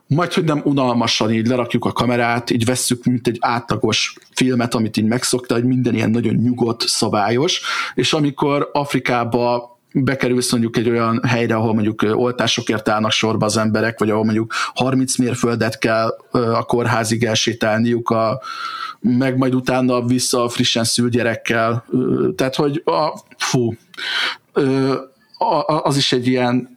majd, 0.08 0.34
hogy 0.34 0.44
nem 0.44 0.62
unalmasan 0.64 1.32
így 1.32 1.48
lerakjuk 1.48 1.86
a 1.86 1.92
kamerát, 1.92 2.50
így 2.50 2.66
vesszük, 2.66 3.04
mint 3.04 3.28
egy 3.28 3.38
átlagos 3.40 4.16
filmet, 4.32 4.74
amit 4.74 4.98
így 4.98 5.06
megszokta, 5.06 5.54
hogy 5.54 5.64
minden 5.64 5.94
ilyen 5.94 6.10
nagyon 6.10 6.34
nyugodt, 6.34 6.88
szabályos, 6.88 7.62
és 7.96 8.14
amikor 8.14 8.70
Afrikába 8.74 9.73
bekerülsz 9.94 10.52
mondjuk 10.52 10.78
egy 10.78 10.90
olyan 10.90 11.24
helyre, 11.28 11.56
ahol 11.56 11.74
mondjuk 11.74 12.02
oltásokért 12.02 12.90
állnak 12.90 13.12
sorba 13.12 13.46
az 13.46 13.58
emberek, 13.58 14.00
vagy 14.00 14.10
ahol 14.10 14.24
mondjuk 14.24 14.54
30 14.74 15.18
mérföldet 15.18 15.78
kell 15.78 16.18
a 16.32 16.64
kórházig 16.64 17.24
elsétálniuk, 17.24 18.10
a, 18.10 18.42
meg 19.00 19.38
majd 19.38 19.56
utána 19.56 20.06
vissza 20.06 20.44
a 20.44 20.50
frissen 20.50 20.84
szült 20.84 21.12
gyerekkel. 21.12 21.86
Tehát, 22.36 22.56
hogy 22.56 22.82
a, 22.86 23.20
fú, 23.38 23.74
az 25.66 25.98
is 25.98 26.12
egy 26.12 26.28
ilyen 26.28 26.76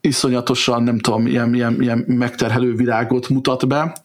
iszonyatosan, 0.00 0.82
nem 0.82 0.98
tudom, 0.98 1.26
ilyen, 1.26 1.54
ilyen, 1.54 1.80
ilyen 1.80 2.04
megterhelő 2.06 2.74
világot 2.74 3.28
mutat 3.28 3.68
be, 3.68 3.96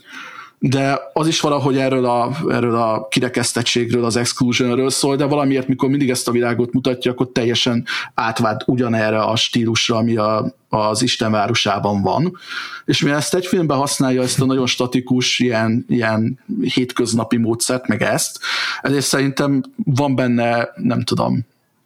de 0.60 1.00
az 1.14 1.28
is 1.28 1.40
valahogy 1.40 1.78
erről 1.78 2.06
a, 2.06 2.32
erről 2.50 2.76
a 2.76 3.08
kirekesztettségről, 3.08 4.06
az 4.06 4.16
exclusionről 4.16 4.90
szól, 4.90 5.16
de 5.16 5.26
valamiért, 5.26 5.68
mikor 5.68 5.90
mindig 5.90 6.10
ezt 6.10 6.28
a 6.28 6.32
világot 6.32 6.74
mutatja, 6.74 7.12
akkor 7.12 7.30
teljesen 7.32 7.86
átvált 8.14 8.64
ugyanerre 8.66 9.22
a 9.22 9.36
stílusra, 9.36 9.98
ami 9.98 10.16
a, 10.16 10.56
az 10.70 11.02
Isten 11.02 11.32
városában 11.32 12.02
van. 12.02 12.38
És 12.86 13.02
mi 13.02 13.10
ezt 13.10 13.36
egy 13.36 13.46
filmben 13.46 13.78
használja 13.78 14.22
ezt 14.22 14.42
a 14.42 14.46
nagyon 14.46 14.66
statikus, 14.66 15.40
ilyen, 15.40 15.86
ilyen 15.90 16.40
hétköznapi 16.62 17.38
módszert, 17.38 17.88
meg 17.88 18.02
ezt, 18.02 18.40
ezért 18.82 19.06
szerintem 19.06 19.64
van 19.76 20.16
benne, 20.16 20.70
nem 20.76 21.04
tudom, 21.04 21.46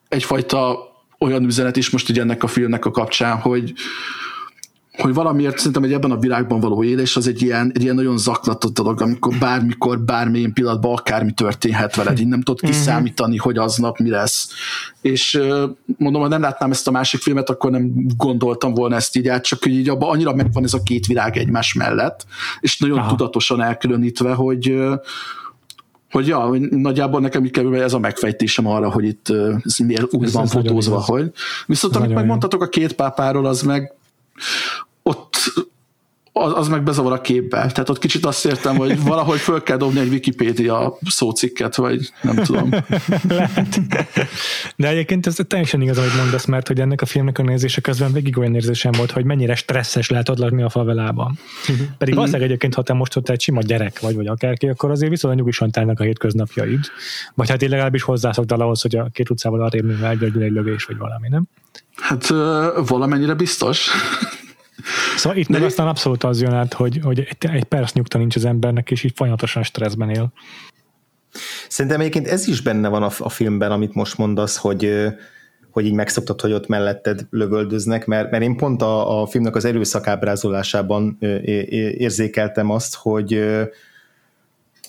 egyfajta 0.09 0.91
olyan 1.19 1.43
üzenet 1.43 1.77
is 1.77 1.89
most 1.89 2.09
ugye 2.09 2.21
ennek 2.21 2.43
a 2.43 2.47
filmnek 2.47 2.85
a 2.85 2.91
kapcsán, 2.91 3.37
hogy, 3.37 3.73
hogy 4.97 5.13
valamiért 5.13 5.57
szerintem 5.57 5.81
hogy 5.81 5.93
ebben 5.93 6.11
a 6.11 6.17
világban 6.17 6.59
való 6.59 6.83
élés 6.83 7.15
az 7.15 7.27
egy 7.27 7.41
ilyen, 7.41 7.71
egy 7.75 7.81
ilyen 7.81 7.95
nagyon 7.95 8.17
zaklatott 8.17 8.73
dolog, 8.73 9.01
amikor 9.01 9.35
bármikor, 9.39 9.99
bármilyen 9.99 10.53
pillanatban 10.53 10.93
akármi 10.93 11.31
történhet 11.31 11.95
veled, 11.95 12.19
így 12.19 12.27
nem 12.27 12.41
tudod 12.41 12.61
mhm. 12.61 12.71
kiszámítani, 12.71 13.37
hogy 13.37 13.57
aznap 13.57 13.97
mi 13.97 14.09
lesz. 14.09 14.49
És 15.01 15.39
mondom, 15.97 16.21
ha 16.21 16.27
nem 16.27 16.41
látnám 16.41 16.71
ezt 16.71 16.87
a 16.87 16.91
másik 16.91 17.21
filmet, 17.21 17.49
akkor 17.49 17.71
nem 17.71 17.91
gondoltam 18.17 18.73
volna 18.73 18.95
ezt 18.95 19.15
így 19.15 19.27
át, 19.27 19.43
csak 19.43 19.63
hogy 19.63 19.71
így 19.71 19.89
abban 19.89 20.09
annyira 20.09 20.33
megvan 20.33 20.63
ez 20.63 20.73
a 20.73 20.83
két 20.83 21.05
világ 21.05 21.37
egymás 21.37 21.73
mellett, 21.73 22.25
és 22.59 22.79
nagyon 22.79 22.97
Aha. 22.97 23.09
tudatosan 23.09 23.61
elkülönítve, 23.61 24.33
hogy 24.33 24.75
hogy 26.11 26.27
ja, 26.27 26.49
nagyjából 26.69 27.19
nekem 27.19 27.45
így 27.45 27.57
ez 27.57 27.93
a 27.93 27.99
megfejtésem 27.99 28.67
arra, 28.67 28.91
hogy 28.91 29.05
itt 29.05 29.29
ez 29.63 29.77
miért 29.77 30.13
úgy 30.13 30.23
ez 30.23 30.33
van 30.33 30.47
fotózva, 30.47 31.01
hogy 31.01 31.31
viszont 31.65 31.95
amit 31.95 32.13
megmondtatok 32.13 32.61
a 32.61 32.67
két 32.67 32.93
pápáról, 32.93 33.45
az 33.45 33.61
meg 33.61 33.93
ott 35.03 35.35
az, 36.35 36.51
az 36.55 36.67
meg 36.67 36.83
bezavar 36.83 37.11
a 37.11 37.21
képbe. 37.21 37.57
Tehát 37.57 37.89
ott 37.89 37.99
kicsit 37.99 38.25
azt 38.25 38.45
értem, 38.45 38.75
hogy 38.75 39.03
valahogy 39.03 39.39
föl 39.39 39.63
kell 39.63 39.77
dobni 39.77 39.99
egy 39.99 40.09
Wikipédia 40.09 40.97
szócikket, 41.05 41.75
vagy 41.75 42.11
nem 42.21 42.35
tudom. 42.35 42.69
Lehet. 43.29 43.79
De 44.75 44.87
egyébként 44.87 45.27
ez 45.27 45.37
teljesen 45.47 45.81
igaz, 45.81 45.97
ahogy 45.97 46.11
mondasz, 46.17 46.45
mert 46.45 46.67
hogy 46.67 46.79
ennek 46.79 47.01
a 47.01 47.05
filmnek 47.05 47.39
a 47.39 47.43
nézése 47.43 47.81
közben 47.81 48.13
végig 48.13 48.37
olyan 48.37 48.55
érzésem 48.55 48.91
volt, 48.97 49.11
hogy 49.11 49.25
mennyire 49.25 49.55
stresszes 49.55 50.09
lehet 50.09 50.29
ott 50.29 50.37
lakni 50.37 50.61
a 50.61 50.69
favelában. 50.69 51.37
Uh-huh. 51.69 51.87
Pedig 51.97 52.13
valószínűleg 52.13 52.47
egyébként, 52.47 52.73
ha 52.73 52.81
te 52.81 52.93
most 52.93 53.15
ott 53.15 53.29
egy 53.29 53.41
sima 53.41 53.61
gyerek 53.61 53.99
vagy, 53.99 54.15
vagy 54.15 54.27
akárki, 54.27 54.67
akkor 54.67 54.91
azért 54.91 55.11
viszonylag 55.11 55.39
nyugisan 55.39 55.71
telnek 55.71 55.99
a 55.99 56.03
hétköznapjaid. 56.03 56.85
Vagy 57.35 57.49
hát 57.49 57.61
én 57.61 57.69
legalábbis 57.69 58.01
hozzászoktál 58.01 58.59
ahhoz, 58.59 58.81
hogy 58.81 58.95
a 58.95 59.09
két 59.13 59.29
utcával 59.29 59.61
arrébb 59.61 60.03
egy, 60.03 60.23
egy 60.23 60.51
lögés, 60.51 60.83
vagy 60.83 60.97
valami, 60.97 61.27
nem? 61.27 61.47
Hát 61.95 62.27
valamennyire 62.87 63.33
biztos. 63.33 63.89
Szóval 65.15 65.37
itt 65.37 65.47
meg 65.47 65.63
aztán 65.63 65.87
abszolút 65.87 66.23
az 66.23 66.41
jön 66.41 66.53
át, 66.53 66.73
hogy, 66.73 66.99
hogy 67.03 67.19
egy, 67.19 67.49
egy 67.51 67.63
perc 67.63 67.93
nyugta 67.93 68.17
nincs 68.17 68.35
az 68.35 68.45
embernek, 68.45 68.91
és 68.91 69.03
így 69.03 69.13
folyamatosan 69.15 69.63
stresszben 69.63 70.09
él. 70.09 70.33
Szerintem 71.67 71.99
egyébként 71.99 72.27
ez 72.27 72.47
is 72.47 72.61
benne 72.61 72.87
van 72.87 73.03
a, 73.03 73.09
a 73.17 73.29
filmben, 73.29 73.71
amit 73.71 73.93
most 73.93 74.17
mondasz, 74.17 74.57
hogy 74.57 75.13
hogy 75.73 75.85
így 75.85 75.93
megszoktad, 75.93 76.41
hogy 76.41 76.51
ott 76.51 76.67
melletted 76.67 77.27
lövöldöznek, 77.29 78.05
mert, 78.05 78.31
mert 78.31 78.43
én 78.43 78.57
pont 78.57 78.81
a, 78.81 79.21
a 79.21 79.25
filmnek 79.25 79.55
az 79.55 79.65
erőszakábrázolásában 79.65 81.17
érzékeltem 81.97 82.69
azt, 82.69 82.95
hogy 82.95 83.43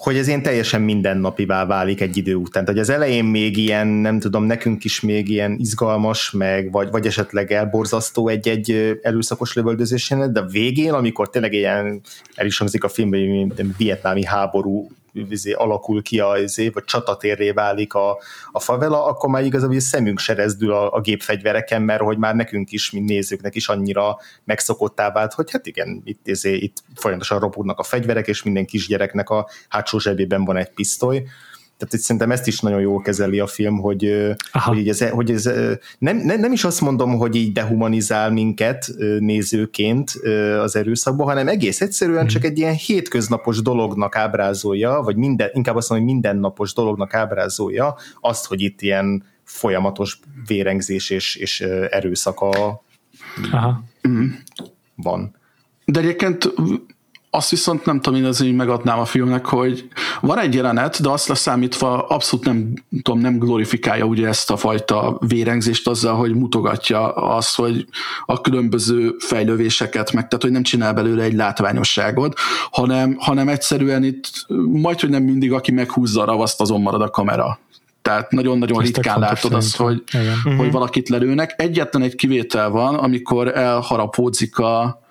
hogy 0.04 0.16
ez 0.16 0.28
ilyen 0.28 0.42
teljesen 0.42 0.82
mindennapivá 0.82 1.66
válik 1.66 2.00
egy 2.00 2.16
idő 2.16 2.34
után. 2.34 2.64
Tehát 2.64 2.80
az 2.80 2.88
elején 2.88 3.24
még 3.24 3.56
ilyen, 3.56 3.86
nem 3.86 4.18
tudom, 4.18 4.44
nekünk 4.44 4.84
is 4.84 5.00
még 5.00 5.28
ilyen 5.28 5.56
izgalmas, 5.58 6.30
meg 6.30 6.70
vagy, 6.70 6.90
vagy 6.90 7.06
esetleg 7.06 7.52
elborzasztó 7.52 8.28
egy-egy 8.28 8.98
erőszakos 9.02 9.54
lövöldözésen, 9.54 10.32
de 10.32 10.40
a 10.40 10.46
végén, 10.46 10.92
amikor 10.92 11.30
tényleg 11.30 11.52
ilyen, 11.52 12.00
el 12.34 12.46
is 12.46 12.58
hangzik 12.58 12.84
a 12.84 12.88
filmben, 12.88 13.20
mint 13.20 13.76
vietnámi 13.76 14.24
háború 14.24 14.90
vizé, 15.22 15.52
alakul 15.52 16.02
ki 16.02 16.20
a, 16.20 16.32
vizé, 16.32 16.68
vagy 16.68 16.84
csatatérré 16.84 17.50
válik 17.50 17.94
a, 17.94 18.18
a 18.52 18.60
favela, 18.60 19.04
akkor 19.04 19.30
már 19.30 19.44
igazából 19.44 19.80
szemünk 19.80 20.18
se 20.18 20.34
rezdül 20.34 20.72
a, 20.72 20.92
a 20.92 21.00
gépfegyvereken, 21.00 21.82
mert 21.82 22.02
hogy 22.02 22.18
már 22.18 22.34
nekünk 22.34 22.70
is, 22.72 22.90
mint 22.90 23.08
nézőknek 23.08 23.54
is 23.54 23.68
annyira 23.68 24.18
megszokottá 24.44 25.12
vált, 25.12 25.32
hogy 25.32 25.50
hát 25.50 25.66
igen, 25.66 26.02
itt, 26.04 26.20
vizé, 26.22 26.54
itt 26.54 26.76
folyamatosan 26.94 27.38
ropódnak 27.38 27.78
a 27.78 27.82
fegyverek, 27.82 28.26
és 28.26 28.42
minden 28.42 28.66
kisgyereknek 28.66 29.30
a 29.30 29.48
hátsó 29.68 29.98
zsebében 29.98 30.44
van 30.44 30.56
egy 30.56 30.70
pisztoly, 30.70 31.22
tehát 31.76 31.94
itt 31.94 32.00
szerintem 32.00 32.30
ezt 32.30 32.46
is 32.46 32.60
nagyon 32.60 32.80
jól 32.80 33.00
kezeli 33.00 33.38
a 33.38 33.46
film, 33.46 33.78
hogy, 33.78 34.34
hogy, 34.52 34.88
ez, 34.88 35.08
hogy 35.08 35.30
ez 35.30 35.44
nem, 35.98 36.16
nem, 36.16 36.40
nem 36.40 36.52
is 36.52 36.64
azt 36.64 36.80
mondom, 36.80 37.16
hogy 37.16 37.34
így 37.34 37.52
dehumanizál 37.52 38.30
minket 38.30 38.94
nézőként 39.18 40.10
az 40.60 40.76
erőszakban, 40.76 41.26
hanem 41.26 41.48
egész 41.48 41.80
egyszerűen 41.80 42.18
hmm. 42.18 42.28
csak 42.28 42.44
egy 42.44 42.58
ilyen 42.58 42.74
hétköznapos 42.74 43.62
dolognak 43.62 44.16
ábrázolja, 44.16 45.00
vagy 45.04 45.16
minden, 45.16 45.50
inkább 45.52 45.76
azt 45.76 45.88
mondom, 45.88 46.06
hogy 46.06 46.16
mindennapos 46.16 46.74
dolognak 46.74 47.14
ábrázolja 47.14 47.96
azt, 48.20 48.46
hogy 48.46 48.60
itt 48.60 48.80
ilyen 48.80 49.24
folyamatos 49.44 50.20
vérengzés 50.46 51.10
és, 51.10 51.36
és 51.36 51.60
erőszak 51.90 52.40
a, 52.40 52.82
Aha. 53.52 53.84
van. 54.94 55.36
De 55.84 56.00
egyébként 56.00 56.52
azt 57.34 57.50
viszont 57.50 57.84
nem 57.84 58.00
tudom, 58.00 58.18
én 58.18 58.24
azért 58.24 58.56
megadnám 58.56 58.98
a 58.98 59.04
filmnek, 59.04 59.46
hogy 59.46 59.88
van 60.20 60.38
egy 60.38 60.54
jelenet, 60.54 61.02
de 61.02 61.08
azt 61.08 61.28
leszámítva 61.28 62.06
abszolút 62.06 62.44
nem 62.44 62.74
tudom, 63.02 63.20
nem 63.20 63.38
glorifikálja 63.38 64.04
ugye 64.04 64.28
ezt 64.28 64.50
a 64.50 64.56
fajta 64.56 65.18
vérengzést 65.26 65.88
azzal, 65.88 66.16
hogy 66.16 66.34
mutogatja 66.34 67.12
azt, 67.12 67.56
hogy 67.56 67.86
a 68.24 68.40
különböző 68.40 69.14
fejlővéseket 69.18 70.12
meg, 70.12 70.28
tehát 70.28 70.42
hogy 70.42 70.52
nem 70.52 70.62
csinál 70.62 70.94
belőle 70.94 71.22
egy 71.22 71.34
látványosságot, 71.34 72.38
hanem, 72.70 73.16
hanem 73.18 73.48
egyszerűen 73.48 74.04
itt 74.04 74.46
majd, 74.72 75.00
hogy 75.00 75.10
nem 75.10 75.22
mindig, 75.22 75.52
aki 75.52 75.72
meghúzza 75.72 76.22
a 76.22 76.24
ravaszt, 76.24 76.60
azon 76.60 76.80
marad 76.80 77.02
a 77.02 77.10
kamera. 77.10 77.58
Tehát 78.02 78.30
nagyon-nagyon 78.30 78.82
Ezt 78.82 78.94
ritkán 78.94 79.18
látod 79.18 79.52
azt, 79.52 79.76
hogy, 79.76 80.02
hogy 80.42 80.54
mhm. 80.54 80.70
valakit 80.70 81.08
lelőnek. 81.08 81.54
Egyetlen 81.56 82.02
egy 82.02 82.14
kivétel 82.14 82.70
van, 82.70 82.94
amikor 82.94 83.56
elharapódzik 83.56 84.58
a, 84.58 85.03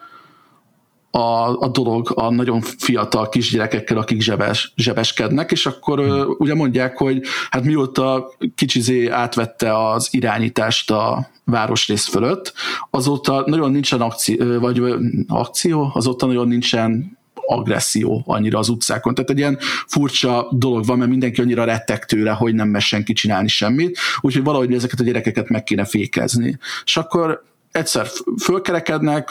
a, 1.16 1.58
a 1.60 1.68
dolog 1.68 2.12
a 2.16 2.32
nagyon 2.32 2.62
fiatal 2.62 3.30
kisgyerekekkel, 3.30 3.98
akik 3.98 4.22
zsebes, 4.22 4.74
zsebeskednek, 4.76 5.52
és 5.52 5.66
akkor 5.66 6.00
hmm. 6.00 6.36
ugye 6.38 6.56
mondják, 6.56 6.98
hogy 6.98 7.22
hát 7.50 7.64
mióta 7.64 8.32
kicsizé 8.56 9.08
átvette 9.08 9.90
az 9.90 10.08
irányítást 10.12 10.92
a 10.92 11.30
városrész 11.46 12.08
fölött, 12.08 12.54
azóta 12.90 13.44
nagyon 13.46 13.72
nincsen 13.72 14.02
akció, 14.02 14.60
vagy 14.60 14.82
akció, 15.28 15.92
azóta 15.94 16.26
nagyon 16.26 16.48
nincsen 16.48 17.18
agresszió 17.46 18.24
annyira 18.26 18.60
az 18.60 18.70
utcákon. 18.70 19.14
Tehát 19.14 19.30
egy 19.30 19.38
ilyen 19.38 19.58
furcsa 19.88 20.48
dolog 20.52 20.86
van, 20.86 20.98
mert 20.98 21.10
mindenki 21.10 21.42
annyira 21.42 21.64
rettek 21.64 22.06
tőle, 22.06 22.32
hogy 22.32 22.54
nem 22.54 22.68
mes 22.70 22.88
senki 22.88 23.14
csinálni 23.14 23.48
semmit, 23.48 23.98
úgyhogy 24.22 24.44
valahogy 24.44 24.74
ezeket 24.74 25.00
a 25.00 25.04
gyerekeket 25.04 25.50
meg 25.50 25.64
kéne 25.64 25.86
fékezni. 25.86 26.58
És 26.86 26.98
akkor 26.98 27.44
egyszer 27.74 28.08
fölkerekednek, 28.42 29.30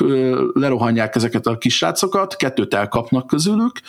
lerohanják 0.53 1.15
ezeket 1.15 1.47
a 1.47 1.59
kisrácokat, 1.59 2.37
kettőt 2.37 2.75
elkapnak 2.75 3.27
közülük, 3.27 3.81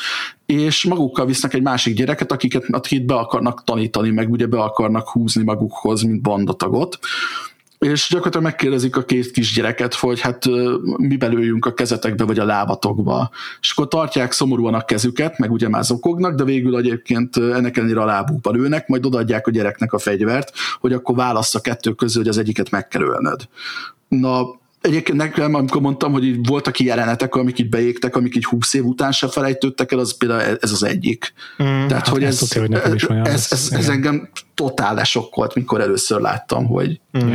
és 0.46 0.84
magukkal 0.84 1.26
visznek 1.26 1.54
egy 1.54 1.62
másik 1.62 1.96
gyereket, 1.96 2.32
akiket, 2.32 2.66
akit 2.70 3.06
be 3.06 3.16
akarnak 3.16 3.64
tanítani, 3.64 4.10
meg 4.10 4.32
ugye 4.32 4.46
be 4.46 4.62
akarnak 4.62 5.10
húzni 5.10 5.44
magukhoz, 5.44 6.02
mint 6.02 6.22
bandatagot 6.22 7.00
és 7.84 8.08
gyakorlatilag 8.10 8.46
megkérdezik 8.46 8.96
a 8.96 9.04
két 9.04 9.32
kisgyereket, 9.32 9.94
hogy 9.94 10.20
hát 10.20 10.46
mi 10.98 11.18
belőjünk 11.18 11.66
a 11.66 11.74
kezetekbe 11.74 12.24
vagy 12.24 12.40
a 12.40 12.46
lábatokba. 12.46 13.30
És 13.62 13.72
akkor 13.72 13.88
tartják 13.88 14.32
szomorúan 14.32 14.74
a 14.74 14.86
kezüket, 14.86 15.38
meg 15.38 15.52
ugye 15.52 15.70
már 15.70 15.84
zokognak, 15.84 16.36
de 16.36 16.44
végül 16.44 16.78
egyébként 16.78 17.38
ennek 17.38 17.78
ellenére 17.78 18.02
a 18.02 18.06
lábukba 18.06 18.52
lőnek, 18.52 18.88
majd 18.88 19.06
odaadják 19.06 19.48
a 19.48 19.52
gyereknek 19.52 19.94
a 19.94 20.00
fegyvert, 20.00 20.52
hogy 20.80 20.94
akkor 20.94 21.16
válasz 21.16 21.56
a 21.56 21.62
kettő 21.62 21.94
közül, 21.94 22.22
hogy 22.22 22.30
az 22.30 22.38
egyiket 22.38 22.70
meg 22.70 22.88
kell 22.88 23.02
ölned. 23.02 23.42
Na, 24.20 24.62
Egyébként 24.84 25.18
nekem, 25.18 25.54
amikor 25.54 25.82
mondtam, 25.82 26.12
hogy 26.12 26.26
így 26.26 26.48
voltak 26.48 26.74
ki 26.74 26.86
jelenetek, 26.86 27.36
amik 27.36 27.60
itt 27.60 27.70
beégtek, 27.70 28.16
amik 28.16 28.36
így 28.36 28.46
húsz 28.46 28.74
év 28.74 28.86
után 28.86 29.12
se 29.12 29.28
felejtődtek 29.28 29.92
el, 29.92 30.00
az 30.00 30.18
például 30.18 30.58
ez 30.62 30.72
az 30.72 30.84
egyik. 30.84 31.34
Mm, 31.64 31.66
Tehát, 31.66 31.92
hát 31.92 32.08
hogy 32.08 32.24
ez, 32.24 32.42
ez, 32.42 32.54
hogy 32.54 32.74
ez, 32.74 33.02
ez, 33.24 33.48
ez, 33.52 33.72
ez 33.72 33.90
engem 33.90 34.30
totál 34.54 34.94
lesokkolt, 34.94 35.56
mikor 35.56 35.82
először 35.82 36.22
láttam, 36.22 36.66
hogy 36.66 37.00
mm. 37.18 37.34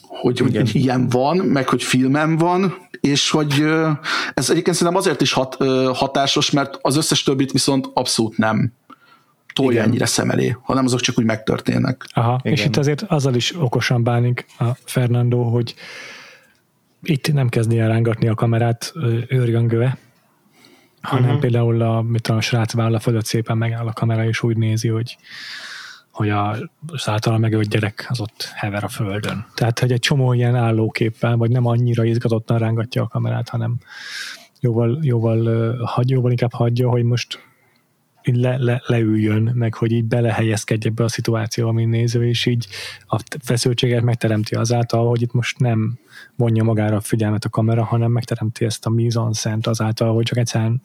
hogy, 0.00 0.38
hogy 0.38 0.74
ilyen 0.74 1.08
van, 1.08 1.36
meg 1.36 1.68
hogy 1.68 1.82
filmem 1.82 2.36
van, 2.36 2.74
és 3.00 3.30
hogy 3.30 3.64
ez 4.34 4.50
egyébként 4.50 4.76
szerintem 4.76 4.96
azért 4.96 5.20
is 5.20 5.32
hat, 5.32 5.56
hatásos, 5.94 6.50
mert 6.50 6.78
az 6.80 6.96
összes 6.96 7.22
többit 7.22 7.52
viszont 7.52 7.90
abszolút 7.92 8.36
nem 8.36 8.72
tolja 9.56 9.82
ennyire 9.82 10.06
szem 10.06 10.30
elé, 10.30 10.56
hanem 10.62 10.84
azok 10.84 11.00
csak 11.00 11.18
úgy 11.18 11.24
megtörténnek. 11.24 12.06
Aha, 12.12 12.40
Igen. 12.42 12.58
és 12.58 12.64
itt 12.64 12.76
azért 12.76 13.02
azzal 13.02 13.34
is 13.34 13.54
okosan 13.60 14.02
bánik 14.02 14.46
a 14.58 14.64
Fernando, 14.84 15.42
hogy 15.42 15.74
itt 17.02 17.32
nem 17.32 17.48
kezdi 17.48 17.78
el 17.78 17.88
rángatni 17.88 18.28
a 18.28 18.34
kamerát 18.34 18.92
őrjöngőve, 19.28 19.98
hanem 21.00 21.24
uh-huh. 21.24 21.40
például 21.40 21.82
a, 21.82 22.02
mit 22.02 22.22
tudom, 22.22 22.38
a 22.38 22.42
srác 22.42 22.72
válla 22.72 23.00
fölött 23.00 23.24
szépen 23.24 23.56
megáll 23.56 23.86
a 23.86 23.92
kamera, 23.92 24.24
és 24.24 24.42
úgy 24.42 24.56
nézi, 24.56 24.88
hogy 24.88 25.16
hogy 26.10 26.30
a, 26.30 26.56
az 26.86 27.08
általán 27.08 27.40
megölt 27.40 27.68
gyerek 27.68 28.06
az 28.08 28.20
ott 28.20 28.50
hever 28.54 28.84
a 28.84 28.88
földön. 28.88 29.46
Tehát, 29.54 29.78
hogy 29.78 29.92
egy 29.92 29.98
csomó 29.98 30.32
ilyen 30.32 30.54
állóképpel, 30.54 31.36
vagy 31.36 31.50
nem 31.50 31.66
annyira 31.66 32.04
izgatottan 32.04 32.58
rángatja 32.58 33.02
a 33.02 33.08
kamerát, 33.08 33.48
hanem 33.48 33.76
jóval, 34.60 34.98
jóval, 35.02 35.76
hagy, 35.84 36.10
jóval 36.10 36.30
inkább 36.30 36.52
hagyja, 36.52 36.88
hogy 36.88 37.02
most 37.02 37.45
így 38.26 38.36
le, 38.36 38.56
le, 38.58 38.82
leüljön, 38.86 39.50
meg 39.54 39.74
hogy 39.74 39.92
így 39.92 40.04
belehelyezkedj 40.04 40.86
ebbe 40.86 41.04
a 41.04 41.08
szituációba, 41.08 41.72
mint 41.72 41.90
néző, 41.90 42.28
és 42.28 42.46
így 42.46 42.66
a 43.06 43.20
feszültséget 43.42 44.02
megteremti 44.02 44.54
azáltal, 44.54 45.08
hogy 45.08 45.22
itt 45.22 45.32
most 45.32 45.58
nem 45.58 45.98
vonja 46.36 46.62
magára 46.62 46.96
a 46.96 47.00
figyelmet 47.00 47.44
a 47.44 47.48
kamera, 47.48 47.84
hanem 47.84 48.10
megteremti 48.10 48.64
ezt 48.64 48.86
a 48.86 48.90
mise 48.90 49.20
szent 49.30 49.66
azáltal, 49.66 50.14
hogy 50.14 50.24
csak 50.24 50.38
egyszerűen 50.38 50.82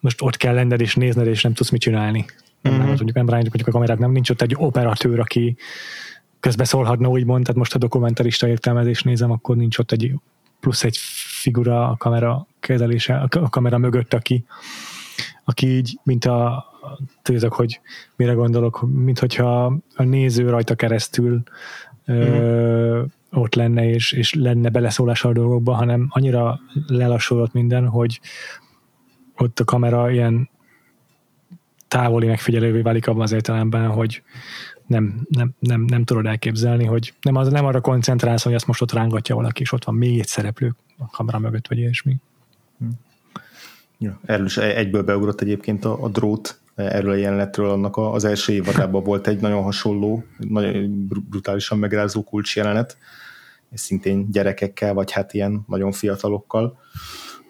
most 0.00 0.22
ott 0.22 0.36
kell 0.36 0.54
lenned 0.54 0.80
és 0.80 0.94
nézned, 0.94 1.26
és 1.26 1.42
nem 1.42 1.52
tudsz 1.52 1.70
mit 1.70 1.80
csinálni. 1.80 2.24
Nem, 2.60 2.72
mm-hmm. 2.72 2.82
nem, 2.82 2.86
mondjuk 2.86 3.16
nem 3.16 3.28
rányítjuk 3.28 3.68
a 3.68 3.70
kamerát, 3.70 3.98
nem 3.98 4.10
nincs 4.10 4.30
ott 4.30 4.42
egy 4.42 4.54
operatőr, 4.56 5.20
aki 5.20 5.56
közbeszólhatna, 6.40 7.08
úgymond, 7.08 7.42
tehát 7.42 7.58
most 7.58 7.74
a 7.74 7.78
dokumentarista 7.78 8.48
értelmezés 8.48 9.02
nézem, 9.02 9.30
akkor 9.30 9.56
nincs 9.56 9.78
ott 9.78 9.92
egy 9.92 10.14
plusz 10.60 10.84
egy 10.84 10.96
figura 11.40 11.88
a 11.88 11.96
kamera 11.96 12.46
kezelése, 12.60 13.28
a 13.30 13.48
kamera 13.48 13.78
mögött, 13.78 14.14
aki 14.14 14.44
aki 15.48 15.66
így, 15.66 15.98
mint 16.02 16.24
a, 16.24 16.64
tudjátok, 17.22 17.52
hogy 17.52 17.80
mire 18.16 18.32
gondolok, 18.32 18.86
mint 18.94 19.18
hogyha 19.18 19.64
a 19.94 20.02
néző 20.02 20.50
rajta 20.50 20.74
keresztül 20.74 21.42
mm. 22.12 22.14
ö, 22.14 23.02
ott 23.30 23.54
lenne, 23.54 23.88
és, 23.88 24.12
és 24.12 24.34
lenne 24.34 24.68
beleszólás 24.68 25.24
a 25.24 25.32
dolgokba, 25.32 25.74
hanem 25.74 26.06
annyira 26.08 26.60
lelassulott 26.86 27.52
minden, 27.52 27.88
hogy 27.88 28.20
ott 29.36 29.60
a 29.60 29.64
kamera 29.64 30.10
ilyen 30.10 30.50
távoli 31.88 32.26
megfigyelővé 32.26 32.80
válik 32.80 33.08
abban 33.08 33.22
az 33.22 33.32
értelemben, 33.32 33.88
hogy 33.88 34.22
nem, 34.86 35.26
nem, 35.28 35.54
nem, 35.58 35.80
nem 35.80 36.04
tudod 36.04 36.26
elképzelni, 36.26 36.84
hogy 36.84 37.14
nem, 37.20 37.36
az, 37.36 37.48
nem 37.48 37.64
arra 37.64 37.80
koncentrálsz, 37.80 38.42
hogy 38.42 38.54
azt 38.54 38.66
most 38.66 38.82
ott 38.82 38.92
rángatja 38.92 39.34
valaki, 39.34 39.62
és 39.62 39.72
ott 39.72 39.84
van 39.84 39.94
még 39.94 40.18
egy 40.18 40.26
szereplő 40.26 40.74
a 40.98 41.06
kamera 41.10 41.38
mögött, 41.38 41.68
vagy 41.68 41.78
ilyesmi. 41.78 42.16
Ja, 43.98 44.20
erről 44.24 44.46
is 44.46 44.56
egyből 44.56 45.02
beugrott 45.02 45.40
egyébként 45.40 45.84
a, 45.84 46.02
a 46.02 46.08
drót, 46.08 46.60
erről 46.74 47.10
a 47.10 47.14
jelenetről, 47.14 47.70
annak 47.70 47.96
az 47.96 48.24
első 48.24 48.52
évadában 48.52 49.02
volt 49.04 49.26
egy 49.26 49.40
nagyon 49.40 49.62
hasonló, 49.62 50.24
nagyon 50.38 51.06
brutálisan 51.28 51.78
megrázó 51.78 52.22
kulcs 52.22 52.56
jelenet, 52.56 52.98
és 53.70 53.80
szintén 53.80 54.30
gyerekekkel, 54.30 54.94
vagy 54.94 55.10
hát 55.10 55.34
ilyen 55.34 55.64
nagyon 55.66 55.92
fiatalokkal. 55.92 56.78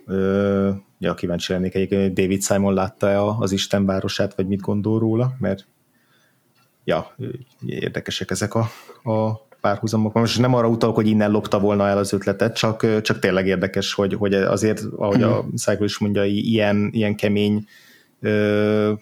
Ö, 0.07 0.71
ja, 0.99 1.15
kíváncsi 1.15 1.53
lennék 1.53 1.75
egyébként, 1.75 2.15
David 2.15 2.43
Simon 2.43 2.75
látta-e 2.75 3.23
az 3.23 3.53
Isten 3.53 3.87
városát, 3.87 4.35
vagy 4.35 4.47
mit 4.47 4.61
gondol 4.61 4.99
róla, 4.99 5.35
mert 5.39 5.67
ja, 6.85 7.15
érdekesek 7.67 8.31
ezek 8.31 8.55
a, 8.55 8.69
a 9.11 9.46
párhuzamok. 9.61 10.13
Most 10.13 10.39
nem 10.39 10.55
arra 10.55 10.69
utalok, 10.69 10.95
hogy 10.95 11.07
innen 11.07 11.31
lopta 11.31 11.61
volna 11.61 11.89
el 11.89 11.99
az 11.99 12.13
ötletet, 12.13 12.57
csak, 12.57 13.01
csak 13.03 13.19
tényleg 13.19 13.47
érdekes, 13.47 13.93
hogy, 13.93 14.15
hogy 14.15 14.35
azért, 14.35 14.83
ahogy 14.97 15.23
a. 15.23 15.45
Cycle 15.57 15.85
is 15.85 15.99
mondja, 15.99 16.25
ilyen, 16.25 16.89
ilyen 16.93 17.17
kemény 17.17 17.67
ö, 18.21 18.93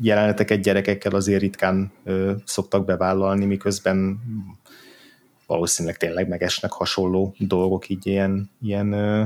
jeleneteket 0.00 0.60
gyerekekkel 0.60 1.12
azért 1.12 1.40
ritkán 1.40 1.92
ö, 2.04 2.32
szoktak 2.44 2.84
bevállalni, 2.84 3.44
miközben 3.44 4.20
valószínűleg 5.46 5.96
tényleg 5.96 6.28
megesnek 6.28 6.72
hasonló 6.72 7.34
dolgok 7.38 7.88
így 7.88 8.06
ilyen, 8.06 8.50
ilyen 8.62 8.92
ö, 8.92 9.22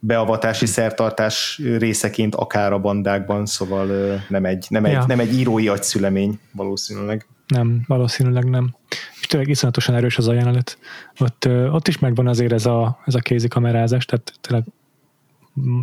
beavatási 0.00 0.66
szertartás 0.66 1.60
részeként 1.78 2.34
akár 2.34 2.72
a 2.72 2.78
bandákban, 2.78 3.46
szóval 3.46 3.88
ö, 3.88 4.14
nem 4.28 4.44
egy, 4.44 4.66
nem, 4.68 4.84
egy, 4.84 4.92
ja. 4.92 5.04
nem 5.06 5.20
egy 5.20 5.34
írói 5.34 5.68
agyszülemény 5.68 6.38
valószínűleg. 6.52 7.26
Nem, 7.48 7.84
valószínűleg 7.86 8.44
nem. 8.44 8.74
És 9.20 9.26
tényleg 9.26 9.48
iszonyatosan 9.48 9.94
erős 9.94 10.18
az 10.18 10.28
a 10.28 10.32
jelenet. 10.32 10.78
Ott, 11.18 11.48
ott 11.48 11.88
is 11.88 11.98
megvan 11.98 12.26
azért 12.26 12.52
ez 12.52 12.66
a, 12.66 12.98
ez 13.04 13.14
a 13.14 13.18
kézi 13.18 13.48
kamerázás, 13.48 14.04
tehát 14.04 14.32
tényleg 14.40 14.64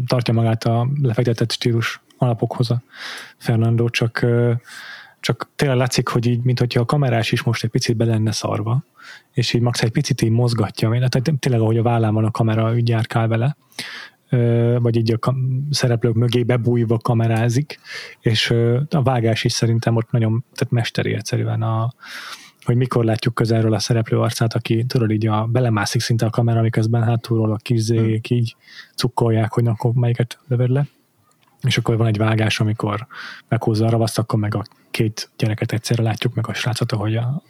tartja 0.08 0.34
magát 0.34 0.64
a 0.64 0.88
lefektetett 1.02 1.52
stílus 1.52 2.02
alapokhoz 2.18 2.72
a 2.72 2.82
Fernando, 3.38 3.90
csak, 3.90 4.26
csak 5.20 5.50
tényleg 5.56 5.78
látszik, 5.78 6.08
hogy 6.08 6.26
így, 6.26 6.44
mint 6.44 6.60
hogyha 6.60 6.82
a 6.82 6.86
kamerás 6.86 7.32
is 7.32 7.44
most 7.44 7.64
egy 7.64 7.70
picit 7.70 7.96
be 7.96 8.06
lenne 8.06 8.32
szarva, 8.32 8.84
és 9.34 9.54
így 9.54 9.62
max 9.62 9.82
egy 9.82 9.92
picit 9.92 10.22
így 10.22 10.30
mozgatja, 10.30 10.90
tehát 10.90 11.40
tényleg 11.40 11.62
ahogy 11.62 11.78
a 11.78 11.84
vállán 11.84 12.14
van 12.14 12.26
a 12.26 12.32
kamera, 12.32 12.74
úgy 12.74 12.90
járkál 12.90 13.28
vele, 13.28 13.56
vagy 14.80 14.96
így 14.96 15.18
a 15.20 15.36
szereplők 15.70 16.14
mögé 16.14 16.44
bebújva 16.44 16.98
kamerázik, 16.98 17.80
és 18.20 18.50
a 18.90 19.02
vágás 19.04 19.44
is 19.44 19.52
szerintem 19.52 19.96
ott 19.96 20.12
nagyon, 20.12 20.44
tehát 20.54 20.74
mesteri 20.74 21.14
egyszerűen 21.14 21.62
a, 21.62 21.94
hogy 22.66 22.76
mikor 22.76 23.06
látjuk 23.06 23.36
közelről 23.36 23.74
a 23.74 23.80
szereplő 23.80 24.20
arcát, 24.20 24.54
aki 24.54 24.86
tudod 24.86 25.12
így 25.12 25.28
a, 25.28 25.46
belemászik 25.46 26.02
szinte 26.02 26.26
a 26.26 26.30
kamera, 26.30 26.62
miközben 26.62 27.04
hátulról 27.04 27.52
a 27.52 27.56
kizék 27.56 28.28
hmm. 28.28 28.38
így 28.38 28.56
cukkolják, 28.96 29.54
hogy 29.54 29.68
akkor 29.68 29.94
melyiket 29.94 30.40
lövöd 30.48 30.70
le. 30.70 30.88
És 31.62 31.78
akkor 31.78 31.98
van 31.98 32.08
egy 32.08 32.18
vágás, 32.18 32.60
amikor 32.60 33.08
meghúzza 33.48 33.86
a 33.86 33.90
ravaszt, 33.90 34.20
akkor 34.20 34.40
meg 34.40 34.56
a 34.56 34.64
két 34.92 35.30
gyereket 35.38 35.72
egyszerre 35.72 36.04
látjuk, 36.04 36.34
meg 36.34 36.48
a 36.48 36.54
srácot, 36.54 36.92
ahogy 36.92 37.16
a 37.16 37.42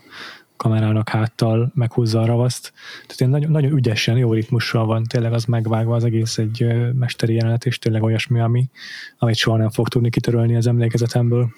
kamerának 0.57 1.09
háttal 1.09 1.71
meghúzza 1.75 2.21
a 2.21 2.25
ravaszt. 2.25 2.73
Tehát 3.01 3.19
ilyen 3.19 3.31
nagyon, 3.31 3.51
nagyon 3.51 3.71
ügyesen, 3.71 4.17
jó 4.17 4.33
ritmussal 4.33 4.85
van, 4.85 5.03
tényleg 5.03 5.33
az 5.33 5.45
megvágva 5.45 5.95
az 5.95 6.03
egész 6.03 6.37
egy 6.37 6.65
mesteri 6.93 7.33
jelenet, 7.33 7.65
és 7.65 7.79
tényleg 7.79 8.03
olyasmi, 8.03 8.39
ami, 8.39 8.69
amit 9.17 9.35
soha 9.35 9.57
nem 9.57 9.69
fog 9.69 9.87
tudni 9.87 10.09
kitörölni 10.09 10.55
az 10.55 10.67
emlékezetemből. 10.67 11.49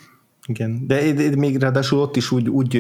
Igen, 0.47 0.87
de 0.87 1.01
még 1.37 1.57
ráadásul 1.57 1.99
ott 1.99 2.15
is 2.15 2.31
úgy, 2.31 2.49
úgy, 2.49 2.77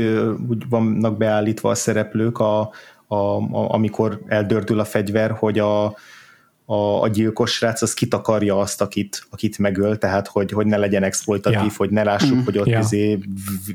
úgy 0.49 0.69
vannak 0.69 1.17
beállítva 1.17 1.69
a 1.69 1.75
szereplők, 1.75 2.39
a, 2.39 2.59
a, 3.07 3.15
a, 3.15 3.73
amikor 3.73 4.21
eldördül 4.27 4.79
a 4.79 4.85
fegyver, 4.85 5.31
hogy 5.31 5.59
a, 5.59 5.95
a, 6.69 7.01
a 7.01 7.07
gyilkos 7.07 7.51
srác 7.51 7.81
az 7.81 7.93
kitakarja 7.93 8.59
azt, 8.59 8.81
akit, 8.81 9.27
akit 9.29 9.57
megöl, 9.57 9.97
tehát 9.97 10.27
hogy, 10.27 10.51
hogy 10.51 10.65
ne 10.65 10.77
legyen 10.77 11.03
exploitatív, 11.03 11.59
ja. 11.59 11.73
hogy 11.77 11.89
ne 11.89 12.03
lássuk, 12.03 12.37
mm, 12.37 12.43
hogy 12.43 12.57
ott 12.57 12.67
ja. 12.67 12.79
izé, 12.79 13.19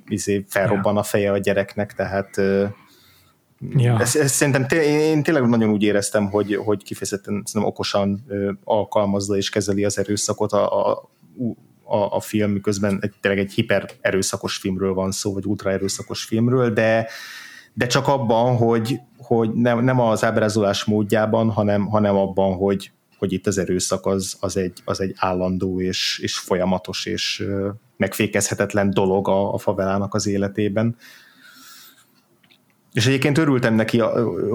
izé 0.09 0.45
felrobban 0.49 0.95
ja. 0.95 1.01
a 1.01 1.03
feje 1.03 1.33
a 1.33 1.39
gyereknek, 1.39 1.95
tehát 1.95 2.37
ja. 3.77 4.01
ez, 4.01 4.17
ez 4.17 4.33
szerintem 4.33 4.67
té- 4.67 4.85
én 4.85 5.23
tényleg 5.23 5.49
nagyon 5.49 5.71
úgy 5.71 5.83
éreztem, 5.83 6.31
hogy, 6.31 6.55
hogy 6.55 6.83
kifejezetten 6.83 7.45
okosan 7.55 8.25
alkalmazza 8.65 9.37
és 9.37 9.51
kezeli 9.51 9.85
az 9.85 9.99
erőszakot 9.99 10.53
a, 10.53 10.91
a, 10.91 11.11
a, 11.85 12.17
a 12.17 12.21
film, 12.21 12.51
miközben 12.51 12.99
egy, 13.01 13.13
tényleg 13.21 13.41
egy 13.41 13.53
hiper 13.53 13.91
erőszakos 14.01 14.57
filmről 14.57 14.95
van 14.95 15.11
szó, 15.11 15.33
vagy 15.33 15.47
ultra 15.47 15.71
erőszakos 15.71 16.25
filmről, 16.25 16.73
de, 16.73 17.09
de 17.75 17.87
csak 17.87 18.09
abban, 18.09 18.57
hogy, 18.57 19.01
hogy 19.17 19.53
nem, 19.53 19.85
nem 19.85 20.01
az 20.01 20.25
ábrázolás 20.25 20.85
módjában, 20.85 21.51
hanem, 21.51 21.87
hanem 21.87 22.17
abban, 22.17 22.55
hogy, 22.55 22.93
hogy 23.19 23.33
itt 23.33 23.47
az 23.47 23.59
erőszak 23.59 24.07
az, 24.07 24.37
az, 24.41 24.57
egy, 24.57 24.83
az 24.85 25.01
egy 25.01 25.15
állandó 25.17 25.81
és, 25.81 26.19
és 26.23 26.39
folyamatos 26.39 27.07
és 27.07 27.47
megfékezhetetlen 27.97 28.91
dolog 28.91 29.29
a, 29.29 29.55
a 29.55 29.59
favelának 29.59 30.15
az 30.15 30.27
életében. 30.27 30.97
És 32.93 33.07
egyébként 33.07 33.39
örültem 33.39 33.75
neki, 33.75 33.99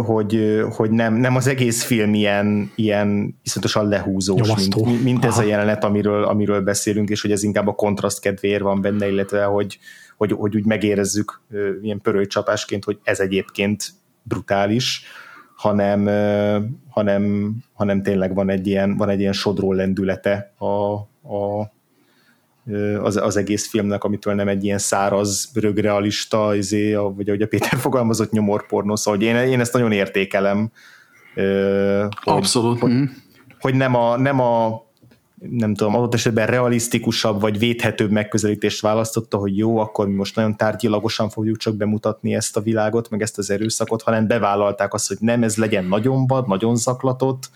hogy, 0.05 0.61
hogy 0.69 0.91
nem, 0.91 1.13
nem 1.13 1.35
az 1.35 1.47
egész 1.47 1.83
film 1.83 2.13
ilyen, 2.13 2.71
ilyen 2.75 3.39
iszonyatosan 3.43 3.87
lehúzós, 3.87 4.55
mint, 4.55 5.03
mint 5.03 5.25
ez 5.25 5.37
a 5.37 5.43
jelenet, 5.43 5.83
amiről, 5.83 6.23
amiről 6.23 6.61
beszélünk, 6.61 7.09
és 7.09 7.21
hogy 7.21 7.31
ez 7.31 7.43
inkább 7.43 7.67
a 7.67 7.75
kontraszt 7.75 8.19
kedvéért 8.19 8.61
van 8.61 8.81
benne, 8.81 9.09
illetve 9.09 9.43
hogy, 9.43 9.79
hogy, 10.17 10.31
hogy 10.31 10.55
úgy 10.55 10.65
megérezzük 10.65 11.41
ilyen 11.81 12.01
pörőcsapásként, 12.01 12.83
hogy 12.83 12.99
ez 13.03 13.19
egyébként 13.19 13.83
brutális, 14.23 15.03
hanem, 15.55 16.05
hanem, 16.89 17.53
hanem 17.73 18.01
tényleg 18.03 18.33
van 18.33 18.49
egy 18.49 18.67
ilyen, 18.67 18.97
van 18.97 19.09
egy 19.09 19.19
ilyen 19.19 19.33
sodró 19.33 19.73
lendülete 19.73 20.53
a, 20.57 20.93
a, 21.33 21.71
az, 23.01 23.15
az 23.15 23.37
egész 23.37 23.69
filmnek, 23.69 24.03
amitől 24.03 24.33
nem 24.33 24.47
egy 24.47 24.63
ilyen 24.63 24.77
száraz, 24.77 25.49
rögrealista, 25.53 26.55
izé, 26.55 26.93
vagy 26.93 27.27
ahogy 27.27 27.41
a 27.41 27.47
Péter 27.47 27.79
fogalmazott, 27.85 28.31
nyomorpornó, 28.31 28.95
szóval 28.95 29.21
én, 29.21 29.35
én 29.35 29.59
ezt 29.59 29.73
nagyon 29.73 29.91
értékelem. 29.91 30.71
Hogy, 31.33 32.09
Abszolút. 32.23 32.79
Hogy, 32.79 32.91
hogy 33.59 33.75
nem 33.75 33.95
a, 33.95 34.17
nem 34.17 34.39
a 34.39 34.86
nem 35.39 35.75
tudom, 35.75 35.95
adott 35.95 36.13
esetben 36.13 36.47
realisztikusabb 36.47 37.41
vagy 37.41 37.59
védhetőbb 37.59 38.11
megközelítést 38.11 38.81
választotta, 38.81 39.37
hogy 39.37 39.57
jó, 39.57 39.77
akkor 39.77 40.07
mi 40.07 40.13
most 40.13 40.35
nagyon 40.35 40.57
tárgyilagosan 40.57 41.29
fogjuk 41.29 41.57
csak 41.57 41.75
bemutatni 41.75 42.35
ezt 42.35 42.57
a 42.57 42.61
világot, 42.61 43.09
meg 43.09 43.21
ezt 43.21 43.37
az 43.37 43.49
erőszakot, 43.49 44.01
hanem 44.01 44.27
bevállalták 44.27 44.93
azt, 44.93 45.07
hogy 45.07 45.17
nem, 45.19 45.43
ez 45.43 45.57
legyen 45.57 45.85
nagyon 45.85 46.27
vad, 46.27 46.47
nagyon 46.47 46.75
zaklatott, 46.75 47.49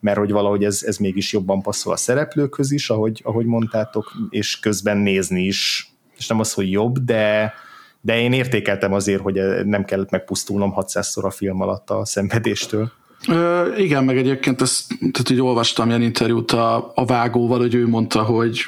mert 0.00 0.18
hogy 0.18 0.30
valahogy 0.30 0.64
ez, 0.64 0.82
ez 0.86 0.96
mégis 0.96 1.32
jobban 1.32 1.62
passzol 1.62 1.92
a 1.92 1.96
szereplőkhöz 1.96 2.70
is, 2.70 2.90
ahogy, 2.90 3.20
ahogy 3.24 3.46
mondtátok, 3.46 4.12
és 4.30 4.58
közben 4.60 4.96
nézni 4.96 5.42
is, 5.42 5.92
és 6.16 6.26
nem 6.26 6.40
az, 6.40 6.52
hogy 6.52 6.70
jobb, 6.70 6.98
de, 6.98 7.52
de 8.00 8.18
én 8.18 8.32
értékeltem 8.32 8.92
azért, 8.92 9.22
hogy 9.22 9.64
nem 9.64 9.84
kellett 9.84 10.10
megpusztulnom 10.10 10.74
600-szor 10.76 11.24
a 11.24 11.30
film 11.30 11.60
alatt 11.60 11.90
a 11.90 12.04
szenvedéstől. 12.04 12.92
Ö, 13.28 13.76
igen, 13.76 14.04
meg 14.04 14.16
egyébként 14.16 14.60
ezt, 14.60 14.88
tehát 14.98 15.30
így 15.30 15.40
olvastam 15.40 15.88
ilyen 15.88 16.02
interjút 16.02 16.52
a, 16.52 16.92
a 16.94 17.04
vágóval, 17.04 17.58
hogy 17.58 17.74
ő 17.74 17.88
mondta, 17.88 18.22
hogy 18.22 18.60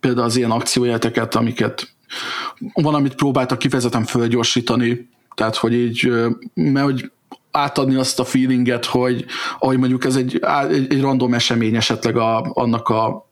például 0.00 0.26
az 0.26 0.36
ilyen 0.36 0.50
akciójelteket, 0.50 1.34
amiket 1.34 1.88
van, 2.72 2.94
amit 2.94 3.14
próbáltak 3.14 3.58
kifejezetten 3.58 4.04
fölgyorsítani, 4.04 5.08
tehát 5.34 5.56
hogy 5.56 5.72
így, 5.72 6.12
mert 6.54 6.84
hogy 6.84 7.10
átadni 7.50 7.94
azt 7.94 8.20
a 8.20 8.24
feelinget, 8.24 8.84
hogy 8.84 9.24
ahogy 9.58 9.78
mondjuk 9.78 10.04
ez 10.04 10.16
egy, 10.16 10.40
egy, 10.70 10.86
egy 10.92 11.00
random 11.00 11.34
esemény 11.34 11.76
esetleg 11.76 12.16
a, 12.16 12.50
annak 12.52 12.88
a 12.88 13.27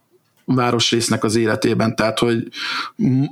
városrésznek 0.47 1.25
az 1.25 1.37
életében, 1.37 1.97
tehát 1.97 2.19
hogy 2.19 2.49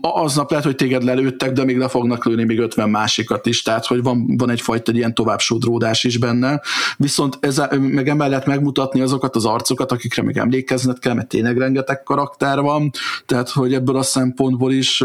aznap 0.01 0.51
lehet, 0.51 0.65
hogy 0.65 0.75
téged 0.75 1.03
lelőttek, 1.03 1.53
de 1.53 1.65
még 1.65 1.79
le 1.79 1.89
fognak 1.89 2.25
lőni 2.25 2.45
még 2.45 2.59
50 2.59 2.91
másikat 2.91 3.47
is, 3.47 3.63
tehát 3.63 3.87
hogy 3.87 4.03
van, 4.03 4.37
van 4.37 4.51
egyfajta 4.51 4.91
egy 4.91 4.97
ilyen 4.97 5.15
tovább 5.15 5.39
sodródás 5.39 6.05
is 6.05 6.19
benne, 6.19 6.61
viszont 6.97 7.39
ez, 7.41 7.63
meg 7.79 8.09
emellett 8.09 8.47
megmutatni 8.47 9.01
azokat 9.01 9.37
az 9.37 9.45
arcokat, 9.45 9.93
akikre 9.93 10.23
még 10.23 10.37
emlékezned 10.37 10.99
kell, 10.99 11.15
mert 11.15 11.29
tényleg 11.29 11.59
rengeteg 11.59 12.03
karakter 12.03 12.61
van, 12.61 12.91
tehát 13.27 13.49
hogy 13.49 13.75
ebből 13.75 13.97
a 13.97 14.03
szempontból 14.03 14.73
is 14.73 15.05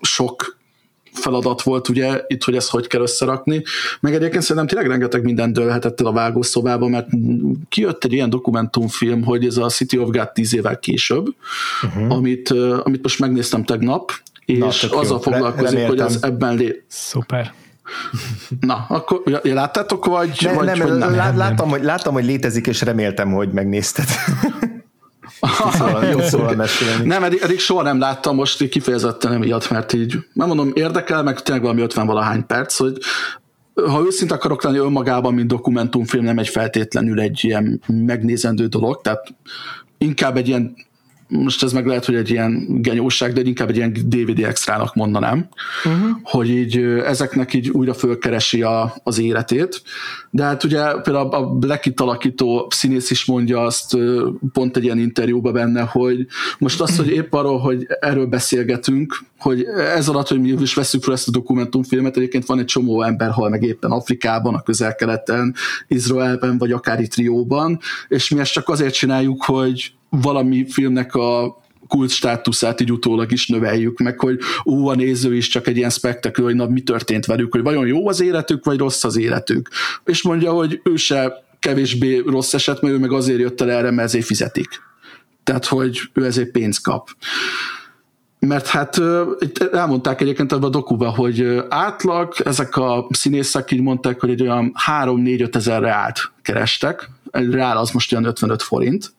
sok 0.00 0.57
feladat 1.18 1.62
volt 1.62 1.88
ugye 1.88 2.20
itt, 2.26 2.44
hogy 2.44 2.56
ezt 2.56 2.70
hogy 2.70 2.86
kell 2.86 3.00
összerakni. 3.00 3.62
Meg 4.00 4.14
egyébként 4.14 4.42
szerintem 4.42 4.66
tényleg 4.66 4.90
rengeteg 4.90 5.22
minden 5.22 5.52
dőlhetett 5.52 6.00
el 6.00 6.06
a 6.06 6.12
vágószobába, 6.12 6.88
mert 6.88 7.08
kijött 7.68 8.04
egy 8.04 8.12
ilyen 8.12 8.30
dokumentumfilm, 8.30 9.22
hogy 9.24 9.44
ez 9.44 9.56
a 9.56 9.68
City 9.68 9.98
of 9.98 10.10
God 10.10 10.32
tíz 10.32 10.54
évvel 10.54 10.78
később, 10.78 11.26
uh-huh. 11.82 12.14
amit, 12.14 12.50
amit 12.82 13.02
most 13.02 13.18
megnéztem 13.18 13.64
tegnap, 13.64 14.12
és 14.44 14.88
Na, 14.90 14.98
azzal 14.98 15.20
foglalkozik, 15.20 15.86
hogy 15.86 16.00
az 16.00 16.22
ebben 16.22 16.56
lé... 16.56 16.82
Szuper. 16.86 17.52
Na, 18.60 18.86
akkor 18.88 19.22
ja, 19.24 19.54
láttátok, 19.54 20.04
vagy, 20.06 20.38
ne, 20.40 20.52
vagy 20.52 20.64
nem, 20.66 20.80
hogy 20.80 20.98
nem? 20.98 21.14
Lá, 21.14 21.36
láttam, 21.36 21.68
hogy, 21.68 21.82
láttam, 21.82 22.12
hogy 22.12 22.24
létezik, 22.24 22.66
és 22.66 22.82
reméltem, 22.82 23.32
hogy 23.32 23.52
megnézted. 23.52 24.06
Jó 26.12 26.20
szóval 26.30 26.54
mesélni. 26.54 27.06
Nem, 27.06 27.22
eddig, 27.22 27.40
eddig 27.42 27.58
soha 27.58 27.82
nem 27.82 27.98
láttam, 27.98 28.34
most 28.34 28.68
kifejezetten 28.68 29.32
emiatt, 29.32 29.70
mert 29.70 29.92
így, 29.92 30.16
nem 30.32 30.46
mondom, 30.46 30.70
érdekel, 30.74 31.22
meg 31.22 31.42
tényleg 31.42 31.62
valami 31.62 31.82
50 31.82 32.06
valahány 32.06 32.46
perc, 32.46 32.76
hogy 32.76 32.98
ha 33.86 34.02
őszint 34.06 34.32
akarok 34.32 34.62
lenni 34.62 34.78
önmagában, 34.78 35.34
mint 35.34 35.48
dokumentumfilm, 35.48 36.24
nem 36.24 36.38
egy 36.38 36.48
feltétlenül 36.48 37.20
egy 37.20 37.44
ilyen 37.44 37.82
megnézendő 37.86 38.66
dolog, 38.66 39.00
tehát 39.00 39.34
inkább 39.98 40.36
egy 40.36 40.48
ilyen 40.48 40.74
most 41.28 41.62
ez 41.62 41.72
meg 41.72 41.86
lehet, 41.86 42.04
hogy 42.04 42.14
egy 42.14 42.30
ilyen 42.30 42.66
genyóság, 42.68 43.32
de 43.32 43.40
inkább 43.40 43.68
egy 43.68 43.76
ilyen 43.76 43.92
DVD 43.92 44.44
extrának 44.44 44.94
mondanám, 44.94 45.48
uh-huh. 45.84 46.10
hogy 46.22 46.48
így 46.48 46.76
ezeknek 47.04 47.54
így 47.54 47.68
újra 47.68 47.94
fölkeresi 47.94 48.62
a, 48.62 48.94
az 49.02 49.18
életét. 49.18 49.82
De 50.30 50.44
hát 50.44 50.64
ugye 50.64 51.00
például 51.00 51.28
a 51.30 51.46
Blackit 51.46 52.00
alakító 52.00 52.66
színész 52.70 53.10
is 53.10 53.24
mondja 53.24 53.62
azt 53.62 53.96
pont 54.52 54.76
egy 54.76 54.84
ilyen 54.84 54.98
interjúban 54.98 55.52
benne, 55.52 55.80
hogy 55.80 56.26
most 56.58 56.80
az, 56.80 56.96
hogy 56.96 57.08
épp 57.08 57.32
arról, 57.32 57.58
hogy 57.58 57.86
erről 58.00 58.26
beszélgetünk, 58.26 59.24
hogy 59.38 59.64
ez 59.96 60.08
alatt, 60.08 60.28
hogy 60.28 60.40
mi 60.40 60.48
is 60.60 60.74
veszük 60.74 61.02
fel 61.02 61.14
ezt 61.14 61.28
a 61.28 61.30
dokumentumfilmet, 61.30 62.16
egyébként 62.16 62.46
van 62.46 62.58
egy 62.58 62.64
csomó 62.64 63.02
ember 63.02 63.30
hal 63.30 63.48
meg 63.48 63.62
éppen 63.62 63.90
Afrikában, 63.90 64.54
a 64.54 64.62
közel-keleten, 64.62 65.54
Izraelben, 65.88 66.58
vagy 66.58 66.72
akár 66.72 67.00
itt 67.00 67.10
Trióban, 67.10 67.78
és 68.08 68.30
mi 68.30 68.40
ezt 68.40 68.52
csak 68.52 68.68
azért 68.68 68.94
csináljuk, 68.94 69.44
hogy 69.44 69.92
valami 70.08 70.66
filmnek 70.68 71.14
a 71.14 71.60
kult 71.88 72.10
státuszát 72.10 72.80
így 72.80 72.92
utólag 72.92 73.32
is 73.32 73.46
növeljük, 73.46 73.98
meg 73.98 74.20
hogy 74.20 74.38
ó, 74.66 74.88
a 74.88 74.94
néző 74.94 75.36
is 75.36 75.48
csak 75.48 75.66
egy 75.66 75.76
ilyen 75.76 75.90
spektakül, 75.90 76.44
hogy 76.44 76.54
na, 76.54 76.66
mi 76.66 76.80
történt 76.80 77.26
velük, 77.26 77.52
hogy 77.52 77.62
vajon 77.62 77.86
jó 77.86 78.08
az 78.08 78.20
életük, 78.20 78.64
vagy 78.64 78.78
rossz 78.78 79.04
az 79.04 79.16
életük. 79.16 79.68
És 80.04 80.22
mondja, 80.22 80.52
hogy 80.52 80.80
ő 80.84 80.96
se 80.96 81.44
kevésbé 81.58 82.22
rossz 82.26 82.54
eset, 82.54 82.80
mert 82.80 82.94
ő 82.94 82.98
meg 82.98 83.12
azért 83.12 83.40
jött 83.40 83.60
el 83.60 83.70
erre, 83.70 83.90
mert 83.90 84.08
ezért 84.08 84.26
fizetik. 84.26 84.68
Tehát, 85.44 85.66
hogy 85.66 86.00
ő 86.12 86.24
ezért 86.24 86.50
pénzt 86.50 86.82
kap. 86.82 87.08
Mert 88.38 88.66
hát 88.66 89.00
elmondták 89.72 90.20
egyébként 90.20 90.52
ebben 90.52 90.64
a 90.64 90.68
dokuba, 90.68 91.10
hogy 91.10 91.64
átlag 91.68 92.34
ezek 92.44 92.76
a 92.76 93.06
színészek 93.10 93.70
így 93.70 93.80
mondták, 93.80 94.20
hogy 94.20 94.30
egy 94.30 94.42
olyan 94.42 94.72
3-4-5 94.86 95.54
ezer 95.54 95.80
reált 95.80 96.32
kerestek. 96.42 97.10
Egy 97.30 97.50
reál 97.50 97.76
az 97.76 97.90
most 97.90 98.12
olyan 98.12 98.24
55 98.24 98.62
forint 98.62 99.12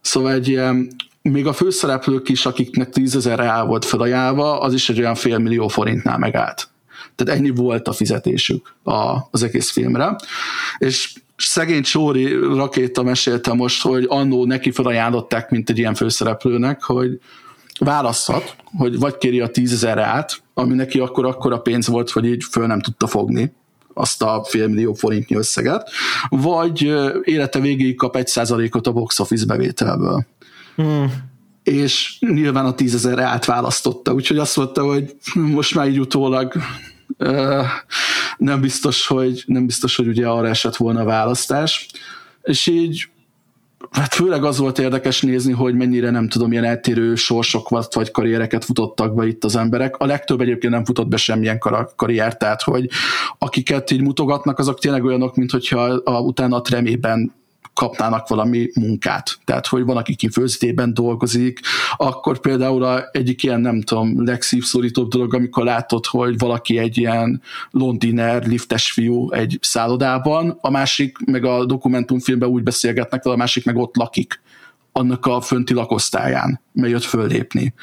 Szóval 0.00 0.32
egy 0.32 0.48
ilyen, 0.48 0.90
még 1.22 1.46
a 1.46 1.52
főszereplők 1.52 2.28
is, 2.28 2.46
akiknek 2.46 2.90
10 2.90 3.16
ezer 3.16 3.38
reál 3.38 3.64
volt 3.64 3.84
felajánlva, 3.84 4.60
az 4.60 4.74
is 4.74 4.88
egy 4.88 4.98
olyan 4.98 5.14
fél 5.14 5.68
forintnál 5.68 6.18
megállt. 6.18 6.68
Tehát 7.14 7.40
ennyi 7.40 7.50
volt 7.50 7.88
a 7.88 7.92
fizetésük 7.92 8.74
a, 8.82 9.16
az 9.30 9.42
egész 9.42 9.70
filmre. 9.70 10.16
És 10.78 11.12
szegény 11.36 11.82
Csóri 11.82 12.32
rakéta 12.34 13.02
mesélte 13.02 13.52
most, 13.52 13.82
hogy 13.82 14.06
annó 14.08 14.44
neki 14.44 14.70
felajánlották, 14.70 15.50
mint 15.50 15.70
egy 15.70 15.78
ilyen 15.78 15.94
főszereplőnek, 15.94 16.82
hogy 16.82 17.20
választhat, 17.78 18.56
hogy 18.64 18.98
vagy 18.98 19.16
kéri 19.18 19.40
a 19.40 19.48
tízezer 19.48 19.98
át, 19.98 20.42
ami 20.54 20.74
neki 20.74 20.98
akkor 20.98 21.26
akkora 21.26 21.58
pénz 21.58 21.86
volt, 21.86 22.10
hogy 22.10 22.24
így 22.24 22.44
föl 22.50 22.66
nem 22.66 22.80
tudta 22.80 23.06
fogni 23.06 23.52
azt 23.94 24.22
a 24.22 24.44
félmillió 24.48 24.92
forintnyi 24.92 25.36
összeget, 25.36 25.90
vagy 26.28 26.82
élete 27.22 27.60
végéig 27.60 27.96
kap 27.96 28.16
egy 28.16 28.26
százalékot 28.26 28.86
a 28.86 28.92
box 28.92 29.18
office 29.18 29.46
bevételből. 29.46 30.26
Hmm. 30.80 31.28
És 31.62 32.16
nyilván 32.20 32.66
a 32.66 32.74
tízezer 32.74 33.18
átválasztotta, 33.18 34.12
úgyhogy 34.12 34.38
azt 34.38 34.56
mondta, 34.56 34.84
hogy 34.84 35.16
most 35.34 35.74
már 35.74 35.88
így 35.88 36.00
utólag 36.00 36.52
nem 38.36 38.60
biztos, 38.60 39.06
hogy 39.06 39.42
nem 39.46 39.66
biztos, 39.66 39.96
hogy 39.96 40.08
ugye 40.08 40.28
arra 40.28 40.48
esett 40.48 40.76
volna 40.76 41.00
a 41.00 41.04
választás, 41.04 41.88
és 42.42 42.66
így 42.66 43.08
hát 43.90 44.14
főleg 44.14 44.44
az 44.44 44.58
volt 44.58 44.78
érdekes 44.78 45.22
nézni, 45.22 45.52
hogy 45.52 45.74
mennyire 45.74 46.10
nem 46.10 46.28
tudom, 46.28 46.52
ilyen 46.52 46.64
eltérő 46.64 47.14
sorsok 47.14 47.68
vagy 47.68 48.10
karriereket 48.10 48.64
futottak 48.64 49.14
be 49.14 49.26
itt 49.26 49.44
az 49.44 49.56
emberek. 49.56 49.96
A 49.96 50.06
legtöbb 50.06 50.40
egyébként 50.40 50.72
nem 50.72 50.84
futott 50.84 51.08
be 51.08 51.16
semmilyen 51.16 51.58
kar- 51.58 51.94
karriert, 51.96 52.38
tehát 52.38 52.62
hogy 52.62 52.88
akiket 53.38 53.90
így 53.90 54.00
mutogatnak, 54.00 54.58
azok 54.58 54.78
tényleg 54.78 55.04
olyanok, 55.04 55.36
mint 55.36 55.50
hogyha 55.50 55.80
a, 55.82 56.20
utána 56.20 56.56
a 56.56 56.60
tremében 56.60 57.32
kapnának 57.74 58.28
valami 58.28 58.70
munkát. 58.74 59.38
Tehát, 59.44 59.66
hogy 59.66 59.84
van, 59.84 59.96
aki 59.96 60.14
kifőztében 60.14 60.94
dolgozik, 60.94 61.60
akkor 61.96 62.38
például 62.38 62.82
a 62.82 63.08
egyik 63.12 63.42
ilyen, 63.42 63.60
nem 63.60 63.80
tudom, 63.80 64.24
legszívszorítóbb 64.24 65.10
dolog, 65.10 65.34
amikor 65.34 65.64
látod, 65.64 66.06
hogy 66.06 66.38
valaki 66.38 66.78
egy 66.78 66.98
ilyen 66.98 67.42
londiner, 67.70 68.46
liftes 68.46 68.90
fiú 68.90 69.30
egy 69.30 69.58
szállodában, 69.60 70.58
a 70.60 70.70
másik, 70.70 71.18
meg 71.18 71.44
a 71.44 71.64
dokumentumfilmben 71.64 72.48
úgy 72.48 72.62
beszélgetnek, 72.62 73.24
a 73.24 73.36
másik 73.36 73.64
meg 73.64 73.76
ott 73.76 73.96
lakik 73.96 74.40
annak 74.92 75.26
a 75.26 75.40
fönti 75.40 75.74
lakosztályán, 75.74 76.60
mely 76.72 76.90
jött 76.90 77.04
föllépni 77.04 77.74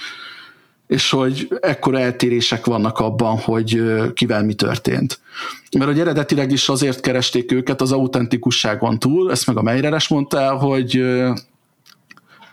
és 0.88 1.10
hogy 1.10 1.48
ekkora 1.62 2.00
eltérések 2.00 2.66
vannak 2.66 3.00
abban, 3.00 3.38
hogy 3.38 3.82
kivel 4.14 4.44
mi 4.44 4.54
történt. 4.54 5.20
Mert 5.78 5.90
hogy 5.90 6.00
eredetileg 6.00 6.52
is 6.52 6.70
azért 6.70 7.00
keresték 7.00 7.52
őket 7.52 7.82
az 7.82 7.92
autentikusságon 7.92 9.00
túl, 9.00 9.32
ezt 9.32 9.48
meg 9.48 9.58
a 9.58 9.62
Meireres 9.62 10.08
mondta 10.08 10.40
el, 10.40 10.56
hogy 10.56 11.04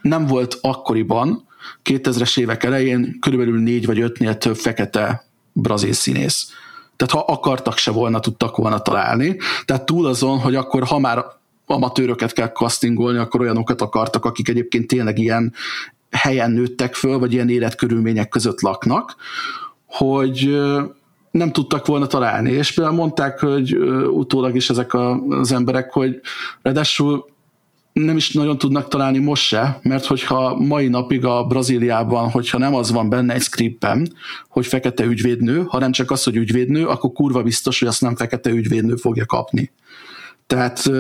nem 0.03 0.27
volt 0.27 0.59
akkoriban, 0.61 1.47
2000-es 1.85 2.39
évek 2.39 2.65
elején 2.65 3.19
körülbelül 3.21 3.61
négy 3.61 3.87
vagy 3.87 4.01
ötnél 4.01 4.39
több 4.39 4.57
fekete 4.57 5.25
brazil 5.53 5.93
színész. 5.93 6.53
Tehát 6.97 7.27
ha 7.27 7.33
akartak 7.33 7.77
se 7.77 7.91
volna, 7.91 8.21
tudtak 8.21 8.57
volna 8.57 8.79
találni. 8.79 9.37
Tehát 9.65 9.87
túl 9.87 10.07
azon, 10.07 10.39
hogy 10.39 10.55
akkor 10.55 10.85
ha 10.85 10.99
már 10.99 11.25
amatőröket 11.67 12.33
kell 12.33 12.49
castingolni, 12.49 13.19
akkor 13.19 13.41
olyanokat 13.41 13.81
akartak, 13.81 14.25
akik 14.25 14.49
egyébként 14.49 14.87
tényleg 14.87 15.19
ilyen 15.19 15.53
helyen 16.17 16.51
nőttek 16.51 16.95
föl, 16.95 17.19
vagy 17.19 17.33
ilyen 17.33 17.49
életkörülmények 17.49 18.29
között 18.29 18.61
laknak, 18.61 19.17
hogy 19.87 20.61
nem 21.31 21.53
tudtak 21.53 21.87
volna 21.87 22.07
találni. 22.07 22.51
És 22.51 22.73
például 22.73 22.97
mondták, 22.97 23.41
hogy 23.41 23.77
utólag 24.09 24.57
is 24.57 24.71
ezek 24.71 24.95
az 25.29 25.53
emberek, 25.53 25.93
hogy 25.93 26.21
ráadásul 26.63 27.33
nem 27.93 28.17
is 28.17 28.33
nagyon 28.33 28.59
tudnak 28.59 28.89
találni 28.89 29.19
most 29.19 29.43
se, 29.43 29.79
mert 29.83 30.05
hogyha 30.05 30.57
mai 30.57 30.89
napig 30.89 31.25
a 31.25 31.45
Brazíliában, 31.45 32.31
hogyha 32.31 32.59
nem 32.59 32.75
az 32.75 32.91
van 32.93 33.09
benne 33.09 33.35
egy 33.35 33.43
scriptben, 33.43 34.13
hogy 34.49 34.67
fekete 34.67 35.05
ügyvédnő, 35.05 35.65
hanem 35.67 35.93
csak 35.93 36.11
az, 36.11 36.25
hogy 36.25 36.37
ügyvédnő, 36.37 36.87
akkor 36.87 37.13
kurva 37.13 37.43
biztos, 37.43 37.79
hogy 37.79 37.89
azt 37.89 38.01
nem 38.01 38.17
fekete 38.17 38.51
ügyvédnő 38.51 38.97
fogja 38.97 39.27
kapni. 39.27 39.73
Tehát 40.47 40.91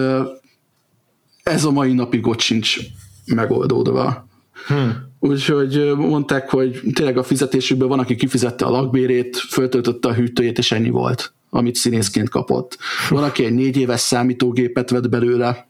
ez 1.42 1.64
a 1.64 1.70
mai 1.70 1.92
napig 1.92 2.26
ott 2.26 2.40
sincs 2.40 2.78
megoldódva. 3.26 4.26
Hmm. 4.66 5.12
Úgyhogy 5.20 5.92
mondták, 5.96 6.50
hogy 6.50 6.80
tényleg 6.92 7.16
a 7.16 7.22
fizetésükben 7.22 7.88
van, 7.88 7.98
aki 7.98 8.14
kifizette 8.14 8.64
a 8.64 8.70
lakbérét, 8.70 9.36
föltöltötte 9.36 10.08
a 10.08 10.14
hűtőjét, 10.14 10.58
és 10.58 10.72
ennyi 10.72 10.90
volt, 10.90 11.32
amit 11.50 11.74
színészként 11.74 12.28
kapott. 12.28 12.78
Van, 13.08 13.24
aki 13.24 13.44
egy 13.44 13.54
négy 13.54 13.76
éves 13.76 14.00
számítógépet 14.00 14.90
vett 14.90 15.08
belőle, 15.08 15.66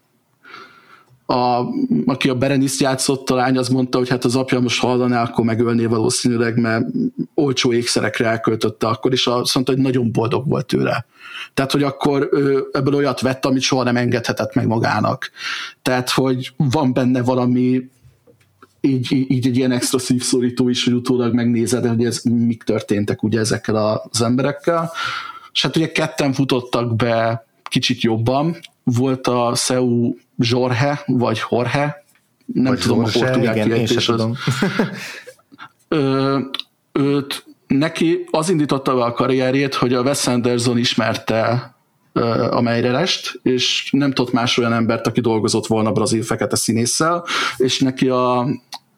a, 1.26 1.66
aki 2.06 2.28
a 2.28 2.34
Bereniszt 2.34 2.80
játszott, 2.80 3.30
a 3.30 3.34
lány 3.34 3.58
az 3.58 3.68
mondta, 3.68 3.98
hogy 3.98 4.08
hát 4.08 4.24
az 4.24 4.36
apja 4.36 4.60
most 4.60 4.80
hallaná, 4.80 5.22
akkor 5.22 5.44
megölné 5.44 5.84
valószínűleg, 5.84 6.60
mert 6.60 6.84
olcsó 7.34 7.72
ékszerekre 7.72 8.26
elköltötte 8.26 8.86
akkor, 8.86 9.12
és 9.12 9.26
azt 9.26 9.54
mondta, 9.54 9.72
hogy 9.72 9.82
nagyon 9.82 10.12
boldog 10.12 10.48
volt 10.48 10.66
tőle. 10.66 11.06
Tehát, 11.54 11.72
hogy 11.72 11.82
akkor 11.82 12.28
ő 12.32 12.64
ebből 12.72 12.94
olyat 12.94 13.20
vett, 13.20 13.44
amit 13.44 13.62
soha 13.62 13.82
nem 13.82 13.96
engedhetett 13.96 14.54
meg 14.54 14.66
magának. 14.66 15.30
Tehát, 15.82 16.10
hogy 16.10 16.52
van 16.56 16.92
benne 16.92 17.22
valami 17.22 17.90
így, 18.84 19.26
így 19.28 19.46
egy 19.46 19.56
ilyen 19.56 19.72
extra 19.72 19.98
szívszorító 19.98 20.68
is, 20.68 20.84
hogy 20.84 20.92
utólag 20.92 21.34
megnézed, 21.34 21.86
hogy 21.86 22.04
ez 22.04 22.22
mik 22.22 22.62
történtek 22.62 23.22
ugye 23.22 23.38
ezekkel 23.38 24.06
az 24.10 24.22
emberekkel. 24.22 24.92
És 25.52 25.62
hát 25.62 25.76
ugye 25.76 25.92
ketten 25.92 26.32
futottak 26.32 26.96
be 26.96 27.46
kicsit 27.62 28.00
jobban. 28.00 28.56
Volt 28.82 29.26
a 29.26 29.52
Seu 29.54 30.14
Jorge, 30.36 31.02
vagy 31.06 31.42
Jorge, 31.50 32.04
nem 32.44 32.64
vagy 32.64 32.78
tudom 32.78 33.00
Jorge, 33.00 33.18
a 33.18 33.22
portugál 33.22 33.54
kiejtés. 33.54 34.10
Őt, 36.92 37.44
neki 37.66 38.28
az 38.30 38.50
indította 38.50 38.94
be 38.94 39.04
a 39.04 39.12
karrierjét, 39.12 39.74
hogy 39.74 39.94
a 39.94 40.02
Wes 40.02 40.26
Anderson 40.26 40.78
ismerte 40.78 41.73
a 42.50 42.60
Meirelest, 42.60 43.40
és 43.42 43.88
nem 43.92 44.12
tudott 44.12 44.32
más 44.32 44.58
olyan 44.58 44.72
embert, 44.72 45.06
aki 45.06 45.20
dolgozott 45.20 45.66
volna 45.66 45.92
brazil 45.92 46.22
fekete 46.22 46.56
színésszel, 46.56 47.24
és 47.56 47.78
neki 47.78 48.08
a, 48.08 48.46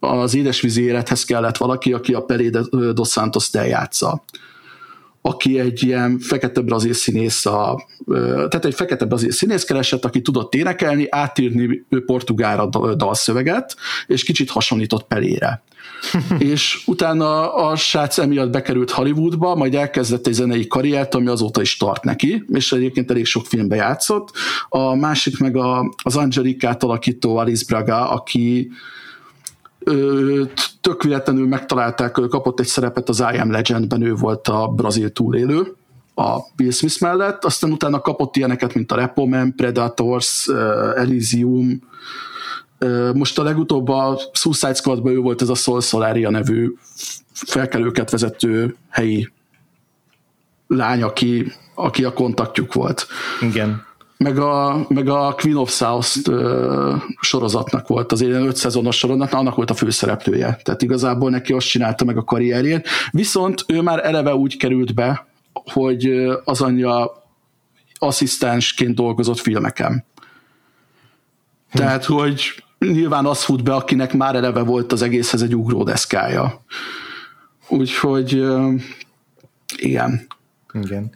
az 0.01 0.35
édesvízi 0.35 0.83
élethez 0.83 1.25
kellett 1.25 1.57
valaki, 1.57 1.93
aki 1.93 2.15
a 2.15 2.21
Pelé 2.21 2.51
dos 2.93 3.09
Santos 3.09 3.49
eljátsza 3.53 4.25
aki 5.27 5.59
egy 5.59 5.83
ilyen 5.83 6.19
fekete 6.19 6.61
brazil 6.61 6.93
színész, 6.93 7.47
a, 7.47 7.87
tehát 8.25 8.65
egy 8.65 8.75
fekete 8.75 9.05
brazil 9.05 9.31
színész 9.31 9.65
keresett, 9.65 10.05
aki 10.05 10.21
tudott 10.21 10.55
énekelni, 10.55 11.07
átírni 11.11 11.85
portugálra 12.07 12.67
dalszöveget, 12.95 13.77
és 14.07 14.25
kicsit 14.25 14.51
hasonlított 14.51 15.07
Pelére. 15.07 15.63
és 16.39 16.83
utána 16.87 17.55
a 17.55 17.77
srác 17.77 18.19
emiatt 18.19 18.51
bekerült 18.51 18.91
Hollywoodba, 18.91 19.55
majd 19.55 19.75
elkezdett 19.75 20.27
egy 20.27 20.33
zenei 20.33 20.67
karriert, 20.67 21.15
ami 21.15 21.27
azóta 21.27 21.61
is 21.61 21.77
tart 21.77 22.05
neki, 22.05 22.45
és 22.49 22.73
egyébként 22.73 23.11
elég 23.11 23.25
sok 23.25 23.47
filmbe 23.47 23.77
játszott. 23.77 24.31
A 24.69 24.95
másik 24.95 25.39
meg 25.39 25.57
a, 25.57 25.95
az 26.03 26.17
Angelikát 26.17 26.83
alakító 26.83 27.37
Alice 27.37 27.65
Braga, 27.69 28.11
aki 28.11 28.71
tök 30.81 31.03
véletlenül 31.03 31.47
megtalálták, 31.47 32.19
ő 32.19 32.27
kapott 32.27 32.61
egy 32.61 32.67
szerepet 32.67 33.09
az 33.09 33.25
I 33.33 33.39
Am 33.39 33.51
Legendben, 33.51 34.03
ő 34.03 34.15
volt 34.15 34.49
a 34.49 34.67
brazil 34.67 35.11
túlélő 35.11 35.77
a 36.15 36.39
Bill 36.57 36.71
Smith 36.71 37.01
mellett, 37.01 37.45
aztán 37.45 37.73
utána 37.73 38.01
kapott 38.01 38.37
ilyeneket, 38.37 38.75
mint 38.75 38.93
a 38.93 38.97
Repo 38.97 39.27
Man, 39.27 39.55
Predators, 39.55 40.49
Elysium, 40.97 41.81
most 43.15 43.39
a 43.39 43.43
legutóbb 43.43 43.89
a 43.89 44.21
Suicide 44.33 44.75
Squadban 44.75 45.13
ő 45.13 45.19
volt 45.19 45.43
ez 45.43 45.49
a 45.49 45.55
Sol 45.55 45.81
Solaria 45.81 46.31
nevű 46.31 46.75
felkelőket 47.33 48.11
vezető 48.11 48.77
helyi 48.91 49.33
lány, 50.67 51.03
aki, 51.03 51.53
aki 51.75 52.05
a 52.05 52.13
kontaktjuk 52.13 52.73
volt. 52.73 53.07
Igen 53.41 53.85
meg 54.17 54.39
a, 54.39 54.87
meg 54.89 55.09
a 55.09 55.35
Queen 55.39 55.57
of 55.57 55.71
South 55.71 56.31
sorozatnak 57.21 57.89
volt, 57.89 58.13
az 58.13 58.21
ilyen 58.21 58.47
öt 58.47 58.57
szezonos 58.57 58.97
sorozatnak, 58.97 59.33
annak 59.33 59.55
volt 59.55 59.71
a 59.71 59.75
főszereplője. 59.75 60.59
Tehát 60.63 60.83
igazából 60.83 61.31
neki 61.31 61.53
azt 61.53 61.69
csinálta 61.69 62.05
meg 62.05 62.17
a 62.17 62.25
karrierjét. 62.25 62.89
Viszont 63.11 63.65
ő 63.67 63.81
már 63.81 64.07
eleve 64.07 64.35
úgy 64.35 64.57
került 64.57 64.95
be, 64.95 65.27
hogy 65.53 66.07
az 66.45 66.61
anyja 66.61 67.25
asszisztensként 67.95 68.95
dolgozott 68.95 69.39
filmeken. 69.39 70.05
Tehát, 71.73 72.05
hogy 72.05 72.65
nyilván 72.79 73.27
az 73.27 73.43
fut 73.43 73.63
be, 73.63 73.75
akinek 73.75 74.13
már 74.13 74.35
eleve 74.35 74.63
volt 74.63 74.93
az 74.93 75.03
egészhez 75.03 75.43
egy 75.43 75.55
ugródeszkája. 75.55 76.65
Úgyhogy 77.69 78.45
igen. 79.77 80.27
Igen. 80.83 81.11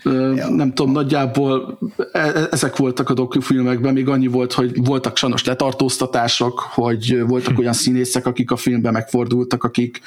Nem 0.51 0.73
tudom, 0.75 0.93
nagyjából 0.93 1.79
e, 2.13 2.19
e, 2.19 2.49
ezek 2.51 2.77
voltak 2.77 3.11
a 3.11 3.15
dokufilmekben, 3.15 3.93
még 3.93 4.09
annyi 4.09 4.27
volt, 4.27 4.53
hogy 4.53 4.85
voltak 4.85 5.17
sajnos 5.17 5.45
letartóztatások, 5.45 6.59
hogy 6.59 7.23
voltak 7.27 7.59
olyan 7.61 7.73
színészek, 7.73 8.27
akik 8.27 8.51
a 8.51 8.57
filmben 8.57 8.93
megfordultak, 8.93 9.65
akik 9.65 10.01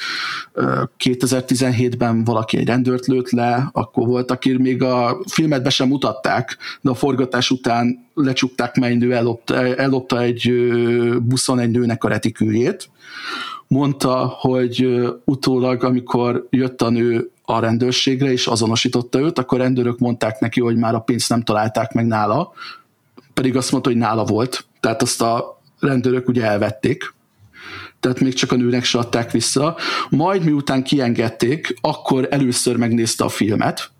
2017-ben 1.03 2.23
valaki 2.23 2.57
egy 2.57 2.67
rendőrt 2.67 3.05
lőtt 3.05 3.30
le, 3.30 3.69
akkor 3.71 4.07
volt, 4.07 4.31
aki 4.31 4.57
még 4.57 4.84
a 4.84 5.21
filmet 5.30 5.63
be 5.63 5.69
sem 5.69 5.88
mutatták, 5.88 6.57
de 6.81 6.89
a 6.89 6.95
forgatás 6.95 7.51
után 7.51 8.05
lecsukták, 8.13 8.75
mely 8.75 8.95
nő 8.95 9.13
ellopta, 9.13 9.75
ellopta 9.75 10.21
egy 10.21 10.53
buszon 11.21 11.59
egy 11.59 11.71
nőnek 11.71 12.03
a 12.03 12.07
retiküljét. 12.07 12.89
Mondta, 13.67 14.35
hogy 14.39 15.03
utólag, 15.25 15.84
amikor 15.84 16.47
jött 16.49 16.81
a 16.81 16.89
nő 16.89 17.31
a 17.45 17.59
rendőrségre, 17.59 18.31
és 18.31 18.47
azonosította 18.47 19.19
őt, 19.19 19.39
akkor 19.39 19.59
rendőrök 19.59 19.99
mondták 19.99 20.39
neki, 20.39 20.61
hogy 20.61 20.75
már 20.75 20.95
a 20.95 20.99
pénzt 20.99 21.29
nem 21.29 21.43
találták 21.43 21.91
meg 21.91 22.05
nála, 22.05 22.53
pedig 23.33 23.55
azt 23.57 23.71
mondta, 23.71 23.89
hogy 23.89 23.99
nála 23.99 24.23
volt, 24.23 24.65
tehát 24.79 25.01
azt 25.01 25.21
a 25.21 25.61
rendőrök 25.79 26.27
ugye 26.27 26.43
elvették, 26.43 27.13
tehát 27.99 28.19
még 28.19 28.33
csak 28.33 28.51
a 28.51 28.55
nőnek 28.55 28.83
se 28.83 28.97
adták 28.97 29.31
vissza. 29.31 29.77
Majd 30.09 30.43
miután 30.43 30.83
kiengedték, 30.83 31.75
akkor 31.81 32.27
először 32.31 32.75
megnézte 32.75 33.23
a 33.23 33.29
filmet 33.29 33.91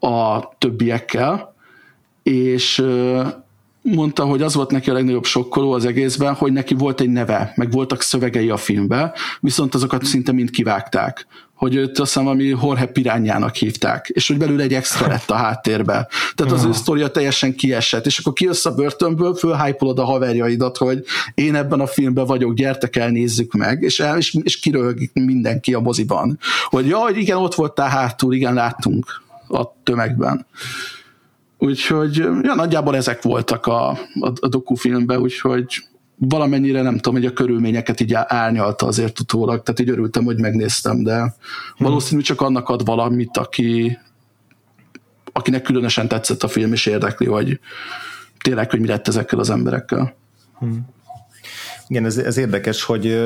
a 0.00 0.48
többiekkel, 0.58 1.54
és 2.22 2.84
mondta, 3.82 4.24
hogy 4.24 4.42
az 4.42 4.54
volt 4.54 4.70
neki 4.70 4.90
a 4.90 4.92
legnagyobb 4.92 5.24
sokkoló 5.24 5.72
az 5.72 5.84
egészben, 5.84 6.34
hogy 6.34 6.52
neki 6.52 6.74
volt 6.74 7.00
egy 7.00 7.10
neve, 7.10 7.52
meg 7.56 7.70
voltak 7.70 8.02
szövegei 8.02 8.50
a 8.50 8.56
filmben, 8.56 9.12
viszont 9.40 9.74
azokat 9.74 10.04
szinte 10.04 10.32
mind 10.32 10.50
kivágták 10.50 11.26
hogy 11.62 11.74
őt 11.74 11.98
azt 11.98 11.98
hiszem 11.98 12.24
valami 12.24 12.44
Jorge 12.44 12.86
Pirányának 12.86 13.54
hívták, 13.54 14.08
és 14.08 14.28
hogy 14.28 14.36
belül 14.36 14.60
egy 14.60 14.74
extra 14.74 15.06
lett 15.06 15.30
a 15.30 15.34
háttérbe. 15.34 16.08
Tehát 16.34 16.52
az 16.52 16.64
ő 16.64 16.72
sztoria 16.72 17.10
teljesen 17.10 17.54
kiesett, 17.54 18.06
és 18.06 18.18
akkor 18.18 18.32
kijössz 18.32 18.64
a 18.64 18.74
börtönből, 18.74 19.34
fölhájpolod 19.34 19.98
a 19.98 20.04
haverjaidat, 20.04 20.76
hogy 20.76 21.04
én 21.34 21.54
ebben 21.54 21.80
a 21.80 21.86
filmben 21.86 22.26
vagyok, 22.26 22.54
gyertek 22.54 22.96
el, 22.96 23.10
nézzük 23.10 23.52
meg, 23.52 23.82
és, 23.82 24.00
el, 24.00 24.16
és, 24.16 24.36
és 24.42 24.58
kiröhög 24.58 25.10
mindenki 25.12 25.74
a 25.74 25.80
moziban, 25.80 26.38
hogy 26.64 26.86
jaj, 26.86 27.12
igen, 27.14 27.36
ott 27.36 27.54
voltál 27.54 27.88
hátul, 27.88 28.34
igen, 28.34 28.54
láttunk 28.54 29.22
a 29.48 29.72
tömegben. 29.82 30.46
Úgyhogy 31.58 32.16
ja, 32.16 32.54
nagyjából 32.54 32.96
ezek 32.96 33.22
voltak 33.22 33.66
a, 33.66 33.88
a, 34.20 34.32
a 34.40 34.48
dokufilmben, 34.48 35.18
úgyhogy 35.18 35.84
valamennyire 36.18 36.82
nem 36.82 36.94
tudom, 36.96 37.14
hogy 37.14 37.26
a 37.26 37.32
körülményeket 37.32 38.00
így 38.00 38.14
árnyalta 38.14 38.86
azért 38.86 39.20
utólag, 39.20 39.62
tehát 39.62 39.80
így 39.80 39.90
örültem, 39.90 40.24
hogy 40.24 40.40
megnéztem, 40.40 41.02
de 41.02 41.34
valószínű 41.78 42.20
csak 42.20 42.40
annak 42.40 42.68
ad 42.68 42.84
valamit, 42.84 43.36
aki 43.36 43.98
akinek 45.32 45.62
különösen 45.62 46.08
tetszett 46.08 46.42
a 46.42 46.48
film, 46.48 46.72
és 46.72 46.86
érdekli, 46.86 47.26
hogy 47.26 47.60
tényleg, 48.42 48.70
hogy 48.70 48.80
mi 48.80 48.86
lett 48.86 49.08
ezekkel 49.08 49.38
az 49.38 49.50
emberekkel. 49.50 50.14
Hmm. 50.58 50.86
Igen, 51.88 52.04
ez, 52.04 52.18
ez 52.18 52.36
érdekes, 52.36 52.82
hogy 52.82 53.20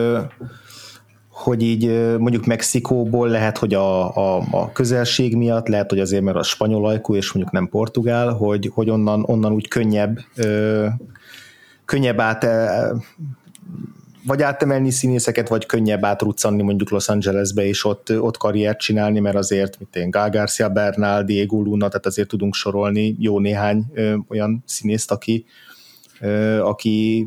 hogy 1.28 1.62
így 1.62 2.16
mondjuk 2.18 2.46
Mexikóból 2.46 3.28
lehet, 3.28 3.58
hogy 3.58 3.74
a, 3.74 4.16
a, 4.16 4.44
a 4.50 4.72
közelség 4.72 5.36
miatt, 5.36 5.68
lehet, 5.68 5.90
hogy 5.90 6.00
azért, 6.00 6.22
mert 6.22 6.36
a 6.36 6.42
spanyol 6.42 6.86
ajkú, 6.86 7.14
és 7.14 7.32
mondjuk 7.32 7.54
nem 7.54 7.68
portugál, 7.68 8.32
hogy, 8.32 8.70
hogy 8.74 8.90
onnan, 8.90 9.24
onnan 9.26 9.52
úgy 9.52 9.68
könnyebb 9.68 10.18
ö, 10.36 10.86
könnyebb 11.86 12.20
át 12.20 12.46
vagy 14.26 14.42
átemelni 14.42 14.90
színészeket, 14.90 15.48
vagy 15.48 15.66
könnyebb 15.66 16.04
átruccanni 16.04 16.62
mondjuk 16.62 16.90
Los 16.90 17.08
Angelesbe, 17.08 17.66
és 17.66 17.84
ott, 17.84 18.20
ott 18.20 18.36
karriert 18.36 18.78
csinálni, 18.78 19.20
mert 19.20 19.36
azért, 19.36 19.78
mint 19.78 19.96
én, 19.96 20.10
Gál 20.10 20.30
Garcia 20.30 20.68
Bernal, 20.68 21.22
Diego 21.22 21.62
Luna, 21.62 21.88
tehát 21.88 22.06
azért 22.06 22.28
tudunk 22.28 22.54
sorolni 22.54 23.16
jó 23.18 23.38
néhány 23.38 23.84
ö, 23.94 24.16
olyan 24.28 24.62
színészt, 24.66 25.10
aki, 25.10 25.44
ö, 26.20 26.60
aki 26.60 27.26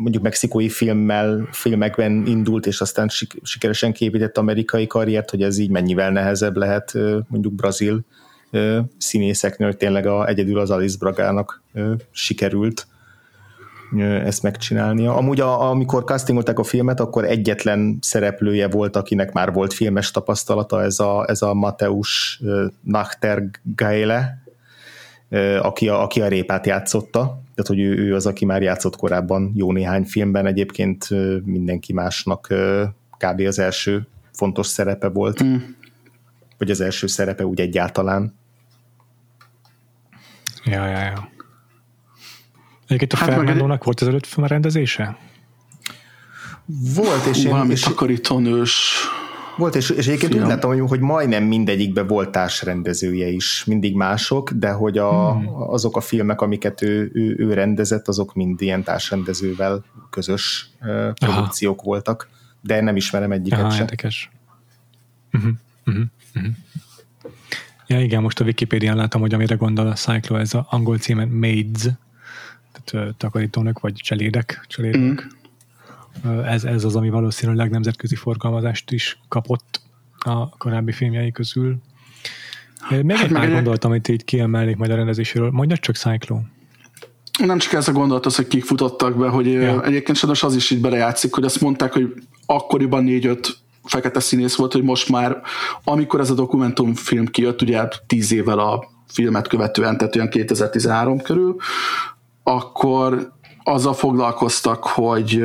mondjuk 0.00 0.22
mexikói 0.22 0.68
filmmel, 0.68 1.48
filmekben 1.50 2.26
indult, 2.26 2.66
és 2.66 2.80
aztán 2.80 3.08
sikeresen 3.42 3.92
képített 3.92 4.38
amerikai 4.38 4.86
karriert, 4.86 5.30
hogy 5.30 5.42
ez 5.42 5.58
így 5.58 5.70
mennyivel 5.70 6.10
nehezebb 6.10 6.56
lehet 6.56 6.94
mondjuk 7.28 7.54
brazil 7.54 8.00
színészeknél, 8.98 9.68
hogy 9.68 9.76
tényleg 9.76 10.06
a, 10.06 10.26
egyedül 10.26 10.58
az 10.58 10.70
Alice 10.70 10.96
Bragának 10.98 11.62
sikerült 12.10 12.86
ezt 13.96 14.42
megcsinálnia. 14.42 15.16
Amúgy 15.16 15.40
a, 15.40 15.70
amikor 15.70 16.04
castingolták 16.04 16.58
a 16.58 16.64
filmet, 16.64 17.00
akkor 17.00 17.24
egyetlen 17.24 17.98
szereplője 18.00 18.68
volt, 18.68 18.96
akinek 18.96 19.32
már 19.32 19.52
volt 19.52 19.72
filmes 19.72 20.10
tapasztalata, 20.10 20.82
ez 20.82 20.98
a, 20.98 21.24
ez 21.28 21.42
a 21.42 21.54
Mateus 21.54 22.42
Nachter 22.82 23.42
Gaele, 23.62 24.42
aki 25.62 25.88
a, 25.88 26.02
aki 26.02 26.20
a 26.20 26.28
répát 26.28 26.66
játszotta, 26.66 27.20
tehát 27.54 27.66
hogy 27.66 27.80
ő, 27.80 27.96
ő 27.96 28.14
az, 28.14 28.26
aki 28.26 28.44
már 28.44 28.62
játszott 28.62 28.96
korábban 28.96 29.52
jó 29.54 29.72
néhány 29.72 30.04
filmben, 30.04 30.46
egyébként 30.46 31.08
mindenki 31.44 31.92
másnak 31.92 32.54
kb. 33.18 33.40
az 33.40 33.58
első 33.58 34.06
fontos 34.32 34.66
szerepe 34.66 35.08
volt, 35.08 35.44
mm. 35.44 35.56
vagy 36.58 36.70
az 36.70 36.80
első 36.80 37.06
szerepe 37.06 37.46
úgy 37.46 37.60
egyáltalán. 37.60 38.34
Ja, 40.64 40.86
ja, 40.86 40.98
ja. 40.98 41.28
Egyébként 42.88 43.12
a 43.12 43.16
hát 43.16 43.28
Fernandónak 43.28 43.84
volt 43.84 44.00
az 44.00 44.08
előtt 44.08 44.26
film 44.26 44.46
rendezése? 44.46 45.16
Volt, 46.94 47.24
és 47.24 47.44
Valami 47.44 47.72
és 47.72 47.80
takarítónős 47.80 48.94
volt, 49.56 49.74
és, 49.74 49.90
és 49.90 50.06
egyébként 50.06 50.32
film. 50.32 50.44
úgy 50.44 50.50
láttam, 50.50 50.70
hogy, 50.70 50.88
hogy 50.88 51.00
majdnem 51.00 51.44
mindegyikben 51.44 52.06
volt 52.06 52.30
társrendezője 52.30 53.28
is, 53.28 53.64
mindig 53.64 53.94
mások, 53.94 54.50
de 54.50 54.70
hogy 54.70 54.98
a, 54.98 55.32
hmm. 55.32 55.62
azok 55.62 55.96
a 55.96 56.00
filmek, 56.00 56.40
amiket 56.40 56.82
ő, 56.82 57.10
ő, 57.14 57.34
ő 57.38 57.52
rendezett, 57.52 58.08
azok 58.08 58.34
mind 58.34 58.60
ilyen 58.60 58.82
társrendezővel 58.82 59.84
közös 60.10 60.70
uh, 60.80 61.12
produkciók 61.12 61.78
Aha. 61.78 61.88
voltak, 61.88 62.28
de 62.60 62.80
nem 62.80 62.96
ismerem 62.96 63.32
egyiket 63.32 63.58
Aha, 63.58 63.70
sem. 63.70 63.80
Érdekes. 63.80 64.30
Uh-huh. 65.32 65.50
Uh-huh. 65.86 66.04
Uh-huh. 66.34 66.52
Ja 67.86 68.00
igen, 68.00 68.22
most 68.22 68.40
a 68.40 68.44
Wikipédián 68.44 68.96
látom, 68.96 69.20
hogy 69.20 69.34
amire 69.34 69.54
gondol 69.54 69.86
a 69.86 69.92
Cyclo, 69.92 70.36
ez 70.36 70.54
a 70.54 70.66
angol 70.70 70.98
címe 70.98 71.24
Maids, 71.24 71.88
tehát 72.90 73.14
takarítónök, 73.14 73.80
vagy 73.80 73.94
cselédek, 73.94 74.64
cselédek. 74.68 75.28
Mm. 76.26 76.38
Ez, 76.38 76.64
ez 76.64 76.84
az, 76.84 76.96
ami 76.96 77.10
valószínűleg 77.10 77.70
nemzetközi 77.70 78.14
forgalmazást 78.14 78.90
is 78.90 79.18
kapott 79.28 79.80
a 80.18 80.48
korábbi 80.48 80.92
filmjei 80.92 81.32
közül. 81.32 81.76
Még 82.90 83.16
hát 83.16 83.26
egy 83.26 83.32
pár 83.32 83.52
gondoltam, 83.52 83.90
amit 83.90 84.08
így 84.08 84.24
kiemelnék 84.24 84.76
majd 84.76 84.90
a 84.90 84.94
rendezéséről. 84.94 85.50
Mondja 85.50 85.76
csak 85.76 85.96
Cyclo. 85.96 86.40
Nem 87.38 87.58
csak 87.58 87.72
ez 87.72 87.88
a 87.88 87.92
gondolat 87.92 88.26
az, 88.26 88.36
hogy 88.36 88.46
kik 88.46 88.64
futottak 88.64 89.18
be, 89.18 89.28
hogy 89.28 89.46
ja. 89.46 89.84
egyébként 89.84 90.18
sajnos 90.18 90.42
az 90.42 90.54
is 90.54 90.70
így 90.70 90.80
belejátszik, 90.80 91.34
hogy 91.34 91.44
azt 91.44 91.60
mondták, 91.60 91.92
hogy 91.92 92.14
akkoriban 92.46 93.04
négy-öt 93.04 93.58
fekete 93.84 94.20
színész 94.20 94.56
volt, 94.56 94.72
hogy 94.72 94.82
most 94.82 95.08
már, 95.08 95.40
amikor 95.84 96.20
ez 96.20 96.30
a 96.30 96.34
dokumentumfilm 96.34 97.26
kijött, 97.26 97.62
ugye 97.62 97.88
tíz 98.06 98.32
évvel 98.32 98.58
a 98.58 98.90
filmet 99.08 99.48
követően, 99.48 99.96
tehát 99.96 100.16
olyan 100.16 100.28
2013 100.28 101.20
körül, 101.20 101.56
akkor 102.48 103.32
azzal 103.62 103.94
foglalkoztak, 103.94 104.84
hogy 104.84 105.44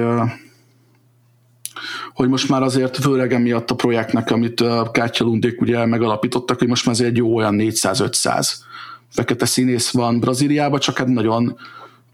hogy 2.13 2.29
most 2.29 2.49
már 2.49 2.61
azért 2.61 2.97
főleg 2.97 3.41
miatt 3.41 3.71
a 3.71 3.75
projektnek, 3.75 4.31
amit 4.31 4.63
Kátya 4.91 5.23
Lundék 5.23 5.61
ugye 5.61 5.85
megalapítottak, 5.85 6.59
hogy 6.59 6.67
most 6.67 6.85
már 6.85 6.95
azért 6.95 7.09
egy 7.09 7.17
jó 7.17 7.35
olyan 7.35 7.55
400-500 7.57 8.51
fekete 9.09 9.45
színész 9.45 9.91
van 9.91 10.19
Brazíliában, 10.19 10.79
csak 10.79 10.99
egy 10.99 11.05
hát 11.05 11.13
nagyon 11.13 11.57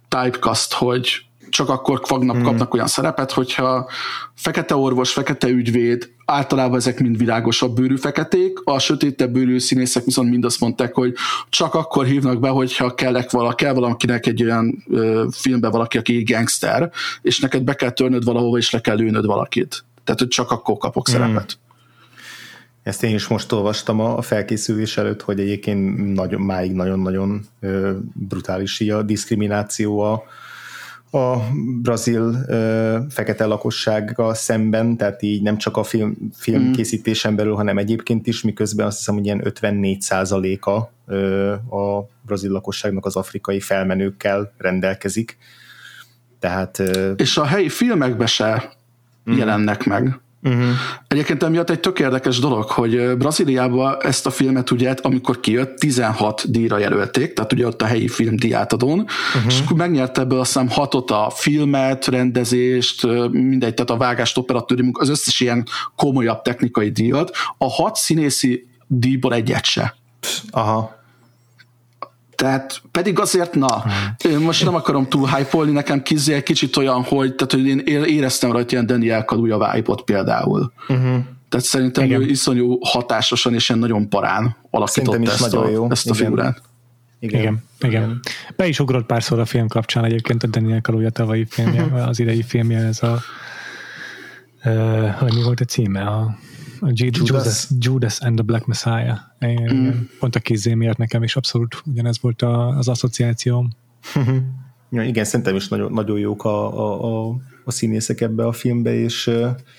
typecast, 0.08 0.74
hogy 0.74 1.29
csak 1.50 1.70
akkor 1.70 2.02
fognak, 2.04 2.36
hmm. 2.36 2.46
kapnak 2.46 2.74
olyan 2.74 2.88
szerepet, 2.88 3.32
hogyha 3.32 3.90
fekete 4.36 4.76
orvos, 4.76 5.12
fekete 5.12 5.48
ügyvéd, 5.48 6.10
általában 6.26 6.78
ezek 6.78 7.00
mind 7.00 7.18
világosabb 7.18 7.76
bőrű 7.76 7.96
feketék, 7.96 8.60
a 8.64 8.80
sötétebb 8.80 9.32
bőrű 9.32 9.60
színészek 9.60 10.04
viszont 10.04 10.30
mind 10.30 10.46
azt 10.46 10.60
mondták, 10.60 10.94
hogy 10.94 11.14
csak 11.50 11.74
akkor 11.74 12.06
hívnak 12.06 12.40
be, 12.40 12.50
hogyha 12.50 12.94
kellek 12.94 13.32
vala, 13.32 13.54
kell 13.54 13.74
valakinek 13.74 14.26
egy 14.26 14.44
olyan 14.44 14.84
ö, 14.90 15.26
filmbe 15.32 15.70
valaki, 15.70 15.98
aki 15.98 16.16
egy 16.16 16.32
gangster, 16.32 16.92
és 17.22 17.40
neked 17.40 17.64
be 17.64 17.74
kell 17.74 17.92
törnöd 17.92 18.24
valahova, 18.24 18.58
és 18.58 18.72
le 18.72 18.82
kell 18.82 18.96
lőnöd 18.96 19.26
valakit. 19.26 19.84
Tehát, 20.04 20.20
hogy 20.20 20.30
csak 20.30 20.52
akkor 20.52 20.78
kapok 20.78 21.08
hmm. 21.08 21.18
szerepet. 21.18 21.58
Ezt 22.84 23.04
én 23.04 23.16
is 23.16 23.28
most 23.28 23.52
olvastam 23.52 24.00
a 24.00 24.22
felkészülés 24.22 24.98
előtt, 24.98 25.22
hogy 25.22 25.40
egyébként 25.40 26.14
nagyon, 26.14 26.42
máig 26.42 26.72
nagyon-nagyon 26.72 27.46
brutális 28.14 28.82
a 28.82 29.02
diszkrimináció 29.02 30.00
a, 30.00 30.24
a 31.12 31.38
brazil 31.82 32.46
ö, 32.48 32.98
fekete 33.10 33.46
lakossággal 33.46 34.34
szemben, 34.34 34.98
tehát 34.98 35.22
így 35.22 35.42
nem 35.42 35.58
csak 35.58 35.78
a 35.78 35.84
film, 35.84 36.18
film 36.34 36.64
mm. 36.64 36.72
készítésen 36.72 37.36
belül, 37.36 37.56
hanem 37.56 37.78
egyébként 37.78 38.28
is, 38.28 38.42
miközben 38.42 38.86
azt 38.86 38.98
hiszem, 38.98 39.16
hogy 39.16 39.26
ilyen 39.26 39.46
54 39.46 40.02
a 40.62 40.78
a 41.76 42.08
brazil 42.22 42.52
lakosságnak 42.52 43.06
az 43.06 43.16
afrikai 43.16 43.60
felmenőkkel 43.60 44.54
rendelkezik. 44.58 45.38
Tehát, 46.40 46.80
ö, 46.80 47.12
És 47.12 47.38
a 47.38 47.46
helyi 47.46 47.70
filmekbe 47.70 48.26
se 48.26 48.74
mm. 49.32 49.38
jelennek 49.38 49.86
meg. 49.86 50.20
Uh-huh. 50.44 50.70
Egyébként 51.08 51.44
emiatt 51.44 51.70
egy 51.70 51.80
tök 51.80 52.00
érdekes 52.00 52.40
dolog, 52.40 52.64
hogy 52.64 53.18
Brazíliában 53.18 53.98
ezt 54.02 54.26
a 54.26 54.30
filmet 54.30 54.72
ugye, 54.72 54.96
amikor 55.02 55.40
kijött, 55.40 55.80
16 55.80 56.52
díjra 56.52 56.78
jelölték, 56.78 57.34
tehát 57.34 57.54
ugye 57.54 57.68
ott 57.68 57.82
a 57.82 57.86
helyi 57.86 58.08
film 58.08 58.36
diátadón, 58.36 59.00
uh-huh. 59.00 59.44
és 59.48 59.60
akkor 59.60 59.78
megnyerte 59.78 60.22
ebből 60.22 60.40
azt 60.40 60.54
hiszem 60.54 60.70
hatot 60.70 61.12
a 61.12 61.30
filmet, 61.36 62.06
rendezést, 62.06 63.08
mindegy, 63.32 63.74
tehát 63.74 63.90
a 63.90 63.98
vágást, 63.98 64.38
operatőri 64.38 64.90
az 64.94 65.10
összes 65.10 65.40
ilyen 65.40 65.68
komolyabb 65.96 66.42
technikai 66.42 66.92
díjat. 66.92 67.32
A 67.58 67.70
hat 67.70 67.96
színészi 67.96 68.68
díjból 68.88 69.34
egyet 69.34 69.66
se. 69.66 69.96
Aha. 70.52 70.99
Tehát 72.40 72.82
pedig 72.92 73.20
azért, 73.20 73.54
na, 73.54 73.84
én 74.26 74.36
hmm. 74.36 74.44
most 74.44 74.64
nem 74.64 74.76
akarom 74.76 75.08
túl 75.08 75.28
hype 75.28 75.66
nekem 75.66 76.02
kizé 76.02 76.34
egy 76.34 76.44
kicsit 76.44 76.78
olyan, 76.78 77.04
hogy, 77.04 77.36
tehát, 77.36 77.52
hogy 77.52 77.66
én 77.88 78.04
éreztem 78.04 78.52
rajta 78.52 78.72
ilyen 78.72 78.86
Daniel 78.86 79.26
Kaluja 79.26 79.58
vibe 79.58 79.72
vibe-ot 79.74 80.04
Uh-huh. 80.88 81.24
Tehát 81.50 81.66
szerintem 81.66 82.04
Igen. 82.04 82.22
ő 82.22 82.26
iszonyú 82.26 82.78
hatásosan 82.82 83.54
és 83.54 83.70
ilyen 83.70 83.82
nagyon 83.82 84.10
parán 84.10 84.56
alakította 84.70 85.32
ezt, 85.32 85.54
a, 85.54 85.70
jó. 85.70 85.92
ezt 85.92 86.10
a 86.10 86.14
figurát. 86.14 86.62
Igen. 87.20 87.42
Igen. 87.42 87.64
Igen. 87.80 88.20
Be 88.56 88.68
is 88.68 88.80
ugrott 88.80 89.06
párszor 89.06 89.40
a 89.40 89.46
film 89.46 89.68
kapcsán 89.68 90.06
egyébként 90.06 90.44
a 90.44 90.48
Daniel 90.48 90.82
Kaluja 90.82 91.10
tavalyi 91.10 91.46
filmje, 91.50 91.84
az 92.10 92.20
idei 92.20 92.44
filmje, 92.44 92.80
ez 92.80 93.04
a 93.04 93.20
uh, 94.64 95.10
hogy 95.10 95.34
mi 95.34 95.44
volt 95.44 95.60
a 95.60 95.66
címe? 95.66 96.02
A 96.02 96.38
Judas. 96.82 97.28
Judas, 97.28 97.68
Judas 97.80 98.20
and 98.20 98.36
the 98.36 98.44
Black 98.44 98.66
Messiah. 98.66 99.18
Én, 99.40 99.74
mm. 99.74 99.90
Pont 100.20 100.36
a 100.36 100.40
kézzé 100.40 100.74
miatt 100.74 100.98
nekem 100.98 101.24
is 101.24 101.36
abszolút 101.36 101.82
ugyanez 101.86 102.22
volt 102.22 102.42
a, 102.42 102.68
az 102.68 102.88
asszociációm. 102.88 103.70
ja, 104.90 105.04
igen, 105.04 105.24
szerintem 105.24 105.56
is 105.56 105.68
nagyon, 105.68 105.92
nagyon 105.92 106.20
jók 106.20 106.44
a, 106.44 106.80
a, 106.80 107.28
a, 107.30 107.36
a 107.66 107.72
színészek 107.72 108.22
ebbe 108.22 108.46
a 108.46 108.52
filmbe, 108.52 108.94
és 108.94 109.32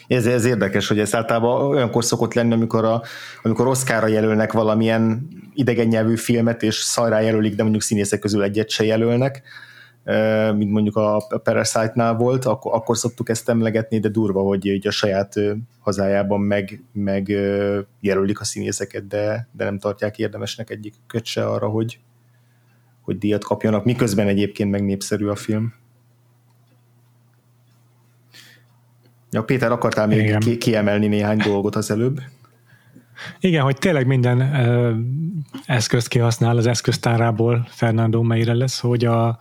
ez, 0.09 0.27
ez 0.27 0.45
érdekes, 0.45 0.89
hogy 0.89 0.99
ez 0.99 1.15
általában 1.15 1.63
olyankor 1.63 2.05
szokott 2.05 2.35
lenni, 2.35 2.53
amikor, 2.53 2.85
a, 2.85 3.03
amikor 3.43 3.67
Oscarra 3.67 4.07
jelölnek 4.07 4.53
valamilyen 4.53 5.29
idegen 5.55 5.87
nyelvű 5.87 6.17
filmet, 6.17 6.63
és 6.63 6.75
szajrá 6.75 7.21
jelölik, 7.21 7.55
de 7.55 7.63
mondjuk 7.63 7.83
színészek 7.83 8.19
közül 8.19 8.43
egyet 8.43 8.71
se 8.71 8.85
jelölnek, 8.85 9.43
mint 10.57 10.71
mondjuk 10.71 10.97
a 10.97 11.41
Parasite-nál 11.43 12.15
volt, 12.15 12.45
akkor, 12.45 12.75
akkor 12.75 12.97
szoktuk 12.97 13.29
ezt 13.29 13.49
emlegetni, 13.49 13.99
de 13.99 14.09
durva, 14.09 14.43
hogy 14.43 14.67
így 14.67 14.87
a 14.87 14.91
saját 14.91 15.35
hazájában 15.79 16.41
meg, 16.41 16.83
meg 16.93 17.29
jelölik 18.01 18.41
a 18.41 18.45
színészeket, 18.45 19.07
de, 19.07 19.49
de 19.53 19.65
nem 19.65 19.79
tartják 19.79 20.19
érdemesnek 20.19 20.71
egyik 20.71 20.95
se 21.23 21.47
arra, 21.47 21.69
hogy, 21.69 21.99
hogy 23.01 23.19
díjat 23.19 23.45
kapjanak, 23.45 23.85
miközben 23.85 24.29
egyébként 24.29 24.71
meg 24.71 24.85
népszerű 24.85 25.27
a 25.27 25.37
film. 25.37 25.75
Ja, 29.31 29.43
Péter, 29.43 29.73
akartál 29.73 30.07
még 30.07 30.19
Igen. 30.19 30.41
kiemelni 30.59 31.07
néhány 31.07 31.39
dolgot 31.39 31.77
az 31.77 31.91
előbb? 31.91 32.21
Igen, 33.41 33.63
hogy 33.63 33.77
tényleg 33.77 34.07
minden 34.07 34.41
ö, 34.41 34.95
eszközt 35.67 36.09
kihasznál 36.09 36.57
az 36.57 36.67
eszköztárából 36.67 37.67
Fernando 37.69 38.23
Meire 38.23 38.55
lesz, 38.55 38.81
hogy 38.81 39.05
a, 39.05 39.39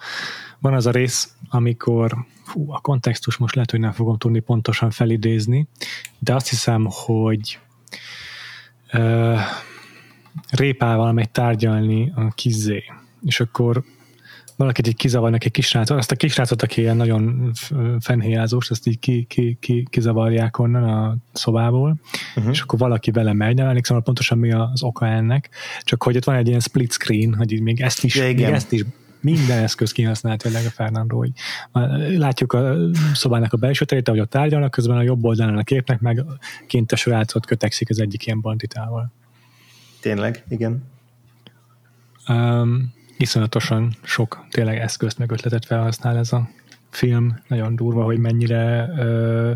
van 0.60 0.74
az 0.74 0.86
a 0.86 0.92
rész, 0.92 1.34
amikor 1.50 2.26
fú, 2.44 2.72
a 2.72 2.80
kontextus 2.80 3.38
most 3.38 3.56
lehet, 3.56 3.72
hogy 3.72 3.80
nem 3.80 3.92
fogom 3.92 4.18
tudni 4.18 4.40
pontosan 4.40 4.92
felidézni, 4.92 5.68
de 6.20 6.36
azt 6.36 6.50
hiszem, 6.50 6.88
hogy 6.90 7.60
uh, 8.94 9.40
répával 10.50 11.12
megy 11.14 11.30
tárgyalni 11.30 12.12
a 12.16 12.28
kizé, 12.28 12.84
és 13.26 13.40
akkor 13.40 13.84
valakit 14.56 14.88
így 14.88 14.96
kizavarnak 14.96 15.46
egy 15.46 15.52
kisrácot, 15.52 15.98
azt 15.98 16.12
a 16.12 16.16
kisrácot, 16.16 16.62
aki 16.62 16.82
ilyen 16.82 16.98
nagyon 16.98 17.52
fenhéjázós, 18.00 18.70
azt 18.70 18.88
így 18.88 19.00
ki, 19.00 19.26
ki, 19.30 19.58
ki, 19.60 19.88
kizavarják 19.90 20.60
onnan 20.60 20.84
a 20.84 21.16
szobából, 21.32 21.96
uh-huh. 22.36 22.52
és 22.52 22.62
akkor 22.62 22.80
valaki 22.80 23.12
vele 23.12 23.34
megy, 23.34 23.56
nem 23.56 23.68
emlékszem, 23.68 24.04
pontosan 24.04 24.38
mi 24.38 24.52
az 24.52 24.84
oka 24.84 25.08
ennek, 25.08 25.50
csak 25.82 26.04
hogy 26.04 26.16
ott 26.18 26.24
van 26.24 26.36
egy 26.36 26.48
ilyen 26.48 26.60
split 26.60 26.92
screen, 26.92 27.34
hogy 27.34 27.62
még 27.62 27.82
ezt 27.82 28.04
is, 28.04 28.16
ja, 28.16 28.24
még 28.24 28.42
ezt 28.42 28.72
is 28.72 28.84
minden 29.22 29.64
eszköz 29.64 29.92
kihasznált 29.92 30.42
tényleg 30.42 30.66
a 30.66 30.70
Fernando, 30.70 31.18
hogy 31.18 31.32
látjuk 32.18 32.54
a 32.54 32.76
szobának 33.14 33.54
a 33.54 33.58
belső 33.58 33.86
terét, 33.86 34.08
ahogy 34.08 34.20
ott 34.20 34.30
tárgyalnak, 34.30 34.72
közben 34.72 34.98
a 34.98 35.02
jobb 35.02 35.24
oldalán 35.24 35.58
a 35.58 35.64
képnek 35.64 36.00
meg 36.00 36.24
kint 36.68 36.92
a 36.92 36.96
srácot 36.96 37.46
kötekszik 37.46 37.90
az 37.90 38.00
egyik 38.00 38.26
ilyen 38.26 38.42
banditával. 38.42 39.12
Tényleg, 40.00 40.44
igen. 40.48 40.84
Um, 42.28 42.94
iszonyatosan 43.18 43.96
sok 44.04 44.46
tényleg 44.52 44.78
eszközt 44.78 45.18
meg 45.18 45.32
ötletet 45.32 45.66
felhasznál 45.66 46.18
ez 46.18 46.34
a 46.34 46.50
film. 46.90 47.40
Nagyon 47.48 47.76
durva, 47.76 48.04
hogy 48.04 48.18
mennyire 48.18 48.90
uh, 48.98 49.52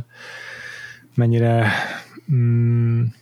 mennyire 1.16 1.72
um, 2.28 3.14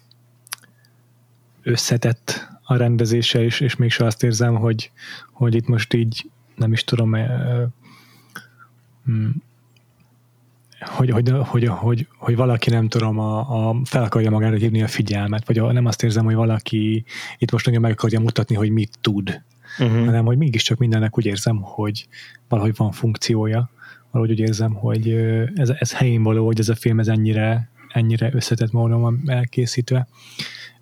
összetett 1.63 2.49
a 2.63 2.75
rendezése, 2.75 3.43
és, 3.43 3.59
és 3.59 3.75
mégse 3.75 4.05
azt 4.05 4.23
érzem, 4.23 4.55
hogy, 4.55 4.91
hogy 5.41 5.55
itt 5.55 5.67
most 5.67 5.93
így 5.93 6.29
nem 6.55 6.73
is 6.73 6.83
tudom, 6.83 7.11
uh, 7.11 7.67
um, 9.07 9.43
hogy, 10.79 11.09
hogy, 11.09 11.29
hogy, 11.29 11.65
hogy, 11.65 12.07
hogy 12.17 12.35
valaki 12.35 12.69
nem 12.69 12.87
tudom, 12.87 13.19
a, 13.19 13.69
a, 13.69 13.75
fel 13.83 14.03
akarja 14.03 14.29
magára 14.29 14.55
hívni 14.55 14.83
a 14.83 14.87
figyelmet, 14.87 15.47
vagy 15.47 15.57
a, 15.57 15.71
nem 15.71 15.85
azt 15.85 16.03
érzem, 16.03 16.25
hogy 16.25 16.35
valaki 16.35 17.03
itt 17.37 17.51
most 17.51 17.65
nagyon 17.65 17.81
meg 17.81 17.91
akarja 17.91 18.19
mutatni, 18.19 18.55
hogy 18.55 18.69
mit 18.69 18.97
tud, 19.01 19.41
uh-huh. 19.79 20.05
hanem 20.05 20.25
hogy 20.25 20.37
mégiscsak 20.37 20.77
mindennek 20.77 21.17
úgy 21.17 21.25
érzem, 21.25 21.61
hogy 21.61 22.07
valahogy 22.47 22.75
van 22.75 22.91
funkciója, 22.91 23.69
valahogy 24.11 24.33
úgy 24.33 24.39
érzem, 24.39 24.73
hogy 24.73 25.09
ez, 25.55 25.69
ez 25.69 25.93
helyén 25.93 26.23
való, 26.23 26.45
hogy 26.45 26.59
ez 26.59 26.69
a 26.69 26.75
film 26.75 26.99
ez 26.99 27.07
ennyire, 27.07 27.69
ennyire 27.89 28.29
összetett 28.33 28.71
módon 28.71 29.01
van 29.01 29.21
elkészítve. 29.25 30.07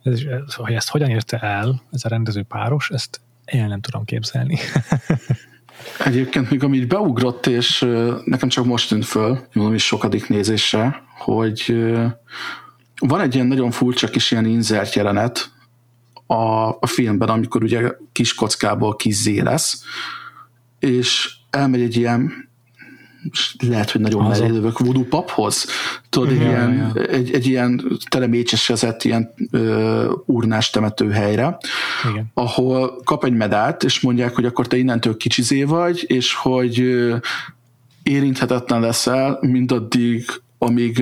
Ez, 0.03 0.13
ez, 0.13 0.53
hogy 0.53 0.73
ezt 0.73 0.89
hogyan 0.89 1.09
érte 1.09 1.37
el 1.37 1.81
ez 1.91 2.05
a 2.05 2.09
rendező 2.09 2.43
páros, 2.43 2.89
ezt 2.89 3.21
én 3.51 3.65
nem 3.65 3.81
tudom 3.81 4.05
képzelni. 4.05 4.57
Egyébként 6.05 6.49
még 6.49 6.63
amit 6.63 6.87
beugrott, 6.87 7.47
és 7.47 7.79
nekem 8.23 8.49
csak 8.49 8.65
most 8.65 8.89
tűnt 8.89 9.05
föl, 9.05 9.47
mondom 9.53 9.73
is 9.73 9.85
sokadik 9.85 10.27
nézésre, 10.27 11.03
hogy 11.17 11.85
van 12.99 13.21
egy 13.21 13.35
ilyen 13.35 13.47
nagyon 13.47 13.71
furcsa 13.71 14.07
kis 14.07 14.31
ilyen 14.31 14.45
inzert 14.45 14.93
jelenet 14.93 15.51
a, 16.27 16.67
a 16.69 16.85
filmben, 16.85 17.29
amikor 17.29 17.63
ugye 17.63 17.91
kis 18.11 18.33
kockából 18.33 18.95
kis 18.95 19.41
lesz, 19.41 19.83
és 20.79 21.31
elmegy 21.49 21.81
egy 21.81 21.95
ilyen 21.95 22.48
lehet, 23.67 23.91
hogy 23.91 24.01
nagyon 24.01 24.27
mellé 24.27 24.47
lövök, 24.47 24.79
voodoo 24.79 25.03
paphoz. 25.03 25.65
Tudod, 26.09 26.29
egy, 26.29 26.35
ja, 26.35 26.41
ilyen, 26.41 26.73
ja. 26.73 27.03
Egy, 27.03 27.33
egy 27.33 27.45
ilyen 27.47 27.81
telemécsesezett 28.09 29.03
ilyen 29.03 29.33
ö, 29.51 30.13
urnás 30.25 30.69
temető 30.69 31.09
helyre, 31.09 31.57
Igen. 32.11 32.31
ahol 32.33 33.01
kap 33.03 33.25
egy 33.25 33.33
medált, 33.33 33.83
és 33.83 33.99
mondják, 33.99 34.35
hogy 34.35 34.45
akkor 34.45 34.67
te 34.67 34.77
innentől 34.77 35.17
kicsizé 35.17 35.63
vagy, 35.63 36.03
és 36.07 36.33
hogy 36.33 36.79
ö, 36.79 37.15
érinthetetlen 38.03 38.81
leszel, 38.81 39.37
mindaddig 39.41 40.25
amíg 40.61 40.99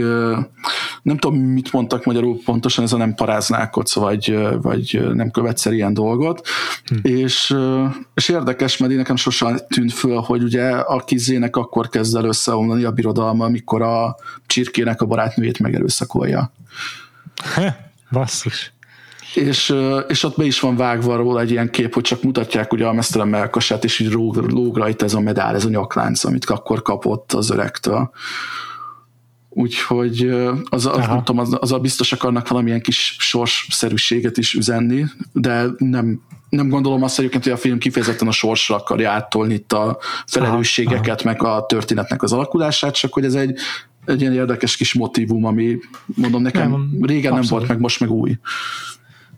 nem 1.02 1.18
tudom, 1.18 1.40
mit 1.40 1.74
mondtak 1.74 2.06
magyarul 2.06 2.38
pontosan, 2.46 2.84
ez 2.84 2.94
a 2.94 2.98
nem 2.98 3.16
paráználkodsz, 3.16 3.94
vagy, 3.96 4.38
vagy 4.62 5.08
nem 5.14 5.32
követsz 5.32 5.66
el 5.66 5.74
ilyen 5.74 5.94
dolgot, 5.94 6.48
hm. 6.86 6.96
és, 7.02 7.56
és 8.14 8.30
érdekes, 8.30 8.78
mert 8.78 8.92
én 8.92 8.98
nekem 8.98 9.16
sosem 9.16 9.58
tűnt 9.68 9.94
föl, 9.94 10.20
hogy 10.20 10.44
ugye 10.44 10.70
a 10.70 11.00
kizének 11.00 11.56
akkor 11.56 11.90
kezd 11.90 12.16
el 12.16 12.26
összeomlani 12.26 12.84
a 12.84 12.92
birodalma, 12.92 13.46
amikor 13.46 13.82
a 13.82 14.16
csirkének 14.46 15.02
a 15.02 15.06
barátnőjét 15.06 15.60
megerőszakolja. 15.60 16.52
Basszus. 18.12 18.72
És, 19.34 19.76
és 20.08 20.24
ott 20.24 20.38
be 20.38 20.46
is 20.46 20.60
van 20.60 20.76
vágva 20.76 21.16
róla 21.16 21.40
egy 21.40 21.52
ilyen 21.52 21.70
kép, 21.70 21.94
hogy 21.94 22.04
csak 22.04 22.24
mutatják 22.24 22.74
ugye 22.74 22.86
a 22.86 22.94
mesztelen 22.94 23.28
melkasát, 23.28 23.84
és 23.84 24.00
így 24.00 24.12
lóg, 24.12 24.36
lóg 24.36 24.78
rajta 24.78 25.06
ez 25.06 25.14
a 25.14 25.20
medál, 25.20 25.56
ez 25.56 25.66
a 25.66 25.70
nyaklánc, 25.70 26.24
amit 26.24 26.46
akkor 26.46 26.82
kapott 26.82 27.34
az 27.34 27.50
öregtől. 27.50 28.12
Úgyhogy 29.58 30.30
az, 30.70 30.86
az, 30.86 31.08
nem 31.08 31.24
tudom, 31.24 31.40
az, 31.40 31.58
az 31.60 31.72
a 31.72 31.80
biztos 31.80 32.12
akarnak 32.12 32.48
valamilyen 32.48 32.82
kis 32.82 33.16
sorsszerűséget 33.20 34.38
is 34.38 34.54
üzenni, 34.54 35.06
de 35.32 35.66
nem, 35.78 36.22
nem 36.50 36.70
gondolom 36.70 37.04
azt 37.04 37.20
egyébként, 37.20 37.44
hogy 37.44 37.52
a 37.52 37.58
film 37.58 37.78
kifejezetten 37.78 38.28
a 38.28 38.32
sorsra 38.32 38.76
akarja 38.76 39.12
áttolni 39.12 39.54
itt 39.54 39.74
a 39.74 39.98
felelősségeket, 40.26 41.22
aha, 41.22 41.30
meg 41.30 41.44
a 41.44 41.66
történetnek 41.66 42.24
az 42.24 42.34
alakulását, 42.34 42.94
csak 42.96 43.14
hogy 43.14 43.26
ez 43.26 43.34
egy, 43.34 43.58
egy 44.06 44.22
ilyen 44.22 44.34
érdekes 44.34 44.78
kis 44.78 44.94
motivum, 44.94 45.46
ami 45.46 45.78
mondom 46.06 46.42
nekem 46.42 46.72
nem, 46.72 47.00
régen 47.02 47.32
abszolút. 47.32 47.50
nem 47.50 47.58
volt, 47.58 47.68
meg 47.68 47.80
most 47.80 48.00
meg 48.00 48.12
új. 48.12 48.38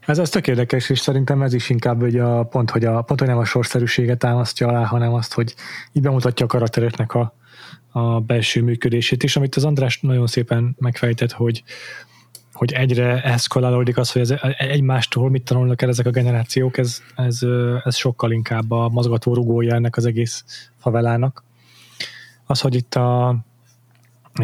Ez, 0.06 0.18
ez 0.18 0.30
tök 0.30 0.48
érdekes, 0.48 0.90
és 0.90 1.00
szerintem 1.00 1.42
ez 1.42 1.54
is 1.54 1.70
inkább 1.70 2.02
hogy 2.02 2.20
a 2.20 2.44
pont, 2.44 2.70
hogy, 2.70 2.86
a, 2.86 3.02
pont, 3.02 3.20
hogy 3.20 3.30
nem 3.30 3.38
a 3.38 3.46
sorszerűséget 3.46 4.18
támasztja 4.18 4.68
alá, 4.68 4.86
hanem 4.86 5.14
azt, 5.14 5.34
hogy 5.34 5.56
így 5.92 6.04
bemutatja 6.04 6.46
a 6.46 6.50
karaktereknek 6.50 7.14
a, 7.14 7.34
a 7.92 8.20
belső 8.20 8.62
működését 8.62 9.24
is, 9.24 9.36
amit 9.36 9.56
az 9.56 9.66
András 9.66 10.00
nagyon 10.02 10.28
szépen 10.28 10.76
megfejtett, 10.80 11.32
hogy, 11.32 11.64
hogy 12.54 12.72
egyre 12.72 13.24
eszkalálódik 13.24 13.98
az, 13.98 14.12
hogy 14.12 14.22
ez 14.22 14.34
egymástól 14.58 15.30
mit 15.30 15.44
tanulnak 15.44 15.82
el 15.82 15.90
ezek 15.90 16.06
a 16.06 16.12
generációk, 16.12 16.78
ez, 16.78 17.02
ez, 17.16 17.40
ez 17.84 17.96
sokkal 17.96 18.32
inkább 18.32 18.72
a 18.72 18.90
mozgató 18.90 19.34
rugója 19.34 19.76
ennek 19.76 19.98
az 19.98 20.06
egész 20.06 20.44
favelának. 20.78 21.44
Az, 22.46 22.62
hogy 22.62 22.76
itt 22.76 22.96
a, 22.96 23.38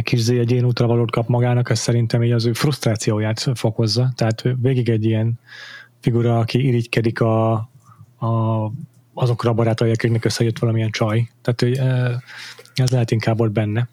kis 0.02 0.20
Z 0.20 0.30
egy 0.30 0.52
ilyen 0.52 0.66
útra 0.66 0.88
valót 0.88 1.12
kap 1.12 1.28
magának, 1.28 1.70
ez 1.70 1.80
szerintem 1.80 2.24
így 2.24 2.32
az 2.32 2.46
ő 2.46 2.54
frusztrációját 2.54 3.52
fokozza. 3.54 4.12
Tehát 4.16 4.44
végig 4.62 4.90
egy 4.90 5.06
ilyen 5.06 5.40
figura, 6.00 6.40
aki 6.40 6.68
irigykedik 6.68 7.22
a, 7.22 7.52
a 8.20 8.72
azokra 9.16 9.50
a 9.50 9.54
barátai, 9.54 9.92
akiknek 9.92 10.26
összejött 10.26 10.60
valamilyen 10.60 10.92
csaj. 10.92 11.30
Tehát 11.42 11.62
hogy, 11.62 11.78
ez 12.76 12.90
lehet 12.90 13.12
inkább 13.12 13.40
ott 13.40 13.52
benne. 13.52 13.88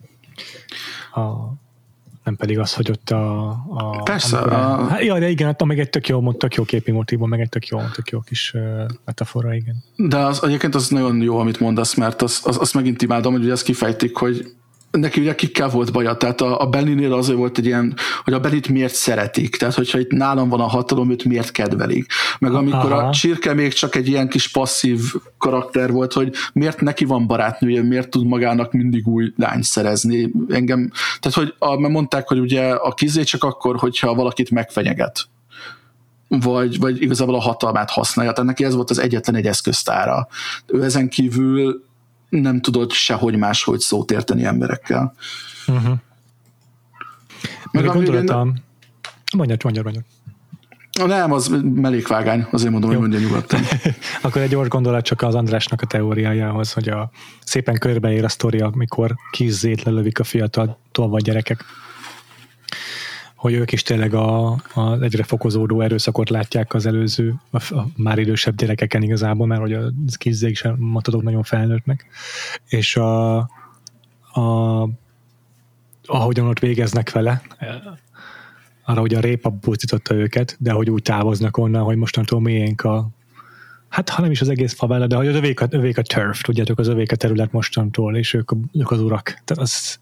A, 1.15 1.21
nem 2.25 2.37
pedig 2.37 2.59
az, 2.59 2.75
hogy 2.75 2.91
ott 2.91 3.11
a... 3.11 3.49
a 3.69 4.03
Persze. 4.03 4.39
Amikor, 4.39 4.59
a... 4.59 4.87
Hát, 4.87 5.03
ja, 5.03 5.19
de 5.19 5.29
igen, 5.29 5.49
attól 5.49 5.67
meg 5.67 5.79
egy 5.79 5.91
tök 5.91 6.09
jó, 6.09 6.33
tök 6.33 6.55
jó 6.55 6.65
képi 6.65 6.91
motivum, 6.91 7.29
meg 7.29 7.41
egy 7.41 7.49
tök 7.49 7.67
jó, 7.67 7.81
tök 7.95 8.09
jó 8.09 8.21
kis 8.21 8.53
uh, 8.55 8.89
metafora, 9.05 9.55
igen. 9.55 9.85
De 9.97 10.17
az, 10.17 10.45
egyébként 10.45 10.75
az 10.75 10.89
nagyon 10.89 11.23
jó, 11.23 11.39
amit 11.39 11.61
mondasz, 11.61 11.95
mert 11.95 12.23
az, 12.23 12.41
az, 12.45 12.59
azt 12.59 12.75
megint 12.75 13.03
imádom, 13.03 13.33
hogy 13.33 13.43
ugye 13.43 13.53
ezt 13.53 13.65
kifejtik, 13.65 14.17
hogy 14.17 14.55
neki 14.93 15.21
ugye 15.21 15.35
kikkel 15.35 15.69
volt 15.69 15.93
baja, 15.93 16.17
tehát 16.17 16.41
a, 16.41 16.61
a 16.61 16.67
Benny-nél 16.67 17.13
azért 17.13 17.39
volt 17.39 17.59
egy 17.59 17.67
ilyen, 17.67 17.97
hogy 18.25 18.33
a 18.33 18.41
Bennyt 18.41 18.69
miért 18.69 18.95
szeretik, 18.95 19.57
tehát 19.57 19.75
hogyha 19.75 19.99
itt 19.99 20.11
nálam 20.11 20.49
van 20.49 20.61
a 20.61 20.69
hatalom, 20.69 21.11
őt 21.11 21.25
miért 21.25 21.51
kedvelik. 21.51 22.07
Meg 22.39 22.55
amikor 22.55 22.93
Aha. 22.93 23.07
a 23.07 23.13
Csirke 23.13 23.55
még 23.55 23.73
csak 23.73 23.95
egy 23.95 24.09
ilyen 24.09 24.29
kis 24.29 24.49
passzív 24.49 25.01
karakter 25.39 25.93
volt, 25.93 26.13
hogy 26.13 26.33
miért 26.53 26.81
neki 26.81 27.05
van 27.05 27.27
barátnője, 27.27 27.83
miért 27.83 28.09
tud 28.09 28.27
magának 28.27 28.73
mindig 28.73 29.07
új 29.07 29.33
lányt 29.37 29.65
szerezni. 29.65 30.31
Engem, 30.49 30.91
tehát 31.21 31.39
hogy 31.39 31.55
a, 31.59 31.81
mert 31.81 31.93
mondták, 31.93 32.29
hogy 32.29 32.39
ugye 32.39 32.71
a 32.71 32.95
kizé 32.95 33.23
csak 33.23 33.45
akkor, 33.45 33.77
hogyha 33.77 34.15
valakit 34.15 34.51
megfenyeget 34.51 35.27
vagy, 36.41 36.79
vagy 36.79 37.03
igazából 37.03 37.35
a 37.35 37.41
hatalmát 37.41 37.91
használja. 37.91 38.33
Tehát 38.33 38.49
neki 38.49 38.65
ez 38.65 38.75
volt 38.75 38.91
az 38.91 38.99
egyetlen 38.99 39.37
egy 39.37 39.47
eszköztára. 39.47 40.29
Ő 40.67 40.83
ezen 40.85 41.09
kívül 41.09 41.85
nem 42.41 42.61
tudod 42.61 42.93
sehogy 42.93 43.37
máshogy 43.37 43.81
szót 43.81 44.11
érteni 44.11 44.45
emberekkel. 44.45 45.15
Uh-huh. 45.67 45.95
Meg 47.71 47.87
a 47.87 47.93
gondolatom... 47.93 48.55
Mondjad, 49.37 49.65
mondjad, 49.65 49.85
mondjad. 49.85 50.05
Nem, 51.07 51.33
az 51.33 51.49
mellékvágány, 51.63 52.47
azért 52.51 52.71
mondom, 52.71 52.91
Jó. 52.91 52.99
hogy 52.99 53.09
mondja 53.09 53.29
nyugodtan. 53.29 53.61
Akkor 54.23 54.43
egy 54.43 54.49
gyors 54.49 54.69
gondolat 54.69 55.05
csak 55.05 55.23
az 55.23 55.35
Andrásnak 55.35 55.81
a 55.81 55.87
teóriájához, 55.87 56.73
hogy 56.73 56.89
a 56.89 57.11
szépen 57.45 57.79
körbeér 57.79 58.25
a 58.25 58.29
sztori, 58.29 58.61
amikor 58.61 59.15
kizzét 59.31 59.83
lelövik 59.83 60.19
a 60.19 60.25
fiatal 60.25 60.79
tolva 60.93 61.19
gyerekek 61.19 61.65
hogy 63.43 63.53
ők 63.53 63.73
is 63.73 63.83
tényleg 63.83 64.15
a, 64.15 64.51
a 64.75 65.01
egyre 65.01 65.23
fokozódó 65.23 65.81
erőszakot 65.81 66.31
látják 66.31 66.75
az 66.75 66.87
előző, 66.87 67.35
a, 67.51 67.75
a 67.75 67.87
már 67.97 68.19
idősebb 68.19 68.57
gyerekeken 68.57 69.03
igazából, 69.03 69.47
mert 69.47 69.61
hogy 69.61 69.73
a 69.73 69.93
kizzék 70.17 70.57
sem 70.57 70.77
matadok 70.79 71.23
nagyon 71.23 71.43
felnőttnek, 71.43 72.07
és 72.69 72.97
a, 72.97 73.37
a 74.33 74.89
ahogyan 76.05 76.47
ott 76.47 76.59
végeznek 76.59 77.11
vele, 77.11 77.43
arra, 78.85 79.01
hogy 79.01 79.15
a 79.15 79.21
répa 79.21 79.51
buzdította 79.51 80.15
őket, 80.15 80.57
de 80.59 80.73
hogy 80.73 80.91
úgy 80.91 81.03
távoznak 81.03 81.57
onnan, 81.57 81.83
hogy 81.83 81.97
mostantól 81.97 82.41
miénk 82.41 82.81
a 82.81 83.09
hát 83.89 84.09
ha 84.09 84.23
nem 84.23 84.31
is 84.31 84.41
az 84.41 84.49
egész 84.49 84.75
favela, 84.75 85.07
de 85.07 85.17
hogy 85.17 85.27
az 85.27 85.35
övék 85.35 85.61
a, 85.61 85.67
övék 85.71 85.99
a 85.99 86.03
turf, 86.03 86.41
tudjátok, 86.41 86.79
az 86.79 86.89
övék 86.89 87.13
a 87.13 87.17
terület 87.17 87.53
mostantól, 87.53 88.17
és 88.17 88.35
ők, 88.35 88.51
ők 88.73 88.91
az 88.91 89.01
urak. 89.01 89.25
Tehát 89.25 89.63
az, 89.63 89.99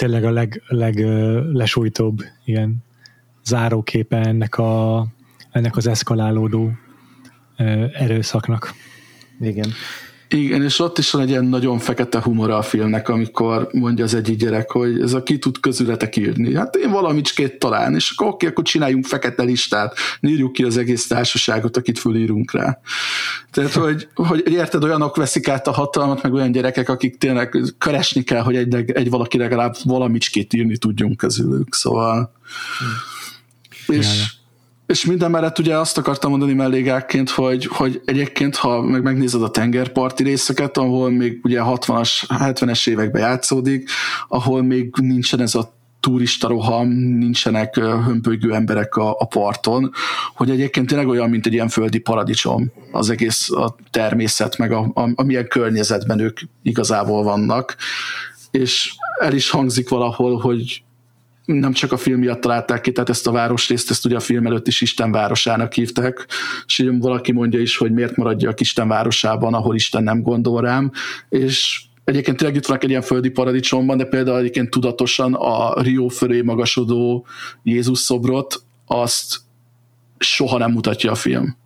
tényleg 0.00 0.24
a 0.24 0.30
leg, 0.30 0.62
leg 0.66 0.98
lesújtóbb 1.52 2.18
ilyen 2.44 2.84
záróképe 3.44 4.16
ennek, 4.16 4.58
a, 4.58 5.06
ennek 5.50 5.76
az 5.76 5.86
eszkalálódó 5.86 6.70
erőszaknak. 7.92 8.72
Igen. 9.40 9.72
Igen, 10.34 10.62
és 10.62 10.78
ott 10.78 10.98
is 10.98 11.10
van 11.10 11.22
egy 11.22 11.28
ilyen 11.28 11.44
nagyon 11.44 11.78
fekete 11.78 12.20
humora 12.20 12.56
a 12.56 12.62
filmnek, 12.62 13.08
amikor 13.08 13.68
mondja 13.72 14.04
az 14.04 14.14
egyik 14.14 14.38
gyerek, 14.38 14.70
hogy 14.70 15.00
ez 15.00 15.12
a 15.12 15.22
ki 15.22 15.38
tud 15.38 15.60
közületek 15.60 16.16
írni. 16.16 16.54
Hát 16.54 16.76
én 16.76 16.90
valamicskét 16.90 17.58
talán, 17.58 17.94
és 17.94 18.10
akkor 18.10 18.26
oké, 18.26 18.46
akkor 18.46 18.64
csináljunk 18.64 19.04
fekete 19.04 19.42
listát, 19.42 19.96
írjuk 20.20 20.52
ki 20.52 20.62
az 20.62 20.76
egész 20.76 21.06
társaságot, 21.06 21.76
akit 21.76 21.98
fölírunk 21.98 22.52
rá. 22.52 22.80
Tehát, 23.50 23.72
hogy, 23.84 24.08
hogy 24.14 24.52
érted, 24.52 24.84
olyanok 24.84 25.16
veszik 25.16 25.48
át 25.48 25.66
a 25.66 25.72
hatalmat, 25.72 26.22
meg 26.22 26.32
olyan 26.32 26.52
gyerekek, 26.52 26.88
akik 26.88 27.18
tényleg 27.18 27.56
keresni 27.78 28.22
kell, 28.22 28.42
hogy 28.42 28.56
egy, 28.56 28.74
egy 28.74 29.10
valaki 29.10 29.38
legalább 29.38 29.74
valamicskét 29.84 30.52
írni 30.52 30.76
tudjunk 30.76 31.16
közülük, 31.16 31.74
szóval 31.74 32.32
hmm. 33.86 33.96
és 33.96 34.39
és 34.90 35.04
minden 35.04 35.30
mellett 35.30 35.58
ugye 35.58 35.76
azt 35.76 35.98
akartam 35.98 36.30
mondani 36.30 36.52
mellégákként, 36.52 37.30
hogy, 37.30 37.66
hogy 37.66 38.00
egyébként, 38.04 38.56
ha 38.56 38.82
meg 38.82 39.02
megnézed 39.02 39.42
a 39.42 39.50
tengerparti 39.50 40.22
részeket, 40.22 40.76
ahol 40.76 41.10
még 41.10 41.40
ugye 41.42 41.60
60-as, 41.64 42.10
70-es 42.28 42.88
években 42.88 43.22
játszódik, 43.22 43.90
ahol 44.28 44.62
még 44.62 44.94
nincsen 45.00 45.40
ez 45.40 45.54
a 45.54 45.72
turista 46.00 46.48
roham, 46.48 46.88
nincsenek 47.18 47.74
hömpölygő 47.76 48.54
emberek 48.54 48.96
a, 48.96 49.10
a 49.18 49.26
parton, 49.26 49.92
hogy 50.34 50.50
egyébként 50.50 50.86
tényleg 50.86 51.08
olyan, 51.08 51.30
mint 51.30 51.46
egy 51.46 51.52
ilyen 51.52 51.68
földi 51.68 51.98
paradicsom 51.98 52.72
az 52.92 53.10
egész 53.10 53.50
a 53.50 53.76
természet, 53.90 54.58
meg 54.58 54.72
a, 54.72 54.90
a, 54.94 55.10
amilyen 55.14 55.48
környezetben 55.48 56.18
ők 56.18 56.38
igazából 56.62 57.22
vannak, 57.22 57.76
és 58.50 58.94
el 59.20 59.34
is 59.34 59.50
hangzik 59.50 59.88
valahol, 59.88 60.38
hogy 60.38 60.82
nem 61.54 61.72
csak 61.72 61.92
a 61.92 61.96
film 61.96 62.18
miatt 62.18 62.40
találták 62.40 62.80
ki, 62.80 62.92
tehát 62.92 63.08
ezt 63.08 63.26
a 63.26 63.30
városrészt, 63.30 63.90
ezt 63.90 64.06
ugye 64.06 64.16
a 64.16 64.20
film 64.20 64.46
előtt 64.46 64.66
is 64.66 64.80
Isten 64.80 65.12
városának 65.12 65.72
hívták, 65.72 66.26
és 66.66 66.78
így 66.78 66.98
valaki 66.98 67.32
mondja 67.32 67.60
is, 67.60 67.76
hogy 67.76 67.92
miért 67.92 68.16
maradjak 68.16 68.60
Isten 68.60 68.88
városában, 68.88 69.54
ahol 69.54 69.74
Isten 69.74 70.02
nem 70.02 70.22
gondol 70.22 70.60
rám, 70.60 70.92
és 71.28 71.82
egyébként 72.04 72.36
tényleg 72.36 72.56
itt 72.56 72.66
vannak 72.66 72.82
egy 72.84 72.90
ilyen 72.90 73.02
földi 73.02 73.28
paradicsomban, 73.28 73.96
de 73.96 74.04
például 74.04 74.38
egyébként 74.38 74.70
tudatosan 74.70 75.34
a 75.34 75.82
Rio 75.82 76.08
fölé 76.08 76.40
magasodó 76.40 77.26
Jézus 77.62 77.98
szobrot, 77.98 78.62
azt 78.86 79.40
soha 80.18 80.58
nem 80.58 80.70
mutatja 80.70 81.10
a 81.10 81.14
film. 81.14 81.56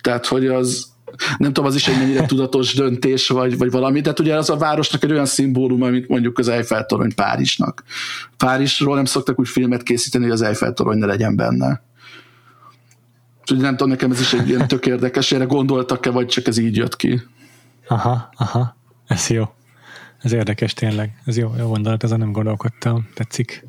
Tehát, 0.00 0.26
hogy 0.26 0.46
az, 0.46 0.89
nem 1.38 1.52
tudom, 1.52 1.64
az 1.64 1.74
is 1.74 1.88
egy 1.88 1.98
mennyire 1.98 2.26
tudatos 2.26 2.74
döntés, 2.74 3.28
vagy, 3.28 3.58
vagy 3.58 3.70
valami, 3.70 4.00
de 4.00 4.12
ugye 4.20 4.36
az 4.36 4.50
a 4.50 4.56
városnak 4.56 5.04
egy 5.04 5.12
olyan 5.12 5.26
szimbóluma, 5.26 5.88
mint 5.88 6.08
mondjuk 6.08 6.38
az 6.38 6.48
Eiffel 6.48 6.86
torony 6.86 7.14
Párizsnak. 7.14 7.82
Párizsról 8.36 8.94
nem 8.94 9.04
szoktak 9.04 9.38
úgy 9.38 9.48
filmet 9.48 9.82
készíteni, 9.82 10.24
hogy 10.24 10.32
az 10.32 10.42
Eiffel 10.42 10.72
torony 10.72 10.98
ne 10.98 11.06
legyen 11.06 11.36
benne. 11.36 11.82
Úgyhogy 13.40 13.58
nem 13.58 13.76
tudom, 13.76 13.88
nekem 13.88 14.10
ez 14.10 14.20
is 14.20 14.32
egy 14.32 14.48
ilyen 14.48 14.68
tök 14.68 14.86
érdekes, 14.86 15.32
erre 15.32 15.44
gondoltak-e, 15.44 16.10
vagy 16.10 16.26
csak 16.26 16.46
ez 16.46 16.58
így 16.58 16.76
jött 16.76 16.96
ki. 16.96 17.22
Aha, 17.88 18.28
aha, 18.36 18.76
ez 19.06 19.28
jó. 19.28 19.44
Ez 20.22 20.32
érdekes 20.32 20.74
tényleg. 20.74 21.20
Ez 21.24 21.36
jó, 21.36 21.52
jó 21.58 21.68
gondolat, 21.68 22.04
ezen 22.04 22.18
nem 22.18 22.32
gondolkodtam. 22.32 23.08
Tetszik. 23.14 23.64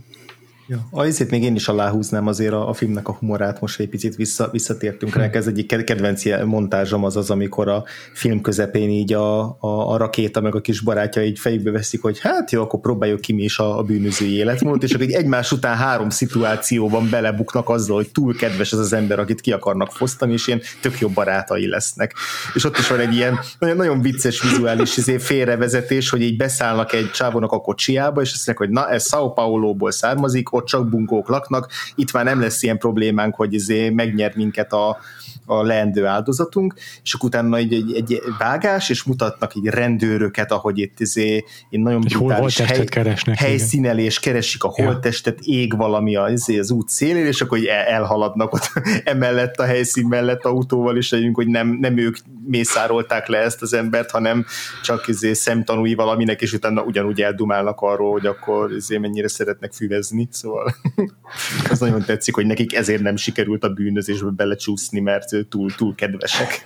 Ja. 0.72 0.88
Azért 0.92 1.30
még 1.30 1.44
én 1.44 1.56
is 1.56 1.68
aláhúznám 1.68 2.28
azért 2.28 2.54
a, 2.54 2.70
a 2.70 2.74
filmnek 2.74 3.08
a 3.08 3.12
humorát, 3.12 3.62
most 3.62 3.80
egy 3.80 3.90
picit 3.90 4.16
vissza, 4.16 4.50
visszatértünk 4.52 5.16
rá, 5.16 5.30
ez 5.32 5.48
egyik 5.48 5.86
kedvenc 5.86 6.44
montázsom 6.46 7.04
az 7.04 7.16
az, 7.16 7.30
amikor 7.30 7.68
a 7.68 7.84
film 8.14 8.42
közepén 8.42 8.90
így 8.90 9.14
a, 9.14 9.42
a, 9.42 9.94
a 9.94 9.98
rakéta 9.98 10.42
meg 10.42 10.56
a 10.56 10.62
kis 10.62 10.82
barátja 10.82 11.24
így 11.24 11.40
fejükbe 11.40 11.72
veszik, 11.72 12.02
hogy 12.02 12.20
hát 12.20 12.52
jó, 12.52 12.62
akkor 12.62 12.80
próbáljuk 12.80 13.22
ki 13.22 13.34
mi 13.34 13.44
is 13.44 13.60
a, 13.60 13.78
a 13.78 13.84
bűnözői 13.84 14.36
életmódot, 14.36 14.84
és 14.84 14.94
akkor 14.94 15.06
egy 15.06 15.12
egymás 15.12 15.52
után 15.52 15.76
három 15.76 16.10
szituációban 16.10 17.10
belebuknak 17.10 17.70
azzal, 17.70 17.96
hogy 17.96 18.12
túl 18.12 18.36
kedves 18.36 18.72
ez 18.72 18.80
az 18.80 18.94
ember, 18.94 19.20
akit 19.20 19.42
ki 19.42 19.52
akarnak 19.52 19.92
fosztani, 19.92 20.34
és 20.34 20.48
ilyen 20.48 20.62
tök 20.82 21.00
jó 21.00 21.10
barátai 21.10 21.68
lesznek. 21.68 22.14
És 22.54 22.66
ott 22.66 22.78
is 22.78 22.88
van 22.88 23.00
egy 23.00 23.14
ilyen 23.14 23.40
nagyon, 23.60 23.76
nagyon 23.76 24.02
vicces 24.02 24.42
vizuális 24.42 24.98
izé, 24.98 25.18
félrevezetés, 25.18 26.10
hogy 26.10 26.22
így 26.22 26.38
beszállnak 26.38 26.94
egy 26.94 27.12
csávónak 27.12 27.52
a 27.52 27.62
kocsiába, 27.62 28.22
és 28.22 28.32
azt 28.34 28.48
mondják, 28.48 28.68
hogy 28.68 28.70
na, 28.70 28.94
ez 28.94 29.08
Sao 29.08 29.34
Paulo-ból 29.34 29.92
származik, 29.92 30.50
ott 30.62 30.68
csak 30.68 30.90
bunkók 30.90 31.30
laknak, 31.30 31.68
itt 31.96 32.12
már 32.12 32.24
nem 32.24 32.40
lesz 32.40 32.64
ilyen 32.64 32.78
problémánk, 32.78 33.36
hogy 33.36 33.54
izé 33.54 33.90
megnyer 33.90 34.36
minket 34.36 34.74
a, 34.74 34.98
a 35.52 35.64
leendő 35.64 36.06
áldozatunk, 36.06 36.74
és 37.04 37.14
akkor 37.14 37.30
utána 37.30 37.58
egy, 37.58 37.74
egy, 37.74 37.94
egy 37.94 38.22
vágás, 38.38 38.90
és 38.90 39.04
mutatnak 39.04 39.56
így 39.56 39.66
rendőröket, 39.66 40.52
ahogy 40.52 40.78
itt 40.80 41.00
izé, 41.00 41.44
én 41.70 41.80
nagyon 41.80 42.02
egy 42.06 42.14
brutális 42.18 42.58
hely, 42.58 42.86
keresnek, 42.86 43.38
helyszínelés, 43.38 44.20
keresik 44.20 44.64
a 44.64 44.68
holttestet, 44.68 45.40
ég 45.40 45.78
valami 45.78 46.16
az, 46.16 46.32
izé, 46.32 46.60
az 46.60 46.72
út 46.72 46.90
szélén, 46.90 47.26
és 47.26 47.42
akkor 47.42 47.60
el, 47.68 47.86
elhaladnak 47.86 48.54
ott 48.54 48.72
emellett 49.04 49.56
a 49.56 49.64
helyszín 49.64 50.08
mellett 50.08 50.46
autóval, 50.46 50.98
és 50.98 51.12
legyünk, 51.12 51.36
hogy 51.36 51.48
nem, 51.48 51.68
nem 51.68 51.98
ők 51.98 52.18
mészárolták 52.48 53.28
le 53.28 53.38
ezt 53.38 53.62
az 53.62 53.74
embert, 53.74 54.12
hanem 54.12 54.46
csak 54.84 55.08
izé 55.08 55.34
szemtanúi 55.34 55.94
valaminek, 55.94 56.42
és 56.42 56.54
utána 56.54 56.84
ugyanúgy 56.84 57.22
eldumálnak 57.22 57.82
arról, 57.82 58.12
hogy 58.12 58.26
akkor 58.26 58.72
izé 58.72 58.98
mennyire 58.98 59.28
szeretnek 59.28 59.74
füvezni, 59.74 60.28
szóval 60.32 60.76
az 61.72 61.80
nagyon 61.80 62.04
tetszik, 62.06 62.36
hogy 62.36 62.46
nekik 62.46 62.76
ezért 62.76 63.02
nem 63.02 63.16
sikerült 63.16 63.64
a 63.64 63.70
bűnözésbe 63.70 64.30
belecsúszni, 64.30 65.00
mert 65.00 65.30
túl, 65.50 65.72
túl 65.76 65.96
kedvesek. 65.96 66.62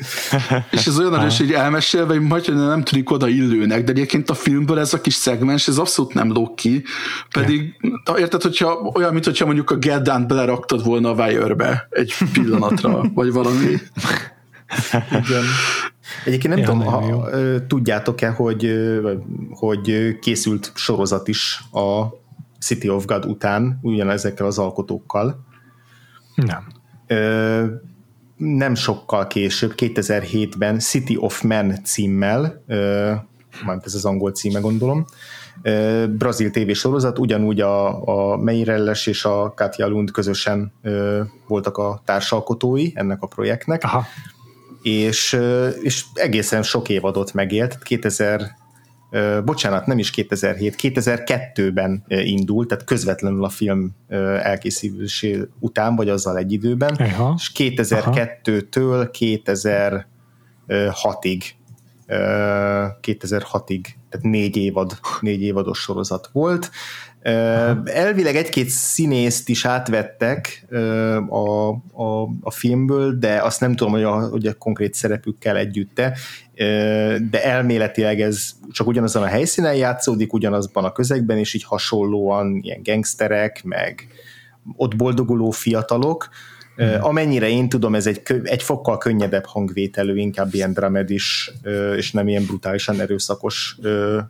és 0.70 0.86
ez 0.86 0.98
olyan 0.98 1.18
erős, 1.18 1.38
hogy 1.38 1.52
elmesélve, 1.52 2.12
hogy 2.12 2.22
majd 2.22 2.54
nem 2.54 2.82
tűnik 2.82 3.10
oda 3.10 3.28
illőnek, 3.28 3.84
de 3.84 3.90
egyébként 3.90 4.30
a 4.30 4.34
filmből 4.34 4.78
ez 4.78 4.94
a 4.94 5.00
kis 5.00 5.14
szegmens, 5.14 5.68
ez 5.68 5.78
abszolút 5.78 6.14
nem 6.14 6.32
lók 6.32 6.56
ki, 6.56 6.84
pedig 7.30 7.78
yeah. 7.80 8.20
érted, 8.20 8.42
hogyha 8.42 8.92
olyan, 8.94 9.12
mint 9.12 9.24
hogyha 9.24 9.44
mondjuk 9.44 9.70
a 9.70 9.76
Get 9.76 10.02
Down 10.02 10.26
beleraktad 10.26 10.84
volna 10.84 11.10
a 11.10 11.24
wire 11.24 11.86
egy 11.90 12.14
pillanatra, 12.32 13.02
vagy 13.14 13.32
valami. 13.32 13.76
Igen. 15.10 15.44
Egyébként 16.24 16.54
nem 16.54 16.58
ja, 16.58 16.64
tudom, 16.64 16.82
ha 16.82 17.20
tudjátok-e, 17.66 18.30
hogy, 18.30 18.72
hogy 19.50 20.18
készült 20.20 20.72
sorozat 20.74 21.28
is 21.28 21.60
a 21.72 22.06
City 22.60 22.88
of 22.88 23.04
God 23.04 23.24
után, 23.24 23.78
ugyanezekkel 23.82 24.46
az 24.46 24.58
alkotókkal. 24.58 25.44
Nem 26.34 26.80
nem 28.42 28.74
sokkal 28.74 29.26
később, 29.26 29.72
2007-ben 29.76 30.78
City 30.78 31.16
of 31.20 31.42
Men 31.42 31.84
címmel, 31.84 32.64
majd 33.64 33.80
ez 33.84 33.94
az 33.94 34.04
angol 34.04 34.32
címe 34.32 34.60
gondolom, 34.60 35.04
brazil 36.08 36.50
tévésorozat, 36.50 37.18
ugyanúgy 37.18 37.60
a, 37.60 38.06
a 38.32 38.36
Meirelles 38.36 39.06
és 39.06 39.24
a 39.24 39.52
Katja 39.56 39.86
Lund 39.86 40.10
közösen 40.10 40.72
voltak 41.46 41.78
a 41.78 42.02
társalkotói 42.04 42.90
ennek 42.94 43.22
a 43.22 43.26
projektnek, 43.26 43.84
Aha. 43.84 44.04
És, 44.82 45.38
és 45.82 46.04
egészen 46.14 46.62
sok 46.62 46.88
évadot 46.88 47.32
megélt, 47.32 47.78
2000 47.82 48.56
bocsánat, 49.44 49.86
nem 49.86 49.98
is 49.98 50.10
2007, 50.10 50.74
2002-ben 50.82 52.04
indult, 52.08 52.68
tehát 52.68 52.84
közvetlenül 52.84 53.44
a 53.44 53.48
film 53.48 53.94
elkészülésé 54.42 55.40
után, 55.58 55.96
vagy 55.96 56.08
azzal 56.08 56.38
egy 56.38 56.52
időben, 56.52 56.94
Aha. 56.94 57.34
és 57.36 57.52
2002-től 57.54 59.08
2006-ig 60.68 61.42
2006-ig, 63.02 63.84
tehát 64.08 64.26
négy 64.26 64.56
évad, 64.56 64.98
négy 65.20 65.42
évados 65.42 65.78
sorozat 65.78 66.30
volt. 66.32 66.70
Elvileg 67.84 68.36
egy-két 68.36 68.68
színészt 68.68 69.48
is 69.48 69.64
átvettek 69.64 70.66
a, 71.28 71.68
a, 72.02 72.28
a 72.40 72.50
filmből, 72.50 73.18
de 73.18 73.42
azt 73.42 73.60
nem 73.60 73.76
tudom, 73.76 73.92
hogy 73.92 74.02
a, 74.02 74.28
hogy 74.28 74.46
a 74.46 74.54
konkrét 74.54 74.94
szerepükkel 74.94 75.56
együtte, 75.56 76.16
de 77.30 77.44
elméletileg 77.44 78.20
ez 78.20 78.50
csak 78.70 78.86
ugyanazon 78.86 79.22
a 79.22 79.26
helyszínen 79.26 79.74
játszódik, 79.74 80.32
ugyanazban 80.32 80.84
a 80.84 80.92
közegben, 80.92 81.38
és 81.38 81.54
így 81.54 81.64
hasonlóan 81.64 82.58
ilyen 82.62 82.80
gangsterek, 82.82 83.64
meg 83.64 84.06
ott 84.76 84.96
boldoguló 84.96 85.50
fiatalok. 85.50 86.28
Amennyire 87.00 87.48
én 87.48 87.68
tudom, 87.68 87.94
ez 87.94 88.06
egy, 88.06 88.22
egy 88.42 88.62
fokkal 88.62 88.98
könnyedebb 88.98 89.46
hangvételű, 89.46 90.16
inkább 90.16 90.54
ilyen 90.54 90.72
dramedis, 90.72 91.52
és 91.96 92.12
nem 92.12 92.28
ilyen 92.28 92.44
brutálisan 92.44 93.00
erőszakos 93.00 93.76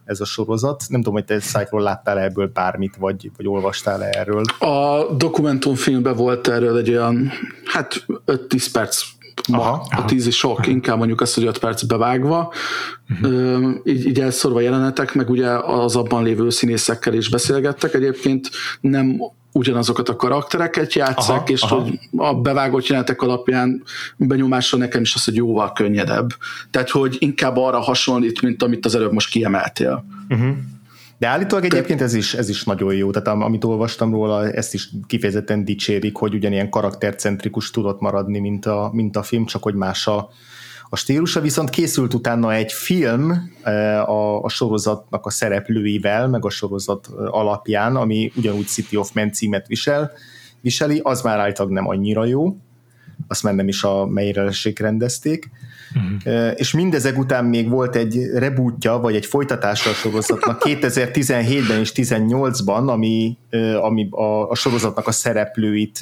ez 0.04 0.20
a 0.20 0.24
sorozat. 0.24 0.84
Nem 0.88 1.00
tudom, 1.00 1.14
hogy 1.14 1.24
te 1.24 1.38
Cycle 1.38 1.80
láttál 1.80 2.18
ebből 2.18 2.50
bármit, 2.54 2.96
vagy, 2.96 3.30
vagy 3.36 3.46
olvastál 3.46 4.04
erről? 4.04 4.42
A 4.58 5.06
dokumentumfilmben 5.16 6.16
volt 6.16 6.48
erről 6.48 6.78
egy 6.78 6.90
olyan, 6.90 7.30
hát 7.64 8.06
5-10 8.26 8.66
perc 8.72 9.02
Aha, 9.50 9.86
a 9.90 10.04
tíz 10.04 10.26
is 10.26 10.36
sok, 10.36 10.66
inkább 10.66 10.98
mondjuk 10.98 11.20
azt, 11.20 11.34
hogy 11.34 11.44
5 11.44 11.58
perc 11.58 11.82
bevágva, 11.82 12.52
uh-huh. 13.10 13.74
így, 13.84 14.06
így 14.06 14.20
elszorva 14.20 14.60
jelenetek, 14.60 15.14
meg 15.14 15.30
ugye 15.30 15.48
az 15.50 15.96
abban 15.96 16.24
lévő 16.24 16.50
színészekkel 16.50 17.14
is 17.14 17.28
beszélgettek. 17.28 17.94
Egyébként 17.94 18.50
nem 18.80 19.20
ugyanazokat 19.52 20.08
a 20.08 20.16
karaktereket 20.16 20.94
játszák, 20.94 21.36
aha, 21.36 21.46
és 21.46 21.62
aha. 21.62 21.80
hogy 21.80 21.98
a 22.16 22.34
bevágott 22.34 22.86
jelenetek 22.86 23.22
alapján 23.22 23.82
benyomásra 24.16 24.78
nekem 24.78 25.00
is 25.00 25.14
az, 25.14 25.24
hogy 25.24 25.34
jóval 25.34 25.72
könnyedebb. 25.72 26.28
Tehát, 26.70 26.90
hogy 26.90 27.16
inkább 27.18 27.56
arra 27.56 27.80
hasonlít, 27.80 28.42
mint 28.42 28.62
amit 28.62 28.84
az 28.84 28.94
előbb 28.94 29.12
most 29.12 29.30
kiemeltél. 29.30 30.04
Uh-huh. 30.28 30.56
De 31.22 31.28
állítólag 31.28 31.64
egyébként 31.64 32.00
ez 32.00 32.14
is, 32.14 32.34
ez 32.34 32.48
is 32.48 32.64
nagyon 32.64 32.94
jó, 32.94 33.10
tehát 33.10 33.42
amit 33.42 33.64
olvastam 33.64 34.12
róla, 34.12 34.50
ezt 34.50 34.74
is 34.74 34.90
kifejezetten 35.06 35.64
dicsérik, 35.64 36.16
hogy 36.16 36.34
ugyanilyen 36.34 36.70
karaktercentrikus 36.70 37.70
tudott 37.70 38.00
maradni, 38.00 38.38
mint 38.38 38.66
a, 38.66 38.90
mint 38.92 39.16
a 39.16 39.22
film, 39.22 39.44
csak 39.44 39.62
hogy 39.62 39.74
más 39.74 40.06
a, 40.06 40.28
a 40.88 40.96
stílusa, 40.96 41.40
viszont 41.40 41.70
készült 41.70 42.14
utána 42.14 42.52
egy 42.52 42.72
film 42.72 43.50
a, 44.06 44.42
a 44.42 44.48
sorozatnak 44.48 45.26
a 45.26 45.30
szereplőivel, 45.30 46.28
meg 46.28 46.44
a 46.44 46.50
sorozat 46.50 47.06
alapján, 47.26 47.96
ami 47.96 48.32
ugyanúgy 48.36 48.66
City 48.66 48.96
of 48.96 49.12
Men 49.12 49.32
címet 49.32 49.66
visel, 49.66 50.12
viseli, 50.60 51.00
az 51.02 51.22
már 51.22 51.38
állítólag 51.38 51.72
nem 51.72 51.88
annyira 51.88 52.24
jó, 52.24 52.56
azt 53.28 53.42
már 53.42 53.54
nem 53.54 53.68
is 53.68 53.84
a 53.84 54.06
melyre 54.06 54.50
rendezték, 54.74 55.50
Uh-huh. 55.94 56.52
És 56.56 56.72
mindezek 56.72 57.18
után 57.18 57.44
még 57.44 57.68
volt 57.68 57.96
egy 57.96 58.26
rebootja, 58.34 58.98
vagy 58.98 59.14
egy 59.14 59.26
folytatása 59.26 59.90
a 59.90 59.92
sorozatnak 59.92 60.62
2017-ben 60.66 61.78
és 61.80 61.92
18-ban, 61.94 62.86
ami, 62.86 63.36
ami 63.80 64.08
a, 64.10 64.50
a 64.50 64.54
sorozatnak 64.54 65.06
a 65.06 65.12
szereplőit 65.12 65.98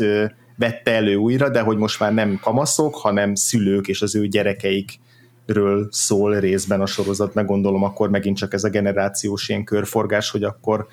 vette 0.56 0.90
elő 0.90 1.14
újra, 1.14 1.48
de 1.48 1.60
hogy 1.60 1.76
most 1.76 2.00
már 2.00 2.14
nem 2.14 2.38
kamaszok, 2.42 2.94
hanem 2.94 3.34
szülők 3.34 3.88
és 3.88 4.02
az 4.02 4.14
ő 4.14 4.26
gyerekeikről 4.26 5.88
szól 5.90 6.40
részben 6.40 6.80
a 6.80 6.86
sorozat, 6.86 7.34
meg 7.34 7.46
gondolom 7.46 7.82
akkor 7.82 8.10
megint 8.10 8.36
csak 8.36 8.52
ez 8.52 8.64
a 8.64 8.68
generációs 8.68 9.48
ilyen 9.48 9.64
körforgás, 9.64 10.30
hogy 10.30 10.42
akkor 10.42 10.86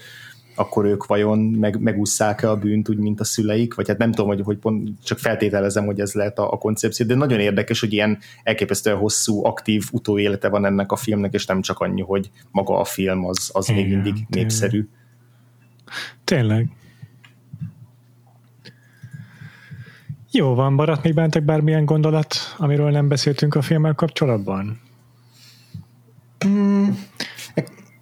akkor 0.58 0.86
ők 0.86 1.06
vajon 1.06 1.40
meg, 1.40 1.80
megúszszák-e 1.80 2.50
a 2.50 2.58
bűnt 2.58 2.90
úgy, 2.90 2.98
mint 2.98 3.20
a 3.20 3.24
szüleik, 3.24 3.74
vagy 3.74 3.88
hát 3.88 3.98
nem 3.98 4.12
tudom, 4.12 4.28
hogy, 4.28 4.42
hogy 4.44 4.58
pont 4.58 4.90
csak 5.04 5.20
feltételezem, 5.20 5.86
hogy 5.86 6.00
ez 6.00 6.14
lehet 6.14 6.40
a, 6.40 6.52
a 6.52 6.58
koncepció, 6.58 7.06
de 7.06 7.16
nagyon 7.16 7.40
érdekes, 7.40 7.80
hogy 7.80 7.94
ilyen 7.94 8.18
elképesztően 8.44 8.98
hosszú, 8.98 9.46
aktív 9.46 9.84
utóélete 9.92 10.50
van 10.50 10.66
ennek 10.66 10.92
a 10.92 10.96
filmnek, 10.96 11.34
és 11.34 11.46
nem 11.46 11.62
csak 11.62 11.80
annyi, 11.80 12.02
hogy 12.02 12.32
maga 12.52 12.80
a 12.80 12.84
film 12.84 13.26
az, 13.26 13.50
az 13.54 13.70
Igen, 13.70 13.82
még 13.82 13.92
mindig 13.92 14.14
tényleg. 14.14 14.30
népszerű. 14.30 14.88
Tényleg. 16.24 16.70
Jó 20.32 20.54
van, 20.54 20.74
maradt 20.74 21.04
még 21.04 21.14
bentek 21.14 21.44
bármilyen 21.44 21.86
gondolat, 21.86 22.36
amiről 22.58 22.92
nem 22.92 23.08
beszéltünk 23.08 23.56
a 23.56 23.62
filmmel 23.62 23.94
kapcsolatban? 23.94 24.80
Mm, 26.48 26.90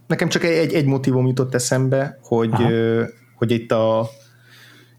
nekem 0.07 0.29
csak 0.29 0.43
egy, 0.43 0.73
egy 0.73 0.85
motivum 0.85 1.27
jutott 1.27 1.53
eszembe, 1.53 2.19
hogy, 2.21 2.53
hogy 3.35 3.51
itt 3.51 3.71
a 3.71 4.09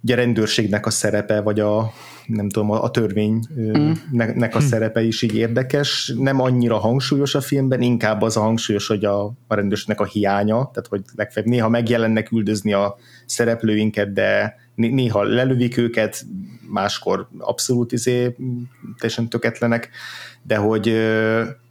ugye 0.02 0.14
rendőrségnek 0.14 0.86
a 0.86 0.90
szerepe, 0.90 1.40
vagy 1.40 1.60
a 1.60 1.92
nem 2.26 2.48
tudom, 2.48 2.70
a, 2.70 2.82
a 2.82 2.90
törvénynek 2.90 4.54
a 4.54 4.58
mm. 4.58 4.66
szerepe 4.66 5.02
is 5.02 5.22
így 5.22 5.34
érdekes. 5.34 6.12
Nem 6.18 6.40
annyira 6.40 6.78
hangsúlyos 6.78 7.34
a 7.34 7.40
filmben, 7.40 7.80
inkább 7.80 8.22
az 8.22 8.36
a 8.36 8.40
hangsúlyos, 8.40 8.86
hogy 8.86 9.04
a, 9.04 9.24
a 9.24 9.54
rendőrségnek 9.54 10.00
a 10.00 10.04
hiánya, 10.04 10.70
tehát 10.72 10.88
hogy 10.88 11.02
legfeljebb 11.14 11.50
néha 11.50 11.68
megjelennek 11.68 12.32
üldözni 12.32 12.72
a 12.72 12.96
szereplőinket, 13.26 14.12
de 14.12 14.56
néha 14.74 15.22
lelövik 15.22 15.76
őket, 15.76 16.26
máskor 16.70 17.28
abszolút 17.38 17.92
izé, 17.92 18.36
teljesen 18.98 19.28
töketlenek, 19.28 19.90
de 20.42 20.56
hogy 20.56 20.82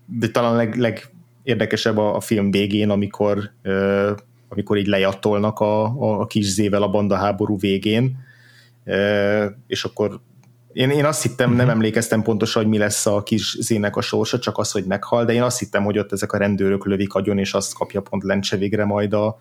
de 0.06 0.28
talán 0.32 0.56
leg, 0.56 0.76
leg 0.76 1.04
érdekesebb 1.46 1.98
a, 1.98 2.16
a 2.16 2.20
film 2.20 2.52
végén, 2.52 2.90
amikor, 2.90 3.52
uh, 3.64 4.10
amikor 4.50 4.78
így 4.78 4.88
lejattolnak 4.88 5.60
a, 5.60 5.84
a 6.20 6.26
kis 6.26 6.46
zével 6.46 6.84
a 6.84 6.90
banda 6.90 7.16
háború 7.16 7.60
végén, 7.60 8.18
uh, 8.86 9.46
és 9.68 9.84
akkor 9.84 10.20
én, 10.74 10.90
én 10.90 11.06
azt 11.06 11.22
hittem, 11.22 11.50
nem 11.50 11.66
mhm. 11.66 11.76
emlékeztem 11.76 12.22
pontosan, 12.22 12.62
hogy 12.62 12.72
mi 12.72 12.78
lesz 12.78 13.06
a 13.06 13.24
kis 13.24 13.58
zének 13.60 13.96
a 13.96 14.02
sorsa, 14.02 14.40
csak 14.40 14.58
az, 14.58 14.72
hogy 14.72 14.86
meghal, 14.86 15.26
de 15.26 15.34
én 15.34 15.42
azt 15.42 15.60
hittem, 15.60 15.84
hogy 15.84 15.98
ott 15.98 16.12
ezek 16.12 16.32
a 16.32 16.38
rendőrök 16.38 16.86
lövik 16.86 17.14
agyon, 17.14 17.38
és 17.38 17.54
azt 17.54 17.74
kapja 17.74 18.02
pont 18.02 18.24
lencse 18.24 18.58
végre 18.58 18.86
majd 18.86 19.14
a, 19.14 19.38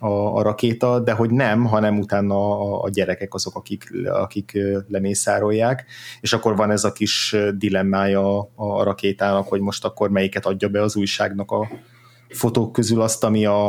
a, 0.00 0.36
a 0.36 0.42
rakéta, 0.42 1.00
de 1.00 1.12
hogy 1.12 1.30
nem, 1.30 1.64
hanem 1.64 1.98
utána 1.98 2.60
a, 2.60 2.82
a 2.82 2.88
gyerekek 2.88 3.34
azok, 3.34 3.56
akik, 3.56 3.92
akik 4.06 4.58
lemészárolják, 4.88 5.84
és 6.20 6.32
akkor 6.32 6.56
van 6.56 6.70
ez 6.70 6.84
a 6.84 6.92
kis 6.92 7.36
dilemmája 7.54 8.38
a, 8.38 8.48
a 8.54 8.82
rakétának, 8.82 9.48
hogy 9.48 9.60
most 9.60 9.84
akkor 9.84 10.10
melyiket 10.10 10.46
adja 10.46 10.68
be 10.68 10.82
az 10.82 10.96
újságnak 10.96 11.50
a 11.50 11.68
fotók 12.28 12.72
közül 12.72 13.00
azt, 13.00 13.24
ami 13.24 13.46
a, 13.46 13.68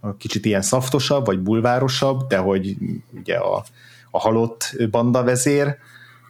a 0.00 0.16
kicsit 0.16 0.44
ilyen 0.44 0.62
szaftosabb, 0.62 1.26
vagy 1.26 1.38
bulvárosabb, 1.38 2.26
de 2.26 2.36
hogy 2.36 2.76
ugye 3.14 3.36
a, 3.36 3.64
a 4.10 4.18
halott 4.18 4.76
banda 4.90 5.22
vezér, 5.22 5.76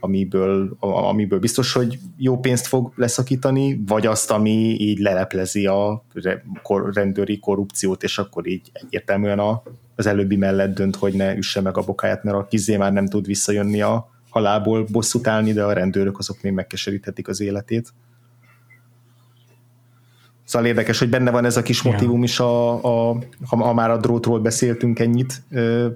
amiből, 0.04 0.76
amiből 0.80 1.38
biztos, 1.38 1.72
hogy 1.72 1.98
jó 2.16 2.38
pénzt 2.38 2.66
fog 2.66 2.92
leszakítani, 2.96 3.82
vagy 3.86 4.06
azt, 4.06 4.30
ami 4.30 4.76
így 4.80 4.98
leleplezi 4.98 5.66
a 5.66 6.04
rendőri 6.92 7.38
korrupciót, 7.38 8.02
és 8.02 8.18
akkor 8.18 8.46
így 8.46 8.70
egyértelműen 8.72 9.38
a, 9.38 9.62
az 9.96 10.06
előbbi 10.06 10.36
mellett 10.36 10.74
dönt, 10.74 10.96
hogy 10.96 11.14
ne 11.14 11.36
üsse 11.36 11.60
meg 11.60 11.76
a 11.76 11.82
bokáját, 11.82 12.24
mert 12.24 12.36
a 12.36 12.46
kizé 12.46 12.76
már 12.76 12.92
nem 12.92 13.06
tud 13.06 13.26
visszajönni 13.26 13.80
a 13.80 14.08
halából 14.30 14.84
bosszút 14.90 15.26
állni, 15.26 15.52
de 15.52 15.64
a 15.64 15.72
rendőrök 15.72 16.18
azok 16.18 16.42
még 16.42 16.52
megkeseríthetik 16.52 17.28
az 17.28 17.40
életét. 17.40 17.92
Szóval 20.52 20.68
érdekes, 20.68 20.98
hogy 20.98 21.08
benne 21.08 21.30
van 21.30 21.44
ez 21.44 21.56
a 21.56 21.62
kis 21.62 21.82
motivum 21.82 22.22
is, 22.22 22.40
a, 22.40 22.72
a, 22.72 23.18
ha, 23.46 23.56
ha 23.56 23.72
már 23.72 23.90
a 23.90 23.96
drótról 23.96 24.40
beszéltünk 24.40 24.98
ennyit 24.98 25.42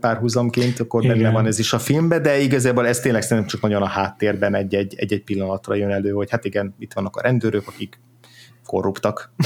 párhuzamként, 0.00 0.80
akkor 0.80 1.04
Igen. 1.04 1.16
benne 1.16 1.30
van 1.30 1.46
ez 1.46 1.58
is 1.58 1.72
a 1.72 1.78
filmben, 1.78 2.22
de 2.22 2.38
igazából 2.38 2.86
ez 2.86 3.00
tényleg 3.00 3.22
szerintem 3.22 3.46
csak 3.46 3.60
nagyon 3.60 3.82
a 3.82 3.86
háttérben 3.86 4.54
egy-egy, 4.54 4.94
egy-egy 4.96 5.22
pillanatra 5.22 5.74
jön 5.74 5.90
elő, 5.90 6.10
hogy 6.10 6.30
hát 6.30 6.44
igen, 6.44 6.74
itt 6.78 6.92
vannak 6.92 7.16
a 7.16 7.20
rendőrök, 7.20 7.68
akik 7.68 7.98
korruptak. 8.66 9.30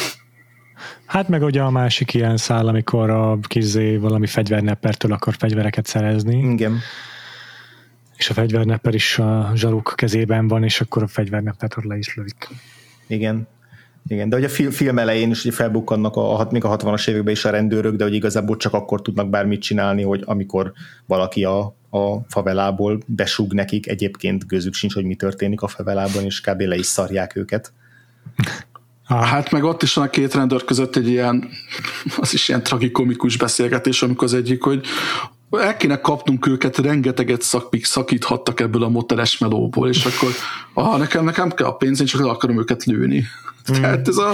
Hát 1.04 1.28
meg 1.28 1.42
ugye 1.42 1.62
a 1.62 1.70
másik 1.70 2.14
ilyen 2.14 2.36
szál, 2.36 2.66
amikor 2.66 3.10
a 3.10 3.38
kizé 3.42 3.96
valami 3.96 4.26
fegyverneppertől 4.26 5.12
akar 5.12 5.34
fegyvereket 5.38 5.86
szerezni. 5.86 6.52
Igen. 6.52 6.78
És 8.16 8.30
a 8.30 8.32
fegyvernepper 8.32 8.94
is 8.94 9.18
a 9.18 9.50
zsaruk 9.54 9.92
kezében 9.96 10.48
van, 10.48 10.64
és 10.64 10.80
akkor 10.80 11.02
a 11.02 11.06
fegyverneppert 11.06 11.84
le 11.84 11.96
is 11.96 12.14
lövik. 12.14 12.48
Igen, 13.06 13.48
igen, 14.08 14.28
de 14.28 14.36
hogy 14.36 14.44
a 14.44 14.70
film 14.70 14.98
elején 14.98 15.30
is 15.30 15.44
ugye 15.44 15.54
felbukkannak 15.54 16.16
a, 16.16 16.48
még 16.50 16.64
a 16.64 16.76
60-as 16.76 17.08
években 17.08 17.32
is 17.32 17.44
a 17.44 17.50
rendőrök, 17.50 17.96
de 17.96 18.04
hogy 18.04 18.14
igazából 18.14 18.56
csak 18.56 18.72
akkor 18.72 19.02
tudnak 19.02 19.30
bármit 19.30 19.62
csinálni, 19.62 20.02
hogy 20.02 20.22
amikor 20.24 20.72
valaki 21.06 21.44
a, 21.44 21.58
a 21.90 22.20
favelából 22.28 23.02
besúg 23.06 23.52
nekik, 23.52 23.88
egyébként 23.88 24.46
gözük 24.46 24.74
sincs, 24.74 24.94
hogy 24.94 25.04
mi 25.04 25.14
történik 25.14 25.62
a 25.62 25.68
favelában, 25.68 26.24
és 26.24 26.40
kb. 26.40 26.60
le 26.60 26.76
is 26.76 26.86
szarják 26.86 27.36
őket. 27.36 27.72
Hát 29.04 29.50
meg 29.50 29.64
ott 29.64 29.82
is 29.82 29.94
van 29.94 30.06
a 30.06 30.10
két 30.10 30.34
rendőr 30.34 30.64
között 30.64 30.96
egy 30.96 31.08
ilyen, 31.08 31.48
az 32.16 32.34
is 32.34 32.48
ilyen 32.48 32.62
tragikomikus 32.62 33.36
beszélgetés, 33.36 34.02
amikor 34.02 34.24
az 34.24 34.34
egyik, 34.34 34.62
hogy 34.62 34.86
el 35.50 35.76
kéne 35.76 36.00
kapnunk 36.00 36.46
őket, 36.46 36.78
rengeteget 36.78 37.42
szakik, 37.42 37.84
szakíthattak 37.84 38.60
ebből 38.60 38.82
a 38.82 38.88
moteles 38.88 39.38
melóból, 39.38 39.88
és 39.88 40.04
akkor 40.04 40.30
ah, 40.72 40.98
nekem, 40.98 41.24
nekem 41.24 41.50
kell 41.50 41.66
a 41.66 41.74
pénz, 41.74 42.00
én 42.00 42.06
csak 42.06 42.20
le 42.20 42.30
akarom 42.30 42.58
őket 42.58 42.84
lőni. 42.84 43.24
Mm. 43.72 43.74
Tehát 43.74 44.08
ez 44.08 44.16
a 44.16 44.32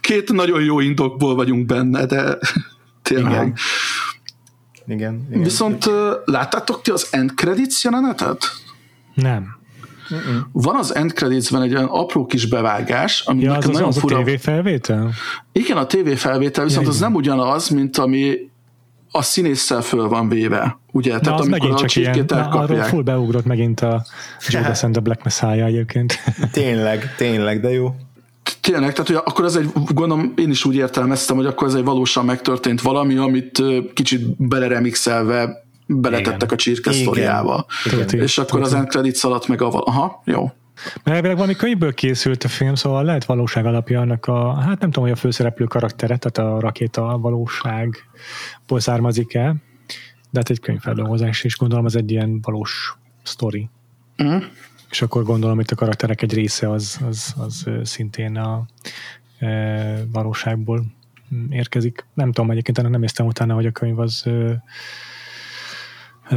két 0.00 0.32
nagyon 0.32 0.62
jó 0.62 0.80
indokból 0.80 1.34
vagyunk 1.34 1.66
benne, 1.66 2.06
de 2.06 2.38
tényleg. 3.02 3.32
Igen. 3.32 3.54
Igen, 4.86 5.26
igen. 5.30 5.42
Viszont 5.42 5.90
láttátok 6.24 6.82
ti 6.82 6.90
az 6.90 7.08
end 7.10 7.30
credits 7.34 7.84
jelenetet? 7.84 8.52
Nem. 9.14 9.60
Mm-mm. 10.14 10.40
Van 10.52 10.76
az 10.76 10.94
end 10.94 11.12
creditsben 11.12 11.62
egy 11.62 11.74
olyan 11.74 11.88
apró 11.88 12.26
kis 12.26 12.46
bevágás, 12.46 13.20
ami 13.20 13.42
ja, 13.42 13.56
az, 13.56 13.66
nagyon 13.66 13.88
az 13.88 13.98
fura. 13.98 14.18
a 14.18 14.22
TV 14.22 14.30
felvétel? 14.38 15.12
Igen, 15.52 15.76
a 15.76 15.86
TV 15.86 16.10
felvétel, 16.16 16.64
viszont 16.64 16.86
ja, 16.86 16.92
az 16.92 17.00
nem 17.00 17.14
ugyanaz, 17.14 17.68
mint 17.68 17.98
ami 17.98 18.50
a 19.12 19.22
színésszel 19.22 19.82
föl 19.82 20.08
van 20.08 20.28
véve, 20.28 20.78
ugye? 20.92 21.12
Na, 21.12 21.20
Tehát 21.20 21.40
az 21.40 21.46
amikor 21.46 21.68
megint 21.68 21.78
csak 21.78 21.96
ilyen, 21.96 22.24
na, 22.28 22.48
arról 22.48 22.82
full 22.82 23.02
beugrott 23.02 23.44
megint 23.44 23.80
a 23.80 24.04
Judas 24.48 24.82
and 24.82 24.92
the 24.92 25.02
Black 25.02 25.22
Messiah 25.24 25.66
egyébként. 25.66 26.18
tényleg, 26.52 27.14
tényleg, 27.16 27.60
de 27.60 27.70
jó. 27.70 27.94
Tényleg, 28.60 28.92
tehát 28.92 29.06
hogy 29.06 29.16
akkor 29.24 29.44
ez 29.44 29.54
egy, 29.54 29.70
gondolom 29.88 30.32
én 30.36 30.50
is 30.50 30.64
úgy 30.64 30.74
értelmeztem, 30.74 31.36
hogy 31.36 31.46
akkor 31.46 31.68
ez 31.68 31.74
egy 31.74 31.84
valósan 31.84 32.24
megtörtént 32.24 32.80
valami, 32.80 33.16
amit 33.16 33.62
kicsit 33.94 34.46
beleremixelve 34.46 35.64
beletettek 35.86 36.42
Igen. 36.42 36.54
a 36.54 36.56
csirke 36.56 36.92
sztoriába. 36.92 37.66
És 38.10 38.38
akkor 38.38 38.60
az 38.60 38.74
end 38.74 38.88
credits 38.88 39.24
alatt 39.24 39.46
meg 39.46 39.62
a... 39.62 39.68
Aha, 39.84 40.22
jó. 40.24 40.50
Mert 41.02 41.16
elvileg 41.16 41.36
valami 41.36 41.54
könyvből 41.54 41.94
készült 41.94 42.44
a 42.44 42.48
film, 42.48 42.74
szóval 42.74 43.04
lehet 43.04 43.24
valóság 43.24 43.66
alapja 43.66 44.00
annak 44.00 44.26
a, 44.26 44.54
hát 44.54 44.80
nem 44.80 44.90
tudom, 44.90 45.04
hogy 45.04 45.18
a 45.18 45.20
főszereplő 45.20 45.64
karaktere, 45.64 46.16
tehát 46.16 46.52
a 46.52 46.60
rakéta 46.60 47.18
valóságból 47.18 48.80
származik-e, 48.80 49.54
de 50.30 50.38
hát 50.38 50.50
egy 50.50 50.60
könyvfeldolgozás, 50.60 51.44
és 51.44 51.56
gondolom 51.56 51.84
az 51.84 51.96
egy 51.96 52.10
ilyen 52.10 52.40
valós 52.40 52.96
sztori. 53.22 53.68
Uh-huh. 54.18 54.42
És 54.90 55.02
akkor 55.02 55.22
gondolom, 55.22 55.56
hogy 55.56 55.68
a 55.70 55.74
karakterek 55.74 56.22
egy 56.22 56.34
része 56.34 56.70
az, 56.70 57.00
az, 57.06 57.34
az 57.38 57.66
szintén 57.82 58.36
a 58.36 58.66
e, 59.38 60.04
valóságból 60.12 60.84
érkezik. 61.50 62.06
Nem 62.14 62.32
tudom, 62.32 62.50
egyébként 62.50 62.78
ennek 62.78 62.90
nem 62.90 63.00
néztem 63.00 63.26
utána, 63.26 63.54
hogy 63.54 63.66
a 63.66 63.70
könyv 63.70 63.98
az 63.98 64.22
e, 64.26 64.62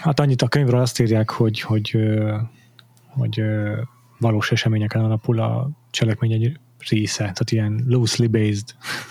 hát 0.00 0.20
annyit 0.20 0.42
a 0.42 0.48
könyvről 0.48 0.80
azt 0.80 1.00
írják, 1.00 1.30
hogy, 1.30 1.60
hogy 1.60 1.96
hogy 3.12 3.42
valós 4.18 4.52
eseményeken 4.52 5.04
alapul 5.04 5.40
a 5.40 5.70
cselekmény 5.90 6.32
egy 6.32 6.58
része, 6.88 7.18
tehát 7.18 7.50
ilyen 7.50 7.84
loosely 7.86 8.26
based, 8.26 8.64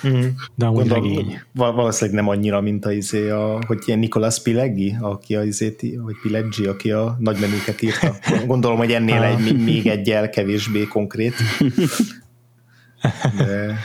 mm. 0.07 0.21
de 0.55 0.65
amúgy 0.65 0.87
Gondolom, 0.87 1.03
regény. 1.03 1.41
Valószínűleg 1.53 2.19
nem 2.19 2.29
annyira, 2.29 2.61
mint 2.61 2.85
a, 2.85 2.91
izé 2.91 3.29
a 3.29 3.59
hogy 3.67 3.83
ilyen 3.85 3.99
Nicolas 3.99 4.41
Pileggi, 4.41 4.95
aki 4.99 5.35
a 5.35 5.43
izét, 5.43 5.85
vagy 6.01 6.15
Pileggi, 6.21 6.65
aki 6.65 6.91
a 6.91 7.15
nagymenőket 7.19 7.81
írta. 7.81 8.15
Gondolom, 8.45 8.77
hogy 8.77 8.91
ennél 8.91 9.21
egy, 9.21 9.63
még 9.63 9.87
egyel 9.87 10.29
kevésbé 10.29 10.83
konkrét. 10.83 11.33
De... 13.37 13.77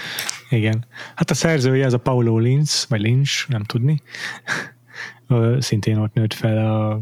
Igen. 0.51 0.85
Hát 1.15 1.31
a 1.31 1.35
szerzője 1.35 1.85
ez 1.85 1.93
a 1.93 1.99
Paulo 1.99 2.39
Linz, 2.39 2.87
vagy 2.89 3.01
Lynch, 3.01 3.49
nem 3.49 3.63
tudni. 3.65 4.03
Szintén 5.59 5.97
ott 5.97 6.15
nőtt 6.15 6.35
fel 6.35 6.73
a 6.73 7.01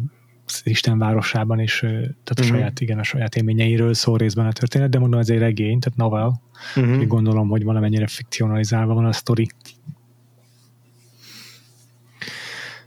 Isten 0.65 0.99
városában, 0.99 1.59
és 1.59 1.79
tehát 1.79 2.09
a 2.25 2.33
uh-huh. 2.33 2.49
saját, 2.49 2.81
igen, 2.81 2.99
a 2.99 3.03
saját 3.03 3.37
élményeiről 3.37 3.95
szól 3.95 4.19
részben 4.19 4.47
a 4.47 4.53
történet, 4.53 4.91
de 4.91 4.99
mondom, 4.99 5.21
ez 5.21 5.31
egy 5.31 5.39
regény, 5.39 5.79
tehát 5.79 5.99
novel. 5.99 6.41
Uh-huh. 6.77 7.07
Gondolom, 7.07 7.49
hogy 7.49 7.65
valamennyire 7.65 8.07
fikcionalizálva 8.07 8.95
van 8.95 9.05
a 9.05 9.13
sztori. 9.13 9.49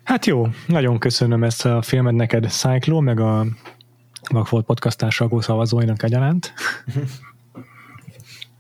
Hát 0.04 0.26
jó, 0.26 0.48
nagyon 0.68 1.00
köszönöm 1.00 1.44
ezt 1.44 1.66
a 1.66 1.82
filmet 1.82 2.14
neked, 2.14 2.50
Cyclo, 2.50 3.00
meg 3.02 3.20
a 3.20 3.46
Vagfolt 4.30 4.66
podcast 4.66 4.98
társalgó 4.98 5.42
szavazóinak 5.42 6.04
egyaránt. 6.04 6.54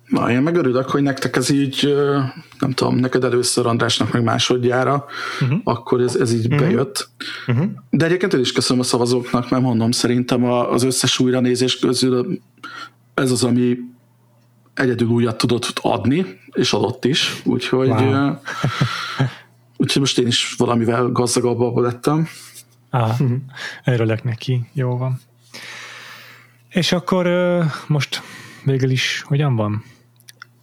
Na, 0.08 0.32
én 0.32 0.42
megörülök, 0.42 0.90
hogy 0.90 1.02
nektek 1.02 1.36
ez 1.36 1.50
így, 1.50 1.96
nem 2.60 2.72
tudom, 2.72 2.96
neked 2.96 3.24
először 3.24 3.66
Andrásnak 3.66 4.12
meg 4.12 4.24
másodjára, 4.24 5.06
uh-huh. 5.42 5.60
akkor 5.64 6.02
ez, 6.02 6.16
ez 6.16 6.34
így 6.34 6.46
uh-huh. 6.46 6.60
bejött. 6.60 7.10
Uh-huh. 7.48 7.66
De 7.90 8.06
egyébként 8.06 8.34
én 8.34 8.40
is 8.40 8.52
köszönöm 8.52 8.82
a 8.82 8.86
szavazóknak, 8.86 9.50
mert 9.50 9.64
mondom, 9.64 9.92
szerintem 9.92 10.44
az 10.44 10.84
összes 10.84 11.20
újranézés 11.20 11.80
közül 11.80 12.40
ez 13.14 13.32
az, 13.32 13.44
ami 13.44 13.78
egyedül 14.74 15.08
újat 15.08 15.38
tudott 15.38 15.80
adni, 15.82 16.26
és 16.52 16.74
adott 16.74 17.06
is, 17.06 17.42
úgyhogy 17.44 17.90
wow. 17.90 18.34
úgyhogy 19.78 20.02
most 20.02 20.20
én 20.20 20.28
is 20.28 20.54
valamivel 20.58 21.08
gazdagabb 21.08 21.60
abban 21.60 21.84
lettem. 21.84 22.28
Ah, 22.90 23.10
uh-huh. 23.10 23.32
Örülök 23.86 24.24
neki, 24.24 24.70
jó 24.74 24.98
van. 24.98 25.20
És 26.70 26.92
akkor 26.92 27.28
most 27.88 28.22
végül 28.64 28.90
is 28.90 29.24
hogyan 29.26 29.56
van? 29.56 29.84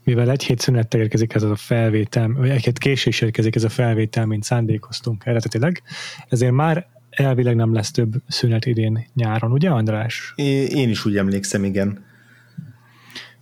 Mivel 0.04 0.30
egy 0.30 0.44
hét 0.44 0.60
szünettel 0.60 1.00
érkezik 1.00 1.34
ez 1.34 1.42
a 1.42 1.56
felvétel, 1.56 2.28
vagy 2.28 2.48
egy 2.48 2.64
hét 2.64 2.78
késés 2.78 3.20
érkezik 3.20 3.54
ez 3.54 3.64
a 3.64 3.68
felvétel, 3.68 4.26
mint 4.26 4.44
szándékoztunk 4.44 5.26
eredetileg, 5.26 5.82
ezért 6.28 6.52
már 6.52 6.86
elvileg 7.10 7.56
nem 7.56 7.74
lesz 7.74 7.90
több 7.90 8.12
szünet 8.28 8.66
idén 8.66 9.06
nyáron, 9.14 9.52
ugye 9.52 9.70
András? 9.70 10.32
Én 10.68 10.88
is 10.88 11.04
úgy 11.04 11.16
emlékszem, 11.16 11.64
igen. 11.64 12.04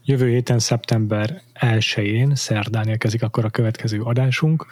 Jövő 0.04 0.28
héten 0.28 0.58
szeptember 0.58 1.42
1-én, 1.60 2.34
szerdán 2.34 2.88
érkezik 2.88 3.22
akkor 3.22 3.44
a 3.44 3.50
következő 3.50 4.00
adásunk. 4.00 4.66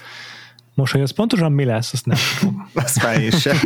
Most, 0.75 0.93
hogy 0.93 1.01
az 1.01 1.11
pontosan 1.11 1.53
mi 1.53 1.65
lesz, 1.65 1.93
azt 1.93 2.07
nem 2.07 2.17
tudom. 2.39 2.71
azt 2.85 3.03
már 3.03 3.21
én 3.21 3.31
sem. 3.31 3.57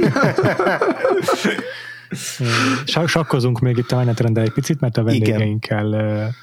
Sakkozunk 3.06 3.60
még 3.60 3.76
itt 3.76 3.90
a 3.90 3.96
menetrendel 3.96 4.44
egy 4.44 4.52
picit, 4.52 4.80
mert 4.80 4.96
a 4.96 5.02
vendégeinkkel 5.02 5.86
Igen 5.86 6.34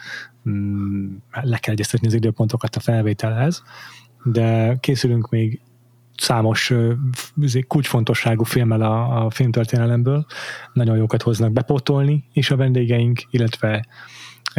le 1.41 1.57
kell 1.57 1.73
egyeztetni 1.73 2.07
az 2.07 2.13
időpontokat 2.13 2.75
a 2.75 2.79
felvételhez, 2.79 3.63
de 4.23 4.77
készülünk 4.79 5.29
még 5.29 5.61
számos 6.17 6.73
kulcsfontosságú 7.67 8.43
filmmel 8.43 8.81
a, 8.81 9.25
a 9.25 9.29
filmtörténelemből, 9.29 10.25
nagyon 10.73 10.97
jókat 10.97 11.21
hoznak 11.21 11.51
bepotolni, 11.51 12.23
és 12.33 12.51
a 12.51 12.55
vendégeink, 12.55 13.21
illetve 13.29 13.85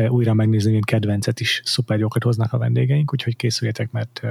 újra 0.09 0.35
megnézni, 0.35 0.73
mint 0.73 0.85
kedvencet 0.85 1.41
is 1.41 1.61
szuper 1.65 1.99
jókat 1.99 2.23
hoznak 2.23 2.53
a 2.53 2.59
vendégeink, 2.59 3.13
úgyhogy 3.13 3.37
készüljetek, 3.37 3.91
mert 3.91 4.23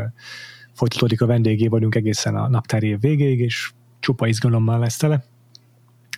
folytatódik 0.74 1.22
a 1.22 1.26
vendégé 1.26 1.68
vagyunk 1.68 1.96
egészen 1.96 2.36
a 2.36 2.48
naptári 2.48 2.88
év 2.88 3.00
végéig, 3.00 3.40
és 3.40 3.72
csupa 4.00 4.28
izgalommal 4.28 4.80
lesz 4.80 4.98
tele. 4.98 5.24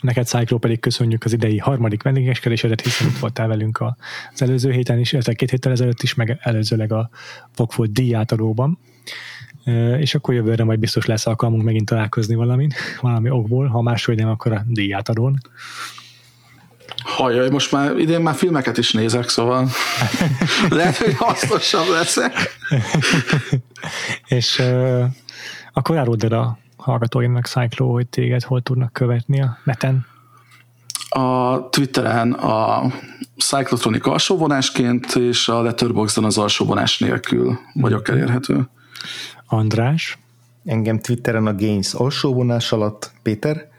Neked, 0.04 0.26
Cyclo, 0.26 0.58
pedig 0.58 0.80
köszönjük 0.80 1.24
az 1.24 1.34
idei 1.34 1.58
harmadik 1.58 2.04
vendégeskedésedet, 2.04 2.82
hiszen 2.82 3.08
itt 3.08 3.18
voltál 3.18 3.48
velünk 3.48 3.84
az 4.34 4.42
előző 4.42 4.72
héten 4.72 5.00
is, 5.00 5.12
illetve 5.12 5.34
két 5.34 5.50
héttel 5.50 5.72
ezelőtt 5.72 6.02
is, 6.02 6.14
meg 6.14 6.38
előzőleg 6.42 6.92
a 6.92 7.10
Fogfolt 7.52 7.92
díjátadóban. 7.92 8.80
És 9.98 10.16
akkor 10.16 10.34
jövőre 10.34 10.64
majd 10.64 10.80
biztos 10.80 11.06
lesz 11.06 11.26
alkalmunk 11.26 11.64
megint 11.64 11.86
találkozni 11.86 12.36
valamin, 12.36 12.72
valami 13.02 13.30
okból, 13.30 13.68
ha 13.68 13.82
máshogy 13.82 14.16
nem, 14.16 14.30
akkor 14.30 14.52
a 14.52 14.64
díjátadón. 14.68 15.38
Hajjaj, 17.04 17.50
most 17.50 17.72
már 17.72 17.98
idén 17.98 18.22
már 18.22 18.36
filmeket 18.36 18.78
is 18.78 18.92
nézek, 18.92 19.30
szóval 19.30 19.70
lehet, 20.70 20.98
hogy 20.98 21.14
hasznosabb 21.14 21.88
leszek. 21.90 22.34
és 24.28 24.60
uh, 24.60 25.04
akkor 25.74 25.98
áruld 25.98 26.24
el 26.24 26.32
a 26.32 26.62
hallgatóinak 26.84 27.46
Cyclo, 27.46 27.92
hogy 27.92 28.08
téged 28.08 28.44
hol 28.44 28.62
tudnak 28.62 28.94
követni 28.94 29.42
a 29.42 29.58
neten? 29.64 30.06
A 31.10 31.70
Twitteren 31.70 32.32
a 32.32 32.84
Cyclotronic 33.38 34.08
alsóvonásként, 34.08 35.16
és 35.16 35.48
a 35.48 35.62
Letterboxdon 35.62 36.24
az 36.24 36.38
alsóvonás 36.38 37.00
nélkül 37.00 37.60
vagyok 37.74 38.08
elérhető. 38.08 38.70
András? 39.46 40.18
Engem 40.66 41.00
Twitteren 41.00 41.48
a 41.48 41.56
Gains 41.56 41.94
alsóvonás 41.94 42.72
alatt. 42.72 43.12
Péter? 43.22 43.72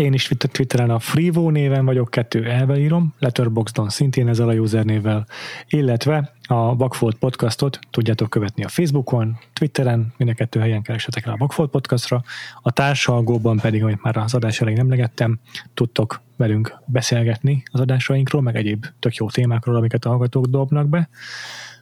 Én 0.00 0.12
is 0.12 0.28
Twitteren 0.28 0.90
a 0.90 0.98
Freevo 0.98 1.50
néven 1.50 1.84
vagyok, 1.84 2.10
kettő 2.10 2.50
elve 2.50 2.78
írom, 2.78 3.14
Letterboxdon 3.18 3.88
szintén 3.88 4.28
ezzel 4.28 4.48
a 4.48 4.52
usernnével, 4.52 5.26
illetve 5.68 6.32
a 6.46 6.76
Vagfolt 6.76 7.16
podcastot 7.16 7.78
tudjátok 7.90 8.30
követni 8.30 8.64
a 8.64 8.68
Facebookon, 8.68 9.38
Twitteren, 9.52 10.12
mind 10.16 10.30
a 10.30 10.34
kettő 10.34 10.60
helyen 10.60 10.82
keresetek 10.82 11.26
rá 11.26 11.32
a 11.32 11.36
Vagfolt 11.36 11.70
podcastra, 11.70 12.22
a 12.62 12.70
társalgóban 12.70 13.58
pedig, 13.58 13.82
amit 13.82 14.02
már 14.02 14.16
az 14.16 14.34
adás 14.34 14.60
elején 14.60 14.80
emlegettem, 14.80 15.38
tudtok 15.74 16.20
velünk 16.36 16.78
beszélgetni 16.86 17.62
az 17.72 17.80
adásainkról, 17.80 18.42
meg 18.42 18.56
egyéb 18.56 18.86
tök 18.98 19.14
jó 19.14 19.28
témákról, 19.28 19.76
amiket 19.76 20.04
a 20.04 20.08
hallgatók 20.08 20.46
dobnak 20.46 20.88
be. 20.88 21.08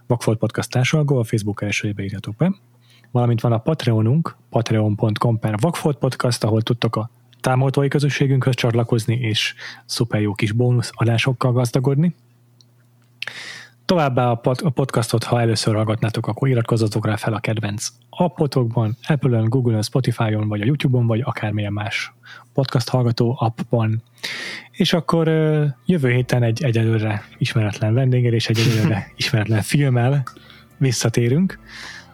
Vagfolt 0.07 0.39
Podcast 0.39 0.71
társalgó, 0.71 1.19
a 1.19 1.25
Facebook 1.25 1.63
elsőjébe 1.63 2.03
írjatok 2.03 2.37
be. 2.37 2.55
Valamint 3.11 3.41
van 3.41 3.53
a 3.53 3.59
Patreonunk, 3.59 4.37
patreon.com 4.51 5.39
per 5.39 5.59
Vagfolt 5.61 5.99
Podcast, 5.99 6.45
ahol 6.45 6.63
tudtok 6.63 6.97
a 6.97 7.11
támogatói 7.41 7.89
közösségünkhöz 7.89 8.55
csatlakozni, 8.55 9.15
és 9.15 9.55
szuper 9.87 10.21
jó 10.21 10.35
kis 10.35 10.53
bónusz 10.53 10.91
adásokkal 10.95 11.53
gazdagodni. 11.53 12.15
Továbbá 13.85 14.31
a, 14.31 14.35
pod- 14.35 14.63
a 14.65 14.71
podcastot, 14.71 15.25
ha 15.25 15.41
először 15.41 15.75
hallgatnátok, 15.75 16.27
akkor 16.27 16.49
iratkozzatok 16.49 17.07
rá 17.07 17.17
fel 17.17 17.35
a 17.35 17.41
kedvenc 17.41 17.89
appotokban, 18.11 18.97
Apple-on, 19.07 19.49
Google-on, 19.49 19.83
Spotify-on, 19.83 20.49
vagy 20.49 20.61
a 20.61 20.65
YouTube-on, 20.65 21.07
vagy 21.07 21.21
akármilyen 21.25 21.73
más 21.73 22.13
podcast 22.53 22.89
hallgató 22.89 23.37
appban. 23.39 24.03
És 24.71 24.93
akkor 24.93 25.29
jövő 25.87 26.11
héten 26.11 26.43
egy 26.43 26.63
egyelőre 26.63 27.25
ismeretlen 27.39 27.95
vendéggel 27.95 28.33
és 28.33 28.49
egy 28.49 28.59
egyelőre 28.59 29.11
ismeretlen 29.17 29.63
filmmel 29.63 30.23
visszatérünk. 30.77 31.59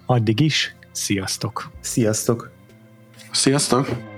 Addig 0.06 0.40
is, 0.40 0.76
sziasztok! 0.90 1.70
Sziasztok! 1.80 2.50
Sziasztok! 3.30 4.13